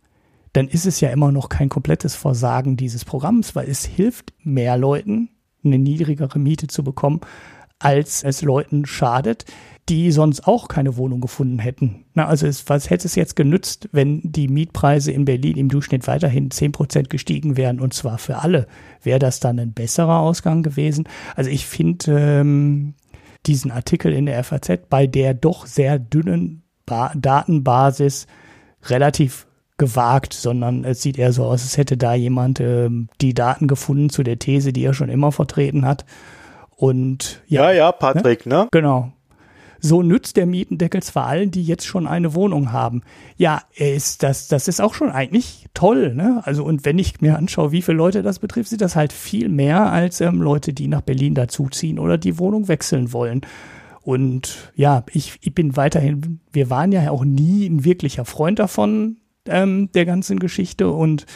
dann 0.54 0.68
ist 0.68 0.86
es 0.86 1.00
ja 1.00 1.10
immer 1.10 1.30
noch 1.30 1.48
kein 1.50 1.68
komplettes 1.68 2.14
Versagen 2.14 2.76
dieses 2.76 3.04
Programms, 3.04 3.54
weil 3.54 3.68
es 3.68 3.84
hilft 3.84 4.32
mehr 4.42 4.76
Leuten, 4.76 5.28
eine 5.62 5.78
niedrigere 5.78 6.38
Miete 6.38 6.68
zu 6.68 6.82
bekommen, 6.82 7.20
als 7.78 8.22
es 8.22 8.42
Leuten 8.42 8.86
schadet, 8.86 9.44
die 9.88 10.12
sonst 10.12 10.46
auch 10.46 10.68
keine 10.68 10.96
Wohnung 10.96 11.20
gefunden 11.20 11.58
hätten. 11.58 12.04
Na, 12.12 12.26
also 12.26 12.46
es, 12.46 12.68
was 12.68 12.90
hätte 12.90 13.06
es 13.06 13.14
jetzt 13.14 13.36
genützt, 13.36 13.88
wenn 13.92 14.20
die 14.22 14.48
Mietpreise 14.48 15.12
in 15.12 15.24
Berlin 15.24 15.56
im 15.56 15.70
Durchschnitt 15.70 16.06
weiterhin 16.06 16.50
zehn 16.50 16.72
Prozent 16.72 17.08
gestiegen 17.08 17.56
wären 17.56 17.80
und 17.80 17.94
zwar 17.94 18.18
für 18.18 18.38
alle? 18.38 18.66
Wäre 19.02 19.18
das 19.18 19.40
dann 19.40 19.58
ein 19.58 19.72
besserer 19.72 20.18
Ausgang 20.18 20.62
gewesen? 20.62 21.08
Also 21.36 21.50
ich 21.50 21.66
finde 21.66 22.18
ähm, 22.18 22.94
diesen 23.46 23.70
Artikel 23.70 24.12
in 24.12 24.26
der 24.26 24.44
FAZ 24.44 24.80
bei 24.90 25.06
der 25.06 25.32
doch 25.32 25.64
sehr 25.64 25.98
dünnen 25.98 26.62
ba 26.84 27.12
Datenbasis 27.16 28.26
relativ 28.84 29.46
gewagt, 29.78 30.34
sondern 30.34 30.84
es 30.84 31.00
sieht 31.02 31.18
eher 31.18 31.32
so 31.32 31.44
aus, 31.44 31.62
als 31.62 31.76
hätte 31.76 31.96
da 31.96 32.14
jemand 32.14 32.60
ähm, 32.60 33.08
die 33.20 33.32
Daten 33.32 33.68
gefunden 33.68 34.10
zu 34.10 34.22
der 34.22 34.38
These, 34.38 34.72
die 34.72 34.84
er 34.84 34.92
schon 34.92 35.08
immer 35.08 35.32
vertreten 35.32 35.86
hat. 35.86 36.04
Und 36.78 37.42
ja, 37.48 37.72
ja, 37.72 37.76
ja 37.76 37.92
Patrick, 37.92 38.46
ne? 38.46 38.54
ne? 38.54 38.68
Genau. 38.70 39.12
So 39.80 40.02
nützt 40.02 40.36
der 40.36 40.46
Mietendeckel 40.46 41.02
zwar 41.02 41.26
allen, 41.26 41.50
die 41.50 41.64
jetzt 41.64 41.84
schon 41.84 42.06
eine 42.06 42.34
Wohnung 42.34 42.72
haben. 42.72 43.02
Ja, 43.36 43.62
ist 43.74 44.22
das, 44.22 44.46
das 44.46 44.68
ist 44.68 44.80
auch 44.80 44.94
schon 44.94 45.10
eigentlich 45.10 45.66
toll, 45.74 46.14
ne? 46.14 46.40
Also, 46.44 46.64
und 46.64 46.84
wenn 46.84 46.98
ich 46.98 47.20
mir 47.20 47.36
anschaue, 47.36 47.72
wie 47.72 47.82
viele 47.82 47.96
Leute 47.96 48.22
das 48.22 48.38
betrifft, 48.38 48.70
sind 48.70 48.80
das 48.80 48.94
halt 48.94 49.12
viel 49.12 49.48
mehr 49.48 49.90
als 49.90 50.20
ähm, 50.20 50.40
Leute, 50.40 50.72
die 50.72 50.86
nach 50.86 51.00
Berlin 51.00 51.34
dazuziehen 51.34 51.98
oder 51.98 52.16
die 52.16 52.38
Wohnung 52.38 52.68
wechseln 52.68 53.12
wollen. 53.12 53.40
Und 54.02 54.72
ja, 54.76 55.02
ich, 55.12 55.38
ich 55.42 55.54
bin 55.54 55.76
weiterhin, 55.76 56.40
wir 56.52 56.70
waren 56.70 56.92
ja 56.92 57.10
auch 57.10 57.24
nie 57.24 57.66
ein 57.66 57.84
wirklicher 57.84 58.24
Freund 58.24 58.60
davon, 58.60 59.16
ähm, 59.46 59.90
der 59.94 60.06
ganzen 60.06 60.38
Geschichte 60.38 60.90
und 60.90 61.26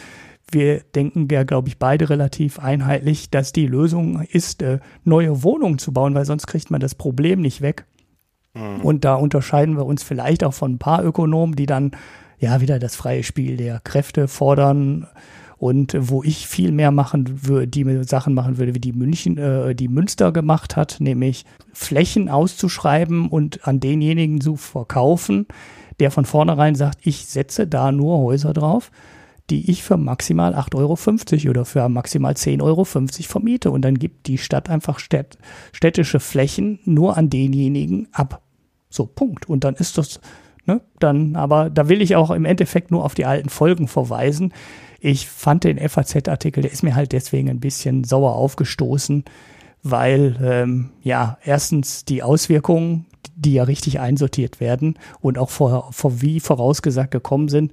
wir 0.53 0.81
denken 0.95 1.29
ja, 1.31 1.45
glaube 1.45 1.69
ich, 1.69 1.79
beide 1.79 2.11
relativ 2.11 2.59
einheitlich, 2.59 3.31
dass 3.31 3.53
die 3.53 3.67
Lösung 3.67 4.23
ist, 4.23 4.63
äh, 4.63 4.79
neue 5.05 5.43
Wohnungen 5.43 5.79
zu 5.79 5.93
bauen, 5.93 6.15
weil 6.15 6.25
sonst 6.25 6.47
kriegt 6.47 6.71
man 6.71 6.81
das 6.81 6.95
Problem 6.95 7.41
nicht 7.41 7.61
weg. 7.63 7.87
Mhm. 8.55 8.81
Und 8.83 9.05
da 9.05 9.15
unterscheiden 9.15 9.77
wir 9.77 9.87
uns 9.87 10.03
vielleicht 10.03 10.45
auch 10.45 10.55
von 10.55 10.75
ein 10.75 10.79
paar 10.79 11.05
Ökonomen, 11.05 11.57
die 11.57 11.67
dann 11.67 11.93
ja 12.39 12.61
wieder 12.61 12.79
das 12.79 12.97
freie 12.97 13.23
Spiel 13.23 13.57
der 13.57 13.81
Kräfte 13.81 14.29
fordern 14.29 15.07
und 15.63 15.97
wo 15.97 16.25
ich 16.25 16.49
viel 16.49 16.73
mehr 16.73 16.91
machen 16.91 17.47
würde, 17.47 17.69
die 17.69 18.03
Sachen 18.03 18.35
machen 18.35 18.59
würde, 18.59 18.75
wie 18.75 18.81
die 18.81 18.93
München, 18.93 19.39
äh, 19.39 19.77
die 19.77 19.87
Münster 19.87 20.33
gemacht 20.33 20.75
hat, 20.75 20.97
nämlich 20.99 21.45
Flächen 21.73 22.29
auszuschreiben 22.29 23.29
und 23.29 23.67
an 23.67 23.79
denjenigen 23.79 24.41
zu 24.41 24.57
verkaufen, 24.57 25.47
der 26.01 26.11
von 26.11 26.25
vornherein 26.25 26.75
sagt, 26.75 26.99
ich 27.07 27.27
setze 27.27 27.69
da 27.69 27.93
nur 27.93 28.19
Häuser 28.19 28.53
drauf, 28.53 28.91
die 29.51 29.71
ich 29.71 29.83
für 29.83 29.97
maximal 29.97 30.55
8,50 30.55 30.77
Euro 30.77 31.51
oder 31.51 31.65
für 31.65 31.89
maximal 31.89 32.33
10,50 32.35 32.63
Euro 32.63 32.85
vermiete. 32.85 33.71
Und 33.71 33.83
dann 33.83 33.99
gibt 33.99 34.27
die 34.27 34.39
Stadt 34.39 34.71
einfach 34.71 34.99
städt, 34.99 35.39
städtische 35.73 36.21
Flächen 36.21 36.79
nur 36.85 37.17
an 37.17 37.31
denjenigen 37.31 38.09
ab. 38.13 38.43
So, 38.89 39.07
Punkt. 39.07 39.49
Und 39.49 39.65
dann 39.65 39.75
ist 39.75 39.99
das, 39.99 40.21
ne, 40.67 40.81
dann, 40.99 41.37
aber 41.37 41.71
da 41.71 41.89
will 41.89 42.03
ich 42.03 42.17
auch 42.17 42.31
im 42.31 42.45
Endeffekt 42.45 42.91
nur 42.91 43.05
auf 43.05 43.15
die 43.15 43.27
alten 43.27 43.49
Folgen 43.49 43.89
verweisen. 43.89 44.53
Ich 45.01 45.29
fand 45.29 45.65
den 45.65 45.79
FAZ-Artikel, 45.79 46.63
der 46.63 46.73
ist 46.73 46.83
mir 46.83 46.95
halt 46.95 47.13
deswegen 47.13 47.51
ein 47.51 47.61
bisschen 47.61 48.05
sauer 48.05 48.37
aufgestoßen, 48.37 49.25
weil, 49.83 50.37
ähm, 50.43 50.91
ja, 51.03 51.39
erstens 51.45 52.05
die 52.05 52.23
Auswirkungen, 52.23 53.07
die 53.35 53.55
ja 53.55 53.65
richtig 53.65 53.99
einsortiert 53.99 54.61
werden 54.61 54.99
und 55.21 55.39
auch 55.39 55.51
vor, 55.51 55.93
vor 55.93 56.21
wie 56.23 56.39
vorausgesagt 56.39 57.11
gekommen 57.11 57.49
sind, 57.49 57.73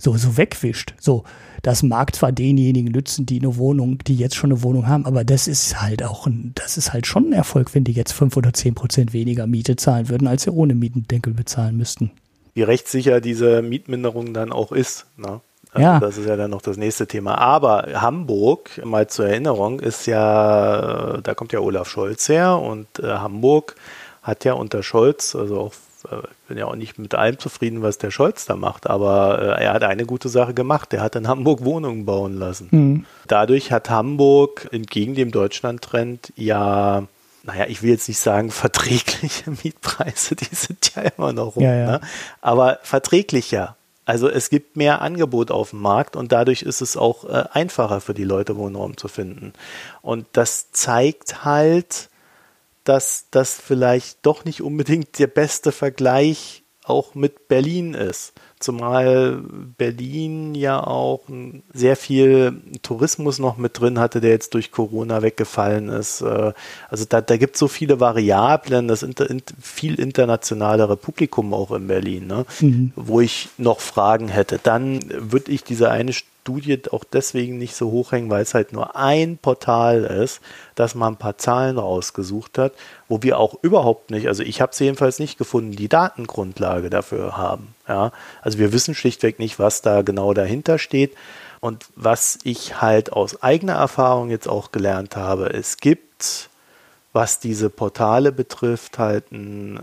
so, 0.00 0.16
so 0.16 0.36
wegwischt. 0.36 0.94
So, 0.98 1.24
das 1.62 1.82
mag 1.82 2.14
zwar 2.14 2.32
denjenigen 2.32 2.90
nützen, 2.90 3.26
die 3.26 3.38
eine 3.38 3.56
Wohnung, 3.56 3.98
die 3.98 4.16
jetzt 4.16 4.34
schon 4.34 4.50
eine 4.50 4.62
Wohnung 4.62 4.88
haben, 4.88 5.06
aber 5.06 5.24
das 5.24 5.46
ist 5.46 5.80
halt 5.80 6.02
auch 6.02 6.26
ein, 6.26 6.52
das 6.54 6.76
ist 6.76 6.92
halt 6.92 7.06
schon 7.06 7.28
ein 7.28 7.32
Erfolg, 7.32 7.74
wenn 7.74 7.84
die 7.84 7.92
jetzt 7.92 8.12
fünf 8.12 8.36
oder 8.36 8.52
zehn 8.52 8.74
Prozent 8.74 9.12
weniger 9.12 9.46
Miete 9.46 9.76
zahlen 9.76 10.08
würden, 10.08 10.26
als 10.26 10.44
sie 10.44 10.52
ohne 10.52 10.74
Mietendeckel 10.74 11.34
bezahlen 11.34 11.76
müssten. 11.76 12.10
Wie 12.54 12.62
rechtssicher 12.62 13.20
diese 13.20 13.62
Mietminderung 13.62 14.34
dann 14.34 14.52
auch 14.52 14.72
ist. 14.72 15.06
Ne? 15.16 15.40
Also 15.72 15.86
ja. 15.86 16.00
Das 16.00 16.18
ist 16.18 16.26
ja 16.26 16.36
dann 16.36 16.50
noch 16.50 16.62
das 16.62 16.76
nächste 16.76 17.06
Thema. 17.06 17.36
Aber 17.38 17.86
Hamburg, 17.94 18.80
mal 18.84 19.06
zur 19.06 19.26
Erinnerung, 19.26 19.80
ist 19.80 20.06
ja, 20.06 21.18
da 21.22 21.34
kommt 21.34 21.52
ja 21.52 21.60
Olaf 21.60 21.88
Scholz 21.88 22.28
her 22.28 22.58
und 22.58 22.86
äh, 22.98 23.06
Hamburg 23.06 23.76
hat 24.22 24.44
ja 24.44 24.54
unter 24.54 24.82
Scholz, 24.82 25.36
also 25.36 25.60
auch 25.60 25.72
bin 26.48 26.58
ja 26.58 26.66
auch 26.66 26.76
nicht 26.76 26.98
mit 26.98 27.14
allem 27.14 27.38
zufrieden, 27.38 27.82
was 27.82 27.98
der 27.98 28.10
Scholz 28.10 28.46
da 28.46 28.56
macht, 28.56 28.88
aber 28.88 29.56
äh, 29.58 29.64
er 29.64 29.72
hat 29.74 29.84
eine 29.84 30.06
gute 30.06 30.28
Sache 30.28 30.54
gemacht. 30.54 30.92
Er 30.92 31.02
hat 31.02 31.16
in 31.16 31.28
Hamburg 31.28 31.64
Wohnungen 31.64 32.04
bauen 32.06 32.38
lassen. 32.38 32.68
Mhm. 32.70 33.06
Dadurch 33.26 33.72
hat 33.72 33.90
Hamburg 33.90 34.68
entgegen 34.72 35.14
dem 35.14 35.30
Deutschland-Trend 35.30 36.32
ja 36.36 37.04
naja, 37.42 37.64
ich 37.68 37.82
will 37.82 37.90
jetzt 37.90 38.08
nicht 38.08 38.18
sagen 38.18 38.50
verträgliche 38.50 39.50
Mietpreise, 39.50 40.36
die 40.36 40.54
sind 40.54 40.92
ja 40.94 41.02
immer 41.02 41.32
noch 41.32 41.56
rum, 41.56 41.64
ja, 41.64 41.74
ja. 41.74 41.86
Ne? 41.86 42.00
aber 42.40 42.78
verträglicher. 42.82 43.76
Also 44.04 44.28
es 44.28 44.50
gibt 44.50 44.76
mehr 44.76 45.02
Angebot 45.02 45.50
auf 45.50 45.70
dem 45.70 45.82
Markt 45.82 46.16
und 46.16 46.32
dadurch 46.32 46.62
ist 46.62 46.80
es 46.80 46.96
auch 46.96 47.24
äh, 47.24 47.44
einfacher 47.52 48.00
für 48.00 48.12
die 48.12 48.24
Leute, 48.24 48.56
Wohnraum 48.56 48.96
zu 48.96 49.06
finden. 49.06 49.52
Und 50.02 50.26
das 50.32 50.72
zeigt 50.72 51.44
halt, 51.44 52.09
dass 52.84 53.26
das 53.30 53.54
vielleicht 53.54 54.24
doch 54.26 54.44
nicht 54.44 54.62
unbedingt 54.62 55.18
der 55.18 55.26
beste 55.26 55.72
Vergleich 55.72 56.64
auch 56.84 57.14
mit 57.14 57.48
Berlin 57.48 57.94
ist. 57.94 58.32
Zumal 58.60 59.42
Berlin 59.78 60.54
ja 60.54 60.86
auch 60.86 61.22
sehr 61.72 61.96
viel 61.96 62.60
Tourismus 62.82 63.38
noch 63.38 63.56
mit 63.56 63.80
drin 63.80 63.98
hatte, 63.98 64.20
der 64.20 64.30
jetzt 64.30 64.52
durch 64.52 64.70
Corona 64.70 65.22
weggefallen 65.22 65.88
ist. 65.88 66.20
Äh, 66.20 66.52
also 66.90 67.06
da, 67.08 67.22
da 67.22 67.38
gibt 67.38 67.56
es 67.56 67.60
so 67.60 67.68
viele 67.68 68.00
Variablen, 68.00 68.86
das 68.86 69.02
inter, 69.02 69.26
viel 69.60 69.98
internationalere 69.98 70.98
Publikum 70.98 71.54
auch 71.54 71.72
in 71.72 71.86
Berlin, 71.86 72.26
ne? 72.26 72.44
Mhm. 72.60 72.92
wo 72.96 73.20
ich 73.20 73.48
noch 73.56 73.80
Fragen 73.80 74.28
hätte. 74.28 74.60
Dann 74.62 75.00
würde 75.08 75.50
ich 75.52 75.64
diese 75.64 75.90
eine 75.90 76.12
Studie 76.12 76.82
auch 76.90 77.04
deswegen 77.04 77.58
nicht 77.58 77.74
so 77.74 77.90
hochhängen, 77.90 78.30
weil 78.30 78.42
es 78.42 78.54
halt 78.54 78.72
nur 78.72 78.96
ein 78.96 79.38
Portal 79.38 80.04
ist, 80.04 80.40
das 80.74 80.94
mal 80.94 81.08
ein 81.08 81.16
paar 81.16 81.38
Zahlen 81.38 81.78
rausgesucht 81.78 82.58
hat, 82.58 82.72
wo 83.10 83.24
wir 83.24 83.40
auch 83.40 83.56
überhaupt 83.62 84.12
nicht, 84.12 84.28
also 84.28 84.44
ich 84.44 84.60
habe 84.60 84.70
es 84.70 84.78
jedenfalls 84.78 85.18
nicht 85.18 85.36
gefunden, 85.36 85.72
die 85.72 85.88
Datengrundlage 85.88 86.90
dafür 86.90 87.36
haben. 87.36 87.74
Ja? 87.88 88.12
Also 88.40 88.58
wir 88.58 88.72
wissen 88.72 88.94
schlichtweg 88.94 89.40
nicht, 89.40 89.58
was 89.58 89.82
da 89.82 90.02
genau 90.02 90.32
dahinter 90.32 90.78
steht. 90.78 91.16
Und 91.58 91.86
was 91.96 92.38
ich 92.44 92.80
halt 92.80 93.12
aus 93.12 93.42
eigener 93.42 93.72
Erfahrung 93.72 94.30
jetzt 94.30 94.48
auch 94.48 94.70
gelernt 94.70 95.16
habe, 95.16 95.52
es 95.52 95.78
gibt, 95.78 96.50
was 97.12 97.40
diese 97.40 97.68
Portale 97.68 98.30
betrifft, 98.30 99.00
halt 99.00 99.32
ein, 99.32 99.80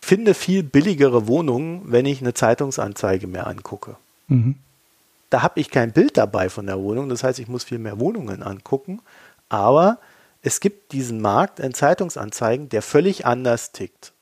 finde 0.00 0.34
viel 0.34 0.64
billigere 0.64 1.28
Wohnungen, 1.28 1.82
wenn 1.84 2.04
ich 2.04 2.20
eine 2.20 2.34
Zeitungsanzeige 2.34 3.28
mir 3.28 3.46
angucke. 3.46 3.94
Mhm. 4.26 4.56
Da 5.30 5.42
habe 5.42 5.60
ich 5.60 5.70
kein 5.70 5.92
Bild 5.92 6.16
dabei 6.16 6.48
von 6.48 6.66
der 6.66 6.80
Wohnung. 6.80 7.10
Das 7.10 7.22
heißt, 7.22 7.38
ich 7.38 7.46
muss 7.46 7.62
viel 7.62 7.78
mehr 7.78 8.00
Wohnungen 8.00 8.42
angucken. 8.42 9.00
Aber 9.48 9.98
es 10.42 10.60
gibt 10.60 10.92
diesen 10.92 11.20
Markt 11.20 11.60
in 11.60 11.74
Zeitungsanzeigen, 11.74 12.68
der 12.68 12.82
völlig 12.82 13.26
anders 13.26 13.72
tickt. 13.72 14.12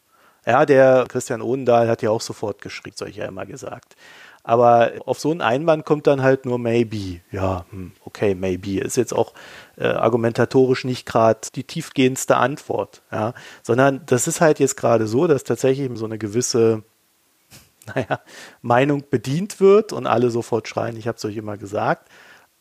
Ja, 0.47 0.65
der 0.65 1.07
Christian 1.09 1.43
Odendahl 1.43 1.89
hat 1.89 2.03
ja 2.03 2.11
auch 2.11 2.21
sofort 2.21 2.63
geschrieben, 2.63 2.97
habe 3.01 3.11
ich 3.11 3.17
ja 3.17 3.27
immer 3.27 3.47
gesagt. 3.47 3.97
Aber 4.43 4.93
auf 5.05 5.21
so 5.21 5.31
einen 5.31 5.43
Einwand 5.43 5.85
kommt 5.85 6.07
dann 6.07 6.23
halt 6.23 6.47
nur 6.47 6.59
maybe. 6.59 7.21
Ja, 7.31 7.67
hm, 7.71 7.93
okay, 8.05 8.35
maybe. 8.35 8.81
Ist 8.81 8.97
jetzt 8.97 9.13
auch 9.13 9.35
äh, 9.77 9.89
argumentatorisch 9.89 10.85
nicht 10.85 11.05
gerade 11.05 11.41
die 11.55 11.65
tiefgehendste 11.65 12.37
Antwort. 12.37 13.03
Ja, 13.13 13.35
sondern 13.63 14.01
das 14.07 14.27
ist 14.27 14.41
halt 14.41 14.59
jetzt 14.59 14.77
gerade 14.77 15.07
so, 15.07 15.27
dass 15.27 15.45
tatsächlich 15.45 15.91
so 15.99 16.07
eine 16.07 16.17
gewisse 16.17 16.83
naja, 17.95 18.21
Meinung 18.63 19.05
bedient 19.11 19.61
wird 19.61 19.93
und 19.93 20.07
alle 20.07 20.31
sofort 20.31 20.67
schreien, 20.67 20.97
ich 20.97 21.09
habe 21.09 21.19
es 21.19 21.25
euch 21.25 21.37
immer 21.37 21.59
gesagt. 21.59 22.09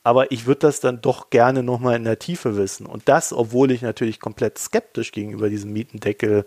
Aber 0.08 0.32
ich 0.32 0.45
würde 0.45 0.62
das 0.62 0.80
dann 0.80 1.01
doch 1.01 1.32
gerne 1.32 1.64
nochmal 1.64 1.97
in 1.97 2.05
der 2.05 2.18
Tiefe 2.18 2.55
wissen. 2.55 2.86
Und 2.86 3.10
das, 3.10 3.34
obwohl 3.34 3.72
ich 3.72 3.82
natürlich 3.82 4.22
komplett 4.22 4.58
skeptisch 4.58 5.12
gegenüber 5.12 5.49
diesem 5.49 5.74
Mietendeckel 5.74 6.45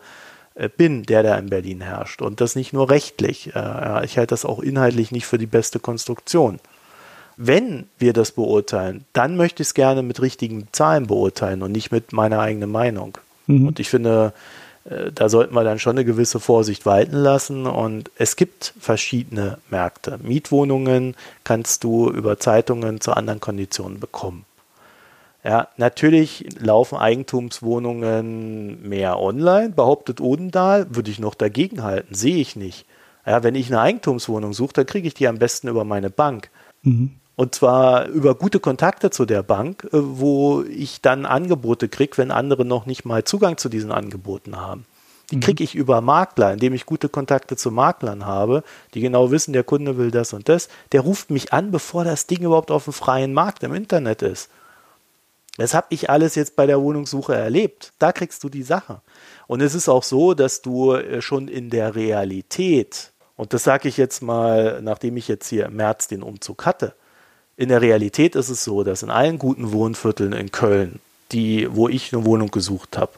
äh, 0.55 0.71
bin, 0.75 1.03
der 1.03 1.23
da 1.23 1.37
in 1.37 1.51
Berlin 1.51 1.83
herrscht. 1.83 2.23
Und 2.23 2.41
das 2.41 2.57
nicht 2.57 2.73
nur 2.73 2.89
rechtlich. 2.89 3.55
Äh, 3.55 4.07
ich 4.07 4.17
halte 4.17 4.29
das 4.29 4.47
auch 4.47 4.61
inhaltlich 4.61 5.13
nicht 5.13 5.27
für 5.27 5.37
die 5.37 5.45
beste 5.45 5.79
Konstruktion. 5.79 6.59
Wenn 7.37 7.87
wir 7.99 8.15
das 8.15 8.33
beurteilen, 8.33 9.05
dann 9.13 9.37
möchte 9.37 9.63
ich 9.63 9.69
es 9.69 9.75
gerne 9.75 10.03
mit 10.03 10.23
richtigen 10.23 10.69
Zahlen 10.73 11.07
beurteilen 11.07 11.63
und 11.63 11.71
nicht 11.71 11.93
mit 11.93 12.15
meiner 12.15 12.39
eigenen 12.39 12.71
Meinung. 12.71 13.19
Mhm. 13.47 13.67
Und 13.67 13.79
ich 13.79 13.91
finde, 13.91 14.33
da 14.85 15.29
sollten 15.29 15.55
wir 15.55 15.63
dann 15.63 15.79
schon 15.79 15.97
eine 15.97 16.05
gewisse 16.05 16.41
Vorsicht 16.41 16.87
walten 16.87 17.17
lassen. 17.17 17.67
Und 17.67 18.11
es 18.17 18.37
gibt 18.37 18.75
verschiedene 18.81 19.59
Märkte. 19.69 20.19
Mietwohnungen 20.23 21.15
kannst 21.45 21.85
du 21.85 22.11
über 22.11 22.39
Zeitungen 22.39 23.01
zu 23.01 23.13
anderen 23.13 23.41
Konditionen 23.41 24.01
bekommen. 24.01 24.45
Ja, 25.43 25.69
natürlich 25.79 26.47
laufen 26.59 26.99
Eigentumswohnungen 26.99 28.87
mehr 28.87 29.19
online, 29.19 29.71
behauptet 29.71 30.21
Odendahl, 30.21 30.95
würde 30.95 31.11
ich 31.11 31.19
noch 31.19 31.35
dagegen 31.35 31.83
halten, 31.83 32.15
sehe 32.15 32.37
ich 32.37 32.57
nicht. 32.57 32.85
Ja, 33.25 33.43
wenn 33.43 33.55
ich 33.55 33.69
eine 33.69 33.81
Eigentumswohnung 33.81 34.53
suche, 34.53 34.75
dann 34.75 34.87
kriege 34.87 35.09
ich 35.09 35.15
die 35.15 35.29
am 35.29 35.39
besten 35.39 35.69
über 35.69 35.85
meine 35.85 36.11
Bank. 36.11 36.51
Mhm. 36.83 37.13
Und 37.41 37.55
zwar 37.55 38.07
über 38.09 38.35
gute 38.35 38.61
Kontakte 38.61 39.09
zu 39.09 39.25
der 39.25 39.43
Bank, 39.43 39.85
äh, 39.85 39.89
wo 39.93 40.63
ich 40.65 41.01
dann 41.01 41.25
Angebote 41.25 41.89
kriege, 41.89 42.19
wenn 42.19 42.31
andere 42.31 42.67
noch 42.67 42.85
nicht 42.85 43.07
mal 43.07 43.25
Zugang 43.25 43.57
zu 43.57 43.71
diesen 43.71 43.93
Angeboten 43.93 44.61
haben. 44.61 44.85
Die 45.31 45.37
mhm. 45.37 45.41
kriege 45.41 45.65
ich 45.65 45.75
über 45.75 46.03
Makler, 46.03 46.53
indem 46.53 46.75
ich 46.75 46.85
gute 46.85 47.09
Kontakte 47.09 47.57
zu 47.57 47.71
Maklern 47.71 48.27
habe, 48.27 48.63
die 48.93 49.01
genau 49.01 49.31
wissen, 49.31 49.55
der 49.55 49.65
Kunde 49.65 49.97
will 49.97 50.11
das 50.11 50.35
und 50.35 50.51
das. 50.51 50.69
Der 50.93 51.01
ruft 51.01 51.31
mich 51.31 51.51
an, 51.55 51.71
bevor 51.71 52.05
das 52.05 52.27
Ding 52.27 52.43
überhaupt 52.43 52.71
auf 52.71 52.85
dem 52.85 52.93
freien 52.93 53.33
Markt 53.33 53.63
im 53.63 53.75
Internet 53.75 54.21
ist. 54.21 54.51
Das 55.57 55.73
habe 55.73 55.87
ich 55.89 56.11
alles 56.11 56.35
jetzt 56.35 56.57
bei 56.57 56.67
der 56.67 56.83
Wohnungssuche 56.83 57.35
erlebt. 57.35 57.95
Da 57.99 58.13
kriegst 58.13 58.45
du 58.45 58.51
die 58.51 58.65
Sache. 58.65 59.01
Und 59.47 59.63
es 59.63 59.75
ist 59.75 59.89
auch 59.89 60.03
so, 60.03 60.35
dass 60.35 60.61
du 60.61 60.93
äh, 60.93 61.23
schon 61.23 61.49
in 61.49 61.71
der 61.71 61.95
Realität, 61.95 63.13
und 63.37 63.55
das 63.55 63.65
sage 63.65 63.89
ich 63.89 63.97
jetzt 63.97 64.21
mal, 64.21 64.83
nachdem 64.83 65.17
ich 65.17 65.27
jetzt 65.27 65.49
hier 65.49 65.65
im 65.65 65.77
März 65.77 66.07
den 66.07 66.23
Umzug 66.23 66.67
hatte, 66.67 66.93
in 67.61 67.69
der 67.69 67.83
Realität 67.83 68.37
ist 68.37 68.49
es 68.49 68.65
so, 68.65 68.85
dass 68.85 69.03
in 69.03 69.11
allen 69.11 69.39
guten 69.39 69.71
Wohnvierteln 69.71 70.33
in 70.33 70.51
Köln, 70.51 70.99
die, 71.31 71.69
wo 71.71 71.89
ich 71.89 72.11
eine 72.15 72.25
Wohnung 72.25 72.51
gesucht 72.51 72.97
habe, 72.97 73.13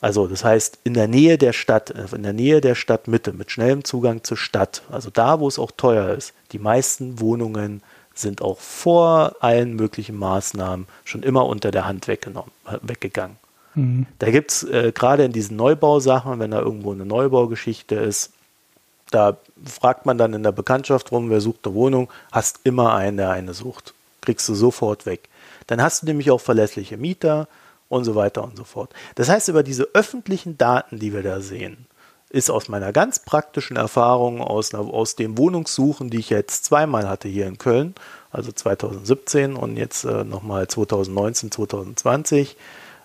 also 0.00 0.26
das 0.26 0.44
heißt 0.44 0.80
in 0.82 0.94
der 0.94 1.06
Nähe 1.06 1.38
der 1.38 1.52
Stadt, 1.52 1.90
in 1.90 2.24
der 2.24 2.32
Nähe 2.32 2.60
der 2.60 2.74
Stadtmitte, 2.74 3.32
mit 3.32 3.52
schnellem 3.52 3.84
Zugang 3.84 4.24
zur 4.24 4.36
Stadt, 4.36 4.82
also 4.90 5.10
da, 5.10 5.38
wo 5.38 5.46
es 5.46 5.60
auch 5.60 5.70
teuer 5.70 6.12
ist, 6.12 6.34
die 6.50 6.58
meisten 6.58 7.20
Wohnungen 7.20 7.82
sind 8.14 8.42
auch 8.42 8.58
vor 8.58 9.36
allen 9.38 9.74
möglichen 9.74 10.16
Maßnahmen 10.16 10.86
schon 11.04 11.22
immer 11.22 11.46
unter 11.46 11.70
der 11.70 11.86
Hand 11.86 12.08
weggenommen, 12.08 12.50
äh, 12.66 12.78
weggegangen. 12.82 13.36
Mhm. 13.76 14.06
Da 14.18 14.32
gibt 14.32 14.50
es 14.50 14.64
äh, 14.64 14.90
gerade 14.92 15.24
in 15.24 15.32
diesen 15.32 15.56
Neubausachen, 15.56 16.40
wenn 16.40 16.50
da 16.50 16.60
irgendwo 16.60 16.90
eine 16.90 17.06
Neubaugeschichte 17.06 17.94
ist, 17.94 18.32
da 19.14 19.36
fragt 19.64 20.06
man 20.06 20.18
dann 20.18 20.34
in 20.34 20.42
der 20.42 20.52
Bekanntschaft 20.52 21.12
rum, 21.12 21.30
wer 21.30 21.40
sucht 21.40 21.66
eine 21.66 21.74
Wohnung, 21.74 22.10
hast 22.32 22.60
immer 22.64 22.94
einen, 22.94 23.16
der 23.16 23.30
eine 23.30 23.54
sucht. 23.54 23.94
Kriegst 24.20 24.48
du 24.48 24.54
sofort 24.54 25.06
weg. 25.06 25.28
Dann 25.66 25.82
hast 25.82 26.02
du 26.02 26.06
nämlich 26.06 26.30
auch 26.30 26.40
verlässliche 26.40 26.96
Mieter 26.96 27.48
und 27.88 28.04
so 28.04 28.14
weiter 28.14 28.42
und 28.42 28.56
so 28.56 28.64
fort. 28.64 28.90
Das 29.14 29.28
heißt, 29.28 29.48
über 29.48 29.62
diese 29.62 29.88
öffentlichen 29.94 30.58
Daten, 30.58 30.98
die 30.98 31.12
wir 31.12 31.22
da 31.22 31.40
sehen, 31.40 31.86
ist 32.30 32.50
aus 32.50 32.68
meiner 32.68 32.92
ganz 32.92 33.20
praktischen 33.20 33.76
Erfahrung 33.76 34.40
aus, 34.40 34.74
aus 34.74 35.14
dem 35.14 35.38
Wohnungssuchen, 35.38 36.10
die 36.10 36.18
ich 36.18 36.30
jetzt 36.30 36.64
zweimal 36.64 37.08
hatte 37.08 37.28
hier 37.28 37.46
in 37.46 37.58
Köln, 37.58 37.94
also 38.32 38.50
2017 38.50 39.54
und 39.54 39.76
jetzt 39.76 40.04
äh, 40.04 40.24
nochmal 40.24 40.66
2019, 40.66 41.52
2020, 41.52 42.56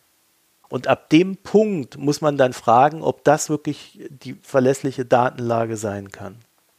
Und 0.69 0.87
ab 0.87 1.09
dem 1.09 1.35
Punkt 1.35 1.97
muss 1.97 2.21
man 2.21 2.37
dann 2.37 2.53
fragen, 2.53 3.01
ob 3.01 3.25
das 3.25 3.49
wirklich 3.49 3.99
die 4.09 4.37
verlässliche 4.41 5.03
Datenlage 5.03 5.75
sein 5.75 6.09
kann. 6.09 6.35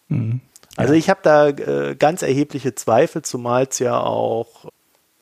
Mhm. 0.09 0.41
Also 0.77 0.95
ich 0.95 1.11
habe 1.11 1.21
da 1.23 1.49
äh, 1.49 1.97
ganz 1.97 2.23
erhebliche 2.23 2.75
Zweifel, 2.75 3.23
zumal 3.23 3.67
es 3.71 3.79
ja 3.79 4.01
auch 4.01 4.71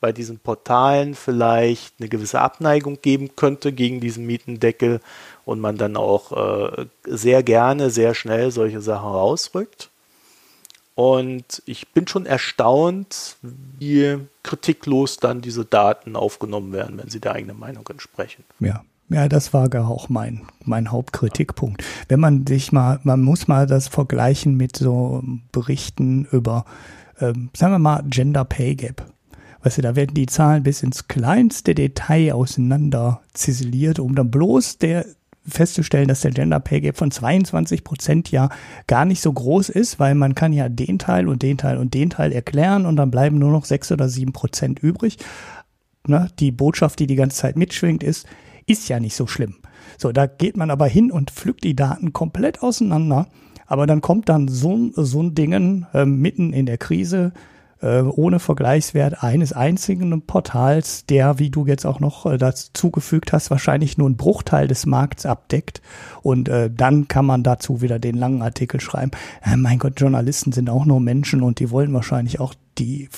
bei 0.01 0.13
diesen 0.13 0.39
Portalen 0.39 1.15
vielleicht 1.15 1.95
eine 1.99 2.09
gewisse 2.09 2.41
Abneigung 2.41 3.01
geben 3.03 3.35
könnte 3.35 3.73
gegen 3.73 4.01
diesen 4.01 4.27
Mietendeckel 4.27 5.01
und 5.45 5.61
man 5.61 5.77
dann 5.77 5.97
auch 5.97 6.33
äh, 6.33 6.87
sehr 7.05 7.43
gerne, 7.43 7.91
sehr 7.91 8.15
schnell 8.15 8.51
solche 8.51 8.81
Sachen 8.81 9.09
rausrückt. 9.09 9.91
Und 10.95 11.63
ich 11.65 11.89
bin 11.89 12.09
schon 12.09 12.27
erstaunt, 12.27 13.37
wie 13.43 14.19
kritiklos 14.43 15.19
dann 15.19 15.41
diese 15.41 15.65
Daten 15.65 16.17
aufgenommen 16.17 16.73
werden, 16.73 16.99
wenn 16.99 17.09
sie 17.09 17.21
der 17.21 17.33
eigenen 17.33 17.59
Meinung 17.59 17.87
entsprechen. 17.89 18.45
Ja, 18.59 18.85
ja, 19.11 19.29
das 19.29 19.55
war 19.55 19.75
auch 19.75 20.09
mein, 20.09 20.43
mein 20.65 20.91
Hauptkritikpunkt. 20.91 21.83
Wenn 22.09 22.21
man 22.21 22.47
sich 22.47 22.73
mal, 22.73 23.01
man 23.05 23.23
muss 23.23 23.49
mal 23.49 23.67
das 23.67 23.89
vergleichen 23.89 24.57
mit 24.57 24.77
so 24.77 25.23
Berichten 25.53 26.27
über, 26.31 26.65
ähm, 27.21 27.51
sagen 27.55 27.73
wir 27.73 27.79
mal, 27.79 28.03
Gender 28.07 28.45
Pay 28.45 28.75
Gap. 28.75 29.07
Weißt 29.63 29.79
du, 29.79 29.83
da 29.83 29.97
werden 29.97 30.15
die 30.15 30.27
Zahlen 30.27 30.63
bis 30.63 30.83
ins 30.83 31.09
kleinste 31.09 31.75
Detail 31.75 32.33
auseinander 32.33 33.23
ziseliert, 33.33 33.99
um 33.99 34.15
dann 34.15 34.31
bloß 34.31 34.79
der 34.79 35.05
festzustellen, 35.47 36.09
dass 36.09 36.21
der 36.21 36.31
Gender 36.31 36.61
Pay 36.61 36.83
Gap 36.83 36.97
von 36.97 37.11
22 37.11 37.83
Prozent 37.83 38.31
ja 38.31 38.51
gar 38.87 39.05
nicht 39.05 39.21
so 39.21 39.33
groß 39.33 39.71
ist, 39.71 39.99
weil 39.99 40.15
man 40.15 40.35
kann 40.35 40.53
ja 40.53 40.69
den 40.69 40.99
Teil 40.99 41.29
und 41.29 41.43
den 41.43 41.59
Teil 41.59 41.79
und 41.79 41.95
den 41.95 42.11
Teil 42.11 42.33
erklären 42.33 42.87
und 42.87 42.97
dann 42.97 43.11
bleiben 43.11 43.39
nur 43.39 43.51
noch 43.51 43.65
sechs 43.65 43.91
oder 43.91 44.09
sieben 44.09 44.33
Prozent 44.33 44.79
übrig. 44.81 45.17
Ne? 46.07 46.29
Die 46.39 46.53
Botschaft, 46.53 46.99
die 46.99 47.07
die 47.07 47.17
ganze 47.17 47.39
Zeit 47.39 47.57
mitschwingt, 47.57 48.03
ist, 48.03 48.27
ist 48.69 48.89
ja 48.89 49.01
nicht 49.01 49.17
so 49.17 49.27
schlimm. 49.27 49.57
So, 49.97 50.13
da 50.13 50.27
geht 50.27 50.57
man 50.57 50.71
aber 50.71 50.87
hin 50.87 51.11
und 51.11 51.31
pflückt 51.31 51.65
die 51.65 51.75
Daten 51.75 52.13
komplett 52.13 52.63
auseinander. 52.63 53.27
Aber 53.67 53.87
dann 53.87 54.01
kommt 54.01 54.29
dann 54.29 54.49
so, 54.49 54.91
so 54.95 55.23
ein 55.23 55.35
Dingen 55.35 55.87
äh, 55.93 56.07
mitten 56.07 56.53
in 56.53 56.67
der 56.67 56.79
Krise 56.79 57.33
äh, 57.81 58.01
ohne 58.01 58.39
Vergleichswert 58.41 59.23
eines 59.23 59.53
einzigen 59.53 60.23
Portals, 60.23 61.07
der, 61.07 61.39
wie 61.39 61.51
du 61.51 61.67
jetzt 61.67 61.87
auch 61.87 62.01
noch 62.01 62.27
äh, 62.27 62.39
dazu 62.39 62.91
gefügt 62.91 63.33
hast, 63.33 63.51
wahrscheinlich 63.51 63.99
nur 63.99 64.07
einen 64.07 64.17
Bruchteil 64.17 64.69
des 64.69 64.87
Markts 64.87 65.27
abdeckt. 65.27 65.81
Und 66.23 66.49
äh, 66.49 66.71
dann 66.75 67.09
kann 67.09 67.27
man 67.27 67.43
dazu 67.43 67.81
wieder 67.81 67.99
den 67.99 68.17
langen 68.17 68.43
Artikel 68.43 68.81
schreiben. 68.81 69.13
Äh, 69.43 69.57
mein 69.57 69.79
Gott, 69.79 70.01
Journalisten 70.01 70.53
sind 70.53 70.71
auch 70.71 70.85
nur 70.85 71.01
Menschen 71.01 71.43
und 71.43 71.61
die 71.61 71.71
wollen 71.71 71.93
wahrscheinlich 71.93 72.41
auch 72.41 72.55
die 72.79 73.09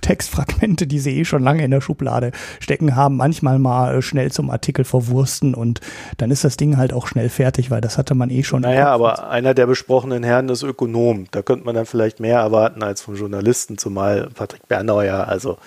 Textfragmente, 0.00 0.86
die 0.86 0.98
sie 0.98 1.18
eh 1.18 1.24
schon 1.24 1.42
lange 1.42 1.64
in 1.64 1.70
der 1.70 1.80
Schublade 1.80 2.32
stecken 2.60 2.96
haben, 2.96 3.16
manchmal 3.16 3.58
mal 3.58 3.96
äh, 3.96 4.02
schnell 4.02 4.32
zum 4.32 4.50
Artikel 4.50 4.84
verwursten 4.84 5.54
und 5.54 5.80
dann 6.18 6.30
ist 6.30 6.44
das 6.44 6.56
Ding 6.56 6.76
halt 6.76 6.92
auch 6.92 7.06
schnell 7.06 7.28
fertig, 7.28 7.70
weil 7.70 7.80
das 7.80 7.98
hatte 7.98 8.14
man 8.14 8.30
eh 8.30 8.42
schon. 8.42 8.62
Naja, 8.62 8.88
aber 8.88 9.28
einer 9.28 9.54
der 9.54 9.66
besprochenen 9.66 10.22
Herren 10.22 10.48
ist 10.48 10.62
Ökonom. 10.62 11.26
Da 11.30 11.42
könnte 11.42 11.64
man 11.64 11.74
dann 11.74 11.86
vielleicht 11.86 12.20
mehr 12.20 12.40
erwarten 12.40 12.82
als 12.82 13.02
vom 13.02 13.16
Journalisten, 13.16 13.78
zumal 13.78 14.28
Patrick 14.34 14.66
Bernauer 14.68 15.04
ja, 15.04 15.24
also 15.24 15.58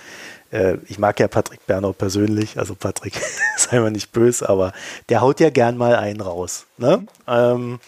äh, 0.51 0.77
ich 0.87 0.99
mag 0.99 1.19
ja 1.19 1.27
Patrick 1.27 1.65
Bernau 1.67 1.93
persönlich, 1.93 2.57
also 2.57 2.75
Patrick, 2.75 3.13
sei 3.57 3.79
mal 3.79 3.91
nicht 3.91 4.11
böse, 4.11 4.47
aber 4.49 4.73
der 5.09 5.21
haut 5.21 5.39
ja 5.39 5.49
gern 5.49 5.77
mal 5.77 5.95
einen 5.95 6.21
raus. 6.21 6.65
Ne? 6.77 7.05
Ähm, 7.27 7.79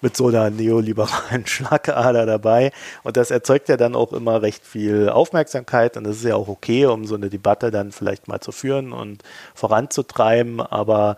mit 0.00 0.16
so 0.16 0.28
einer 0.28 0.50
neoliberalen 0.50 1.46
Schlagader 1.46 2.26
dabei. 2.26 2.72
Und 3.02 3.16
das 3.16 3.30
erzeugt 3.30 3.68
ja 3.68 3.76
dann 3.76 3.94
auch 3.94 4.12
immer 4.12 4.42
recht 4.42 4.64
viel 4.66 5.08
Aufmerksamkeit 5.08 5.96
und 5.96 6.04
das 6.04 6.16
ist 6.16 6.24
ja 6.24 6.36
auch 6.36 6.48
okay, 6.48 6.86
um 6.86 7.04
so 7.06 7.14
eine 7.14 7.30
Debatte 7.30 7.70
dann 7.70 7.92
vielleicht 7.92 8.28
mal 8.28 8.40
zu 8.40 8.52
führen 8.52 8.92
und 8.92 9.22
voranzutreiben. 9.54 10.60
Aber 10.60 11.16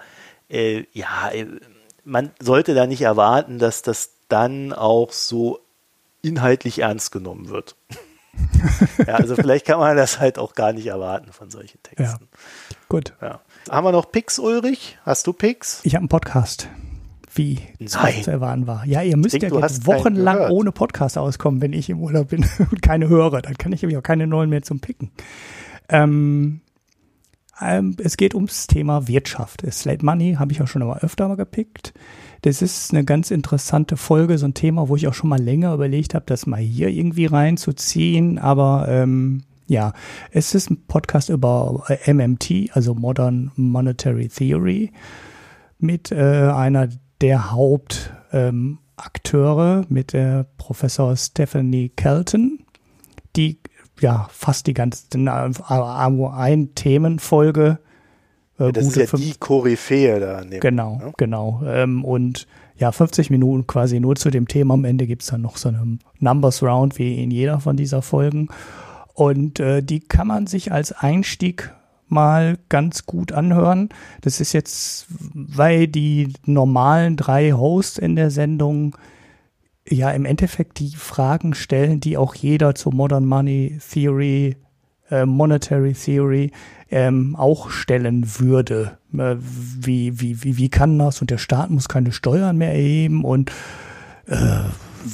äh, 0.48 0.84
ja, 0.92 1.30
äh, 1.32 1.46
man 2.04 2.30
sollte 2.40 2.74
da 2.74 2.86
nicht 2.86 3.02
erwarten, 3.02 3.58
dass 3.58 3.82
das 3.82 4.10
dann 4.28 4.72
auch 4.72 5.12
so 5.12 5.60
inhaltlich 6.22 6.80
ernst 6.80 7.12
genommen 7.12 7.48
wird. 7.48 7.76
ja, 9.06 9.14
also 9.14 9.34
vielleicht 9.34 9.66
kann 9.66 9.80
man 9.80 9.96
das 9.96 10.20
halt 10.20 10.38
auch 10.38 10.54
gar 10.54 10.72
nicht 10.72 10.86
erwarten 10.86 11.32
von 11.32 11.50
solchen 11.50 11.82
Texten. 11.82 12.28
Ja, 12.30 12.38
gut. 12.88 13.14
Ja. 13.20 13.40
Haben 13.68 13.84
wir 13.86 13.92
noch 13.92 14.10
Pix, 14.12 14.38
Ulrich? 14.38 14.98
Hast 15.04 15.26
du 15.26 15.32
Pix? 15.32 15.80
Ich 15.82 15.94
habe 15.94 16.02
einen 16.02 16.08
Podcast 16.08 16.68
wie 17.38 17.58
es 17.78 17.92
zu 18.22 18.30
erwarten 18.30 18.66
war. 18.66 18.84
Ja, 18.86 19.02
ihr 19.02 19.16
müsst 19.16 19.40
denke, 19.40 19.54
ja 19.54 19.60
jetzt 19.62 19.86
wochenlang 19.86 20.50
ohne 20.50 20.72
Podcast 20.72 21.16
auskommen, 21.16 21.62
wenn 21.62 21.72
ich 21.72 21.88
im 21.88 22.02
Urlaub 22.02 22.28
bin 22.28 22.44
und 22.70 22.82
keine 22.82 23.08
höre. 23.08 23.40
Dann 23.40 23.56
kann 23.56 23.72
ich 23.72 23.82
nämlich 23.82 23.96
auch 23.96 24.02
keine 24.02 24.26
neuen 24.26 24.50
mehr 24.50 24.62
zum 24.62 24.80
Picken. 24.80 25.10
Ähm, 25.88 26.60
ähm, 27.60 27.96
es 28.02 28.16
geht 28.16 28.34
ums 28.34 28.66
Thema 28.66 29.08
Wirtschaft. 29.08 29.62
Slate 29.70 30.04
Money 30.04 30.34
habe 30.34 30.52
ich 30.52 30.62
auch 30.62 30.68
schon 30.68 30.86
mal 30.86 30.98
öfter 30.98 31.26
mal 31.28 31.36
gepickt. 31.36 31.94
Das 32.42 32.62
ist 32.62 32.92
eine 32.92 33.04
ganz 33.04 33.30
interessante 33.30 33.96
Folge, 33.96 34.38
so 34.38 34.46
ein 34.46 34.54
Thema, 34.54 34.88
wo 34.88 34.96
ich 34.96 35.08
auch 35.08 35.14
schon 35.14 35.30
mal 35.30 35.40
länger 35.40 35.74
überlegt 35.74 36.14
habe, 36.14 36.26
das 36.26 36.46
mal 36.46 36.60
hier 36.60 36.88
irgendwie 36.88 37.26
reinzuziehen. 37.26 38.38
Aber 38.38 38.86
ähm, 38.88 39.42
ja, 39.66 39.92
es 40.30 40.54
ist 40.54 40.70
ein 40.70 40.86
Podcast 40.86 41.30
über 41.30 41.84
äh, 41.88 42.12
MMT, 42.12 42.70
also 42.72 42.94
Modern 42.94 43.50
Monetary 43.56 44.28
Theory, 44.28 44.92
mit 45.78 46.12
äh, 46.12 46.50
einer 46.52 46.88
der 47.20 47.50
Hauptakteure 47.50 48.78
ähm, 49.80 49.86
mit 49.88 50.12
der 50.12 50.46
Professor 50.56 51.16
Stephanie 51.16 51.90
Kelton, 51.90 52.60
die 53.36 53.58
ja 54.00 54.28
fast 54.30 54.66
die 54.66 54.74
ganze 54.74 55.06
ein 55.14 56.74
Themenfolge. 56.74 57.78
Äh, 58.58 58.72
das 58.72 58.86
ist 58.88 58.96
ja 58.96 59.06
fünf, 59.06 59.22
die 59.22 59.34
Koryphäe 59.38 60.20
da. 60.20 60.42
Dem, 60.42 60.60
genau, 60.60 60.98
ne? 60.98 61.12
genau. 61.16 61.62
Ähm, 61.66 62.04
und 62.04 62.46
ja, 62.76 62.92
50 62.92 63.30
Minuten 63.30 63.66
quasi 63.66 63.98
nur 63.98 64.14
zu 64.16 64.30
dem 64.30 64.46
Thema. 64.46 64.74
Am 64.74 64.84
Ende 64.84 65.06
gibt's 65.06 65.26
dann 65.26 65.40
noch 65.40 65.56
so 65.56 65.68
eine 65.68 65.98
Numbers 66.20 66.62
Round 66.62 66.98
wie 66.98 67.22
in 67.22 67.30
jeder 67.30 67.60
von 67.60 67.76
dieser 67.76 68.02
Folgen. 68.02 68.48
Und 69.14 69.58
äh, 69.58 69.82
die 69.82 70.00
kann 70.00 70.28
man 70.28 70.46
sich 70.46 70.70
als 70.70 70.92
Einstieg 70.92 71.74
mal 72.10 72.58
ganz 72.68 73.06
gut 73.06 73.32
anhören. 73.32 73.88
Das 74.20 74.40
ist 74.40 74.52
jetzt, 74.52 75.06
weil 75.34 75.88
die 75.88 76.32
normalen 76.44 77.16
drei 77.16 77.52
Hosts 77.52 77.98
in 77.98 78.16
der 78.16 78.30
Sendung 78.30 78.96
ja 79.88 80.10
im 80.10 80.24
Endeffekt 80.24 80.78
die 80.78 80.94
Fragen 80.94 81.54
stellen, 81.54 82.00
die 82.00 82.16
auch 82.16 82.34
jeder 82.34 82.74
zur 82.74 82.94
Modern 82.94 83.26
Money 83.26 83.78
Theory, 83.90 84.56
äh, 85.10 85.24
Monetary 85.24 85.94
Theory 85.94 86.50
ähm, 86.90 87.36
auch 87.36 87.70
stellen 87.70 88.38
würde. 88.38 88.98
Äh, 89.16 89.36
wie, 89.38 90.20
wie, 90.20 90.42
wie, 90.42 90.56
wie 90.56 90.68
kann 90.68 90.98
das? 90.98 91.20
Und 91.20 91.30
der 91.30 91.38
Staat 91.38 91.70
muss 91.70 91.88
keine 91.88 92.12
Steuern 92.12 92.56
mehr 92.56 92.72
erheben 92.72 93.24
und 93.24 93.50
äh, 94.26 94.36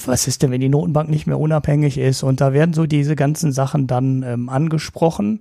was 0.07 0.27
ist 0.27 0.43
denn, 0.43 0.51
wenn 0.51 0.61
die 0.61 0.69
Notenbank 0.69 1.09
nicht 1.09 1.27
mehr 1.27 1.39
unabhängig 1.39 1.99
ist? 1.99 2.23
Und 2.23 2.41
da 2.41 2.53
werden 2.53 2.73
so 2.73 2.87
diese 2.87 3.16
ganzen 3.16 3.53
Sachen 3.53 3.87
dann 3.87 4.23
ähm, 4.23 4.49
angesprochen 4.49 5.41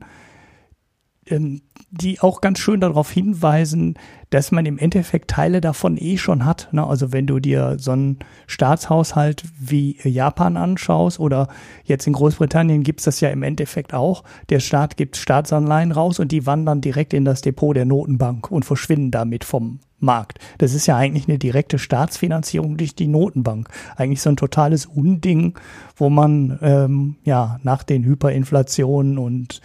die 1.26 2.20
auch 2.20 2.42
ganz 2.42 2.60
schön 2.60 2.82
darauf 2.82 3.12
hinweisen, 3.12 3.96
dass 4.30 4.52
man 4.52 4.66
im 4.66 4.78
Endeffekt 4.78 5.30
Teile 5.30 5.62
davon 5.62 5.96
eh 5.98 6.18
schon 6.18 6.44
hat. 6.44 6.70
Ne? 6.72 6.86
Also 6.86 7.12
wenn 7.14 7.28
du 7.28 7.40
dir 7.40 7.78
so 7.80 7.92
einen 7.92 8.20
Staatshaushalt 8.48 9.44
wie 9.60 9.98
Japan 10.04 10.58
anschaust 10.58 11.20
oder 11.20 11.48
jetzt 11.84 12.08
in 12.08 12.14
Großbritannien 12.14 12.84
gibt's 12.84 13.04
das 13.04 13.22
ja 13.22 13.30
im 13.30 13.44
Endeffekt 13.44 13.94
auch. 13.94 14.24
Der 14.50 14.60
Staat 14.60 14.98
gibt 14.98 15.18
Staatsanleihen 15.18 15.92
raus 15.92 16.20
und 16.20 16.32
die 16.32 16.46
wandern 16.46 16.82
direkt 16.82 17.14
in 17.14 17.26
das 17.26 17.42
Depot 17.42 17.76
der 17.76 17.86
Notenbank 17.86 18.52
und 18.52 18.66
verschwinden 18.66 19.12
damit 19.12 19.44
vom 19.44 19.80
Markt. 20.00 20.40
Das 20.60 20.74
ist 20.74 20.86
ja 20.86 20.98
eigentlich 20.98 21.28
eine 21.28 21.40
direkte 21.40 21.80
Staatsfinanzierung 21.80 22.78
durch 22.78 22.96
die 22.96 23.08
Notenbank. 23.08 23.70
Eigentlich 23.96 24.22
so 24.22 24.30
ein 24.30 24.36
totales 24.36 24.86
Unding, 24.86 25.58
wo 25.96 26.10
man 26.10 26.60
ähm, 26.62 27.16
ja 27.24 27.60
nach 27.64 27.84
den 27.84 28.04
Hyperinflationen 28.04 29.18
und 29.18 29.62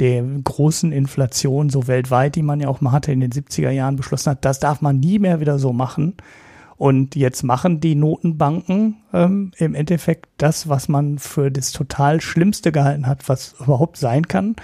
der 0.00 0.22
großen 0.22 0.92
Inflation 0.92 1.70
so 1.70 1.86
weltweit, 1.86 2.36
die 2.36 2.42
man 2.42 2.60
ja 2.60 2.68
auch 2.68 2.80
mal 2.80 2.92
hatte 2.92 3.12
in 3.12 3.20
den 3.20 3.32
70er 3.32 3.70
Jahren 3.70 3.96
beschlossen 3.96 4.30
hat, 4.30 4.44
das 4.44 4.60
darf 4.60 4.80
man 4.80 5.00
nie 5.00 5.18
mehr 5.18 5.40
wieder 5.40 5.58
so 5.58 5.72
machen. 5.72 6.14
Und 6.76 7.16
jetzt 7.16 7.42
machen 7.42 7.80
die 7.80 7.96
Notenbanken 7.96 8.98
ähm, 9.12 9.50
im 9.56 9.74
Endeffekt 9.74 10.28
das, 10.38 10.68
was 10.68 10.88
man 10.88 11.18
für 11.18 11.50
das 11.50 11.72
total 11.72 12.20
Schlimmste 12.20 12.70
gehalten 12.70 13.08
hat, 13.08 13.28
was 13.28 13.56
überhaupt 13.58 13.96
sein 13.96 14.28
kann. 14.28 14.54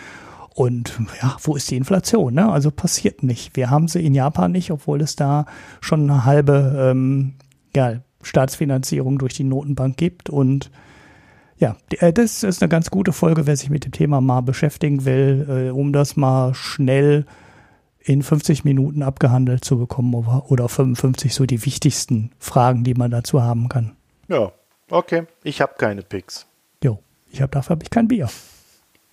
Und 0.55 1.01
ja, 1.20 1.36
wo 1.43 1.56
ist 1.56 1.69
die 1.73 1.77
Inflation? 1.77 2.35
Ne? 2.35 2.48
Also 2.48 2.70
passiert 2.70 3.24
nicht. 3.24 3.56
Wir 3.56 3.70
haben 3.70 3.89
sie 3.89 4.06
in 4.06 4.15
Japan 4.15 4.52
nicht, 4.52 4.70
obwohl 4.70 5.01
es 5.01 5.16
da 5.16 5.47
schon 5.81 6.09
eine 6.09 6.24
halbe 6.24 6.90
ähm, 6.93 7.35
ja, 7.74 7.94
Staatsfinanzierung 8.23 9.19
durch 9.19 9.35
die 9.35 9.43
Notenbank 9.43 9.97
gibt. 9.97 10.31
Und 10.31 10.70
ja, 11.59 11.76
äh, 11.90 12.12
das 12.12 12.43
ist 12.43 12.62
eine 12.62 12.68
ganz 12.68 12.90
gute 12.90 13.12
Folge, 13.12 13.47
wer 13.47 13.56
sich 13.56 13.70
mit 13.70 13.85
dem 13.85 13.93
Thema 13.93 14.20
mal 14.20 14.40
beschäftigen 14.40 15.05
will, 15.05 15.68
äh, 15.68 15.70
um 15.70 15.93
das 15.93 16.16
mal 16.16 16.55
schnell 16.55 17.26
in 18.01 18.22
50 18.22 18.64
Minuten 18.64 19.02
abgehandelt 19.02 19.64
zu 19.64 19.78
bekommen 19.78 20.14
oder 20.14 20.68
55 20.68 21.35
so 21.35 21.47
die 21.47 21.64
wichtigsten 21.64 22.32
Fragen, 22.39 22.85
die 22.85 22.94
man 22.94 23.10
dazu 23.10 23.43
haben 23.43 23.68
kann. 23.68 23.97
Ja, 24.28 24.52
okay. 24.90 25.24
Ich 25.43 25.62
habe 25.62 25.74
keine 25.78 26.02
Picks. 26.02 26.47
Jo, 26.82 26.98
ich 27.31 27.40
habe 27.40 27.51
dafür 27.51 27.76
hab 27.76 27.82
ich 27.82 27.90
kein 27.90 28.09
Bier. 28.09 28.28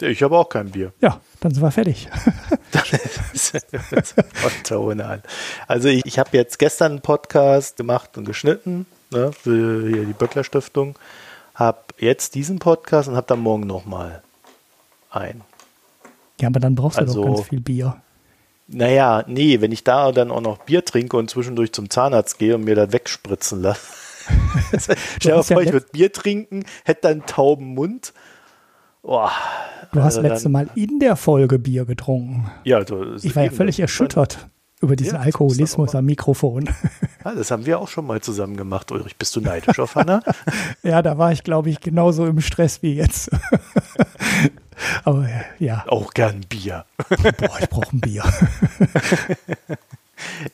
Ich 0.01 0.23
habe 0.23 0.37
auch 0.37 0.49
kein 0.49 0.71
Bier. 0.71 0.91
Ja, 0.99 1.21
dann 1.39 1.53
sind 1.53 1.63
wir 1.63 1.71
fertig. 1.71 2.09
also 5.67 5.87
ich, 5.87 6.05
ich 6.05 6.19
habe 6.19 6.29
jetzt 6.33 6.59
gestern 6.59 6.93
einen 6.93 7.01
Podcast 7.01 7.77
gemacht 7.77 8.17
und 8.17 8.25
geschnitten 8.25 8.87
ne, 9.11 9.31
für 9.31 10.05
die 10.05 10.13
Böckler 10.13 10.43
Stiftung. 10.43 10.95
Habe 11.61 11.83
jetzt 11.99 12.33
diesen 12.33 12.57
Podcast 12.57 13.07
und 13.07 13.15
habe 13.15 13.27
dann 13.27 13.39
morgen 13.39 13.67
nochmal 13.67 14.23
einen. 15.11 15.41
Ja, 16.39 16.47
aber 16.47 16.59
dann 16.59 16.73
brauchst 16.73 16.97
du 16.97 17.01
also, 17.01 17.23
doch 17.23 17.35
ganz 17.35 17.49
viel 17.49 17.61
Bier. 17.61 18.01
Naja, 18.67 19.23
nee, 19.27 19.61
wenn 19.61 19.71
ich 19.71 19.83
da 19.83 20.11
dann 20.11 20.31
auch 20.31 20.41
noch 20.41 20.57
Bier 20.59 20.83
trinke 20.83 21.17
und 21.17 21.29
zwischendurch 21.29 21.71
zum 21.71 21.91
Zahnarzt 21.91 22.39
gehe 22.39 22.55
und 22.55 22.63
mir 22.63 22.73
das 22.73 22.91
wegspritzen 22.93 23.61
lasse. 23.61 23.93
Stell 25.19 25.35
dir 25.35 25.43
vor, 25.43 25.61
ich 25.61 25.71
würde 25.71 25.85
Bier 25.91 26.11
trinken, 26.11 26.65
hätte 26.83 27.01
dann 27.01 27.11
einen 27.11 27.25
tauben 27.27 27.75
Mund. 27.75 28.13
Oh, 29.03 29.29
du 29.91 30.01
hast 30.01 30.17
also 30.17 30.27
letzte 30.27 30.49
Mal 30.49 30.67
in 30.73 30.99
der 30.99 31.15
Folge 31.15 31.59
Bier 31.59 31.85
getrunken. 31.85 32.49
Ja, 32.63 32.83
du, 32.83 33.17
ich 33.21 33.35
war 33.35 33.43
ja 33.43 33.51
völlig 33.51 33.79
erschüttert 33.79 34.47
über 34.81 34.95
diesen 34.95 35.15
ja, 35.15 35.21
Alkoholismus 35.21 35.95
am 35.95 36.05
Mikrofon. 36.05 36.69
Ja, 37.23 37.35
das 37.35 37.51
haben 37.51 37.67
wir 37.67 37.77
auch 37.77 37.87
schon 37.87 38.07
mal 38.07 38.19
zusammen 38.19 38.57
gemacht, 38.57 38.91
Ulrich. 38.91 39.15
Bist 39.15 39.35
du 39.35 39.41
neidisch 39.41 39.77
auf 39.77 39.93
Hanna? 39.93 40.23
ja, 40.81 41.03
da 41.03 41.19
war 41.19 41.31
ich, 41.31 41.43
glaube 41.43 41.69
ich, 41.69 41.79
genauso 41.79 42.25
im 42.25 42.41
Stress 42.41 42.81
wie 42.81 42.95
jetzt. 42.95 43.29
Aber 45.03 45.29
ja. 45.59 45.85
Auch 45.87 46.15
gern 46.15 46.41
Bier. 46.49 46.85
Boah, 46.97 47.59
ich 47.59 47.69
brauche 47.69 47.95
ein 47.95 48.01
Bier. 48.01 48.23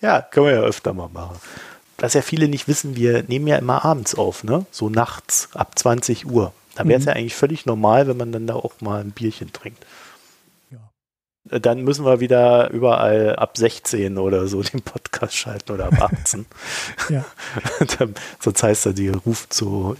ja, 0.01 0.21
können 0.21 0.47
wir 0.47 0.55
ja 0.55 0.59
öfter 0.59 0.93
mal 0.93 1.07
machen. 1.07 1.37
Was 1.97 2.15
ja 2.15 2.21
viele 2.21 2.49
nicht 2.49 2.67
wissen, 2.67 2.97
wir 2.97 3.23
nehmen 3.23 3.47
ja 3.47 3.55
immer 3.55 3.85
abends 3.85 4.15
auf, 4.15 4.43
ne? 4.43 4.65
So 4.69 4.89
nachts 4.89 5.47
ab 5.53 5.79
20 5.79 6.29
Uhr. 6.29 6.51
Da 6.75 6.85
wäre 6.85 6.99
es 6.99 7.05
mhm. 7.05 7.09
ja 7.09 7.15
eigentlich 7.15 7.35
völlig 7.35 7.65
normal, 7.65 8.09
wenn 8.09 8.17
man 8.17 8.33
dann 8.33 8.45
da 8.45 8.55
auch 8.55 8.81
mal 8.81 8.99
ein 8.99 9.11
Bierchen 9.11 9.53
trinkt. 9.53 9.85
Dann 11.49 11.83
müssen 11.83 12.05
wir 12.05 12.19
wieder 12.19 12.69
überall 12.71 13.35
ab 13.35 13.57
16 13.57 14.17
oder 14.17 14.47
so 14.47 14.61
den 14.61 14.81
Podcast 14.81 15.35
schalten 15.35 15.71
oder 15.71 15.85
ab 15.87 16.01
18. 16.13 16.45
ja. 17.09 17.25
Sonst 18.39 18.63
heißt 18.63 18.85
er, 18.87 18.93
die 18.93 19.09
ruft 19.09 19.53
so 19.53 19.95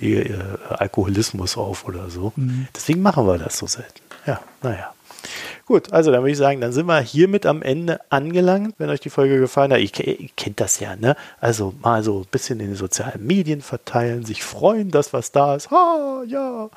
Alkoholismus 0.70 1.58
auf 1.58 1.88
oder 1.88 2.10
so. 2.10 2.34
Mhm. 2.36 2.68
Deswegen 2.76 3.02
machen 3.02 3.26
wir 3.26 3.38
das 3.38 3.58
so 3.58 3.68
selten. 3.68 4.02
Ja, 4.26 4.42
naja. 4.62 4.94
Gut, 5.66 5.92
also 5.92 6.12
dann 6.12 6.22
würde 6.22 6.32
ich 6.32 6.38
sagen, 6.38 6.62
dann 6.62 6.72
sind 6.72 6.86
wir 6.86 7.02
hiermit 7.02 7.46
am 7.46 7.62
Ende 7.62 8.00
angelangt. 8.10 8.76
Wenn 8.78 8.90
euch 8.90 9.02
die 9.02 9.10
Folge 9.10 9.40
gefallen 9.40 9.74
hat, 9.74 9.80
ihr, 9.80 10.20
ihr 10.20 10.30
kennt 10.38 10.62
das 10.62 10.80
ja, 10.80 10.96
ne? 10.96 11.16
Also 11.42 11.74
mal 11.82 12.04
so 12.04 12.22
ein 12.22 12.28
bisschen 12.32 12.60
in 12.62 12.68
den 12.68 12.76
sozialen 12.76 13.26
Medien 13.26 13.62
verteilen, 13.62 14.24
sich 14.24 14.44
freuen, 14.44 14.92
dass 14.92 15.12
was 15.12 15.32
da 15.32 15.56
ist. 15.56 15.70
Ha, 15.72 16.24
ja. 16.26 16.70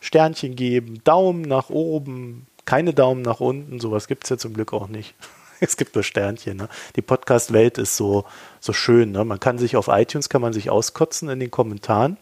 Sternchen 0.00 0.56
geben, 0.56 1.00
Daumen 1.04 1.42
nach 1.42 1.70
oben, 1.70 2.46
keine 2.64 2.94
Daumen 2.94 3.22
nach 3.22 3.40
unten, 3.40 3.80
sowas 3.80 4.08
gibt 4.08 4.24
es 4.24 4.30
ja 4.30 4.38
zum 4.38 4.54
Glück 4.54 4.72
auch 4.72 4.88
nicht. 4.88 5.14
Es 5.60 5.76
gibt 5.76 5.94
nur 5.94 6.02
Sternchen. 6.02 6.58
Ne? 6.58 6.68
Die 6.96 7.00
Podcast-Welt 7.00 7.78
ist 7.78 7.96
so, 7.96 8.24
so 8.60 8.72
schön. 8.72 9.12
Ne? 9.12 9.24
Man 9.24 9.38
kann 9.40 9.56
sich 9.56 9.76
auf 9.76 9.88
iTunes 9.88 10.28
kann 10.28 10.42
man 10.42 10.52
sich 10.52 10.68
auskotzen 10.68 11.28
in 11.30 11.38
den 11.38 11.50
Kommentaren 11.50 12.18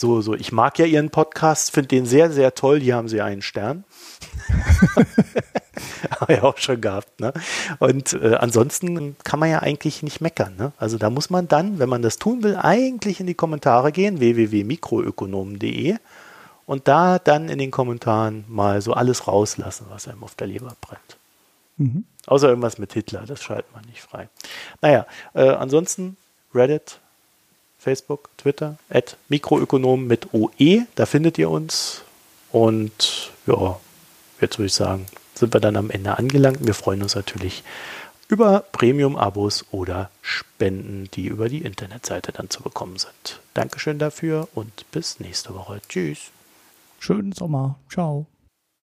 so, 0.00 0.20
so, 0.20 0.34
ich 0.34 0.52
mag 0.52 0.78
ja 0.78 0.86
Ihren 0.86 1.10
Podcast, 1.10 1.72
finde 1.72 1.88
den 1.88 2.06
sehr, 2.06 2.30
sehr 2.30 2.54
toll. 2.54 2.78
Hier 2.78 2.94
haben 2.94 3.08
Sie 3.08 3.20
einen 3.20 3.42
Stern. 3.42 3.82
Habe 6.20 6.34
ich 6.34 6.40
auch 6.40 6.56
schon 6.56 6.80
gehabt. 6.80 7.18
Ne? 7.18 7.32
Und 7.80 8.12
äh, 8.12 8.36
ansonsten 8.36 9.16
kann 9.24 9.40
man 9.40 9.50
ja 9.50 9.58
eigentlich 9.58 10.04
nicht 10.04 10.20
meckern. 10.20 10.54
Ne? 10.56 10.70
Also 10.76 10.98
da 10.98 11.10
muss 11.10 11.30
man 11.30 11.48
dann, 11.48 11.80
wenn 11.80 11.88
man 11.88 12.02
das 12.02 12.16
tun 12.18 12.44
will, 12.44 12.54
eigentlich 12.54 13.18
in 13.18 13.26
die 13.26 13.34
Kommentare 13.34 13.90
gehen, 13.90 14.20
www.mikroökonomen.de 14.20 15.96
und 16.68 16.86
da 16.86 17.18
dann 17.18 17.48
in 17.48 17.58
den 17.58 17.70
Kommentaren 17.70 18.44
mal 18.46 18.82
so 18.82 18.92
alles 18.92 19.26
rauslassen, 19.26 19.86
was 19.88 20.06
einem 20.06 20.22
auf 20.22 20.34
der 20.34 20.48
Leber 20.48 20.76
brennt. 20.82 21.16
Mhm. 21.78 22.04
Außer 22.26 22.50
irgendwas 22.50 22.76
mit 22.76 22.92
Hitler, 22.92 23.24
das 23.26 23.42
schaltet 23.42 23.72
man 23.72 23.86
nicht 23.86 24.02
frei. 24.02 24.28
Naja, 24.82 25.06
äh, 25.32 25.48
ansonsten 25.48 26.18
Reddit, 26.54 27.00
Facebook, 27.78 28.28
Twitter, 28.36 28.76
at 28.90 29.16
Mikroökonom 29.30 30.06
mit 30.06 30.34
OE, 30.34 30.82
da 30.94 31.06
findet 31.06 31.38
ihr 31.38 31.48
uns. 31.48 32.02
Und 32.52 33.32
ja, 33.46 33.80
jetzt 34.42 34.58
würde 34.58 34.66
ich 34.66 34.74
sagen, 34.74 35.06
sind 35.34 35.54
wir 35.54 35.62
dann 35.62 35.76
am 35.76 35.88
Ende 35.88 36.18
angelangt. 36.18 36.66
Wir 36.66 36.74
freuen 36.74 37.02
uns 37.02 37.14
natürlich 37.14 37.64
über 38.28 38.62
Premium-Abos 38.72 39.64
oder 39.70 40.10
Spenden, 40.20 41.08
die 41.14 41.28
über 41.28 41.48
die 41.48 41.62
Internetseite 41.62 42.30
dann 42.30 42.50
zu 42.50 42.62
bekommen 42.62 42.98
sind. 42.98 43.40
Dankeschön 43.54 43.98
dafür 43.98 44.48
und 44.54 44.84
bis 44.90 45.18
nächste 45.18 45.54
Woche. 45.54 45.80
Tschüss. 45.88 46.30
Schönen 46.98 47.32
Sommer. 47.32 47.78
Ciao. 47.88 48.26